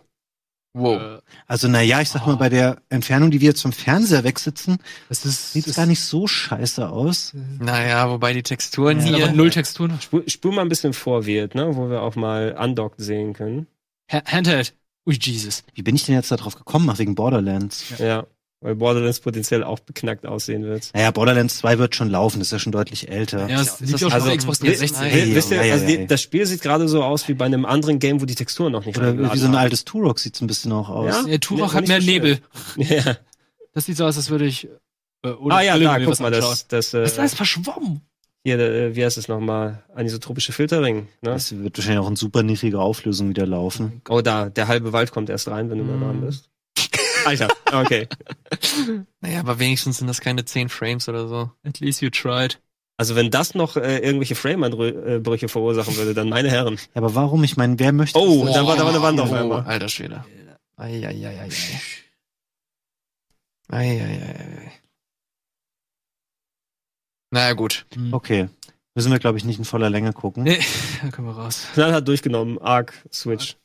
Wow. 0.73 1.01
Äh, 1.01 1.21
Also 1.47 1.67
naja, 1.67 2.01
ich 2.01 2.09
sag 2.09 2.25
mal, 2.27 2.35
Oh. 2.35 2.37
bei 2.37 2.49
der 2.49 2.77
Entfernung, 2.89 3.31
die 3.31 3.41
wir 3.41 3.49
jetzt 3.49 3.61
vom 3.61 3.71
Fernseher 3.71 4.23
wegsitzen, 4.23 4.77
das 5.09 5.25
ist, 5.25 5.53
sieht 5.53 5.65
es 5.67 5.75
gar 5.75 5.85
nicht 5.87 6.01
so 6.01 6.27
scheiße 6.27 6.87
aus. 6.89 7.33
Naja, 7.59 8.09
wobei 8.11 8.33
die 8.33 8.43
Texturen 8.43 8.99
Ja, 8.99 9.05
hier. 9.15 9.25
aber 9.25 9.33
null 9.33 9.49
Texturen. 9.49 9.99
Spur, 10.01 10.23
spur 10.27 10.53
mal 10.53 10.61
ein 10.61 10.69
bisschen 10.69 10.93
vor, 10.93 11.25
Wirt, 11.25 11.55
ne? 11.55 11.75
wo 11.75 11.89
wir 11.89 12.01
auch 12.01 12.15
mal 12.15 12.55
undockt 12.59 12.99
sehen 13.01 13.33
können. 13.33 13.65
Ha 14.11 14.21
Handheld. 14.25 14.75
Ui, 15.07 15.17
Jesus. 15.19 15.63
Wie 15.73 15.81
bin 15.83 15.95
ich 15.95 16.05
denn 16.05 16.15
jetzt 16.15 16.31
da 16.31 16.35
drauf 16.35 16.55
gekommen? 16.55 16.89
Ach, 16.91 16.99
wegen 16.99 17.15
Borderlands. 17.15 17.93
Ja. 17.97 18.27
Weil 18.59 18.73
Borderlands 18.75 19.19
potenziell 19.19 19.63
auch 19.63 19.79
beknackt 19.79 20.25
aussehen 20.25 20.63
wird. 20.63 20.89
Naja, 20.95 21.11
Borderlands 21.11 21.57
2 21.59 21.77
wird 21.77 21.95
schon 21.95 22.09
laufen, 22.09 22.39
das 22.39 22.47
ist 22.47 22.51
ja 22.53 22.59
schon 22.59 22.71
deutlich 22.71 23.07
älter. 23.07 23.47
Ja, 23.47 23.61
es 23.61 23.79
liegt 23.79 23.91
ja 23.91 23.95
auch 23.95 23.99
schon 23.99 24.11
also- 24.13 24.29
auf 24.31 24.37
Xbox 24.37 24.59
Nein. 24.61 24.71
360. 24.71 24.99
Nein. 24.99 25.13
Wi- 25.29 25.35
Wisst 25.35 25.51
ihr, 25.51 25.57
ja, 25.57 25.63
ja, 25.63 25.73
also 25.73 25.85
die, 25.85 25.93
ja. 25.95 26.05
das 26.05 26.21
Spiel 26.23 26.45
sieht 26.47 26.61
gerade 26.63 26.87
so 26.87 27.03
aus 27.03 27.27
wie 27.27 27.35
bei 27.35 27.45
einem 27.45 27.65
anderen 27.65 27.99
Game, 27.99 28.19
wo 28.19 28.25
die 28.25 28.33
Texturen 28.33 28.71
noch 28.71 28.83
nicht 28.85 28.97
Oder 28.97 29.15
wie 29.33 29.37
so 29.37 29.45
ein 29.45 29.53
altes 29.55 29.85
Turok 29.85 30.17
sieht's 30.17 30.41
ein 30.41 30.47
bisschen 30.47 30.71
auch 30.71 30.89
aus. 30.89 31.13
Ja? 31.25 31.31
Ja, 31.31 31.37
Turok 31.37 31.73
hat 31.75 31.87
mehr. 31.87 31.99
Nebel. 31.99 32.39
Ja. 32.77 33.17
Das 33.75 33.85
sieht 33.85 33.97
so 33.97 34.05
aus, 34.05 34.17
als 34.17 34.31
würde 34.31 34.45
ich. 34.45 34.67
Äh, 35.23 35.29
Ah 35.49 35.61
ja, 35.61 35.77
da, 35.77 35.99
guck 36.03 36.19
mal, 36.19 36.31
das, 36.31 36.67
das, 36.67 36.89
Das 36.91 37.11
ist 37.11 37.17
äh, 37.17 37.19
alles 37.21 37.35
verschwommen. 37.35 38.01
hier, 38.43 38.57
äh, 38.59 38.95
wie 38.95 39.05
heißt 39.05 39.19
es 39.19 39.27
nochmal? 39.27 39.83
Anisotropische 39.93 40.51
Filterring. 40.51 41.01
Ne? 41.21 41.29
Das 41.29 41.55
wird 41.55 41.77
wahrscheinlich 41.77 42.03
auch 42.03 42.09
in 42.09 42.15
super 42.15 42.41
niedriger 42.41 42.79
Auflösung 42.79 43.29
wieder 43.29 43.45
laufen. 43.45 44.01
Oh, 44.09 44.21
da, 44.21 44.49
der 44.49 44.67
halbe 44.67 44.93
Wald 44.93 45.11
kommt 45.11 45.29
erst 45.29 45.47
rein, 45.47 45.69
wenn 45.69 45.77
du 45.77 45.83
da 45.83 45.93
Mm. 45.95 46.01
dran 46.01 46.21
bist. 46.21 46.49
Alter, 47.27 47.47
okay. 47.73 48.07
Naja, 49.21 49.39
aber 49.41 49.59
wenigstens 49.59 49.97
sind 49.97 50.07
das 50.07 50.21
keine 50.21 50.45
10 50.45 50.69
Frames 50.69 51.09
oder 51.09 51.27
so. 51.27 51.51
At 51.63 51.79
least 51.79 52.01
you 52.01 52.09
tried. 52.09 52.59
Also 52.97 53.15
wenn 53.15 53.29
das 53.29 53.53
noch 53.53 53.75
äh, 53.77 53.99
irgendwelche 53.99 54.35
Frame-Brüche 54.35 55.49
verursachen 55.49 55.95
würde, 55.97 56.13
dann 56.13 56.29
meine 56.29 56.49
Herren. 56.49 56.75
Ja, 56.75 57.01
aber 57.01 57.13
warum? 57.13 57.43
Ich 57.43 57.57
meine, 57.57 57.77
wer 57.77 57.91
möchte 57.91 58.17
Oh, 58.17 58.45
da 58.45 58.65
war, 58.65 58.75
da 58.75 58.83
war 58.83 58.89
eine 58.89 59.01
Wand 59.01 59.19
auf 59.19 59.31
Oh, 59.31 59.35
einmal. 59.35 59.63
Alter 59.65 59.89
Schwede. 59.89 60.23
Eieieiei. 60.77 61.49
Eieiei. 63.69 64.71
Naja, 67.31 67.53
gut. 67.53 67.85
Okay. 68.11 68.47
Müssen 68.95 69.11
wir, 69.11 69.19
glaube 69.19 69.37
ich, 69.37 69.43
nicht 69.43 69.59
in 69.59 69.65
voller 69.65 69.89
Länge 69.91 70.13
gucken. 70.13 70.43
Nee, 70.43 70.59
da 71.03 71.09
können 71.09 71.27
wir 71.27 71.35
raus. 71.35 71.67
Knallhart 71.73 72.07
durchgenommen, 72.07 72.57
Arc, 72.59 72.93
Switch. 73.11 73.57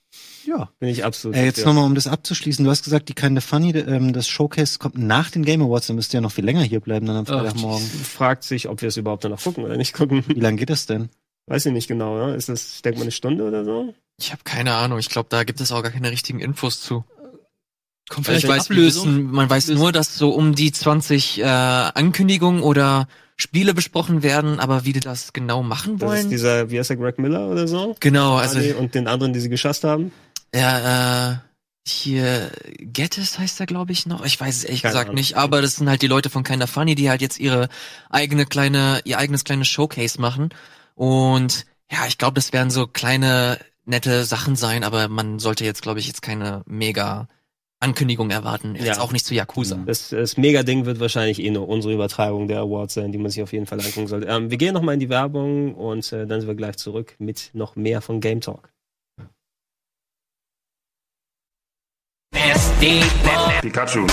Ja. 0.46 0.70
Bin 0.78 0.88
ich 0.88 1.04
absolut. 1.04 1.36
Äh, 1.36 1.44
jetzt 1.44 1.64
nochmal, 1.64 1.84
um 1.84 1.94
das 1.94 2.06
abzuschließen. 2.06 2.64
Du 2.64 2.70
hast 2.70 2.84
gesagt, 2.84 3.08
die 3.08 3.14
Kinda 3.14 3.40
Funny, 3.40 3.70
ähm, 3.70 4.12
das 4.12 4.28
Showcase 4.28 4.78
kommt 4.78 4.98
nach 4.98 5.30
den 5.30 5.44
Game 5.44 5.62
Awards. 5.62 5.86
Dann 5.86 5.96
müsst 5.96 6.12
ihr 6.12 6.18
ja 6.18 6.20
noch 6.22 6.32
viel 6.32 6.44
länger 6.44 6.62
hier 6.62 6.80
bleiben 6.80 7.06
dann 7.06 7.16
am 7.16 7.24
Ach, 7.28 7.32
Freitagmorgen. 7.40 7.86
Fragt 7.86 8.44
sich, 8.44 8.68
ob 8.68 8.82
wir 8.82 8.88
es 8.88 8.96
überhaupt 8.96 9.24
danach 9.24 9.42
gucken 9.42 9.64
oder 9.64 9.76
nicht 9.76 9.92
gucken. 9.94 10.24
Wie 10.26 10.40
lange 10.40 10.56
geht 10.56 10.70
das 10.70 10.86
denn? 10.86 11.08
Weiß 11.46 11.66
ich 11.66 11.72
nicht 11.72 11.88
genau, 11.88 12.18
ja? 12.18 12.34
Ist 12.34 12.48
das, 12.48 12.76
ich 12.76 12.82
denke 12.82 12.98
mal, 12.98 13.02
eine 13.04 13.10
Stunde 13.12 13.44
oder 13.44 13.64
so? 13.64 13.94
Ich 14.18 14.30
habe 14.32 14.42
keine 14.44 14.74
Ahnung. 14.74 14.98
Ich 14.98 15.08
glaube, 15.08 15.28
da 15.30 15.44
gibt 15.44 15.60
es 15.60 15.72
auch 15.72 15.82
gar 15.82 15.90
keine 15.90 16.10
richtigen 16.10 16.38
Infos 16.40 16.80
zu. 16.80 17.04
Kommt 18.08 18.26
vielleicht 18.26 18.48
weiß, 18.48 18.70
wissen, 18.70 19.30
man 19.30 19.48
weiß 19.48 19.68
nur, 19.68 19.90
dass 19.90 20.16
so 20.16 20.30
um 20.30 20.54
die 20.54 20.70
20 20.70 21.40
äh, 21.40 21.44
Ankündigungen 21.44 22.62
oder 22.62 23.08
Spiele 23.36 23.74
besprochen 23.74 24.22
werden, 24.22 24.60
aber 24.60 24.84
wie 24.84 24.92
die 24.92 25.00
das 25.00 25.32
genau 25.32 25.62
machen 25.62 25.98
Das 25.98 26.10
ist 26.12 26.16
wollen. 26.16 26.30
dieser, 26.30 26.70
wie 26.70 26.78
heißt 26.78 26.90
der, 26.90 26.96
Greg 26.96 27.18
Miller 27.18 27.48
oder 27.48 27.66
so? 27.66 27.96
Genau, 28.00 28.36
also 28.36 28.58
und 28.78 28.94
den 28.94 29.08
anderen, 29.08 29.32
die 29.32 29.40
sie 29.40 29.48
geschasst 29.48 29.84
haben. 29.84 30.12
Ja, 30.54 31.32
äh, 31.32 31.36
hier 31.86 32.50
Gettys 32.78 33.38
heißt 33.38 33.58
er, 33.60 33.66
glaube 33.66 33.92
ich, 33.92 34.06
noch. 34.06 34.24
Ich 34.24 34.40
weiß 34.40 34.56
es 34.58 34.64
ehrlich 34.64 34.82
Keine 34.82 34.92
gesagt 34.92 35.08
Ahnung. 35.08 35.16
nicht, 35.16 35.36
aber 35.36 35.60
das 35.62 35.76
sind 35.76 35.88
halt 35.88 36.02
die 36.02 36.06
Leute 36.06 36.30
von 36.30 36.44
Kinda 36.44 36.66
Funny, 36.66 36.94
die 36.94 37.10
halt 37.10 37.20
jetzt 37.22 37.40
ihre 37.40 37.68
eigene 38.10 38.46
kleine, 38.46 39.00
ihr 39.04 39.18
eigenes 39.18 39.42
kleines 39.44 39.68
Showcase 39.68 40.20
machen. 40.20 40.50
Und 40.94 41.66
ja, 41.90 42.06
ich 42.06 42.18
glaube, 42.18 42.34
das 42.34 42.52
werden 42.52 42.70
so 42.70 42.86
kleine, 42.86 43.58
nette 43.84 44.24
Sachen 44.24 44.54
sein, 44.54 44.84
aber 44.84 45.08
man 45.08 45.38
sollte 45.40 45.64
jetzt, 45.64 45.82
glaube 45.82 45.98
ich, 45.98 46.06
jetzt 46.06 46.22
keine 46.22 46.62
mega 46.66 47.26
Ankündigung 47.80 48.30
erwarten. 48.30 48.76
Jetzt 48.76 48.86
Ja. 48.86 49.00
auch 49.00 49.10
nicht 49.10 49.26
zu 49.26 49.34
Yakuza. 49.34 49.76
Das, 49.84 50.10
das 50.10 50.36
Mega-Ding 50.36 50.84
wird 50.86 51.00
wahrscheinlich 51.00 51.42
eh 51.42 51.50
nur 51.50 51.68
unsere 51.68 51.92
Übertreibung 51.92 52.46
der 52.46 52.60
Awards 52.60 52.94
sein, 52.94 53.10
die 53.10 53.18
man 53.18 53.32
sich 53.32 53.42
auf 53.42 53.52
jeden 53.52 53.66
Fall 53.66 53.80
angucken 53.80 54.06
sollte. 54.06 54.28
Ähm, 54.28 54.50
wir 54.52 54.56
gehen 54.56 54.72
nochmal 54.72 54.94
in 54.94 55.00
die 55.00 55.08
Werbung 55.08 55.74
und 55.74 56.12
äh, 56.12 56.28
dann 56.28 56.40
sind 56.40 56.46
wir 56.46 56.54
gleich 56.54 56.76
zurück 56.76 57.16
mit 57.18 57.50
noch 57.54 57.74
mehr 57.74 58.00
von 58.00 58.20
Game 58.20 58.40
Talk. 58.40 58.70
Pikachu. 63.60 64.06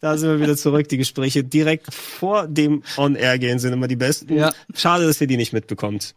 Da 0.00 0.18
sind 0.18 0.30
wir 0.30 0.40
wieder 0.40 0.56
zurück. 0.56 0.88
Die 0.88 0.96
Gespräche 0.96 1.44
direkt 1.44 1.94
vor 1.94 2.48
dem 2.48 2.82
On-Air 2.96 3.38
gehen 3.38 3.60
sind 3.60 3.72
immer 3.72 3.86
die 3.86 3.94
besten. 3.94 4.34
Ja. 4.34 4.52
Schade, 4.74 5.06
dass 5.06 5.20
ihr 5.20 5.28
die 5.28 5.36
nicht 5.36 5.52
mitbekommt. 5.52 6.16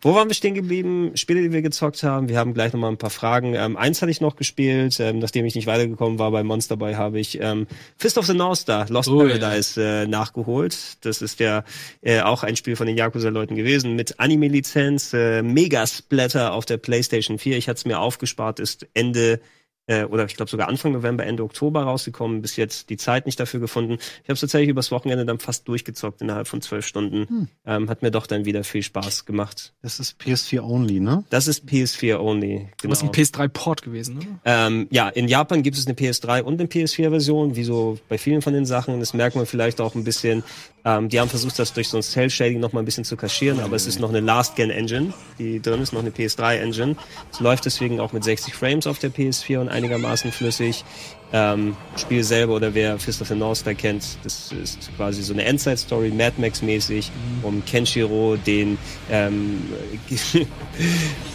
Wo 0.00 0.14
waren 0.14 0.28
wir 0.28 0.34
stehen 0.34 0.54
geblieben? 0.54 1.12
Spiele, 1.14 1.40
die 1.40 1.52
wir 1.52 1.62
gezockt 1.62 2.02
haben. 2.02 2.28
Wir 2.28 2.38
haben 2.38 2.52
gleich 2.52 2.72
nochmal 2.72 2.90
ein 2.90 2.98
paar 2.98 3.10
Fragen. 3.10 3.54
Ähm, 3.54 3.76
eins 3.76 4.02
hatte 4.02 4.10
ich 4.10 4.20
noch 4.20 4.34
gespielt, 4.34 4.98
ähm, 4.98 5.20
nachdem 5.20 5.44
ich 5.44 5.54
nicht 5.54 5.66
weitergekommen 5.66 6.18
war 6.18 6.30
bei 6.32 6.42
Monster 6.42 6.76
Boy, 6.76 6.94
habe 6.94 7.20
ich 7.20 7.40
ähm, 7.40 7.66
Fist 7.96 8.18
of 8.18 8.26
the 8.26 8.34
North 8.34 8.58
Star, 8.58 8.86
Lost 8.88 9.08
Oh, 9.08 9.22
ja. 9.22 9.38
Paradise 9.38 9.80
äh, 9.80 10.06
nachgeholt. 10.06 11.04
Das 11.04 11.22
ist 11.22 11.38
ja 11.38 11.64
äh, 12.00 12.20
auch 12.20 12.42
ein 12.42 12.56
Spiel 12.56 12.74
von 12.74 12.86
den 12.86 12.96
Yakuza-Leuten 12.96 13.54
gewesen 13.54 13.94
mit 13.94 14.18
Anime-Lizenz, 14.18 15.12
äh, 15.12 15.42
Mega-Splatter 15.42 16.52
auf 16.52 16.64
der 16.66 16.78
PlayStation 16.78 17.38
4. 17.38 17.56
Ich 17.56 17.68
hatte 17.68 17.78
es 17.78 17.84
mir 17.84 18.00
aufgespart, 18.00 18.58
ist 18.58 18.88
Ende 18.94 19.40
äh, 19.86 20.04
oder 20.04 20.24
ich 20.24 20.36
glaube 20.36 20.50
sogar 20.50 20.68
Anfang 20.68 20.92
November, 20.92 21.26
Ende 21.26 21.42
Oktober 21.42 21.82
rausgekommen, 21.82 22.40
bis 22.40 22.56
jetzt 22.56 22.90
die 22.90 22.96
Zeit 22.96 23.26
nicht 23.26 23.40
dafür 23.40 23.60
gefunden. 23.60 23.94
Ich 23.94 24.28
habe 24.28 24.34
es 24.34 24.40
tatsächlich 24.40 24.70
übers 24.70 24.90
Wochenende 24.90 25.26
dann 25.26 25.38
fast 25.38 25.66
durchgezockt 25.66 26.22
innerhalb 26.22 26.46
von 26.46 26.62
zwölf 26.62 26.86
Stunden. 26.86 27.28
Hm. 27.28 27.48
Ähm, 27.66 27.90
hat 27.90 28.02
mir 28.02 28.10
doch 28.10 28.26
dann 28.26 28.44
wieder 28.44 28.62
viel 28.64 28.82
Spaß 28.82 29.24
gemacht. 29.24 29.72
Das 29.82 29.98
ist 29.98 30.20
PS4 30.20 30.62
only, 30.62 31.00
ne? 31.00 31.24
Das 31.30 31.48
ist 31.48 31.66
PS4 31.66 32.18
only. 32.20 32.68
Du 32.80 32.88
bist 32.88 33.02
ein 33.02 33.10
PS3-Port 33.10 33.82
gewesen, 33.82 34.18
ne? 34.18 34.26
Ähm, 34.44 34.86
ja, 34.90 35.08
in 35.08 35.26
Japan 35.26 35.62
gibt 35.62 35.76
es 35.76 35.86
eine 35.86 35.96
PS3 35.96 36.42
und 36.42 36.60
eine 36.60 36.68
PS4-Version, 36.68 37.56
wie 37.56 37.64
so 37.64 37.98
bei 38.08 38.18
vielen 38.18 38.42
von 38.42 38.52
den 38.52 38.66
Sachen. 38.66 39.00
Das 39.00 39.14
merkt 39.14 39.34
man 39.34 39.46
vielleicht 39.46 39.80
auch 39.80 39.94
ein 39.94 40.04
bisschen. 40.04 40.44
Ähm, 40.84 41.08
die 41.08 41.20
haben 41.20 41.28
versucht, 41.28 41.58
das 41.58 41.72
durch 41.72 41.88
so 41.88 41.96
ein 41.96 42.02
Cell-Shading 42.02 42.60
noch 42.60 42.72
mal 42.72 42.80
ein 42.80 42.84
bisschen 42.84 43.04
zu 43.04 43.16
kaschieren, 43.16 43.60
aber 43.60 43.76
es 43.76 43.86
ist 43.86 44.00
noch 44.00 44.08
eine 44.08 44.20
Last-Gen-Engine, 44.20 45.12
die 45.38 45.60
drin 45.60 45.80
ist, 45.80 45.92
noch 45.92 46.00
eine 46.00 46.10
PS3-Engine. 46.10 46.96
Es 47.32 47.40
läuft 47.40 47.64
deswegen 47.66 48.00
auch 48.00 48.12
mit 48.12 48.24
60 48.24 48.54
Frames 48.54 48.86
auf 48.86 48.98
der 48.98 49.12
PS4 49.12 49.58
und 49.58 49.71
einigermaßen 49.72 50.30
flüssig. 50.32 50.84
Ähm, 51.32 51.76
Spiel 51.96 52.22
selber 52.24 52.54
oder 52.54 52.74
wer 52.74 52.98
Fist 52.98 53.22
of 53.22 53.28
the 53.28 53.34
North 53.34 53.58
Star 53.58 53.74
kennt, 53.74 54.04
das 54.22 54.52
ist 54.52 54.90
quasi 54.96 55.22
so 55.22 55.32
eine 55.32 55.44
Endzeit-Story, 55.44 56.10
Mad 56.10 56.34
Max-mäßig, 56.38 57.10
um 57.42 57.64
Kenshiro, 57.64 58.36
den 58.36 58.76
ähm, 59.10 59.62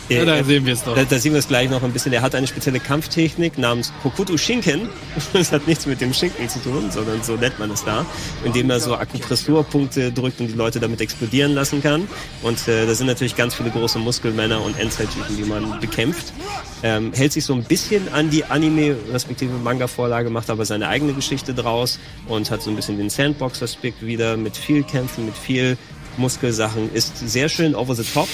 Ja, 0.10 0.26
da 0.26 0.44
sehen 0.44 0.66
wir 0.66 0.74
es 0.74 0.84
doch. 0.84 0.96
da, 0.96 1.04
da 1.04 1.20
sehen 1.20 1.34
wir 1.34 1.40
es 1.40 1.48
gleich 1.48 1.70
noch 1.70 1.84
ein 1.84 1.92
bisschen. 1.92 2.14
Er 2.14 2.22
hat 2.22 2.36
eine 2.36 2.48
spezielle 2.48 2.80
Kampftechnik 2.80 3.58
namens 3.58 3.92
Hokuto 4.04 4.38
Shinken. 4.38 4.90
Das 5.34 5.52
hat 5.52 5.68
nichts 5.68 5.86
mit 5.86 6.02
dem 6.02 6.14
Schinken 6.14 6.48
zu 6.50 6.60
tun, 6.60 6.90
sondern 6.90 7.22
so 7.22 7.36
nennt 7.36 7.60
man 7.60 7.70
es 7.72 7.84
da. 7.84 8.06
Indem 8.44 8.70
er 8.70 8.80
so 8.80 8.96
Akupressurpunkte 8.96 10.12
drückt 10.12 10.40
und 10.40 10.48
die 10.48 10.54
Leute 10.54 10.80
damit 10.80 11.02
explodieren 11.02 11.54
lassen 11.54 11.84
kann. 11.84 12.08
Und 12.42 12.68
äh, 12.68 12.86
da 12.86 12.96
sind 12.96 13.08
natürlich 13.08 13.36
ganz 13.36 13.56
viele 13.56 13.70
große 13.70 14.00
Muskelmänner 14.00 14.62
und 14.62 14.80
Endzeittypen, 14.80 15.36
die 15.38 15.44
man 15.44 15.80
bekämpft. 15.80 16.34
Ähm, 16.82 17.12
hält 17.14 17.34
sich 17.34 17.46
so 17.46 17.54
ein 17.54 17.64
bisschen 17.64 18.10
an 18.14 18.30
die 18.30 18.46
Anime, 18.46 18.96
respektive 19.12 19.54
Manga-Vorlage, 19.88 20.30
macht 20.30 20.50
aber 20.50 20.66
seine 20.66 20.88
eigene 20.88 21.14
Geschichte 21.14 21.54
draus 21.54 22.00
und 22.28 22.52
hat 22.52 22.62
so 22.62 22.70
ein 22.70 22.76
bisschen 22.76 22.98
den 22.98 23.10
Sandbox-Aspekt 23.10 24.06
wieder 24.06 24.38
mit 24.38 24.56
viel 24.56 24.84
Kämpfen, 24.84 25.26
mit 25.26 25.38
viel 25.38 25.78
Muskelsachen. 26.18 26.94
Ist 26.94 27.18
sehr 27.18 27.50
schön 27.50 27.76
over 27.76 27.96
the 27.96 28.04
top, 28.04 28.28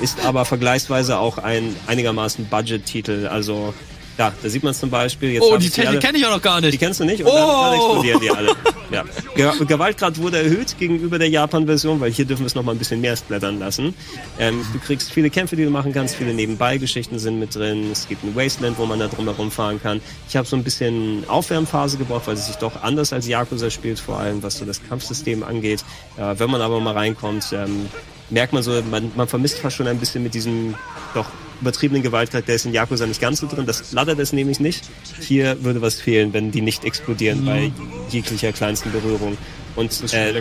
ist 0.00 0.24
aber 0.24 0.44
vergleichsweise 0.44 1.18
auch 1.18 1.38
ein 1.38 1.76
einigermaßen 1.86 2.46
Budget-Titel. 2.46 3.28
Also 3.30 3.74
ja, 4.18 4.32
da 4.42 4.48
sieht 4.48 4.62
man 4.62 4.70
es 4.72 4.78
zum 4.80 4.90
Beispiel. 4.90 5.30
Jetzt 5.32 5.42
Oh, 5.42 5.56
die 5.56 5.70
Technik 5.70 6.00
kenne 6.00 6.18
ich 6.18 6.26
auch 6.26 6.30
noch 6.30 6.42
gar 6.42 6.60
die 6.60 6.68
nicht. 6.68 6.78
kennst 6.78 7.00
du 7.00 7.04
nicht? 7.04 7.20
Und 7.24 7.28
dann, 7.34 7.44
Oh! 7.44 7.62
dann 7.64 7.74
explodieren 7.74 8.20
die 8.20 8.30
alle. 8.30 8.54
Ja. 8.90 9.02
Ge 9.34 9.50
Gewaltgrad 9.66 10.18
wurde 10.18 10.38
erhöht 10.38 10.78
gegenüber 10.78 11.18
der 11.18 11.28
Japan-Version, 11.28 12.00
weil 12.00 12.12
hier 12.12 12.26
dürfen 12.26 12.42
wir 12.42 12.46
es 12.46 12.54
noch 12.54 12.62
mal 12.62 12.72
ein 12.72 12.78
bisschen 12.78 13.00
mehr 13.00 13.16
splattern 13.16 13.58
lassen. 13.58 13.92
Ähm, 14.38 14.64
du 14.72 14.78
kriegst 14.78 15.10
viele 15.10 15.30
Kämpfe, 15.30 15.56
die 15.56 15.64
du 15.64 15.70
machen 15.70 15.92
kannst, 15.92 16.14
viele 16.14 16.32
Nebenbei-Geschichten 16.32 17.18
sind 17.18 17.40
mit 17.40 17.56
drin. 17.56 17.90
Es 17.90 18.06
gibt 18.06 18.22
ein 18.22 18.36
Wasteland, 18.36 18.78
wo 18.78 18.86
man 18.86 19.00
da 19.00 19.08
drum 19.08 19.24
herum 19.24 19.50
fahren 19.50 19.80
kann. 19.82 20.00
Ich 20.28 20.36
habe 20.36 20.46
so 20.46 20.54
ein 20.54 20.62
bisschen 20.62 21.24
Aufwärmphase 21.26 21.96
gebraucht, 21.96 22.26
weil 22.28 22.34
es 22.34 22.46
sich 22.46 22.56
doch 22.56 22.82
anders 22.82 23.12
als 23.12 23.26
Yakuza 23.26 23.68
spielt, 23.70 23.98
vor 23.98 24.20
allem 24.20 24.44
was 24.44 24.58
so 24.58 24.64
das 24.64 24.80
Kampfsystem 24.88 25.42
angeht. 25.42 25.82
Äh, 26.16 26.34
wenn 26.38 26.50
man 26.50 26.60
aber 26.60 26.78
mal 26.78 26.92
reinkommt, 26.94 27.46
ähm, 27.52 27.86
merkt 28.30 28.52
man 28.52 28.62
so, 28.62 28.80
man, 28.90 29.10
man 29.16 29.26
vermisst 29.26 29.58
fast 29.58 29.76
schon 29.76 29.88
ein 29.88 29.98
bisschen 29.98 30.22
mit 30.22 30.34
diesem 30.34 30.74
doch 31.14 31.26
übertriebenen 31.60 32.02
Gewaltgrad, 32.02 32.48
der 32.48 32.56
ist 32.56 32.66
in 32.66 32.72
Yakuza 32.72 33.06
nicht 33.06 33.20
ganz 33.20 33.40
so 33.40 33.46
drin. 33.46 33.66
Das 33.66 33.80
flattert 33.80 34.18
es 34.18 34.32
nämlich 34.32 34.60
nicht. 34.60 34.84
Hier 35.20 35.62
würde 35.62 35.80
was 35.82 36.00
fehlen, 36.00 36.32
wenn 36.32 36.50
die 36.50 36.60
nicht 36.60 36.84
explodieren 36.84 37.44
bei 37.44 37.72
jeglicher 38.10 38.52
kleinsten 38.52 38.92
Berührung. 38.92 39.36
Und 39.76 40.12
äh, 40.12 40.40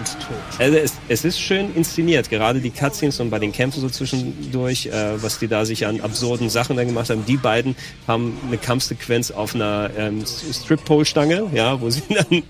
also 0.59 0.77
es, 0.77 0.93
es 1.07 1.25
ist 1.25 1.39
schön 1.39 1.73
inszeniert, 1.73 2.29
gerade 2.29 2.59
die 2.59 2.69
Cutscenes 2.69 3.19
und 3.19 3.31
bei 3.31 3.39
den 3.39 3.51
Kämpfen 3.51 3.81
so 3.81 3.89
zwischendurch, 3.89 4.87
äh, 4.87 5.21
was 5.23 5.39
die 5.39 5.47
da 5.47 5.65
sich 5.65 5.87
an 5.87 6.01
absurden 6.01 6.49
Sachen 6.49 6.77
dann 6.77 6.87
gemacht 6.87 7.09
haben. 7.09 7.25
Die 7.25 7.37
beiden 7.37 7.75
haben 8.07 8.37
eine 8.47 8.57
Kampfsequenz 8.57 9.31
auf 9.31 9.55
einer 9.55 9.89
ähm, 9.97 10.23
Strip-Pole-Stange, 10.25 11.49
ja, 11.53 11.81
wo 11.81 11.89
sie 11.89 12.03
dann 12.09 12.43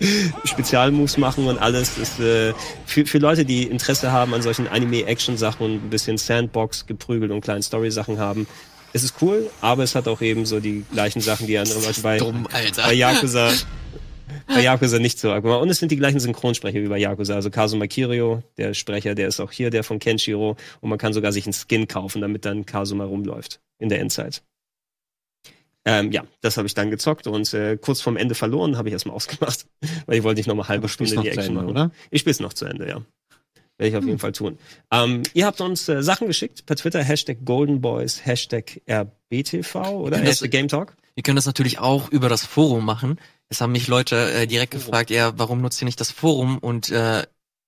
Spezialmoves 0.44 1.16
machen 1.16 1.46
und 1.46 1.58
alles. 1.58 1.96
Das 1.98 2.20
äh, 2.20 2.52
für, 2.84 3.06
für 3.06 3.18
Leute, 3.18 3.44
die 3.44 3.64
Interesse 3.64 4.12
haben 4.12 4.34
an 4.34 4.42
solchen 4.42 4.68
Anime-Action-Sachen 4.68 5.64
und 5.64 5.72
ein 5.74 5.90
bisschen 5.90 6.18
Sandbox, 6.18 6.86
geprügelt 6.86 7.30
und 7.30 7.40
kleinen 7.40 7.62
Story-Sachen 7.62 8.18
haben. 8.18 8.46
Es 8.92 9.02
ist 9.02 9.16
cool, 9.20 9.50
aber 9.60 9.82
es 9.82 9.94
hat 9.94 10.08
auch 10.08 10.22
eben 10.22 10.46
so 10.46 10.60
die 10.60 10.84
gleichen 10.92 11.20
Sachen, 11.20 11.46
die 11.46 11.58
andere 11.58 11.80
Leute 11.80 12.00
bei, 12.00 12.18
Dumm, 12.18 12.46
bei 12.76 12.94
Yakuza 12.94 13.52
bei 14.46 14.62
Yakuza 14.62 14.98
nicht 14.98 15.18
so. 15.18 15.32
Und 15.32 15.70
es 15.70 15.78
sind 15.78 15.90
die 15.92 15.96
gleichen 15.96 16.20
Synchronsprecher 16.20 16.80
wie 16.80 16.88
bei 16.88 16.98
Yakuza. 16.98 17.34
Also 17.34 17.50
Kazuma 17.50 17.86
Kirio, 17.86 18.42
der 18.56 18.74
Sprecher, 18.74 19.14
der 19.14 19.28
ist 19.28 19.40
auch 19.40 19.52
hier, 19.52 19.70
der 19.70 19.84
von 19.84 19.98
Kenshiro. 19.98 20.56
Und 20.80 20.90
man 20.90 20.98
kann 20.98 21.12
sogar 21.12 21.32
sich 21.32 21.46
einen 21.46 21.52
Skin 21.52 21.88
kaufen, 21.88 22.20
damit 22.20 22.44
dann 22.44 22.66
Kazuma 22.66 23.04
rumläuft 23.04 23.60
in 23.78 23.88
der 23.88 24.00
Endzeit. 24.00 24.42
Ähm, 25.88 26.10
ja, 26.10 26.24
das 26.40 26.56
habe 26.56 26.66
ich 26.66 26.74
dann 26.74 26.90
gezockt 26.90 27.28
und 27.28 27.54
äh, 27.54 27.78
kurz 27.80 28.00
vorm 28.00 28.16
Ende 28.16 28.34
verloren, 28.34 28.76
habe 28.76 28.88
ich 28.88 28.92
erstmal 28.92 29.14
ausgemacht, 29.14 29.66
weil 30.06 30.18
ich 30.18 30.24
wollte 30.24 30.40
nicht 30.40 30.48
noch 30.48 30.56
mal 30.56 30.66
halbe 30.66 30.88
Stunde 30.88 31.16
die 31.22 31.28
Action 31.28 31.44
Ende, 31.44 31.54
machen. 31.54 31.70
oder? 31.70 31.90
Ich 32.10 32.20
spiele 32.20 32.32
es 32.32 32.40
noch 32.40 32.52
zu 32.52 32.66
Ende, 32.66 32.88
ja. 32.88 33.02
Werde 33.78 33.90
ich 33.90 33.96
auf 33.96 34.04
jeden 34.04 34.18
Fall 34.18 34.32
tun. 34.32 34.58
Ähm, 34.90 35.22
ihr 35.34 35.46
habt 35.46 35.60
uns 35.60 35.88
äh, 35.88 36.02
Sachen 36.02 36.26
geschickt 36.26 36.66
per 36.66 36.76
Twitter, 36.76 37.04
Hashtag 37.04 37.44
Golden 37.44 37.80
Boys, 37.80 38.24
Hashtag 38.24 38.80
RBTV 38.90 39.76
oder 39.92 40.18
Hashtag 40.18 40.50
Game 40.50 40.68
Talk. 40.68 40.96
Wir 41.14 41.22
können 41.22 41.36
das 41.36 41.46
natürlich 41.46 41.78
auch 41.78 42.10
über 42.10 42.28
das 42.28 42.44
Forum 42.44 42.84
machen. 42.84 43.20
Es 43.48 43.60
haben 43.60 43.72
mich 43.72 43.86
Leute 43.86 44.32
äh, 44.32 44.46
direkt 44.46 44.72
gefragt, 44.72 45.10
ja, 45.10 45.38
warum 45.38 45.60
nutzt 45.60 45.80
ihr 45.80 45.84
nicht 45.84 46.00
das 46.00 46.10
Forum 46.10 46.58
und 46.58 46.90
äh, 46.90 47.24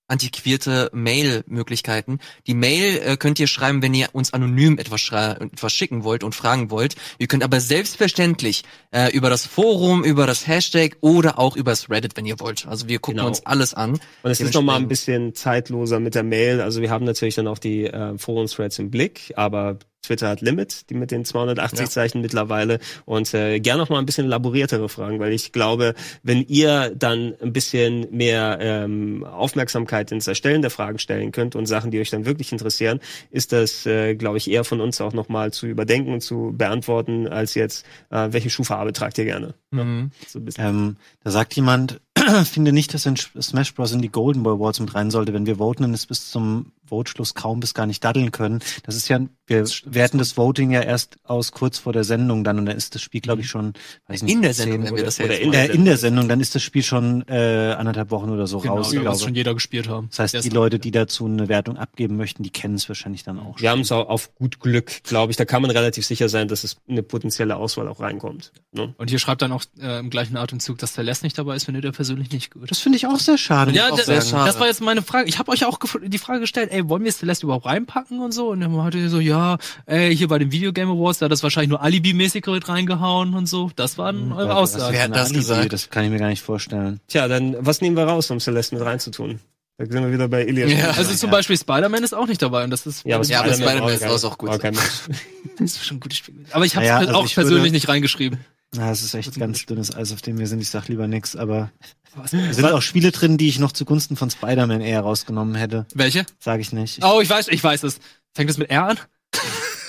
antiquierte 0.08 0.90
Mail-Möglichkeiten. 0.92 2.18
Die 2.46 2.54
Mail 2.54 2.98
äh, 3.04 3.16
könnt 3.16 3.38
ihr 3.38 3.46
schreiben, 3.46 3.82
wenn 3.82 3.94
ihr 3.94 4.08
uns 4.12 4.32
anonym 4.32 4.78
etwas, 4.78 5.08
etwas 5.12 5.72
schicken 5.72 6.02
wollt 6.04 6.24
und 6.24 6.34
fragen 6.34 6.70
wollt. 6.70 6.96
Ihr 7.18 7.26
könnt 7.26 7.44
aber 7.44 7.60
selbstverständlich 7.60 8.64
äh, 8.90 9.14
über 9.14 9.30
das 9.30 9.46
Forum, 9.46 10.04
über 10.04 10.26
das 10.26 10.46
Hashtag 10.46 10.96
oder 11.00 11.38
auch 11.38 11.56
über 11.56 11.72
das 11.72 11.90
Reddit, 11.90 12.16
wenn 12.16 12.26
ihr 12.26 12.40
wollt. 12.40 12.66
Also 12.66 12.88
wir 12.88 12.98
gucken 12.98 13.18
Genau. 13.18 13.28
uns 13.28 13.44
alles 13.46 13.74
an. 13.74 13.92
Und 14.22 14.30
es 14.30 14.40
ist 14.40 14.54
noch 14.54 14.62
mal 14.62 14.76
ein 14.76 14.88
bisschen 14.88 15.34
zeitloser 15.34 16.00
mit 16.00 16.14
der 16.14 16.22
Mail. 16.22 16.60
Also 16.60 16.80
wir 16.80 16.90
haben 16.90 17.04
natürlich 17.04 17.34
dann 17.34 17.46
auch 17.48 17.58
die 17.58 17.84
äh, 17.84 18.16
Forum-Threads 18.16 18.78
im 18.78 18.90
Blick, 18.90 19.32
aber 19.36 19.78
Twitter 20.08 20.28
hat 20.28 20.40
Limit, 20.40 20.90
die 20.90 20.94
mit 20.94 21.10
den 21.10 21.24
280 21.24 21.78
Ja. 21.80 21.86
Zeichen 21.86 22.20
mittlerweile. 22.20 22.78
Und 23.04 23.32
äh, 23.34 23.60
gern 23.60 23.78
noch 23.78 23.90
mal 23.90 23.98
ein 23.98 24.06
bisschen 24.06 24.26
laboriertere 24.26 24.88
Fragen, 24.88 25.20
weil 25.20 25.32
ich 25.32 25.52
glaube, 25.52 25.94
wenn 26.22 26.42
ihr 26.48 26.90
dann 26.96 27.34
ein 27.42 27.52
bisschen 27.52 28.06
mehr 28.10 28.58
ähm, 28.60 29.24
Aufmerksamkeit 29.24 30.10
ins 30.10 30.26
Erstellen 30.26 30.62
der 30.62 30.70
Fragen 30.70 30.98
stellen 30.98 31.30
könnt 31.32 31.54
und 31.54 31.66
Sachen, 31.66 31.90
die 31.90 32.00
euch 32.00 32.10
dann 32.10 32.24
wirklich 32.24 32.52
interessieren, 32.52 33.00
ist 33.30 33.52
das, 33.52 33.86
äh, 33.86 34.14
glaube 34.14 34.38
ich, 34.38 34.50
eher 34.50 34.64
von 34.64 34.80
uns 34.80 35.00
auch 35.00 35.12
noch 35.12 35.28
mal 35.28 35.52
zu 35.52 35.66
überdenken 35.66 36.12
und 36.12 36.22
zu 36.22 36.54
beantworten, 36.56 37.28
als 37.28 37.54
jetzt, 37.54 37.84
äh, 38.10 38.28
welche 38.30 38.50
Schuhfarbe 38.50 38.92
tragt 38.92 39.18
ihr 39.18 39.24
gerne? 39.26 39.54
Mhm. 39.70 40.10
So 40.26 40.38
ein 40.38 40.44
bisschen. 40.44 40.64
Ähm, 40.64 40.96
da 41.22 41.30
sagt 41.30 41.54
jemand, 41.54 42.00
finde 42.50 42.72
nicht, 42.72 42.94
dass 42.94 43.06
in 43.06 43.16
Smash 43.16 43.74
Bros. 43.74 43.92
in 43.92 44.02
die 44.02 44.08
Golden 44.10 44.42
Boy 44.42 44.54
Awards 44.54 44.80
mit 44.80 44.94
rein 44.94 45.10
sollte. 45.10 45.34
Wenn 45.34 45.46
wir 45.46 45.56
voten, 45.56 45.82
dann 45.82 45.94
ist 45.94 46.06
bis 46.06 46.30
zum 46.30 46.72
Voteschluss 46.90 47.34
kaum 47.34 47.60
bis 47.60 47.74
gar 47.74 47.86
nicht 47.86 48.02
daddeln 48.04 48.32
können. 48.32 48.60
Das 48.84 48.94
ist 48.96 49.08
ja, 49.08 49.20
wir 49.46 49.64
werten 49.86 50.18
das 50.18 50.36
Voting 50.36 50.70
ja 50.70 50.80
erst 50.82 51.16
aus 51.24 51.52
kurz 51.52 51.78
vor 51.78 51.92
der 51.92 52.04
Sendung 52.04 52.44
dann 52.44 52.58
und 52.58 52.66
dann 52.66 52.76
ist 52.76 52.94
das 52.94 53.02
Spiel, 53.02 53.20
glaube 53.20 53.40
ich, 53.42 53.48
schon, 53.48 53.72
weiß 54.08 54.22
nicht, 54.22 54.32
In 54.34 54.42
der 54.42 54.54
Sendung, 54.54 54.82
10 54.82 54.82
wenn 54.84 54.88
wir 54.90 54.94
oder, 54.94 55.04
das 55.04 55.20
oder 55.20 55.38
in 55.40 55.52
der 55.52 55.70
in 55.70 55.84
der 55.84 55.96
Sendung, 55.98 56.28
dann 56.28 56.40
ist 56.40 56.54
das 56.54 56.62
Spiel 56.62 56.82
schon 56.82 57.26
äh, 57.28 57.74
anderthalb 57.78 58.10
Wochen 58.10 58.30
oder 58.30 58.46
so 58.46 58.58
Genau, 58.60 58.76
raus. 58.76 58.86
da 58.86 58.88
Ich 58.90 58.94
wird 58.96 59.02
glaube. 59.04 59.18
schon 59.18 59.34
jeder 59.34 59.54
gespielt 59.54 59.88
haben. 59.88 60.08
Das 60.10 60.18
heißt, 60.34 60.44
die 60.44 60.48
Leute, 60.50 60.78
die 60.78 60.90
dazu 60.90 61.26
eine 61.26 61.48
Wertung 61.48 61.76
abgeben 61.78 62.16
möchten, 62.16 62.42
die 62.42 62.50
kennen 62.50 62.74
es 62.74 62.88
wahrscheinlich 62.88 63.22
dann 63.24 63.38
auch. 63.38 63.60
Wir 63.60 63.70
haben 63.70 63.80
es 63.80 63.92
auch 63.92 64.08
auf 64.08 64.34
gut 64.34 64.60
Glück, 64.60 65.02
glaube 65.04 65.30
ich. 65.30 65.36
Da 65.36 65.44
kann 65.44 65.62
man 65.62 65.70
relativ 65.70 66.04
sicher 66.06 66.28
sein, 66.28 66.48
dass 66.48 66.64
es 66.64 66.76
eine 66.88 67.02
potenzielle 67.02 67.56
Auswahl 67.56 67.88
auch 67.88 68.00
reinkommt. 68.00 68.52
Ne? 68.72 68.94
Und 68.98 69.10
hier 69.10 69.18
schreibt 69.18 69.42
dann 69.42 69.52
auch 69.52 69.62
äh, 69.80 69.98
im 69.98 70.10
gleichen 70.10 70.36
Atemzug, 70.36 70.78
dass 70.78 70.92
der 70.92 71.04
Les 71.04 71.22
nicht 71.22 71.38
dabei 71.38 71.56
ist, 71.56 71.64
findet 71.64 71.84
er 71.84 71.92
persönlich 71.92 72.30
nicht 72.32 72.52
gut. 72.52 72.70
Das 72.70 72.78
finde 72.78 72.96
ich 72.96 73.06
auch 73.06 73.18
sehr 73.18 73.38
schade. 73.38 73.72
ja, 73.72 73.88
muss 73.90 74.00
ich 74.00 74.06
d- 74.06 74.12
auch 74.16 74.20
sehr 74.20 74.30
schade. 74.30 74.46
das 74.46 74.60
war 74.60 74.66
jetzt 74.66 74.80
meine 74.80 75.02
Frage. 75.02 75.28
Ich 75.28 75.38
habe 75.38 75.50
euch 75.50 75.64
auch 75.64 75.78
die 76.02 76.18
Frage 76.18 76.40
gestellt, 76.40 76.70
ey, 76.72 76.77
wollen 76.86 77.04
wir 77.04 77.12
Celeste 77.12 77.46
überhaupt 77.46 77.66
reinpacken 77.66 78.20
und 78.20 78.32
so? 78.32 78.50
Und 78.50 78.60
dann 78.60 78.82
hatte 78.82 78.98
ihr 78.98 79.10
so, 79.10 79.20
ja, 79.20 79.58
ey, 79.86 80.14
hier 80.14 80.28
bei 80.28 80.38
den 80.38 80.52
Video 80.52 80.72
Game 80.72 80.90
Awards, 80.90 81.18
da 81.18 81.24
hat 81.24 81.32
das 81.32 81.42
wahrscheinlich 81.42 81.70
nur 81.70 81.82
Alibi-mäßig 81.82 82.46
mit 82.46 82.68
reingehauen 82.68 83.34
und 83.34 83.46
so. 83.46 83.70
Das 83.76 83.98
waren 83.98 84.32
eure 84.32 84.48
Ja, 84.48 84.54
Aussagen. 84.54 84.92
Wer 84.92 85.02
hat 85.04 85.14
das 85.14 85.28
Alibi, 85.28 85.38
gesagt? 85.38 85.72
Das 85.72 85.90
kann 85.90 86.04
ich 86.04 86.10
mir 86.10 86.18
gar 86.18 86.28
nicht 86.28 86.42
vorstellen. 86.42 87.00
Tja, 87.08 87.28
dann 87.28 87.56
was 87.60 87.80
nehmen 87.80 87.96
wir 87.96 88.04
raus, 88.04 88.30
um 88.30 88.40
Celeste 88.40 88.76
mit 88.76 88.84
reinzutun? 88.84 89.40
Da 89.78 89.84
sind 89.86 89.94
wir 90.02 90.12
wieder 90.12 90.26
bei 90.28 90.44
Ilias. 90.44 90.72
Ja. 90.72 90.90
Also 90.90 91.14
zum 91.14 91.30
Beispiel 91.30 91.56
Spider-Man 91.56 92.02
ist 92.02 92.12
auch 92.12 92.26
nicht 92.26 92.42
dabei 92.42 92.64
und 92.64 92.70
das 92.70 92.84
ist, 92.84 93.04
Ja, 93.04 93.16
aber 93.16 93.24
Ja, 93.26 93.40
aber 93.40 93.54
Spider-Man 93.54 93.78
Spider-Man 93.78 93.94
ist 93.94 94.00
kein- 94.22 94.30
auch 94.30 94.38
gut. 94.38 94.62
Mensch. 94.62 94.78
das 95.58 95.70
ist 95.76 95.84
schon 95.86 95.98
ein 95.98 96.00
gutes 96.00 96.18
Spiel. 96.18 96.34
Aber 96.50 96.64
ich 96.66 96.74
habe 96.74 96.84
es 96.84 96.90
Naja, 96.90 97.06
also 97.06 97.14
auch 97.14 97.24
ich 97.24 97.34
persönlich 97.34 97.62
würde- 97.62 97.72
nicht 97.72 97.88
reingeschrieben. 97.88 98.40
Na, 98.74 98.90
es 98.90 99.02
ist 99.02 99.14
echt 99.14 99.34
ganz 99.38 99.64
dünnes 99.64 99.94
Eis, 99.96 100.12
auf 100.12 100.20
dem 100.20 100.38
wir 100.38 100.46
sind. 100.46 100.60
Ich 100.60 100.68
sag 100.68 100.88
lieber 100.88 101.06
nix, 101.06 101.36
aber 101.36 101.70
Was? 102.16 102.32
es 102.34 102.56
sind 102.56 102.66
auch 102.66 102.82
Spiele 102.82 103.12
drin, 103.12 103.38
die 103.38 103.48
ich 103.48 103.58
noch 103.60 103.72
zugunsten 103.72 104.16
von 104.16 104.30
Spider-Man 104.30 104.80
eher 104.82 105.00
rausgenommen 105.00 105.54
hätte. 105.54 105.86
Welche? 105.94 106.26
Sage 106.40 106.60
ich 106.60 106.72
nicht. 106.72 106.98
Ich, 106.98 107.04
Oh, 107.04 107.20
ich 107.22 107.30
weiß, 107.30 107.48
ich 107.48 107.62
weiß 107.64 107.84
es. 107.84 107.98
Fängt 108.34 108.50
es 108.50 108.58
mit 108.58 108.68
R 108.70 108.84
an? 108.88 108.98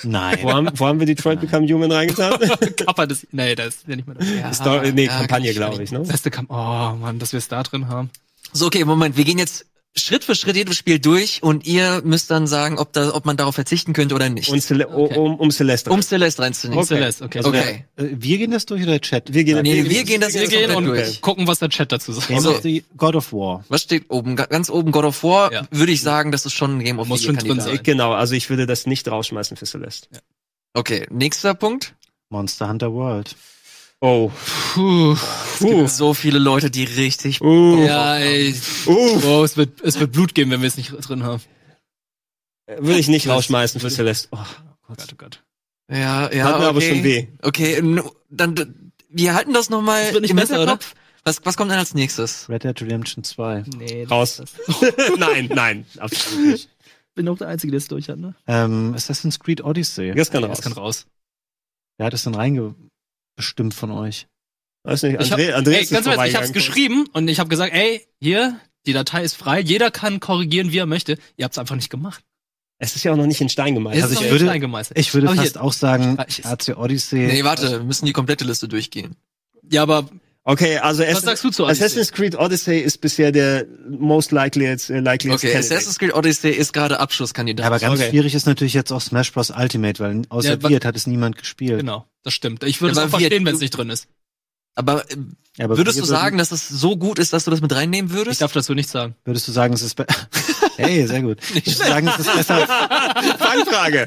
Nein. 0.02 0.38
Wo 0.40 0.52
haben, 0.52 0.68
wo 0.76 0.86
haben 0.86 0.98
wir 0.98 1.06
Detroit 1.06 1.40
Become 1.42 1.66
Human 1.68 1.92
reingetan? 1.92 2.38
Kappa 2.76 3.04
des, 3.06 3.26
nee, 3.32 3.54
das 3.54 3.76
ist 3.76 3.88
ja 3.88 3.96
nicht 3.96 4.06
mehr 4.08 4.16
das. 4.16 4.28
Ja, 4.30 4.52
Story, 4.54 4.92
nee, 4.92 5.06
ja, 5.06 5.18
Kampagne, 5.18 5.52
glaube 5.52 5.82
ich, 5.82 5.90
ne? 5.92 5.98
Beste 6.00 6.30
Kam 6.30 6.46
Oh 6.48 6.94
Mann, 6.96 7.18
dass 7.18 7.32
wir 7.32 7.38
es 7.38 7.48
da 7.48 7.62
drin 7.62 7.88
haben. 7.88 8.08
So, 8.52 8.66
okay, 8.66 8.84
Moment, 8.86 9.18
wir 9.18 9.24
gehen 9.24 9.38
jetzt 9.38 9.66
Schritt 9.96 10.22
für 10.22 10.36
Schritt 10.36 10.54
jedes 10.54 10.76
Spiel 10.76 11.00
durch 11.00 11.42
und 11.42 11.66
ihr 11.66 12.00
müsst 12.04 12.30
dann 12.30 12.46
sagen, 12.46 12.78
ob, 12.78 12.92
da, 12.92 13.12
ob 13.12 13.26
man 13.26 13.36
darauf 13.36 13.56
verzichten 13.56 13.92
könnte 13.92 14.14
oder 14.14 14.28
nicht. 14.28 14.48
Und 14.48 14.60
Cele 14.62 14.88
Okay. 14.88 15.18
um, 15.18 15.34
um 15.34 15.50
Celeste. 15.50 15.90
um 15.90 16.00
Celeste 16.00 16.42
reinzunehmen. 16.42 16.78
Okay. 16.84 16.94
Celeste, 16.94 17.24
okay. 17.24 17.38
Also 17.38 17.50
Okay. 17.50 17.84
Äh, 17.96 18.04
Wir 18.12 18.38
gehen 18.38 18.52
das 18.52 18.66
durch 18.66 18.82
oder 18.82 18.92
der 18.92 19.00
Chat? 19.00 19.34
wir 19.34 19.42
gehen, 19.42 19.60
Nee, 19.62 19.84
wir 19.90 20.04
gehen 20.04 20.20
das 20.20 20.32
Wir 20.34 20.42
jetzt 20.42 20.50
gehen 20.50 20.70
und 20.76 20.84
durch. 20.84 21.20
gucken, 21.20 21.48
was 21.48 21.58
der 21.58 21.70
Chat 21.70 21.90
dazu 21.90 22.12
sagt. 22.12 22.30
Also- 22.30 22.60
God 22.96 23.16
of 23.16 23.32
War. 23.32 23.64
Was 23.68 23.82
steht 23.82 24.04
oben? 24.10 24.36
Ga- 24.36 24.46
Ganz 24.46 24.70
oben 24.70 24.92
God 24.92 25.04
of 25.06 25.24
War, 25.24 25.52
Ja. 25.52 25.66
würde 25.72 25.90
ich 25.90 26.02
sagen, 26.02 26.30
das 26.30 26.46
ist 26.46 26.52
schon 26.52 26.78
ein 26.78 26.84
Game 26.84 27.00
of 27.00 27.08
Muss 27.08 27.24
schon 27.24 27.36
drin 27.36 27.58
sein. 27.60 27.80
Genau, 27.82 28.12
also 28.12 28.34
ich 28.36 28.48
würde 28.48 28.66
das 28.66 28.86
nicht 28.86 29.08
rausschmeißen 29.08 29.56
für 29.56 29.66
Celeste. 29.66 30.08
Okay, 30.72 31.06
nächster 31.10 31.54
Punkt. 31.54 31.94
Monster 32.28 32.68
Hunter 32.68 32.92
World. 32.92 33.34
Oh. 34.00 34.30
Puh. 34.72 35.12
Es 35.12 35.58
gibt 35.58 35.90
so 35.90 36.14
viele 36.14 36.38
Leute, 36.38 36.70
die 36.70 36.84
richtig 36.84 37.42
Uh. 37.42 37.84
Ja, 37.84 38.16
ey. 38.16 38.54
Uh. 38.86 39.20
Oh, 39.26 39.44
es 39.44 39.56
wird, 39.56 39.80
es 39.82 40.00
wird 40.00 40.12
Blut 40.12 40.34
geben, 40.34 40.50
wenn 40.50 40.62
wir 40.62 40.68
es 40.68 40.76
nicht 40.76 40.90
drin 41.06 41.22
haben. 41.22 41.42
Würde 42.66 42.98
ich 42.98 43.08
nicht 43.08 43.28
rausschmeißen 43.28 43.80
für 43.80 43.90
Celeste. 43.90 44.28
Oh, 44.32 44.38
Oh 44.90 44.94
Gott, 44.96 45.08
oh 45.12 45.16
Gott. 45.16 45.44
Ja, 45.90 46.32
ja, 46.32 46.44
Hat 46.44 46.52
mir 46.52 46.56
okay. 46.58 46.66
aber 46.66 46.80
schon 46.80 47.04
weh. 47.04 47.28
Okay, 47.42 48.02
dann 48.30 48.92
wir 49.08 49.34
halten 49.34 49.52
das 49.52 49.70
nochmal 49.70 50.14
im 50.14 50.36
besser, 50.36 50.58
Hinterkopf. 50.58 50.94
Was, 51.24 51.44
was 51.44 51.56
kommt 51.56 51.70
denn 51.70 51.78
als 51.78 51.94
nächstes? 51.94 52.48
Red 52.48 52.64
Dead 52.64 52.80
Redemption 52.80 53.24
2. 53.24 53.64
Nee, 53.76 54.04
Raus. 54.04 54.42
nein, 55.18 55.50
nein, 55.52 55.86
absolut 55.98 56.46
nicht. 56.46 56.70
bin 57.14 57.28
auch 57.28 57.38
der 57.38 57.48
Einzige, 57.48 57.72
der 57.72 57.78
es 57.78 57.88
durch 57.88 58.08
hat, 58.08 58.18
ne? 58.18 58.34
Ähm, 58.46 58.94
Assassin's 58.94 59.38
Creed 59.38 59.62
Odyssey. 59.62 60.12
Das 60.14 60.30
kann 60.30 60.42
Ja, 60.42 60.48
raus. 60.48 60.58
das 60.58 60.64
kann 60.64 60.72
raus. 60.72 61.06
Wer 61.98 62.06
hat 62.06 62.14
es 62.14 62.24
denn 62.24 62.34
reingebestimmt 63.40 63.74
von 63.74 63.90
euch? 63.90 64.26
Weiß 64.84 65.02
nicht, 65.02 65.20
Ich 65.20 65.32
hab, 65.32 65.38
André, 65.38 65.54
André 65.54 65.72
ey, 65.72 65.82
ist 65.82 65.90
ganz 65.92 66.06
ehrlich, 66.06 66.30
ich 66.30 66.36
hab's 66.36 66.52
geschrieben 66.52 67.06
und 67.12 67.28
ich 67.28 67.38
habe 67.38 67.48
gesagt, 67.48 67.74
ey, 67.74 68.06
hier, 68.20 68.58
die 68.86 68.92
Datei 68.92 69.22
ist 69.24 69.34
frei, 69.36 69.60
jeder 69.60 69.90
kann 69.90 70.20
korrigieren, 70.20 70.72
wie 70.72 70.78
er 70.78 70.86
möchte. 70.86 71.18
Ihr 71.36 71.44
habt's 71.44 71.58
einfach 71.58 71.76
nicht 71.76 71.90
gemacht. 71.90 72.24
Es 72.78 72.96
ist 72.96 73.04
ja 73.04 73.12
auch 73.12 73.16
noch 73.16 73.26
nicht 73.26 73.40
in 73.42 73.50
Stein 73.50 73.74
gemeißelt. 73.74 74.02
Also 74.04 74.14
ich 74.14 74.30
würde-. 74.30 74.90
Ich 74.94 75.12
würde 75.12 75.26
Aber 75.28 75.36
fast 75.36 75.52
hier- 75.52 75.62
auch 75.62 75.72
sagen, 75.74 76.18
AC 76.18 76.74
Odyssey. 76.78 77.26
Nee, 77.26 77.44
warte, 77.44 77.70
wir 77.72 77.80
müssen 77.80 78.06
die 78.06 78.14
komplette 78.14 78.44
Liste 78.46 78.68
durchgehen. 78.68 79.16
Ja, 79.70 79.82
aber 79.82 80.08
Okay, 80.50 80.78
also 80.78 81.04
was 81.04 81.20
sagst 81.22 81.44
du 81.44 81.50
zu 81.50 81.64
Odyssey? 81.64 81.84
Assassin's 81.84 82.10
Creed 82.12 82.34
Odyssey 82.36 82.78
ist 82.80 83.00
bisher 83.00 83.30
der 83.30 83.66
most 83.88 84.32
likely 84.32 84.66
äh, 84.66 84.76
likely 84.98 85.30
Okay, 85.30 85.54
Assassin's 85.56 85.98
Creed 85.98 86.12
Odyssey 86.12 86.50
ist 86.50 86.72
gerade 86.72 86.98
Abschlusskandidat. 86.98 87.62
Ja, 87.64 87.68
aber 87.68 87.78
ganz 87.78 88.00
Okay. 88.00 88.10
schwierig 88.10 88.34
ist 88.34 88.46
natürlich 88.46 88.74
jetzt 88.74 88.90
auch 88.90 89.00
Smash 89.00 89.32
Bros. 89.32 89.50
Ultimate, 89.50 90.02
weil 90.02 90.22
außer 90.28 90.58
Ja, 90.60 90.68
Wirt 90.68 90.84
hat 90.84 90.96
es 90.96 91.06
niemand 91.06 91.36
gespielt. 91.38 91.78
Genau, 91.80 92.06
das 92.24 92.34
stimmt. 92.34 92.64
Ich 92.64 92.80
würde 92.80 92.96
Ja, 92.96 93.02
es 93.02 93.06
auch 93.06 93.18
verstehen, 93.18 93.44
wenn 93.44 93.54
es 93.54 93.60
nicht 93.60 93.70
drin 93.76 93.90
ist. 93.90 94.08
Aber 94.74 95.08
äh, 95.10 95.16
Ja, 95.56 95.66
aber 95.66 95.76
würdest 95.76 96.00
du 96.00 96.04
sagen, 96.04 96.38
dass 96.38 96.50
es 96.52 96.68
so 96.68 96.96
gut 96.96 97.18
ist, 97.20 97.32
dass 97.32 97.44
du 97.44 97.50
das 97.52 97.60
mit 97.60 97.72
reinnehmen 97.72 98.10
Ich 98.10 98.16
würdest? 98.16 98.40
darf 98.42 98.52
dazu 98.52 98.74
nichts 98.74 98.90
sagen. 98.92 99.14
Würdest 99.24 99.46
du 99.46 99.52
sagen, 99.52 99.72
es 99.74 99.82
ist 99.82 99.94
be 99.94 100.06
Hey, 100.76 101.06
sehr 101.06 101.22
gut. 101.22 101.38
Würdest 101.54 101.80
du 101.80 101.84
sagen, 101.84 102.08
es 102.08 102.18
ist 102.18 102.34
besser, 102.34 102.66
Fangfrage. 103.38 104.06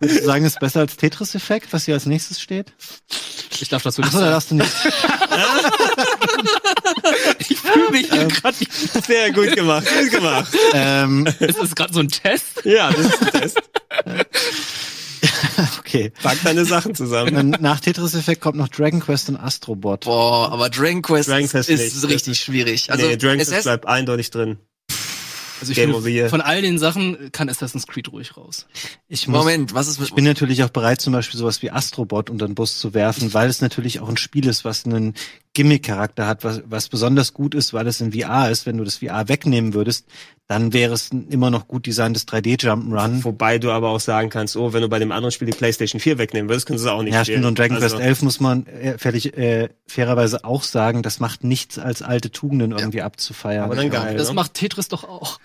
würdest 0.00 0.20
du 0.20 0.24
sagen, 0.24 0.44
es 0.44 0.54
ist 0.54 0.60
besser 0.60 0.80
als 0.80 0.96
Tetris 0.96 1.34
Effekt, 1.34 1.72
was 1.72 1.84
hier 1.84 1.94
als 1.94 2.06
nächstes 2.06 2.40
steht? 2.40 2.72
Ich 3.60 3.68
darf 3.68 3.82
dazu 3.82 4.02
Ach 4.02 4.06
nichts 4.06 4.18
so, 4.18 4.24
da 4.24 4.40
sagen. 4.40 4.40
darfst 4.40 4.50
du 4.50 4.56
nicht. 4.56 4.72
Ich 7.48 7.58
fühle 7.58 7.90
mich 7.90 8.10
hier 8.10 8.26
gerade. 8.26 8.56
Sehr 9.06 9.32
gut 9.32 9.54
gemacht. 9.54 9.86
Gut 10.00 10.10
gemacht. 10.10 10.52
ähm, 10.72 11.26
Ist 11.40 11.58
das 11.60 11.74
gerade 11.74 11.92
so 11.92 12.00
ein 12.00 12.08
Test? 12.08 12.64
Ja, 12.64 12.90
das 12.90 13.06
ist 13.06 13.22
ein 13.22 13.40
Test. 13.40 13.58
okay. 15.78 16.12
Pack 16.22 16.38
deine 16.44 16.64
Sachen 16.64 16.94
zusammen. 16.94 17.34
Dann 17.34 17.50
nach 17.60 17.80
Tetris 17.80 18.14
Effekt 18.14 18.40
kommt 18.40 18.56
noch 18.56 18.68
Dragon 18.68 19.00
Quest 19.00 19.28
und 19.28 19.36
Astrobot. 19.36 20.04
Boah, 20.04 20.50
aber 20.52 20.70
Dragon 20.70 21.02
Quest, 21.02 21.28
Dragon 21.28 21.48
Quest 21.48 21.68
ist 21.70 22.02
nicht. 22.02 22.08
richtig 22.14 22.40
schwierig. 22.40 22.90
Also 22.90 23.06
nee, 23.06 23.16
Dragon 23.16 23.38
Quest 23.44 23.62
bleibt 23.64 23.86
eindeutig 23.86 24.30
drin. 24.30 24.58
Also 25.62 25.72
ich 25.72 25.76
Game 25.78 25.90
of 25.94 26.02
the 26.02 26.06
finde, 26.06 26.18
Year. 26.18 26.28
von 26.28 26.40
all 26.40 26.60
den 26.60 26.78
Sachen 26.78 27.30
kann 27.32 27.48
Assassin's 27.48 27.86
Creed 27.86 28.12
ruhig 28.12 28.36
raus. 28.36 28.66
Ich 29.08 29.28
muss, 29.28 29.38
Moment, 29.38 29.74
was 29.74 29.86
ist 29.86 30.00
mit 30.00 30.08
Ich 30.08 30.14
bin 30.14 30.24
natürlich 30.24 30.64
auch 30.64 30.70
bereit, 30.70 31.00
zum 31.00 31.12
Beispiel 31.12 31.38
sowas 31.38 31.62
wie 31.62 31.70
Astrobot 31.70 32.30
unter 32.30 32.46
den 32.46 32.56
Bus 32.56 32.78
zu 32.78 32.94
werfen, 32.94 33.32
weil 33.32 33.48
es 33.48 33.60
natürlich 33.60 34.00
auch 34.00 34.08
ein 34.08 34.16
Spiel 34.16 34.46
ist, 34.46 34.64
was 34.64 34.84
einen 34.84 35.14
Gimmick-Charakter 35.54 36.26
hat, 36.26 36.44
was, 36.44 36.62
was 36.66 36.88
besonders 36.88 37.34
gut 37.34 37.54
ist, 37.54 37.74
weil 37.74 37.86
es 37.86 38.00
in 38.00 38.12
VR 38.12 38.50
ist. 38.50 38.64
Wenn 38.66 38.78
du 38.78 38.84
das 38.84 38.96
VR 38.96 39.28
wegnehmen 39.28 39.74
würdest, 39.74 40.06
dann 40.48 40.72
wäre 40.72 40.94
es 40.94 41.12
ein 41.12 41.28
immer 41.28 41.50
noch 41.50 41.68
gut 41.68 41.86
designtes 41.86 42.26
3D-Jump'n'Run. 42.28 43.24
Wobei 43.24 43.58
du 43.58 43.70
aber 43.70 43.90
auch 43.90 44.00
sagen 44.00 44.30
kannst, 44.30 44.56
oh, 44.56 44.72
wenn 44.72 44.82
du 44.82 44.88
bei 44.88 44.98
dem 44.98 45.12
anderen 45.12 45.32
Spiel 45.32 45.46
die 45.46 45.56
PlayStation 45.56 46.00
4 46.00 46.18
wegnehmen 46.18 46.48
würdest, 46.48 46.66
können 46.66 46.78
sie 46.78 46.86
es 46.86 46.90
auch 46.90 47.02
nicht 47.02 47.14
Ja, 47.14 47.24
stimmt. 47.24 47.36
spielen. 47.38 47.48
Und 47.48 47.58
Dragon 47.58 47.76
Also, 47.76 47.96
Quest 47.96 48.06
11 48.06 48.22
muss 48.22 48.40
man 48.40 48.66
äh, 48.66 48.96
fertig, 48.98 49.36
äh, 49.36 49.68
fairerweise 49.86 50.44
auch 50.44 50.62
sagen, 50.62 51.02
das 51.02 51.20
macht 51.20 51.44
nichts 51.44 51.78
als 51.78 52.02
alte 52.02 52.30
Tugenden 52.30 52.72
irgendwie 52.72 53.02
abzufeiern. 53.02 53.64
Aber 53.64 53.76
dann 53.76 53.90
geil. 53.90 54.16
Das 54.16 54.28
ne? 54.28 54.34
macht 54.34 54.54
Tetris 54.54 54.88
doch 54.88 55.04
auch. 55.04 55.38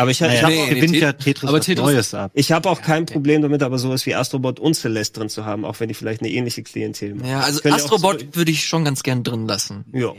Aber 0.00 0.10
ich, 0.10 0.20
Naja, 0.20 0.32
ich 0.34 0.42
habe 0.42 0.52
Nee, 0.54 0.58
nee, 0.60 0.68
nee, 0.68 0.74
gewinnt 0.76 0.92
Tet- 0.94 1.02
ja 1.02 1.12
Tetris 1.12 1.48
aber 1.48 1.58
Tetris- 1.60 1.82
Neues 1.82 2.14
ab. 2.14 2.30
ich 2.34 2.52
hab 2.52 2.64
auch 2.66 2.80
kein 2.80 3.04
Problem 3.06 3.42
damit, 3.42 3.62
aber 3.62 3.78
sowas 3.78 4.06
wie 4.06 4.14
Astrobot 4.14 4.58
und 4.58 4.74
Celeste 4.74 5.20
drin 5.20 5.28
zu 5.28 5.44
haben, 5.44 5.64
auch 5.64 5.78
wenn 5.80 5.88
die 5.88 5.94
vielleicht 5.94 6.22
eine 6.22 6.30
ähnliche 6.30 6.62
Klientel 6.62 7.14
machen. 7.16 7.28
Ja, 7.28 7.40
also 7.40 7.60
auch 7.68 7.74
Astrobot 7.74 8.20
so- 8.20 8.26
würde 8.36 8.50
ich 8.50 8.66
schon 8.66 8.84
ganz 8.84 9.02
gern 9.02 9.22
drin 9.24 9.46
lassen. 9.46 9.84
Ja, 9.92 10.12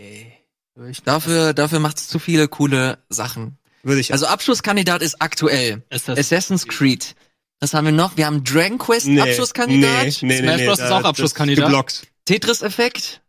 Dafür, 1.05 1.53
dafür 1.53 1.79
macht 1.79 1.97
es 1.97 2.07
zu 2.07 2.17
viele 2.19 2.47
coole 2.47 2.97
Sachen. 3.09 3.57
würde 3.83 3.99
ich. 4.01 4.13
Also 4.13 4.25
Abschlusskandidat 4.27 5.01
ist 5.01 5.21
aktuell 5.21 5.83
Assassin's 5.89 6.19
Assassin's 6.19 6.67
Creed. 6.67 7.15
Was 7.59 7.73
haben 7.73 7.85
wir 7.85 7.91
noch? 7.91 8.17
Wir 8.17 8.25
haben 8.27 8.43
Dragon 8.43 8.77
Quest 8.77 9.07
nee, 9.07 9.19
Abschlusskandidat. 9.21 10.03
Nee, 10.03 10.05
nee, 10.05 10.37
Smash 10.39 10.57
nee, 10.59 10.65
Bros. 10.67 10.79
ist 10.79 10.91
auch 10.91 11.03
Abschlusskandidat. 11.03 11.65
Geblockt. 11.65 12.07
Tetris 12.25 12.61
Effekt 12.61 13.21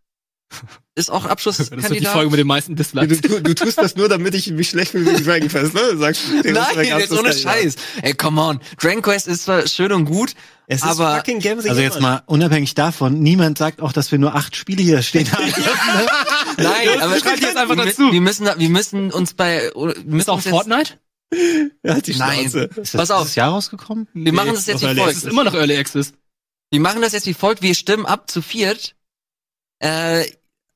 ist 0.94 1.10
auch 1.10 1.26
Das 1.26 1.46
ist 1.46 1.70
die 1.70 1.72
Abschlusskandidat. 1.72 2.12
Folge 2.12 2.30
mit 2.30 2.38
den 2.40 2.46
meisten 2.46 2.76
Du, 2.76 2.82
Dislikes. 2.82 3.20
du, 3.22 3.40
du 3.40 3.54
tust 3.54 3.78
das 3.78 3.96
nur, 3.96 4.08
damit 4.08 4.34
ich 4.34 4.50
mich 4.50 4.68
schlecht 4.68 4.92
fühle 4.92 5.06
wegen 5.12 5.24
Dragon 5.24 5.48
Quest, 5.48 5.74
ne? 5.74 5.80
Du 5.92 5.98
sagst, 5.98 6.22
Nein, 6.44 6.86
jetzt 6.98 7.12
ohne 7.12 7.32
Scheiß. 7.32 7.76
Ey, 8.02 8.14
come 8.14 8.40
on. 8.40 8.60
Dragon 8.78 9.00
Quest 9.02 9.26
ist 9.26 9.44
zwar 9.44 9.66
schön 9.66 9.92
und 9.92 10.04
gut, 10.04 10.34
Es 10.66 10.82
ist 10.82 10.88
aber 10.88 11.16
fucking 11.16 11.38
Game 11.40 11.58
Also 11.58 11.80
jetzt 11.80 12.00
mal 12.00 12.22
unabhängig 12.26 12.74
davon, 12.74 13.20
niemand 13.20 13.56
sagt 13.58 13.80
auch, 13.80 13.92
dass 13.92 14.12
wir 14.12 14.18
nur 14.18 14.34
acht 14.34 14.54
Spiele 14.54 14.82
hier 14.82 15.00
stehen 15.02 15.30
haben. 15.32 15.44
nein, 16.58 17.00
aber 17.00 17.18
schreibt 17.18 17.40
jetzt 17.40 17.56
einfach 17.56 17.76
wir, 17.76 17.86
dazu. 17.86 18.12
Wir 18.12 18.20
müssen, 18.20 18.46
wir 18.54 18.68
müssen 18.68 19.10
uns 19.12 19.32
bei, 19.32 19.70
wir 19.74 19.94
müssen 20.04 20.18
Ist 20.18 20.30
auch 20.30 20.40
Fortnite? 20.40 20.98
Halt 21.86 22.06
die 22.06 22.14
Nein. 22.14 22.44
Ist 22.44 22.54
das 22.76 22.92
Pass 22.92 23.10
auf. 23.10 23.22
dieses 23.22 23.36
Jahr 23.36 23.50
rausgekommen? 23.50 24.08
Wir 24.12 24.34
machen 24.34 24.52
das 24.52 24.66
jetzt 24.66 24.82
noch 24.82 24.90
wie 24.90 24.98
Early 24.98 25.00
folgt. 25.00 25.16
Das 25.16 25.24
ist 25.24 25.30
immer 25.30 25.44
noch 25.44 25.54
Early 25.54 25.76
Access. 25.78 26.12
Wir 26.70 26.80
machen 26.80 27.00
das 27.00 27.12
jetzt 27.12 27.26
wie 27.26 27.32
folgt. 27.32 27.62
Wir 27.62 27.74
stimmen 27.74 28.04
ab 28.04 28.30
zu 28.30 28.42
viert. 28.42 28.94
Äh, 29.78 30.26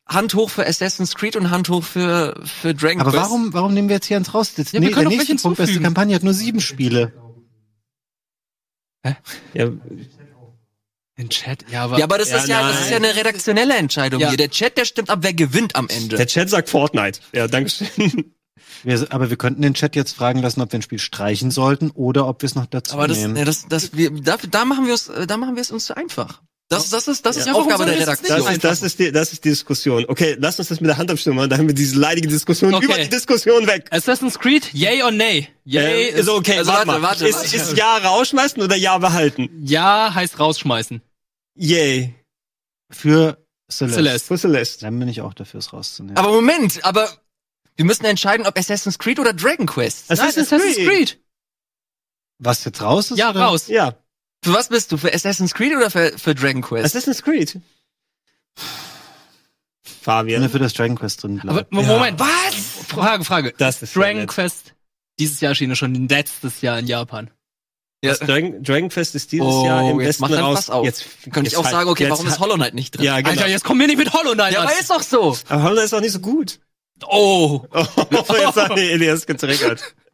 Hand 0.07 0.35
hoch 0.35 0.51
für 0.51 0.67
Assassin's 0.67 1.15
Creed 1.17 1.35
und 1.37 1.51
Hand 1.51 1.69
hoch 1.69 1.83
für, 1.83 2.41
für 2.45 2.75
Dragon 2.75 3.01
Aber 3.01 3.11
Quest. 3.11 3.25
warum, 3.25 3.53
warum 3.53 3.75
nehmen 3.75 3.89
wir 3.89 3.97
jetzt 3.97 4.07
hier 4.07 4.17
eins 4.17 4.33
raus? 4.35 4.55
Das, 4.55 4.73
Ja, 4.73 4.81
wir 4.81 4.89
nee, 4.89 4.95
können 4.95 5.09
der 5.11 5.19
nächste 5.19 5.35
Punkt, 5.37 5.57
beste 5.57 5.73
hinzufügen. 5.73 5.85
Kampagne 5.85 6.15
hat 6.15 6.23
nur 6.23 6.35
sieben 6.35 6.61
Spiele. 6.61 7.13
Ja, 9.55 9.71
In 11.17 11.29
Chat, 11.31 11.65
ja, 11.71 11.85
aber. 11.85 11.99
Ja, 11.99 12.05
aber 12.05 12.19
das 12.19 12.31
Ja, 12.31 12.39
ist 12.39 12.49
ja, 12.49 12.69
das 12.69 12.81
ist 12.83 12.91
ja 12.91 12.97
eine 12.97 13.15
redaktionelle 13.17 13.75
Entscheidung 13.77 14.21
Ja. 14.21 14.29
hier. 14.29 14.37
Der 14.37 14.51
Chat, 14.51 14.77
der 14.77 14.85
stimmt 14.85 15.11
ab, 15.11 15.21
wer 15.23 15.33
gewinnt 15.33 15.75
am 15.77 15.89
Ende. 15.89 16.17
der 16.17 16.27
Chat 16.27 16.51
sagt 16.51 16.69
Fortnite. 16.69 17.21
Ja, 17.33 17.47
danke 17.49 17.71
schön. 17.71 18.33
Wir, 18.83 19.07
aber 19.11 19.31
wir 19.31 19.37
könnten 19.37 19.63
den 19.63 19.75
Chat 19.75 19.97
jetzt 19.97 20.15
fragen 20.15 20.41
lassen, 20.41 20.61
ob 20.61 20.71
wir 20.73 20.79
ein 20.79 20.83
Spiel 20.83 20.99
streichen 20.99 21.51
sollten 21.51 21.91
oder 21.91 22.27
ob 22.29 22.43
wir 22.43 22.47
es 22.47 22.55
noch 22.55 22.67
dazu 22.67 22.95
aber 22.95 23.09
das, 23.09 23.19
nehmen. 23.19 23.37
ja, 23.37 23.45
das, 23.45 23.67
das, 23.69 23.95
wir, 23.97 24.11
da, 24.11 24.37
da 24.51 24.65
machen 24.65 24.87
wir 24.87 24.95
es, 24.95 25.11
da 25.27 25.37
machen 25.37 25.55
wir 25.57 25.63
es 25.63 25.71
uns 25.71 25.87
zu 25.87 25.97
einfach. 25.97 26.43
Das, 26.69 26.91
das 26.91 27.07
ist, 27.07 27.25
das 27.25 27.37
ist 27.37 27.47
Ja, 27.47 27.53
die 27.53 27.59
Aufgabe 27.61 27.85
der 27.87 28.01
Redaktion. 28.01 28.39
Das 28.41 28.51
ist, 28.51 28.65
das 28.65 28.83
ist 28.83 28.99
die, 28.99 29.13
das 29.13 29.33
ist 29.33 29.45
die 29.45 29.51
Diskussion. 29.51 30.05
Okay, 30.09 30.37
lass 30.41 30.59
uns 30.59 30.67
das 30.69 30.81
mit 30.81 30.89
der 30.89 30.99
Handabstimmung 30.99 31.37
machen, 31.37 31.51
dann 31.51 31.61
haben 31.61 31.69
wir 31.69 31.75
diese 31.77 31.97
leidige 31.97 32.27
Diskussion 32.27 32.75
Okay. 32.75 32.85
über 32.87 32.99
die 32.99 33.09
Diskussion 33.09 33.69
weg. 33.69 33.87
Assassin's 33.93 34.37
Creed, 34.37 34.73
yay 34.75 35.01
or 35.05 35.13
nay? 35.13 35.49
Yay 35.65 36.09
Äh, 36.11 36.19
ist 36.21 36.29
okay, 36.29 36.59
also 36.59 36.73
warte, 36.73 36.89
warte, 36.89 37.01
mal. 37.01 37.09
warte, 37.09 37.29
ist, 37.29 37.37
warte. 37.37 37.57
ist 37.57 37.77
Ja 37.77 37.99
rausschmeißen 37.99 38.61
oder 38.61 38.75
Ja 38.75 38.99
behalten? 38.99 39.49
ja 39.63 40.13
heißt 40.13 40.41
rausschmeißen. 40.41 41.01
Yay. 41.55 42.15
Für 42.91 43.39
Celeste. 43.71 43.97
Celeste. 44.03 44.27
Für 44.27 44.39
Celeste. 44.39 44.81
Dann 44.87 44.99
bin 44.99 45.07
ich 45.09 45.21
auch 45.21 45.35
dafür, 45.35 45.59
es 45.59 45.73
rauszunehmen. 45.73 46.17
Aber 46.17 46.33
Moment, 46.33 46.85
aber 46.85 47.09
wir 47.77 47.85
müssen 47.85 48.05
entscheiden, 48.07 48.45
ob 48.45 48.59
Assassin's 48.59 48.99
Creed 48.99 49.21
oder 49.21 49.33
Dragon 49.33 49.67
Quest. 49.67 50.11
Nein, 50.11 50.19
Assassin's 50.19 50.75
Creed. 50.77 51.21
Was 52.39 52.65
jetzt 52.65 52.83
raus 52.83 53.13
ist? 53.13 53.19
Ja, 53.19 53.31
oder? 53.31 53.41
raus. 53.43 53.69
Ja, 53.69 53.95
Für 54.45 54.53
was 54.53 54.69
bist 54.69 54.93
du? 54.93 54.97
Für 54.97 55.13
Assassin's 55.13 55.55
Creed 55.55 55.75
oder 55.77 55.91
für, 55.91 56.17
für 56.19 56.35
Dragon 56.35 56.63
Quest? 56.63 56.85
Assassin's 56.85 57.23
Creed. 57.23 57.57
Ich 57.57 58.63
bin 58.63 60.03
Fabian. 60.03 60.43
dafür, 60.43 60.61
dass 60.61 60.73
Dragon 60.75 60.97
Quest 60.97 61.23
drin 61.23 61.41
Aber 61.43 61.65
bleibt. 61.65 61.73
Moment, 61.73 62.21
was? 62.21 62.55
Frage, 62.89 63.25
Frage. 63.25 63.55
Das 63.59 63.83
ist 63.83 63.95
ja 63.95 64.03
Dragon. 64.03 64.27
Quest. 64.27 64.75
Dieses 65.19 65.41
Jahr 65.41 65.51
erschien 65.51 65.71
ja 65.71 65.77
schon 65.77 66.09
letztes 66.09 66.61
Jahr 66.61 66.79
in 66.79 66.87
Japan. 66.87 67.31
Ja. 68.05 68.11
Das 68.11 68.21
Dragon, 68.21 68.63
Dragon 68.63 68.89
Quest 68.91 69.15
ist 69.15 69.33
dieses 69.33 69.47
Oh, 69.47 69.65
Jahr 69.65 69.91
im 69.91 70.01
jetzt 70.01 70.21
Westen 70.21 70.35
raus. 70.35 70.71
Auf. 70.71 70.85
Jetzt 70.85 71.05
Könnte 71.33 71.49
ich 71.49 71.57
auch 71.57 71.65
halt- 71.65 71.73
sagen, 71.75 71.89
okay, 71.91 72.09
warum 72.11 72.27
ist 72.27 72.33
halt- 72.33 72.41
Hollow 72.41 72.55
Knight 72.55 72.75
nicht 72.75 72.93
drin? 72.97 73.05
Ja, 73.05 73.17
genau. 73.17 73.31
Alter, 73.31 73.49
jetzt 73.49 73.65
kommen 73.65 73.81
wir 73.81 73.87
nicht 73.89 73.97
mit 73.99 74.13
Hollow 74.13 74.33
Knight 74.35 74.53
Ja, 74.53 74.61
an. 74.61 74.67
aber 74.69 74.79
ist 74.79 74.91
doch 74.91 75.03
so. 75.03 75.37
Aber 75.49 75.63
Hollow 75.63 75.75
Knight 75.75 75.85
ist 75.87 75.95
auch 75.95 76.01
nicht 76.01 76.13
so 76.13 76.21
gut. 76.21 76.61
Oh. 77.07 77.65
Oh, 77.73 78.35
jetzt 78.39 78.57
hat 78.57 78.77
die 78.77 78.91
Elias 78.93 79.27
getriggert. 79.27 79.83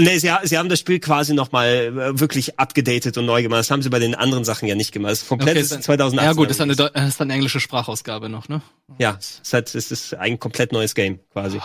Nee, 0.00 0.16
sie, 0.18 0.30
sie 0.44 0.56
haben 0.56 0.70
das 0.70 0.78
Spiel 0.80 0.98
quasi 0.98 1.34
nochmal 1.34 2.18
wirklich 2.18 2.58
abgedatet 2.58 3.18
und 3.18 3.26
neu 3.26 3.42
gemacht. 3.42 3.58
Das 3.60 3.70
haben 3.70 3.82
sie 3.82 3.90
bei 3.90 3.98
den 3.98 4.14
anderen 4.14 4.44
Sachen 4.44 4.66
ja 4.66 4.74
nicht 4.74 4.92
gemacht. 4.92 5.12
Das 5.12 5.22
ist 5.22 5.28
komplett 5.28 5.50
Okay, 5.56 5.60
ist 5.60 5.72
dann- 5.72 5.82
2018. 5.82 6.26
Ja 6.26 6.32
gut, 6.32 6.48
das 6.48 6.56
ist, 6.56 6.60
eine, 6.62 6.74
das 6.74 6.90
ist 7.08 7.20
eine 7.20 7.34
englische 7.34 7.60
Sprachausgabe 7.60 8.30
noch, 8.30 8.48
ne? 8.48 8.62
Ja, 8.98 9.16
es 9.20 9.40
ist, 9.42 9.52
halt, 9.52 9.74
es 9.74 9.90
ist 9.92 10.14
ein 10.14 10.38
komplett 10.38 10.72
neues 10.72 10.94
Game 10.94 11.18
quasi. 11.32 11.60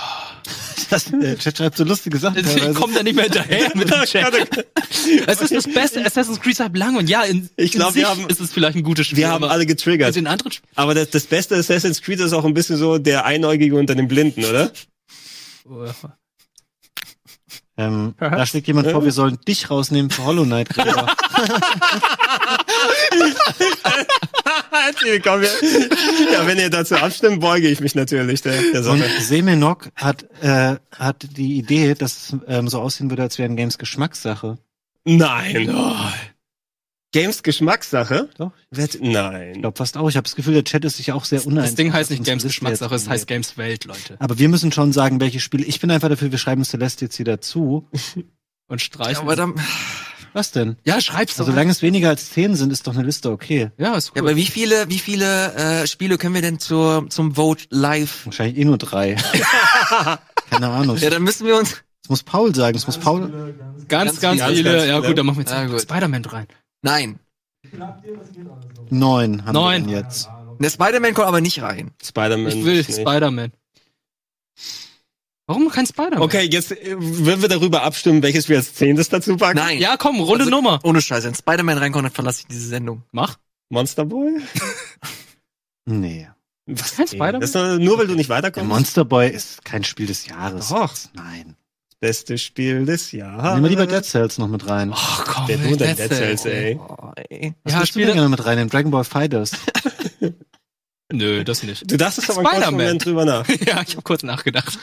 Das, 0.90 1.06
der 1.06 1.38
Chat 1.38 1.58
schreibt 1.60 1.78
so 1.78 1.86
lustige 1.86 2.18
Sachen. 2.18 2.36
Deswegen 2.36 2.60
teilweise. 2.60 2.80
kommt 2.80 2.98
er 2.98 3.04
nicht 3.04 3.16
mehr 3.16 3.24
hinterher 3.26 3.72
mit 3.74 3.90
dem 3.90 4.02
Chat. 4.06 4.66
Es 5.28 5.42
ist 5.42 5.54
das 5.56 5.64
beste 5.74 6.04
Assassin's 6.06 6.42
Creed 6.42 6.58
seit 6.58 6.76
langem 6.76 6.98
und 6.98 7.10
ja, 7.10 7.24
in, 7.24 7.50
Ich 7.56 7.72
glaub, 7.72 7.92
in 7.92 7.96
wir 7.96 8.02
sich 8.08 8.10
haben- 8.18 8.28
ist 8.30 8.42
es 8.42 8.52
vielleicht 8.52 8.76
ein 8.76 8.84
gutes 8.84 9.08
Spiel. 9.08 9.20
Wir 9.20 9.30
haben 9.30 9.46
alle 9.46 9.66
getriggert. 9.66 10.14
den 10.16 10.28
anderen 10.28 10.52
Sp- 10.52 10.68
Aber 10.76 10.94
das, 10.94 11.10
das 11.10 11.24
beste 11.26 11.56
Assassin's 11.56 12.02
Creed 12.02 12.20
ist 12.20 12.34
auch 12.34 12.44
ein 12.44 12.54
bisschen 12.54 12.76
so 12.76 12.98
der 12.98 13.24
Einäugige 13.26 13.78
unter 13.78 13.96
den 13.96 14.10
Blinden, 14.10 14.44
oder? 14.44 14.72
Ähm, 17.82 18.14
da 18.20 18.46
schlägt 18.46 18.68
jemand 18.68 18.92
vor, 18.92 19.04
wir 19.04 19.12
sollen 19.12 19.40
dich 19.48 19.70
rausnehmen 19.70 20.12
für 20.12 20.24
Hollow 20.26 20.44
Knight. 20.44 20.70
Gregor. 20.70 21.08
Herzlich 24.72 25.12
willkommen. 25.14 25.46
Ja, 26.32 26.46
wenn 26.46 26.58
ihr 26.58 26.70
dazu 26.70 26.96
abstimmt, 26.96 27.40
beuge 27.42 27.68
ich 27.68 27.80
mich 27.80 27.96
natürlich 27.96 28.42
der, 28.42 28.62
der 28.74 28.86
Und 28.90 29.00
Sache. 29.00 29.22
Semenok 29.22 29.90
hat, 29.96 30.26
äh, 30.42 30.76
hat 30.96 31.26
die 31.38 31.58
Idee, 31.58 31.94
dass 31.94 32.12
es 32.34 32.36
ähm, 32.48 32.68
so 32.68 32.80
aussehen 32.80 33.10
würde, 33.10 33.24
als 33.24 33.38
wären 33.38 33.56
Games 33.56 33.78
Geschmackssache. 33.78 34.58
Nein. 35.04 35.74
Oh. 35.74 35.96
Games 37.12 37.44
Geschmackssache? 37.44 38.30
Doch. 38.38 38.52
Wird, 38.70 38.96
Ich 38.96 39.02
nein. 39.02 39.60
glaube 39.62 39.78
fast 39.78 39.98
auch. 39.98 40.08
Ich 40.10 40.16
habe 40.16 40.24
das 40.24 40.36
Gefühl, 40.36 40.54
der 40.54 40.64
Chat 40.64 40.86
ist 40.86 40.98
sich 40.98 41.12
auch 41.12 41.26
sehr 41.26 41.46
uneinig. 41.46 41.70
Das 41.72 41.76
Ding 41.76 41.92
heißt 41.92 42.10
nicht 42.12 42.24
Games 42.24 42.44
Geschmackssache, 42.44 42.96
es 42.96 43.10
heißt. 43.10 43.28
Games 43.28 43.58
Welt, 43.58 43.86
Leute. 43.86 44.16
Aber 44.20 44.40
wir 44.40 44.48
müssen 44.50 44.72
schon 44.72 44.94
sagen, 44.94 45.20
welche 45.20 45.40
Spiele. 45.40 45.66
Ich 45.66 45.80
bin 45.82 45.92
einfach 45.92 46.10
dafür, 46.10 46.32
wir 46.32 46.38
schreiben 46.38 46.64
Celeste 46.64 47.06
jetzt 47.06 47.16
hier 47.18 47.26
dazu. 47.26 47.88
Und 48.68 48.80
Ja, 48.82 48.86
streichen. 48.86 49.24
aber, 49.24 49.36
dann, 49.36 49.56
Was 50.32 50.52
denn? 50.52 50.78
ja, 50.86 51.02
schreib's 51.02 51.34
Also, 51.34 51.44
doch. 51.44 51.52
solange 51.52 51.72
es 51.72 51.82
weniger 51.82 52.08
als 52.08 52.30
zehn 52.32 52.56
sind, 52.56 52.72
ist 52.72 52.88
doch 52.88 52.94
eine 52.96 53.04
Liste 53.04 53.30
okay. 53.30 53.72
ja, 53.78 53.96
ist 53.96 54.08
ja, 54.08 54.14
cool. 54.22 54.30
aber 54.30 54.38
wie 54.38 54.46
viele, 54.46 54.88
wie 54.90 55.00
viele 55.00 55.54
äh, 55.56 55.88
Spiele 55.88 56.18
können 56.18 56.34
wir 56.36 56.42
denn 56.42 56.60
zur, 56.60 57.10
zum 57.10 57.36
Vote 57.36 57.66
live? 57.70 58.26
Wahrscheinlich 58.26 58.58
eh 58.58 58.64
nur 58.64 58.78
drei. 58.78 59.18
Keine 60.50 60.70
Ahnung. 60.70 60.98
Ja, 60.98 61.10
dann 61.10 61.24
müssen 61.24 61.46
wir 61.46 61.58
uns. 61.58 61.84
Das 62.04 62.10
muss 62.10 62.24
Paul 62.24 62.56
sagen. 62.56 62.74
Das 62.74 62.88
muss 62.88 62.98
Paul. 62.98 63.54
ganz, 63.88 64.20
ganz 64.20 64.40
ganz, 64.40 64.52
viele. 64.54 64.56
viele. 64.56 64.72
Ganz 64.78 64.88
ja 64.88 65.00
gut, 65.00 65.18
dann 65.18 65.26
machen 65.26 65.38
wir 65.38 65.42
jetzt 65.44 65.52
Ja, 65.52 65.66
gut. 65.66 65.82
Spider-Man 65.82 66.26
rein. 66.26 66.48
Nein. 66.82 67.20
Neun 68.90 69.46
haben 69.46 69.54
Neun. 69.54 69.88
wir 69.88 69.96
denn 69.98 70.06
jetzt. 70.06 70.30
Der 70.60 70.70
Spider-Man 70.70 71.14
kommt 71.14 71.28
aber 71.28 71.42
nicht 71.42 71.62
rein. 71.62 71.92
Spider-Man. 72.04 72.48
Ich 72.58 72.66
will. 72.66 72.84
Spider-Man. 72.84 73.52
Warum 75.48 75.70
kein 75.70 75.86
Spider-Man? 75.86 76.22
Okay, 76.22 76.44
jetzt 76.44 76.72
äh, 76.72 76.96
würden 76.98 77.42
wir 77.42 77.50
darüber 77.50 77.84
abstimmen, 77.84 78.22
welches 78.24 78.48
wir 78.48 78.58
als 78.58 78.74
zehntes 78.74 79.10
dazu 79.10 79.38
packen. 79.38 79.58
Nein. 79.58 79.80
Ja, 79.80 79.98
komm, 79.98 80.20
runde 80.20 80.46
Also- 80.46 80.50
Nummer. 80.52 80.80
Ohne 80.84 81.02
Scheiß. 81.02 81.24
Wenn 81.26 81.36
Spider-Man 81.36 81.78
reinkommt, 81.78 82.06
dann 82.06 82.12
verlasse 82.12 82.42
ich 82.42 82.48
diese 82.48 82.68
Sendung. 82.68 83.04
Mach. 83.12 83.38
Monster 83.70 84.06
Boy? 84.06 84.42
Nee. 85.86 86.30
Was? 86.68 86.96
Kein 86.96 87.08
Spider-Man? 87.08 87.84
Nur, 87.84 87.98
weil 87.98 88.08
du 88.08 88.16
nicht 88.16 88.30
Der 88.30 88.38
weiterkommst. 88.38 88.70
Monster 88.70 89.04
Boy 89.04 89.30
ist 89.30 89.66
kein 89.66 89.84
Spiel 89.84 90.08
des 90.08 90.26
Jahres. 90.28 90.70
Doch. 90.70 90.94
Nein. 91.14 91.56
Beste 92.02 92.38
Spiel 92.40 92.86
des 92.86 93.12
Jahres. 93.12 93.44
Nehmen 93.54 93.64
wir 93.64 93.70
lieber 93.70 93.86
Dead 93.88 94.04
Cells 94.04 94.38
noch 94.40 94.48
mit 94.48 94.68
rein. 94.68 94.92
Ach 94.94 95.24
komm, 95.26 95.48
Der 95.48 95.58
nur 95.60 95.78
Dead 95.78 95.98
Dead 95.98 96.10
Cells, 96.12 96.46
ey. 96.46 96.78
Oh, 96.78 97.12
ey. 97.16 97.54
Was 97.64 97.74
Ja, 97.74 97.80
du 97.80 97.84
denn 97.86 97.88
Spiele. 97.88 98.14
gerne 98.14 98.28
mit 98.30 98.44
rein? 98.44 98.58
In 98.58 98.70
Dragon 98.70 98.90
Ball 98.92 99.04
Fighters. 99.04 99.52
Nö, 101.14 101.44
das 101.44 101.62
nicht. 101.64 101.90
Du 101.92 101.98
dachtest 101.98 102.30
aber 102.30 102.40
einen 102.40 102.48
Spider-Man. 102.48 102.72
Moment 102.74 103.06
drüber 103.06 103.26
nach. 103.26 103.48
ja, 103.68 103.82
ich 103.86 103.92
habe 103.92 104.02
kurz 104.04 104.24
nachgedacht. 104.24 104.80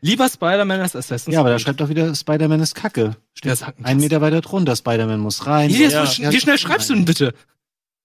Lieber 0.00 0.28
Spider-Man 0.28 0.80
als 0.80 0.96
Assassin's 0.96 1.32
Ja, 1.32 1.40
aber 1.40 1.50
da 1.50 1.54
Creed. 1.56 1.64
schreibt 1.64 1.82
auch 1.82 1.88
wieder, 1.88 2.14
Spider-Man 2.14 2.60
ist 2.60 2.74
Kacke. 2.74 3.16
Steht 3.34 3.58
ein. 3.82 3.98
Meter 3.98 4.20
weiter 4.20 4.40
drunter, 4.40 4.74
Spider-Man 4.76 5.20
muss 5.20 5.46
rein. 5.46 5.70
Wie, 5.70 5.84
Ja. 5.84 6.04
wie, 6.04 6.32
wie 6.32 6.40
schnell 6.40 6.58
schreibst 6.58 6.90
du 6.90 6.94
denn 6.94 7.04
bitte? 7.04 7.32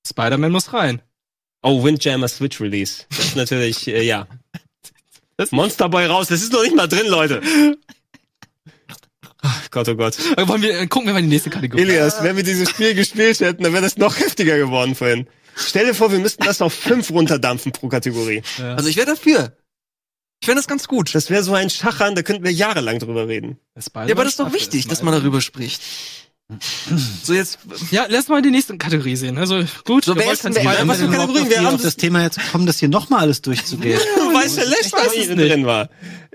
Spider-Man 0.08 0.52
muss 0.52 0.72
rein. 0.74 1.02
Oh, 1.62 1.84
Windjammer 1.84 2.28
Switch 2.28 2.62
Release. 2.62 3.04
Das 3.10 3.20
ist 3.20 3.36
natürlich, 3.36 3.88
äh, 3.88 4.04
ja. 4.04 4.28
Das- 5.40 5.54
Monster 5.54 5.88
Boy 5.88 6.06
raus, 6.06 6.28
das 6.28 6.42
ist 6.42 6.52
noch 6.52 6.64
nicht 6.64 6.76
mal 6.76 6.88
drin, 6.88 7.08
Leute. 7.08 7.42
Ach 9.42 9.72
Gott, 9.72 9.88
oh 9.88 9.96
Gott. 9.96 10.18
Wollen 10.50 10.62
wir, 10.62 10.82
äh, 10.82 10.88
gucken 10.88 11.08
wir 11.08 11.14
mal 11.14 11.22
die 11.22 11.30
nächste 11.30 11.50
Kategorie. 11.50 11.82
Elias, 11.82 12.22
wenn 12.22 12.36
wir 12.36 12.44
dieses 12.44 12.70
Spiel 12.70 12.94
gespielt 12.94 13.40
hätten, 13.40 13.64
dann 13.64 13.72
wäre 13.72 13.82
das 13.82 13.96
noch 13.96 14.20
heftiger 14.20 14.58
geworden 14.58 14.96
vorhin. 14.96 15.28
Stell 15.56 15.86
dir 15.86 15.94
vor, 15.94 16.12
wir 16.12 16.20
müssten 16.20 16.44
das 16.44 16.62
auf 16.62 16.74
fünf 16.74 17.10
runterdampfen 17.10 17.72
pro 17.72 17.88
Kategorie. 17.88 18.42
Ja. 18.58 18.76
Also 18.76 18.90
ich 18.90 18.98
wäre 18.98 19.08
dafür. 19.08 19.56
Ich 20.42 20.46
finde 20.46 20.60
das 20.60 20.68
ganz 20.68 20.90
gut. 20.90 21.16
Das 21.16 21.30
wäre 21.30 21.42
so 21.44 21.54
ein 21.54 21.70
Schachern, 21.70 22.16
da 22.16 22.22
könnten 22.22 22.44
wir 22.44 22.52
jahrelang 22.52 23.00
drüber 23.00 23.30
reden. 23.30 23.60
Ja, 23.78 23.82
aber 23.96 24.24
das 24.26 24.34
ist 24.34 24.40
doch 24.42 24.52
wichtig, 24.52 24.88
dass 24.90 25.04
man 25.04 25.14
darüber 25.14 25.40
spricht. 25.40 25.82
So 27.24 27.34
jetzt, 27.34 27.60
Ja, 27.92 28.08
lass 28.10 28.28
mal 28.28 28.42
die 28.42 28.50
nächste 28.50 28.76
Kategorie 28.78 29.16
sehen. 29.16 29.38
Also 29.38 29.64
gut, 29.86 30.04
So, 30.04 30.16
wir 30.16 30.24
wer 30.26 30.34
ist 30.34 30.44
denn- 30.44 30.56
wer- 30.56 30.88
was 30.88 30.98
für 30.98 31.08
Kategorien? 31.08 31.48
Wir 31.50 31.58
haben 31.64 31.76
auf 31.76 31.82
das 31.84 31.96
Thema 31.96 32.24
jetzt 32.24 32.40
gekommen, 32.40 32.66
das 32.66 32.80
hier 32.80 32.90
nochmal 32.90 33.22
alles 33.22 33.42
durchzugehen. 33.44 34.00
Du 34.16 34.34
weißt 34.34 34.58
ja 34.58 34.66
nicht, 34.66 34.92
was 34.94 35.08
es 35.08 35.14
hier 35.14 35.36
nicht. 35.36 35.52
drin 35.52 35.66
war. 35.66 35.90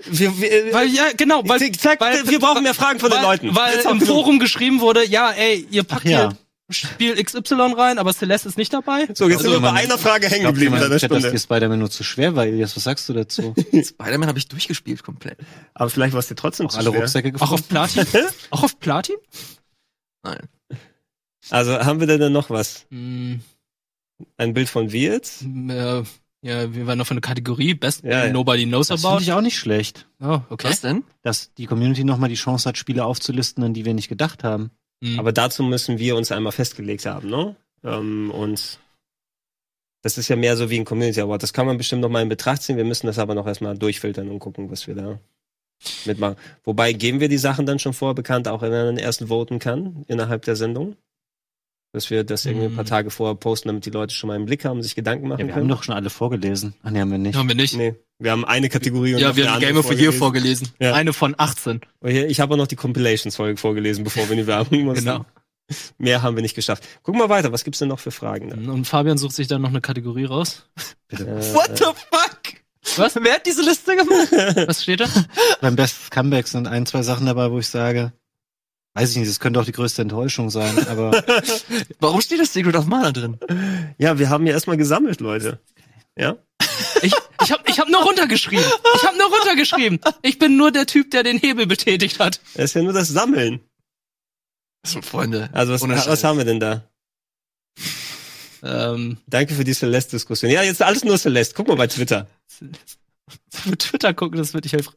Wir, 0.06 0.38
wir, 0.40 0.72
Weil, 0.72 0.88
ja, 0.88 1.06
genau, 1.16 1.42
weil, 1.46 1.72
Zack, 1.72 2.00
weil, 2.00 2.28
wir 2.28 2.38
brauchen 2.38 2.62
mehr 2.62 2.74
Fragen 2.74 3.00
von 3.00 3.10
weil, 3.10 3.18
den 3.18 3.24
Leuten. 3.24 3.56
Weil 3.56 3.74
Jetzt 3.74 3.86
auch 3.86 3.92
im 3.92 3.98
genug. 3.98 4.14
Forum 4.14 4.38
geschrieben 4.38 4.80
wurde, 4.80 5.04
ja, 5.04 5.30
ey, 5.32 5.66
ihr 5.70 5.82
packt 5.82 6.02
Ach 6.06 6.10
ja. 6.10 6.20
hier 6.30 6.38
Spiel 6.70 7.22
XY 7.22 7.74
rein, 7.76 7.98
aber 7.98 8.12
Celeste 8.14 8.48
ist 8.48 8.56
nicht 8.56 8.72
dabei. 8.72 9.06
So, 9.14 9.28
jetzt 9.28 9.38
Also, 9.38 9.50
sind 9.50 9.52
wir 9.52 9.60
bei 9.60 9.72
einer 9.72 9.98
Frage 9.98 10.28
hängen 10.28 10.46
geblieben 10.46 10.76
der 10.78 10.96
Chat, 10.98 11.10
dass 11.10 11.22
dir 11.30 11.38
Spider-Man 11.38 11.78
nur 11.78 11.90
zu 11.90 12.04
schwer 12.04 12.34
war, 12.36 12.46
Elias? 12.46 12.74
Was 12.76 12.84
sagst 12.84 13.08
du 13.08 13.12
dazu? 13.12 13.54
Spider-Man 13.72 14.28
habe 14.28 14.38
ich 14.38 14.48
durchgespielt 14.48 15.02
komplett. 15.02 15.38
Aber 15.74 15.90
vielleicht 15.90 16.12
war 16.14 16.20
es 16.20 16.28
dir 16.28 16.36
trotzdem 16.36 16.68
zu 16.70 16.78
Alle 16.78 16.90
schwer. 16.90 17.00
Rucksäcke 17.00 17.28
Auch 17.40 17.50
gefunden? 17.54 17.54
auf 17.54 17.68
Platin? 17.68 18.06
auch 18.50 18.62
auf 18.62 18.78
Platin? 18.80 19.16
Nein. 20.24 20.48
Also 21.50 21.78
haben 21.78 22.00
wir 22.00 22.06
denn 22.06 22.20
dann 22.20 22.32
noch 22.32 22.50
was? 22.50 22.86
Hm, 22.90 23.40
Ein 24.38 24.54
Bild 24.54 24.68
von 24.68 24.90
wie 24.92 25.04
jetzt? 25.06 25.42
äh, 25.42 26.02
ja, 26.42 26.74
wir 26.74 26.86
waren 26.86 26.98
noch 26.98 27.06
von 27.06 27.16
der 27.16 27.22
Kategorie 27.22 27.74
Best 27.74 28.02
Ja, 28.04 28.26
ja. 28.26 28.32
Nobody 28.32 28.64
Knows 28.66 28.88
Das 28.88 29.04
About. 29.04 29.16
finde 29.18 29.22
ich 29.24 29.32
auch 29.32 29.40
nicht 29.40 29.58
schlecht, 29.58 30.06
Oh, 30.20 30.40
okay. 30.50 30.68
Was 30.68 30.80
denn? 30.80 31.04
dass 31.22 31.52
die 31.54 31.66
Community 31.66 32.04
nochmal 32.04 32.28
die 32.28 32.34
Chance 32.34 32.68
hat, 32.68 32.76
Spiele 32.78 33.04
aufzulisten, 33.04 33.62
an 33.64 33.74
die 33.74 33.84
wir 33.84 33.94
nicht 33.94 34.08
gedacht 34.08 34.44
haben. 34.44 34.70
Hm. 35.02 35.18
Aber 35.18 35.32
dazu 35.32 35.62
müssen 35.62 35.98
wir 35.98 36.16
uns 36.16 36.32
einmal 36.32 36.52
festgelegt 36.52 37.06
haben, 37.06 37.28
ne? 37.28 37.56
Ähm, 37.82 38.30
und 38.30 38.78
das 40.02 40.16
ist 40.18 40.28
ja 40.28 40.36
mehr 40.36 40.56
so 40.56 40.68
wie 40.70 40.78
ein 40.78 40.84
Community 40.84 41.20
Award. 41.20 41.42
Das 41.42 41.52
kann 41.54 41.66
man 41.66 41.76
bestimmt 41.78 42.02
noch 42.02 42.10
mal 42.10 42.22
in 42.22 42.28
Betracht 42.28 42.62
ziehen. 42.62 42.76
Wir 42.76 42.84
müssen 42.84 43.06
das 43.06 43.18
aber 43.18 43.34
noch 43.34 43.46
erstmal 43.46 43.76
durchfiltern 43.76 44.28
und 44.30 44.38
gucken, 44.38 44.70
was 44.70 44.86
wir 44.86 44.94
da 44.94 45.18
mitmachen. 46.06 46.36
Wobei 46.64 46.92
geben 46.92 47.20
wir 47.20 47.28
die 47.28 47.38
Sachen 47.38 47.66
dann 47.66 47.78
schon 47.78 47.92
vorher 47.92 48.14
bekannt, 48.14 48.48
auch 48.48 48.62
wenn 48.62 48.70
man 48.72 48.96
erst 48.96 49.28
voten 49.28 49.58
kann 49.58 50.04
innerhalb 50.08 50.42
der 50.44 50.56
Sendung. 50.56 50.96
Dass 51.92 52.10
wir 52.10 52.24
das 52.24 52.44
irgendwie 52.44 52.66
ein 52.66 52.74
paar 52.74 52.82
Hm. 52.84 52.88
Tage 52.90 53.10
vorher 53.10 53.36
posten, 53.36 53.68
damit 53.68 53.86
die 53.86 53.90
Leute 53.90 54.12
schon 54.12 54.26
mal 54.26 54.34
einen 54.34 54.46
Blick 54.46 54.64
haben, 54.64 54.82
sich 54.82 54.96
Gedanken 54.96 55.28
machen 55.28 55.40
Ja, 55.42 55.46
wir 55.46 55.54
haben 55.54 55.60
können. 55.60 55.68
doch 55.70 55.84
schon 55.84 55.94
alle 55.94 56.10
vorgelesen. 56.10 56.74
Ah, 56.82 56.90
nee, 56.90 56.98
haben 56.98 57.10
wir 57.12 57.18
nicht. 57.18 57.36
haben 57.36 57.46
wir 57.48 57.54
nicht. 57.54 57.76
Nee, 57.76 57.94
wir 58.18 58.32
haben 58.32 58.44
eine 58.44 58.68
Kategorie 58.68 59.14
und 59.14 59.20
ja, 59.20 59.36
wir 59.36 59.52
haben 59.52 59.60
Game 59.60 59.76
of 59.76 59.86
the 59.86 59.94
Year 59.94 60.12
vorgelesen. 60.12 60.70
Ja. 60.80 60.92
Eine 60.94 61.12
von 61.12 61.36
18. 61.38 61.82
Oh, 62.00 62.08
hier, 62.08 62.28
Ich 62.28 62.40
habe 62.40 62.54
auch 62.54 62.58
noch 62.58 62.66
die 62.66 62.74
Compilations-Folge 62.74 63.58
vorgelesen, 63.58 64.02
bevor 64.02 64.28
wir 64.28 64.34
die 64.34 64.46
Werbung 64.48 64.80
mussten. 64.82 65.04
Genau. 65.04 65.24
Mehr 65.96 66.20
haben 66.22 66.34
wir 66.36 66.42
nicht 66.42 66.56
geschafft. 66.56 66.84
Gucken 67.04 67.20
wir 67.20 67.28
weiter. 67.28 67.52
Was 67.52 67.62
gibt's 67.62 67.78
denn 67.78 67.88
noch 67.88 68.00
für 68.00 68.10
Fragen? 68.10 68.50
Da? 68.50 68.72
Und 68.72 68.86
Fabian 68.86 69.16
sucht 69.16 69.34
sich 69.36 69.46
dann 69.46 69.62
noch 69.62 69.70
eine 69.70 69.80
Kategorie 69.80 70.24
raus. 70.24 70.66
Bitte. 71.08 71.24
Äh, 71.28 71.54
What 71.54 71.78
the 71.78 71.84
fuck? 71.84 72.63
Was? 72.96 73.16
Wer 73.16 73.34
hat 73.34 73.46
diese 73.46 73.62
Liste 73.62 73.96
gemacht? 73.96 74.32
Was 74.68 74.82
steht 74.82 75.00
da? 75.00 75.08
Beim 75.60 75.76
Best 75.76 76.10
Comeback 76.10 76.46
sind 76.48 76.66
ein, 76.66 76.86
zwei 76.86 77.02
Sachen 77.02 77.26
dabei, 77.26 77.50
wo 77.50 77.58
ich 77.58 77.68
sage, 77.68 78.12
weiß 78.94 79.10
ich 79.10 79.16
nicht, 79.16 79.28
das 79.28 79.40
könnte 79.40 79.60
auch 79.60 79.64
die 79.64 79.72
größte 79.72 80.02
Enttäuschung 80.02 80.50
sein, 80.50 80.86
aber 80.88 81.10
Warum 82.00 82.20
steht 82.20 82.40
das 82.40 82.52
Secret 82.52 82.76
of 82.76 82.86
Mana 82.86 83.12
drin? 83.12 83.38
Ja, 83.98 84.18
wir 84.18 84.28
haben 84.28 84.46
ja 84.46 84.52
erstmal 84.52 84.76
gesammelt, 84.76 85.20
Leute. 85.20 85.58
Ja? 86.16 86.36
Ich, 87.02 87.12
ich 87.42 87.52
habe 87.52 87.62
ich 87.66 87.78
hab 87.78 87.88
nur 87.88 88.02
runtergeschrieben. 88.02 88.64
Ich 88.96 89.04
habe 89.04 89.16
nur 89.18 89.28
runtergeschrieben. 89.28 90.00
Ich 90.22 90.38
bin 90.38 90.56
nur 90.56 90.70
der 90.70 90.86
Typ, 90.86 91.10
der 91.10 91.22
den 91.22 91.38
Hebel 91.38 91.66
betätigt 91.66 92.20
hat. 92.20 92.40
Das 92.54 92.66
ist 92.66 92.74
ja 92.74 92.82
nur 92.82 92.92
das 92.92 93.08
Sammeln. 93.08 93.60
So, 94.86 95.02
Freunde. 95.02 95.48
Also 95.52 95.72
was, 95.72 96.06
was 96.06 96.24
haben 96.24 96.38
wir 96.38 96.44
denn 96.44 96.60
da? 96.60 96.84
Ähm, 98.66 99.18
Danke 99.26 99.54
für 99.54 99.64
die 99.64 99.74
Celeste-Diskussion. 99.74 100.50
Ja, 100.50 100.62
jetzt 100.62 100.80
alles 100.82 101.04
nur 101.04 101.18
Celeste. 101.18 101.54
Guck 101.54 101.68
mal 101.68 101.76
bei 101.76 101.86
Twitter. 101.86 102.26
für 103.50 103.76
Twitter 103.78 104.14
gucken, 104.14 104.38
das 104.38 104.54
wird 104.54 104.64
dich 104.64 104.72
helfen. 104.72 104.94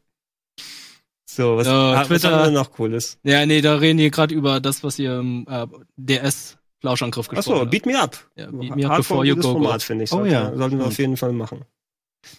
So, 1.30 1.56
was, 1.58 1.66
Ja, 1.66 1.72
ah, 1.92 2.00
was 2.00 2.08
Twitter- 2.08 2.30
haben 2.30 2.52
wir 2.52 2.58
noch 2.60 2.72
Cooles? 2.72 3.18
Ja, 3.22 3.44
nee, 3.46 3.60
da 3.60 3.76
reden 3.76 3.98
die 3.98 4.10
gerade 4.10 4.34
über 4.34 4.60
das, 4.60 4.82
was 4.82 4.98
ihr 4.98 5.18
im 5.18 5.46
äh, 5.48 5.66
DS-Flauschangriff 5.96 7.28
gesprochen 7.28 7.38
Achso, 7.52 7.60
habt. 7.60 7.70
Beat 7.70 7.86
Me 7.86 8.00
Up. 8.00 8.16
Ja, 8.36 8.46
beat 8.50 8.74
me 8.76 8.84
up 8.86 8.92
Hardcore 8.92 8.96
before 8.96 9.24
you 9.26 9.36
go. 9.36 9.52
Format, 9.52 9.82
finde 9.82 10.04
ich. 10.04 10.12
Oh 10.12 10.16
Sollte, 10.16 10.32
ja. 10.32 10.56
Sollten 10.56 10.78
wir 10.78 10.84
auf 10.86 10.90
Gut. 10.90 10.98
jeden 10.98 11.16
Fall 11.16 11.32
machen. 11.32 11.64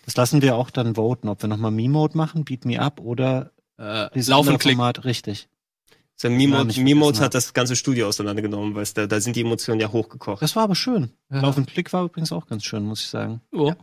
das 0.05 0.15
lassen 0.15 0.41
wir 0.41 0.55
auch 0.55 0.69
dann 0.71 0.95
voten, 0.95 1.29
ob 1.29 1.41
wir 1.41 1.47
nochmal 1.47 1.71
Me-Mode 1.71 2.17
machen, 2.17 2.43
Beat 2.43 2.65
Me 2.65 2.79
Up 2.79 2.99
oder 2.99 3.51
Äh, 3.77 4.09
Lauf 4.27 4.47
und 4.47 4.57
Klick. 4.57 4.75
Format, 4.75 5.05
richtig. 5.05 5.47
Ja, 6.21 6.29
Mimode 6.29 6.73
vergessen 6.73 7.23
hat 7.23 7.33
das 7.33 7.53
ganze 7.53 7.75
Studio 7.75 8.07
auseinandergenommen, 8.07 8.75
weil 8.75 8.85
da, 8.93 9.07
da 9.07 9.21
sind 9.21 9.35
die 9.35 9.41
Emotionen 9.41 9.79
ja 9.79 9.91
hochgekocht. 9.91 10.41
Das 10.41 10.55
war 10.55 10.63
aber 10.63 10.75
schön. 10.75 11.11
Ja. 11.31 11.41
Lauf 11.41 11.57
und 11.57 11.67
Klick 11.67 11.93
war 11.93 12.05
übrigens 12.05 12.31
auch 12.31 12.45
ganz 12.47 12.65
schön, 12.65 12.83
muss 12.83 13.01
ich 13.01 13.07
sagen. 13.07 13.41
Oh. 13.51 13.73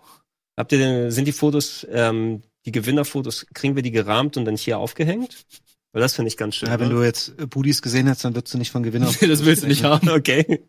Habt 0.56 0.72
ihr 0.72 0.78
denn, 0.78 1.10
sind 1.10 1.26
die 1.26 1.32
Fotos, 1.32 1.86
ähm, 1.90 2.42
die 2.64 2.72
Gewinnerfotos, 2.72 3.46
kriegen 3.54 3.76
wir 3.76 3.82
die 3.82 3.90
gerahmt 3.90 4.36
und 4.36 4.44
dann 4.44 4.56
hier 4.56 4.78
aufgehängt? 4.78 5.46
Weil 5.92 6.02
das 6.02 6.14
finde 6.14 6.28
ich 6.28 6.36
ganz 6.36 6.56
schön. 6.56 6.68
Ja, 6.68 6.78
wenn 6.78 6.88
ne? 6.88 6.94
du 6.94 7.02
jetzt 7.02 7.32
äh, 7.38 7.46
Budis 7.46 7.80
gesehen 7.80 8.06
hättest, 8.06 8.26
dann 8.26 8.34
würdest 8.34 8.52
du 8.52 8.58
nicht 8.58 8.70
von 8.70 8.82
Gewinner. 8.82 9.06
Das 9.20 9.46
willst 9.46 9.62
du 9.62 9.66
nicht 9.66 9.82
haben. 9.82 10.10
Okay. 10.10 10.62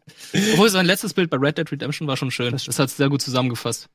Obwohl 0.53 0.69
sein 0.69 0.85
letztes 0.85 1.13
Bild 1.13 1.29
bei 1.29 1.35
Red 1.35 1.57
Dead 1.57 1.69
Redemption 1.69 2.07
war 2.07 2.15
schon 2.15 2.31
schön. 2.31 2.53
Das, 2.53 2.79
hat's 2.79 2.95
sehr 2.95 3.09
gut 3.09 3.21
zusammengefasst. 3.21 3.89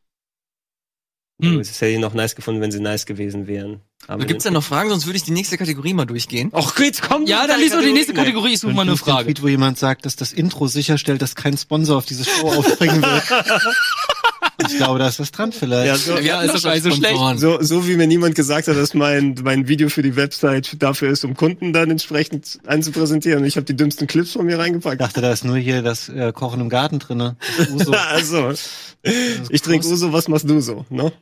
Hm. 1.40 1.60
Es 1.60 1.80
hätte 1.80 1.92
ich 1.92 1.98
noch 1.98 2.14
nice 2.14 2.34
gefunden, 2.36 2.60
wenn 2.60 2.70
sie 2.70 2.80
nice 2.80 3.06
gewesen 3.06 3.46
wären. 3.46 3.80
Aber 4.06 4.24
Gibt's 4.24 4.44
denn 4.44 4.52
noch 4.52 4.62
Fragen? 4.62 4.90
Sonst 4.90 5.06
würde 5.06 5.16
ich 5.16 5.22
die 5.22 5.30
nächste 5.32 5.56
Kategorie 5.56 5.94
mal 5.94 6.04
durchgehen. 6.04 6.50
Och, 6.52 6.78
jetzt 6.78 7.02
kommt 7.02 7.28
Ja, 7.28 7.46
dann 7.46 7.60
liest 7.60 7.74
doch 7.74 7.80
die 7.80 7.92
nächste 7.92 8.14
Kategorie. 8.14 8.54
Ich 8.54 8.60
suche 8.60 8.72
mal 8.72 8.82
eine 8.82 8.96
Frage. 8.96 9.26
Tweet, 9.26 9.42
wo 9.42 9.48
jemand 9.48 9.78
sagt, 9.78 10.06
dass 10.06 10.16
das 10.16 10.32
Intro 10.32 10.66
sicherstellt, 10.66 11.22
dass 11.22 11.34
kein 11.34 11.56
Sponsor 11.56 11.98
auf 11.98 12.06
diese 12.06 12.24
Show 12.24 12.48
aufspringen 12.48 13.02
wird. 13.02 13.22
ich 14.58 14.76
glaube, 14.76 14.98
da 14.98 15.08
ist 15.08 15.18
was 15.20 15.30
dran 15.30 15.52
vielleicht. 15.52 15.86
Ja, 15.86 15.96
so, 15.96 16.18
Ja, 16.18 16.42
ist 16.42 16.64
nicht 16.64 16.82
so 16.82 16.90
schlecht. 16.90 17.18
so, 17.38 17.62
so 17.62 17.86
wie 17.88 17.96
mir 17.96 18.06
niemand 18.06 18.34
gesagt 18.34 18.68
hat, 18.68 18.76
dass 18.76 18.94
mein, 18.94 19.34
mein 19.42 19.68
Video 19.68 19.88
für 19.88 20.02
die 20.02 20.16
Website 20.16 20.82
dafür 20.82 21.10
ist, 21.10 21.24
um 21.24 21.34
Kunden 21.34 21.72
dann 21.72 21.90
entsprechend 21.90 22.58
einzupräsentieren. 22.66 23.44
Ich 23.44 23.56
habe 23.56 23.64
die 23.64 23.76
dümmsten 23.76 24.06
Clips 24.06 24.32
von 24.32 24.46
mir 24.46 24.54
Ich 24.56 24.58
reingepackt. 24.60 25.00
dachte, 25.00 25.20
da 25.20 25.32
ist 25.32 25.44
nur 25.44 25.56
hier 25.56 25.82
das 25.82 26.08
äh, 26.08 26.32
Kochen 26.32 26.60
im 26.60 26.68
Garten 26.68 26.98
drinne. 26.98 27.36
Das 27.58 27.68
Uso. 27.70 27.92
also, 28.10 28.52
ich 29.48 29.62
trinke 29.62 29.86
Uso, 29.86 30.12
was 30.12 30.28
machst 30.28 30.48
du 30.48 30.60
so? 30.60 30.84
Ne? 30.90 31.12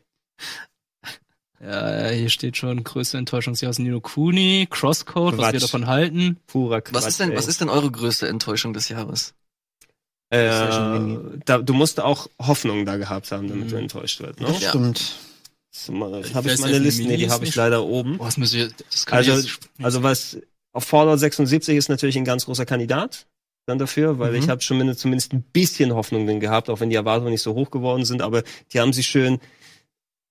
Ja, 1.62 2.09
hier 2.09 2.31
steht 2.31 2.57
schon 2.57 2.82
größte 2.85 3.19
Enttäuschungsjahr 3.19 3.69
aus 3.69 3.78
Nino 3.78 4.01
Kuni, 4.01 4.66
Crosscode, 4.70 5.36
was 5.36 5.52
wir 5.52 5.59
Quatsch. 5.59 5.62
davon 5.62 5.86
halten. 5.86 6.39
Purer 6.47 6.81
Quatsch. 6.81 6.94
Was 6.94 7.07
ist 7.07 7.20
denn, 7.20 7.32
ey. 7.32 7.36
was 7.36 7.48
ist 7.48 7.61
denn 7.61 7.69
eure 7.69 7.90
größte 7.90 8.28
Enttäuschung 8.28 8.73
des 8.73 8.89
Jahres? 8.89 9.35
Äh, 10.31 11.39
da, 11.44 11.59
du 11.59 11.74
musst 11.74 12.01
auch 12.01 12.28
Hoffnung 12.40 12.86
da 12.86 12.97
gehabt 12.97 13.32
haben, 13.32 13.48
damit 13.48 13.66
Mhm. 13.66 13.70
du 13.70 13.77
enttäuscht 13.77 14.20
wirst. 14.20 14.40
Ne? 14.40 14.47
Das 14.47 14.62
stimmt. 14.69 15.16
Habe 16.35 16.52
ich 16.52 16.59
meine 16.61 16.78
Liste? 16.78 17.02
Nee, 17.05 17.16
die 17.16 17.31
habe 17.31 17.44
ich 17.44 17.55
leider 17.55 17.85
oben. 17.85 18.19
Boah, 18.19 18.27
das 18.27 18.36
müssen 18.36 18.59
wir, 18.59 18.70
das 18.90 19.07
kann 19.07 19.19
Also, 19.19 19.32
ich 19.39 19.47
jetzt- 19.47 19.69
also 19.82 20.02
was 20.02 20.39
auf 20.73 20.85
Fallout 20.85 21.19
76 21.19 21.77
ist 21.77 21.89
natürlich 21.89 22.16
ein 22.16 22.24
ganz 22.24 22.44
großer 22.44 22.65
Kandidat 22.66 23.27
dann 23.66 23.78
dafür, 23.78 24.19
weil 24.19 24.32
Mhm. 24.32 24.39
ich 24.39 24.48
habe 24.48 24.61
schon 24.62 24.94
zumindest 24.97 25.32
ein 25.32 25.43
bisschen 25.43 25.93
Hoffnung 25.94 26.27
drin 26.27 26.40
gehabt, 26.40 26.69
auch 26.70 26.81
wenn 26.81 26.90
die 26.90 26.97
Erwartungen 26.97 27.31
nicht 27.32 27.43
so 27.43 27.55
hoch 27.55 27.70
geworden 27.70 28.05
sind, 28.05 28.23
aber 28.23 28.43
die 28.73 28.81
haben 28.81 28.93
sich 28.93 29.07
schön 29.07 29.39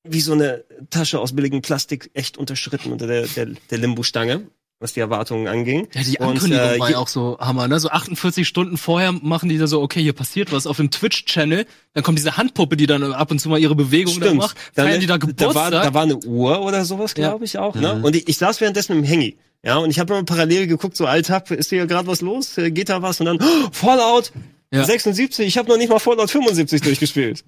wie 0.07 0.21
so 0.21 0.31
eine 0.33 0.63
Tasche 0.89 1.19
aus 1.19 1.35
billigem 1.35 1.61
Plastik 1.61 2.09
echt 2.13 2.37
unterschritten 2.37 2.91
unter 2.91 3.05
der, 3.07 3.27
der, 3.27 3.47
der 3.69 3.77
Limbo-Stange, 3.77 4.47
was 4.79 4.93
die 4.93 5.01
Erwartungen 5.01 5.47
anging. 5.47 5.87
Ja, 5.93 6.01
die 6.03 6.17
Und, 6.19 6.27
Ankündigung 6.27 6.65
äh, 6.65 6.79
war 6.79 6.89
ja 6.89 6.97
auch 6.97 7.07
so 7.07 7.37
Hammer, 7.39 7.67
ne? 7.67 7.79
So 7.79 7.89
48 7.89 8.47
Stunden 8.47 8.77
vorher 8.77 9.11
machen 9.11 9.49
die 9.49 9.57
da 9.57 9.67
so, 9.67 9.81
okay, 9.81 10.01
hier 10.01 10.13
passiert 10.13 10.51
was 10.51 10.65
auf 10.65 10.77
dem 10.77 10.89
Twitch-Channel, 10.89 11.65
dann 11.93 12.03
kommt 12.03 12.17
diese 12.17 12.37
Handpuppe, 12.37 12.77
die 12.77 12.87
dann 12.87 13.03
ab 13.11 13.29
und 13.31 13.39
zu 13.39 13.49
mal 13.49 13.59
ihre 13.59 13.75
Bewegung 13.75 14.19
da 14.19 14.33
macht, 14.33 14.57
feiern 14.73 14.99
die 15.01 15.05
da 15.05 15.17
da 15.17 15.25
Geburtstag. 15.27 15.55
war, 15.55 15.71
da 15.71 15.93
war 15.93 16.03
eine 16.03 16.17
Uhr 16.17 16.61
oder 16.61 16.85
sowas, 16.85 17.13
glaube 17.13 17.43
ich 17.45 17.57
auch. 17.57 17.75
Ne? 17.75 18.01
Und 18.01 18.15
ich, 18.15 18.27
ich 18.29 18.37
saß 18.37 18.61
währenddessen 18.61 18.93
im 18.97 19.07
Hangy. 19.07 19.37
Ja, 19.63 19.77
und 19.77 19.89
ich 19.89 19.99
habe 19.99 20.13
immer 20.13 20.23
parallel 20.23 20.67
geguckt, 20.67 20.95
so 20.95 21.05
Alltag, 21.05 21.51
ist 21.51 21.69
hier 21.69 21.85
gerade 21.85 22.07
was 22.07 22.21
los? 22.21 22.57
Äh, 22.57 22.71
Geht 22.71 22.87
da 22.87 23.01
was? 23.01 23.19
Und 23.19 23.25
dann, 23.25 23.39
oh, 23.41 23.69
Fallout 23.73 24.31
Ja. 24.71 24.85
76, 24.85 25.45
ich 25.45 25.57
habe 25.57 25.67
noch 25.67 25.77
nicht 25.77 25.89
mal 25.89 25.99
Fallout 25.99 26.29
75 26.29 26.81
durchgespielt. 26.81 27.43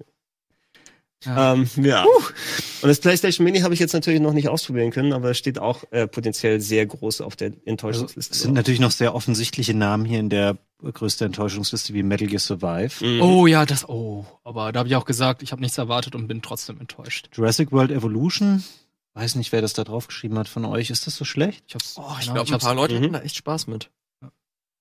Ja. 1.24 1.54
Ähm, 1.54 1.68
ja. 1.76 2.04
Und 2.04 2.88
das 2.88 3.00
PlayStation 3.00 3.44
Mini 3.44 3.60
habe 3.60 3.74
ich 3.74 3.80
jetzt 3.80 3.92
natürlich 3.92 4.20
noch 4.20 4.32
nicht 4.32 4.48
ausprobieren 4.48 4.90
können, 4.90 5.12
aber 5.12 5.30
es 5.30 5.38
steht 5.38 5.58
auch 5.58 5.84
äh, 5.92 6.06
potenziell 6.06 6.60
sehr 6.60 6.84
groß 6.86 7.20
auf 7.20 7.36
der 7.36 7.48
Also, 7.48 7.60
Enttäuschungsliste. 7.64 8.32
es 8.34 8.40
sind 8.42 8.54
natürlich 8.54 8.80
noch 8.80 8.90
sehr 8.90 9.14
offensichtliche 9.14 9.74
Namen 9.74 10.04
hier 10.04 10.20
in 10.20 10.28
der 10.28 10.58
größte 10.82 11.24
Enttäuschungsliste 11.24 11.94
wie 11.94 12.02
Metal 12.02 12.26
Gear 12.26 12.40
Survive. 12.40 13.04
Mhm. 13.04 13.22
Oh 13.22 13.46
ja, 13.46 13.64
das, 13.64 13.88
oh. 13.88 14.26
Aber 14.42 14.72
da 14.72 14.80
habe 14.80 14.88
ich 14.88 14.96
auch 14.96 15.04
gesagt, 15.04 15.42
ich 15.42 15.52
habe 15.52 15.62
nichts 15.62 15.78
erwartet 15.78 16.14
und 16.14 16.26
bin 16.26 16.42
trotzdem 16.42 16.80
enttäuscht. 16.80 17.28
Jurassic 17.32 17.70
World 17.70 17.90
Evolution. 17.92 18.64
Weiß 19.14 19.34
nicht, 19.34 19.52
wer 19.52 19.60
das 19.60 19.74
da 19.74 19.84
draufgeschrieben 19.84 20.38
hat 20.38 20.48
von 20.48 20.64
euch. 20.64 20.90
Ist 20.90 21.06
das 21.06 21.16
so 21.16 21.24
schlecht? 21.24 21.64
Ich 21.68 21.74
hab's, 21.74 21.96
Oh, 21.98 22.02
ich 22.18 22.30
Ahnung, 22.30 22.44
glaube, 22.46 22.52
ein 22.54 22.58
paar 22.60 22.74
Leute 22.74 22.94
mhm. 22.98 23.02
hatten 23.04 23.12
da 23.12 23.20
echt 23.20 23.36
Spaß 23.36 23.66
mit. 23.66 23.90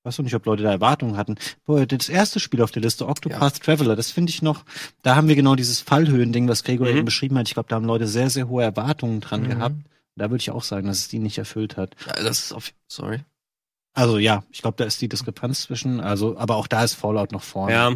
Weiß 0.03 0.19
auch 0.19 0.23
nicht, 0.23 0.35
ob 0.35 0.45
Leute 0.45 0.63
da 0.63 0.71
Erwartungen 0.71 1.17
hatten. 1.17 1.35
Boah, 1.65 1.85
das 1.85 2.09
erste 2.09 2.39
Spiel 2.39 2.61
auf 2.61 2.71
der 2.71 2.81
Liste, 2.81 3.07
Octopath 3.07 3.61
Traveler, 3.61 3.95
das 3.95 4.11
finde 4.11 4.31
ich 4.31 4.41
noch, 4.41 4.63
da 5.03 5.15
haben 5.15 5.27
wir 5.27 5.35
genau 5.35 5.55
dieses 5.55 5.79
Fallhöhending, 5.81 6.47
was 6.47 6.63
Gregor 6.63 6.87
Mhm. 6.87 6.97
eben 6.97 7.05
beschrieben 7.05 7.37
hat. 7.37 7.47
Ich 7.47 7.53
glaube, 7.53 7.69
da 7.69 7.75
haben 7.75 7.85
Leute 7.85 8.07
sehr, 8.07 8.29
sehr 8.29 8.47
hohe 8.49 8.63
Erwartungen 8.63 9.21
dran 9.21 9.43
Mhm. 9.43 9.49
gehabt. 9.49 9.75
Da 10.15 10.29
würde 10.29 10.41
ich 10.41 10.51
auch 10.51 10.63
sagen, 10.63 10.87
dass 10.87 10.99
es 10.99 11.07
die 11.07 11.19
nicht 11.19 11.37
erfüllt 11.37 11.77
hat. 11.77 11.95
Ja, 12.05 12.13
das 12.23 12.39
ist 12.39 12.51
auf, 12.53 12.71
sorry. 12.87 13.21
Also 13.93 14.17
ja, 14.17 14.43
ich 14.51 14.61
glaube, 14.61 14.77
da 14.77 14.85
ist 14.85 15.01
die 15.01 15.09
Diskrepanz 15.09 15.61
zwischen, 15.63 15.99
also, 15.99 16.37
aber 16.37 16.55
auch 16.55 16.67
da 16.67 16.83
ist 16.83 16.93
Fallout 16.95 17.31
noch 17.31 17.43
vorne. 17.43 17.73
Ja. 17.73 17.91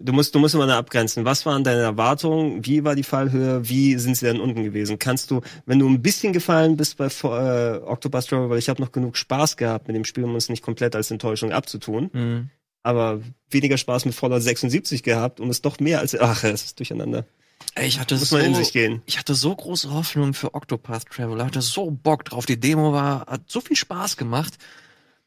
Du 0.00 0.12
musst, 0.12 0.34
du 0.34 0.38
musst 0.38 0.54
immer 0.54 0.66
da 0.66 0.78
abgrenzen. 0.78 1.24
Was 1.26 1.44
waren 1.44 1.64
deine 1.64 1.82
Erwartungen? 1.82 2.64
Wie 2.64 2.82
war 2.82 2.94
die 2.94 3.02
Fallhöhe? 3.02 3.68
Wie 3.68 3.96
sind 3.98 4.16
sie 4.16 4.26
dann 4.26 4.40
unten 4.40 4.64
gewesen? 4.64 4.98
Kannst 4.98 5.30
du, 5.30 5.42
wenn 5.66 5.78
du 5.78 5.88
ein 5.88 6.00
bisschen 6.00 6.32
gefallen 6.32 6.76
bist 6.78 6.96
bei 6.96 7.06
äh, 7.06 7.78
Octopus 7.84 8.26
Travel, 8.26 8.48
weil 8.48 8.58
ich 8.58 8.68
habe 8.70 8.80
noch 8.80 8.90
genug 8.90 9.16
Spaß 9.18 9.56
gehabt 9.58 9.86
mit 9.88 9.94
dem 9.96 10.04
Spiel, 10.06 10.24
um 10.24 10.34
es 10.34 10.48
nicht 10.48 10.62
komplett 10.62 10.96
als 10.96 11.10
Enttäuschung 11.10 11.52
abzutun, 11.52 12.10
Mhm. 12.12 12.50
aber 12.82 13.20
weniger 13.50 13.76
Spaß 13.76 14.06
mit 14.06 14.14
Fallout 14.14 14.42
76 14.42 15.02
gehabt, 15.02 15.40
um 15.40 15.50
es 15.50 15.60
doch 15.60 15.78
mehr 15.78 16.00
als, 16.00 16.18
ach, 16.18 16.42
es 16.44 16.64
ist 16.64 16.78
durcheinander. 16.78 17.26
Ey, 17.74 17.86
ich 17.86 18.00
hatte 18.00 18.16
Muss 18.16 18.30
so, 18.30 18.38
in 18.38 18.54
sich 18.54 18.72
gehen. 18.72 19.02
ich 19.06 19.18
hatte 19.18 19.34
so 19.34 19.54
große 19.54 19.92
Hoffnung 19.92 20.32
für 20.34 20.54
Octopath 20.54 21.06
Traveler, 21.10 21.44
hatte 21.44 21.60
so 21.62 21.90
Bock 21.90 22.24
drauf. 22.24 22.44
Die 22.46 22.58
Demo 22.58 22.92
war, 22.92 23.26
hat 23.26 23.42
so 23.46 23.60
viel 23.60 23.76
Spaß 23.76 24.16
gemacht. 24.16 24.54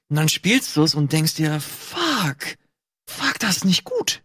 Und 0.10 0.18
dann 0.18 0.28
spielst 0.28 0.76
du 0.76 0.84
es 0.84 0.96
und 0.96 1.12
denkst 1.14 1.36
dir, 1.36 1.60
fuck, 1.60 2.58
fuck, 3.08 3.40
das 3.40 3.58
ist 3.58 3.66
nicht 3.66 3.84
gut. 3.84 4.22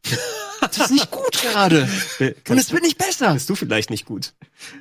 Das 0.60 0.76
ist 0.76 0.90
nicht 0.90 1.10
gut 1.10 1.32
gerade. 1.40 1.88
Und 2.48 2.58
es 2.58 2.70
wird 2.70 2.82
nicht 2.82 2.98
besser. 2.98 3.32
bist 3.32 3.48
du 3.48 3.54
vielleicht 3.54 3.88
nicht 3.88 4.04
gut? 4.04 4.34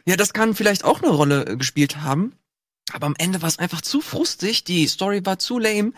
Ja, 0.06 0.18
das 0.18 0.34
kann 0.34 0.54
vielleicht 0.54 0.84
auch 0.84 1.02
eine 1.02 1.12
Rolle 1.12 1.46
äh, 1.46 1.56
gespielt 1.56 2.02
haben. 2.02 2.34
Aber 2.92 3.08
am 3.08 3.16
Ende 3.18 3.42
war 3.42 3.48
es 3.48 3.60
einfach 3.60 3.82
zu 3.82 4.02
frustig. 4.02 4.66
Die 4.66 4.88
Story 4.88 5.26
war 5.26 5.40
zu 5.40 5.58
lame. 5.58 5.94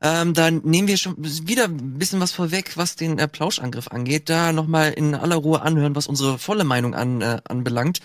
Ähm, 0.00 0.34
dann 0.34 0.60
nehmen 0.64 0.86
wir 0.86 0.98
schon 0.98 1.16
wieder 1.18 1.64
ein 1.64 1.98
bisschen 1.98 2.20
was 2.20 2.32
vorweg, 2.32 2.76
was 2.76 2.94
den 2.94 3.18
äh, 3.18 3.26
Plauschangriff 3.26 3.88
angeht. 3.88 4.28
Da 4.28 4.52
nochmal 4.52 4.92
in 4.92 5.14
aller 5.14 5.36
Ruhe 5.36 5.62
anhören, 5.62 5.96
was 5.96 6.06
unsere 6.06 6.38
volle 6.38 6.64
Meinung 6.64 6.94
an, 6.94 7.22
äh, 7.22 7.40
anbelangt. 7.48 8.00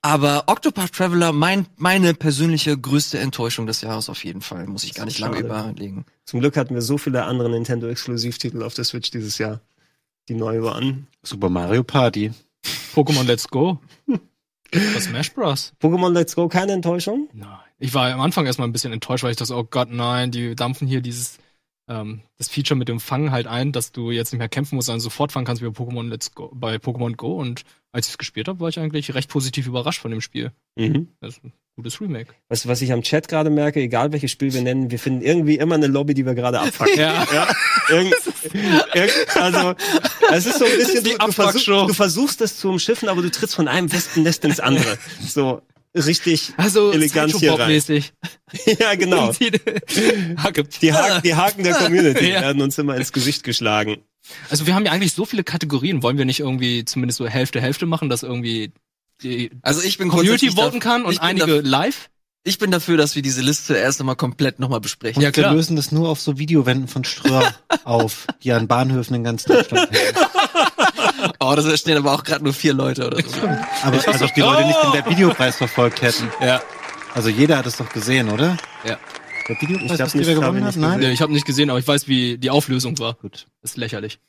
Aber 0.00 0.44
Octopath 0.46 0.92
Traveler, 0.92 1.32
mein, 1.32 1.66
meine 1.76 2.14
persönliche 2.14 2.78
größte 2.78 3.18
Enttäuschung 3.18 3.66
des 3.66 3.80
Jahres 3.80 4.08
auf 4.08 4.24
jeden 4.24 4.42
Fall. 4.42 4.66
Muss 4.66 4.84
ich 4.84 4.94
gar 4.94 5.04
nicht 5.04 5.18
lange 5.18 5.40
überlegen. 5.40 6.04
Zum 6.24 6.40
Glück 6.40 6.56
hatten 6.56 6.74
wir 6.74 6.82
so 6.82 6.98
viele 6.98 7.24
andere 7.24 7.50
Nintendo-Exklusivtitel 7.50 8.62
auf 8.62 8.74
der 8.74 8.84
Switch 8.84 9.10
dieses 9.10 9.38
Jahr, 9.38 9.60
die 10.28 10.34
neu 10.34 10.62
waren. 10.62 11.08
Super 11.22 11.48
Mario 11.48 11.82
Party. 11.82 12.32
Pokémon 12.94 13.24
Let's 13.24 13.48
Go. 13.48 13.80
Was 14.72 15.04
Smash 15.04 15.32
Bros. 15.34 15.72
Pokémon 15.80 16.12
Let's 16.12 16.36
Go, 16.36 16.48
keine 16.48 16.72
Enttäuschung? 16.72 17.28
Nein. 17.32 17.58
Ich 17.78 17.94
war 17.94 18.12
am 18.12 18.20
Anfang 18.20 18.46
erstmal 18.46 18.68
ein 18.68 18.72
bisschen 18.72 18.92
enttäuscht, 18.92 19.24
weil 19.24 19.30
ich 19.30 19.36
dachte, 19.36 19.54
oh 19.54 19.64
Gott, 19.64 19.90
nein, 19.90 20.30
die 20.30 20.54
dampfen 20.54 20.86
hier 20.86 21.00
dieses, 21.00 21.38
ähm, 21.88 22.20
das 22.36 22.48
Feature 22.48 22.76
mit 22.76 22.88
dem 22.88 23.00
Fangen 23.00 23.30
halt 23.30 23.46
ein, 23.46 23.72
dass 23.72 23.92
du 23.92 24.10
jetzt 24.10 24.32
nicht 24.32 24.38
mehr 24.38 24.48
kämpfen 24.48 24.76
musst, 24.76 24.86
sondern 24.86 25.00
sofort 25.00 25.32
fangen 25.32 25.46
kannst 25.46 25.62
wie 25.62 25.68
bei 25.68 25.72
Pokémon 25.72 26.08
Let's 26.08 26.34
Go, 26.34 26.50
bei 26.54 26.76
Pokémon 26.76 27.16
Go. 27.16 27.34
Und 27.34 27.62
als 27.92 28.06
ich 28.06 28.12
es 28.12 28.18
gespielt 28.18 28.48
habe, 28.48 28.60
war 28.60 28.68
ich 28.68 28.78
eigentlich 28.78 29.14
recht 29.14 29.30
positiv 29.30 29.66
überrascht 29.66 30.00
von 30.00 30.10
dem 30.10 30.20
Spiel. 30.20 30.52
Mhm. 30.76 31.08
Das 31.20 31.36
ist 31.36 31.44
ein 31.44 31.52
gutes 31.76 32.00
Remake. 32.00 32.34
Du, 32.48 32.56
was 32.68 32.82
ich 32.82 32.92
am 32.92 33.02
Chat 33.02 33.28
gerade 33.28 33.50
merke, 33.50 33.80
egal 33.80 34.12
welches 34.12 34.30
Spiel 34.30 34.52
wir 34.52 34.62
nennen, 34.62 34.90
wir 34.90 34.98
finden 34.98 35.22
irgendwie 35.22 35.56
immer 35.56 35.76
eine 35.76 35.86
Lobby, 35.86 36.14
die 36.14 36.26
wir 36.26 36.34
gerade 36.34 36.60
abfacken. 36.60 36.94
Ja. 36.98 37.26
ja? 37.32 37.48
Irgend, 37.90 38.14
irgend, 38.94 39.36
also, 39.36 39.74
es 40.32 40.46
ist 40.46 40.58
so 40.58 40.64
ein 40.64 40.76
bisschen, 40.76 41.04
die 41.04 41.12
du, 41.12 41.18
du, 41.18 41.32
versuch, 41.32 41.86
du 41.86 41.94
versuchst 41.94 42.40
das 42.40 42.58
zu 42.58 42.68
umschiffen, 42.68 43.08
aber 43.08 43.22
du 43.22 43.30
trittst 43.30 43.54
von 43.54 43.68
einem 43.68 43.90
Wespennest 43.92 44.44
ins 44.44 44.60
andere. 44.60 44.98
So, 45.24 45.62
richtig 46.06 46.52
Also, 46.56 46.92
elegant 46.92 47.34
hier 47.36 47.52
rein. 47.58 47.80
Ja, 48.80 48.94
genau. 48.94 49.32
Die, 49.32 49.50
Haken, 50.38 51.22
die 51.22 51.34
Haken 51.34 51.64
der 51.64 51.74
Community 51.74 52.28
Ja. 52.30 52.40
werden 52.40 52.62
uns 52.62 52.78
immer 52.78 52.96
ins 52.96 53.12
Gesicht 53.12 53.44
geschlagen. 53.44 53.98
Also 54.50 54.66
wir 54.66 54.74
haben 54.74 54.84
ja 54.86 54.92
eigentlich 54.92 55.12
so 55.12 55.24
viele 55.24 55.44
Kategorien. 55.44 56.02
Wollen 56.02 56.18
wir 56.18 56.24
nicht 56.24 56.40
irgendwie 56.40 56.84
zumindest 56.84 57.18
so 57.18 57.26
Hälfte 57.26 57.60
Hälfte 57.60 57.86
machen, 57.86 58.08
dass 58.08 58.22
irgendwie 58.22 58.72
die 59.22 59.50
Also 59.62 59.82
ich 59.82 59.98
bin 59.98 60.08
Community 60.08 60.50
voten 60.52 60.80
kann 60.80 61.04
und 61.04 61.20
einige 61.20 61.60
live? 61.60 62.10
Ich 62.48 62.58
bin 62.58 62.70
dafür, 62.70 62.96
dass 62.96 63.14
wir 63.14 63.20
diese 63.20 63.42
Liste 63.42 63.74
erst 63.76 64.00
einmal 64.00 64.16
komplett 64.16 64.58
nochmal 64.58 64.80
besprechen. 64.80 65.20
Ja, 65.20 65.28
Wir 65.28 65.32
klar. 65.32 65.52
lösen 65.52 65.76
das 65.76 65.92
nur 65.92 66.08
auf 66.08 66.18
so 66.18 66.38
Videowänden 66.38 66.88
von 66.88 67.04
Ströer 67.04 67.54
auf, 67.84 68.26
die 68.42 68.52
an 68.52 68.66
Bahnhöfen 68.66 69.14
in 69.16 69.22
ganz 69.24 69.44
Deutschland 69.44 69.90
hängen. 69.90 70.14
Oh, 71.40 71.54
das 71.56 71.80
stehen 71.80 71.96
aber 71.96 72.12
auch 72.14 72.22
gerade 72.24 72.44
nur 72.44 72.52
vier 72.52 72.72
Leute 72.74 73.06
oder 73.06 73.18
so. 73.22 73.40
Aber 73.82 74.08
als 74.08 74.22
ob 74.22 74.32
die 74.34 74.40
Leute 74.40 74.66
nicht 74.66 74.78
den 74.82 74.92
Webvideopreis 74.92 75.56
verfolgt 75.56 76.00
hätten. 76.02 76.28
Ja. 76.40 76.60
Also 77.14 77.28
jeder 77.28 77.58
hat 77.58 77.66
es 77.66 77.76
doch 77.76 77.88
gesehen, 77.88 78.28
oder? 78.28 78.56
Ja. 78.84 78.98
Der 79.48 79.60
Videopreis, 79.60 79.84
Ich 79.92 80.00
hab 80.00 80.06
was 80.06 80.14
nicht- 80.14 80.26
gewonnen 80.28 80.58
ich 80.58 80.64
hat? 80.64 80.76
Nein? 80.76 81.00
Nee, 81.00 81.10
ich 81.10 81.20
habe 81.20 81.32
nicht 81.32 81.44
gesehen, 81.46 81.70
aber 81.70 81.78
ich 81.80 81.86
weiß, 81.88 82.06
wie 82.06 82.38
die 82.38 82.50
Auflösung 82.50 82.98
war. 83.00 83.14
Gut. 83.14 83.46
Das 83.62 83.72
ist 83.72 83.76
lächerlich. 83.76 84.20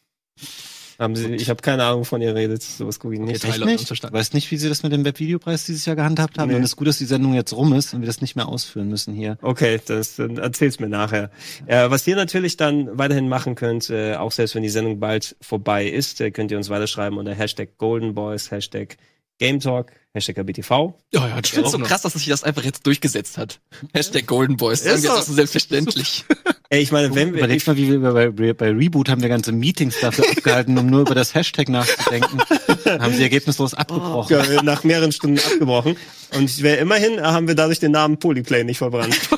Haben 0.99 1.15
Sie, 1.15 1.34
ich 1.35 1.49
habe 1.49 1.61
keine 1.61 1.85
Ahnung, 1.85 2.03
von 2.03 2.21
ihr 2.21 2.35
redet. 2.35 2.61
Sowas 2.61 2.99
gucke 2.99 3.13
ich 3.13 3.21
nicht. 3.21 3.45
Okay, 3.45 3.53
Echt 3.53 3.65
nicht? 3.65 3.88
verstanden. 3.88 4.17
Weißt 4.17 4.34
nicht, 4.34 4.51
wie 4.51 4.57
sie 4.57 4.67
das 4.67 4.84
mit 4.84 4.91
dem 4.91 5.05
Webvideopreis 5.05 5.65
dieses 5.65 5.85
Jahr 5.85 5.95
gehandhabt 5.95 6.38
haben? 6.38 6.49
Nee. 6.49 6.55
Und 6.55 6.63
es 6.63 6.71
ist 6.71 6.76
gut, 6.76 6.88
dass 6.88 6.97
die 6.97 7.05
Sendung 7.05 7.34
jetzt 7.34 7.53
rum 7.53 7.71
ist 7.71 7.93
und 7.93 8.01
wir 8.01 8.07
das 8.07 8.19
nicht 8.19 8.35
mehr 8.35 8.49
ausführen 8.49 8.89
müssen 8.89 9.13
hier. 9.13 9.38
Okay, 9.41 9.80
das 9.85 10.17
dann 10.17 10.38
erzähl's 10.38 10.80
mir 10.81 10.89
nachher. 10.89 11.31
Äh, 11.67 11.89
was 11.89 12.05
ihr 12.05 12.17
natürlich 12.17 12.57
dann 12.57 12.97
weiterhin 12.97 13.30
machen 13.30 13.55
könnt, 13.55 13.89
äh, 13.89 14.15
auch 14.15 14.34
selbst 14.34 14.55
wenn 14.55 14.63
die 14.63 14.69
Sendung 14.69 14.99
bald 14.99 15.38
vorbei 15.39 15.88
ist, 15.88 16.19
äh, 16.19 16.31
könnt 16.31 16.51
ihr 16.51 16.57
uns 16.57 16.69
weiterschreiben 16.69 17.17
unter 17.17 17.34
Hashtag 17.34 17.77
GoldenBoys, 17.77 18.51
Hashtag 18.51 18.97
GameTalk, 19.39 19.93
Hashtag 20.14 20.38
KBTV. 20.38 20.95
Ja, 21.14 21.27
ja, 21.27 21.36
das 21.36 21.45
Ich 21.45 21.52
finde 21.52 21.68
es 21.68 21.72
so 21.72 21.80
krass, 21.80 22.02
dass 22.02 22.14
sich 22.14 22.26
das 22.26 22.44
einfach 22.44 22.64
jetzt 22.64 22.86
durchgesetzt 22.88 23.38
hat. 23.38 23.60
Hashtag 23.94 24.26
Golden 24.26 24.57
Boys. 24.57 24.84
Sagen 24.84 24.95
Ist 24.95 25.03
wir 25.03 25.11
so. 25.11 25.15
das 25.18 25.26
so 25.27 25.34
selbstverständlich. 25.34 26.26
Ey, 26.72 26.81
ich 26.81 26.91
meine, 26.91 27.14
wenn 27.14 27.34
wir, 27.34 27.40
Überleg 27.40 27.65
mal, 27.68 27.77
wie 27.77 27.90
wir 27.90 27.99
bei, 28.31 28.53
bei, 28.53 28.72
Reboot 28.72 29.10
haben 29.10 29.22
wir 29.22 29.30
ganze 29.30 29.52
Meetings 29.52 29.99
dafür 30.02 30.30
abgehalten, 30.31 30.77
um 30.77 30.88
nur 30.88 31.02
über 31.02 31.15
das 31.15 31.36
Hashtag 31.36 31.69
nachzudenken. 31.69 32.40
Haben 32.86 33.14
sie 33.14 33.22
ergebnislos 33.22 33.73
abgebrochen. 33.76 34.36
Ja, 34.36 34.64
nach 34.64 34.84
mehreren 34.84 35.11
Stunden 35.11 35.40
abgebrochen. 35.40 35.95
Und 36.36 36.64
wir, 36.64 36.80
immerhin 36.80 37.22
haben 37.22 37.48
wir 37.48 37.56
dadurch 37.56 37.80
den 37.80 37.91
Namen 37.91 38.18
Polyplay 38.18 38.64
nicht 38.64 38.80
verbrannt. 38.80 39.15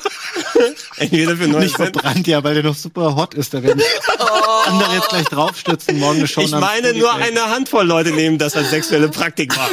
Entweder 0.96 1.36
für 1.36 1.48
neue 1.48 1.62
Nicht 1.62 1.76
verbrannt, 1.76 2.26
ja, 2.26 2.42
weil 2.44 2.54
der 2.54 2.62
noch 2.62 2.76
super 2.76 3.16
hot 3.16 3.34
ist. 3.34 3.54
Da 3.54 3.62
werden 3.62 3.82
andere 4.66 4.94
jetzt 4.94 5.08
gleich 5.08 5.26
draufstürzen, 5.26 5.98
morgen 5.98 6.26
Show 6.26 6.42
Ich 6.42 6.50
meine, 6.50 6.94
nur 6.94 7.12
eine 7.14 7.50
Handvoll 7.50 7.86
Leute 7.86 8.12
nehmen 8.12 8.38
das 8.38 8.56
als 8.56 8.70
sexuelle 8.70 9.08
Praktik 9.08 9.56
wahr. 9.56 9.70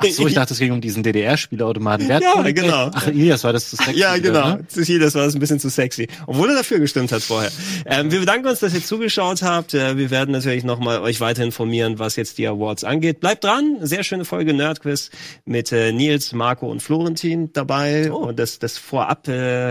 Ach 0.00 0.06
so, 0.06 0.26
ich 0.26 0.34
dachte, 0.34 0.54
es 0.54 0.60
ging 0.60 0.72
um 0.72 0.80
diesen 0.80 1.02
DDR-Spielautomaten. 1.02 2.08
Wer 2.08 2.20
Ja, 2.20 2.42
genau. 2.50 2.90
Ach, 2.92 3.08
Ilias 3.08 3.42
war 3.44 3.52
das 3.52 3.70
zu 3.70 3.76
sexy. 3.76 3.98
Ja, 3.98 4.16
wieder, 4.16 4.30
genau. 4.30 4.48
Ne? 4.56 4.64
Das 4.68 4.76
ist 4.76 5.02
das 5.02 5.14
war 5.14 5.24
das 5.24 5.34
ein 5.34 5.40
bisschen 5.40 5.58
zu 5.58 5.68
sexy. 5.68 6.08
Obwohl 6.26 6.50
er 6.50 6.56
dafür 6.56 6.78
gestimmt 6.78 7.10
hat 7.12 7.22
vorher. 7.22 7.50
Ähm, 7.84 8.10
wir 8.10 8.20
bedanken 8.20 8.46
uns, 8.46 8.60
dass 8.60 8.74
ihr 8.74 8.84
zugeschaut 8.84 9.42
habt. 9.42 9.74
Äh, 9.74 9.96
wir 9.96 10.10
werden 10.10 10.30
natürlich 10.30 10.64
nochmal 10.64 11.00
euch 11.00 11.20
weiter 11.20 11.42
informieren, 11.42 11.98
was 11.98 12.16
jetzt 12.16 12.38
die 12.38 12.46
Awards 12.46 12.84
angeht. 12.84 13.20
Bleibt 13.20 13.44
dran. 13.44 13.78
Sehr 13.80 14.04
schöne 14.04 14.24
Folge 14.24 14.54
Nerdquiz 14.54 15.10
mit 15.44 15.72
äh, 15.72 15.92
Nils, 15.92 16.32
Marco 16.32 16.70
und 16.70 16.80
Florentin 16.82 17.52
dabei. 17.52 18.12
Und 18.12 18.38
das, 18.38 18.58
das 18.58 18.78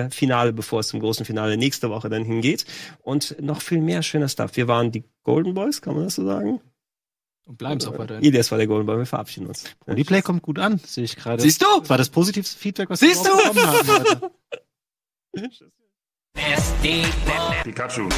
Vorab-Finale, 0.04 0.54
bevor 0.54 0.80
es 0.82 0.88
zum 0.88 1.00
großen 1.00 1.26
Finale 1.26 1.58
nächste 1.58 1.90
Woche 1.90 2.10
dann 2.10 2.24
hingeht. 2.24 2.66
Und 3.04 3.42
noch 3.42 3.62
viel 3.62 3.82
mehr 3.82 4.04
schöner 4.04 4.30
Stuff. 4.30 4.56
Wir 4.56 4.68
waren 4.68 4.92
die 4.92 5.04
Golden 5.24 5.54
Boys, 5.54 5.82
kann 5.82 5.96
man 5.96 6.06
das 6.06 6.16
so 6.16 6.26
sagen? 6.26 6.62
Und 7.46 7.58
bleiben 7.58 7.80
es 7.80 7.88
auch 7.88 7.98
weiterhin. 7.98 8.24
Ilias 8.24 8.52
war 8.52 8.58
der 8.58 8.68
Golden 8.68 8.86
Boy. 8.86 8.98
Wir 8.98 9.06
verabschieden 9.06 9.48
uns. 9.48 9.64
Polyplay 9.86 10.22
kommt 10.22 10.42
gut 10.42 10.60
an, 10.60 10.80
sehe 10.86 11.06
ich 11.06 11.16
gerade. 11.16 11.42
Siehst 11.42 11.62
du? 11.62 11.80
Das 11.80 11.90
war 11.90 11.98
das 11.98 12.10
positivste 12.10 12.60
Feedback, 12.60 12.90
was 12.90 13.00
Siehst 13.00 13.24
wir 13.24 13.32
du? 13.32 13.38
bekommen 13.38 13.68
haben. 13.68 14.32
Pikachu. 17.64 18.10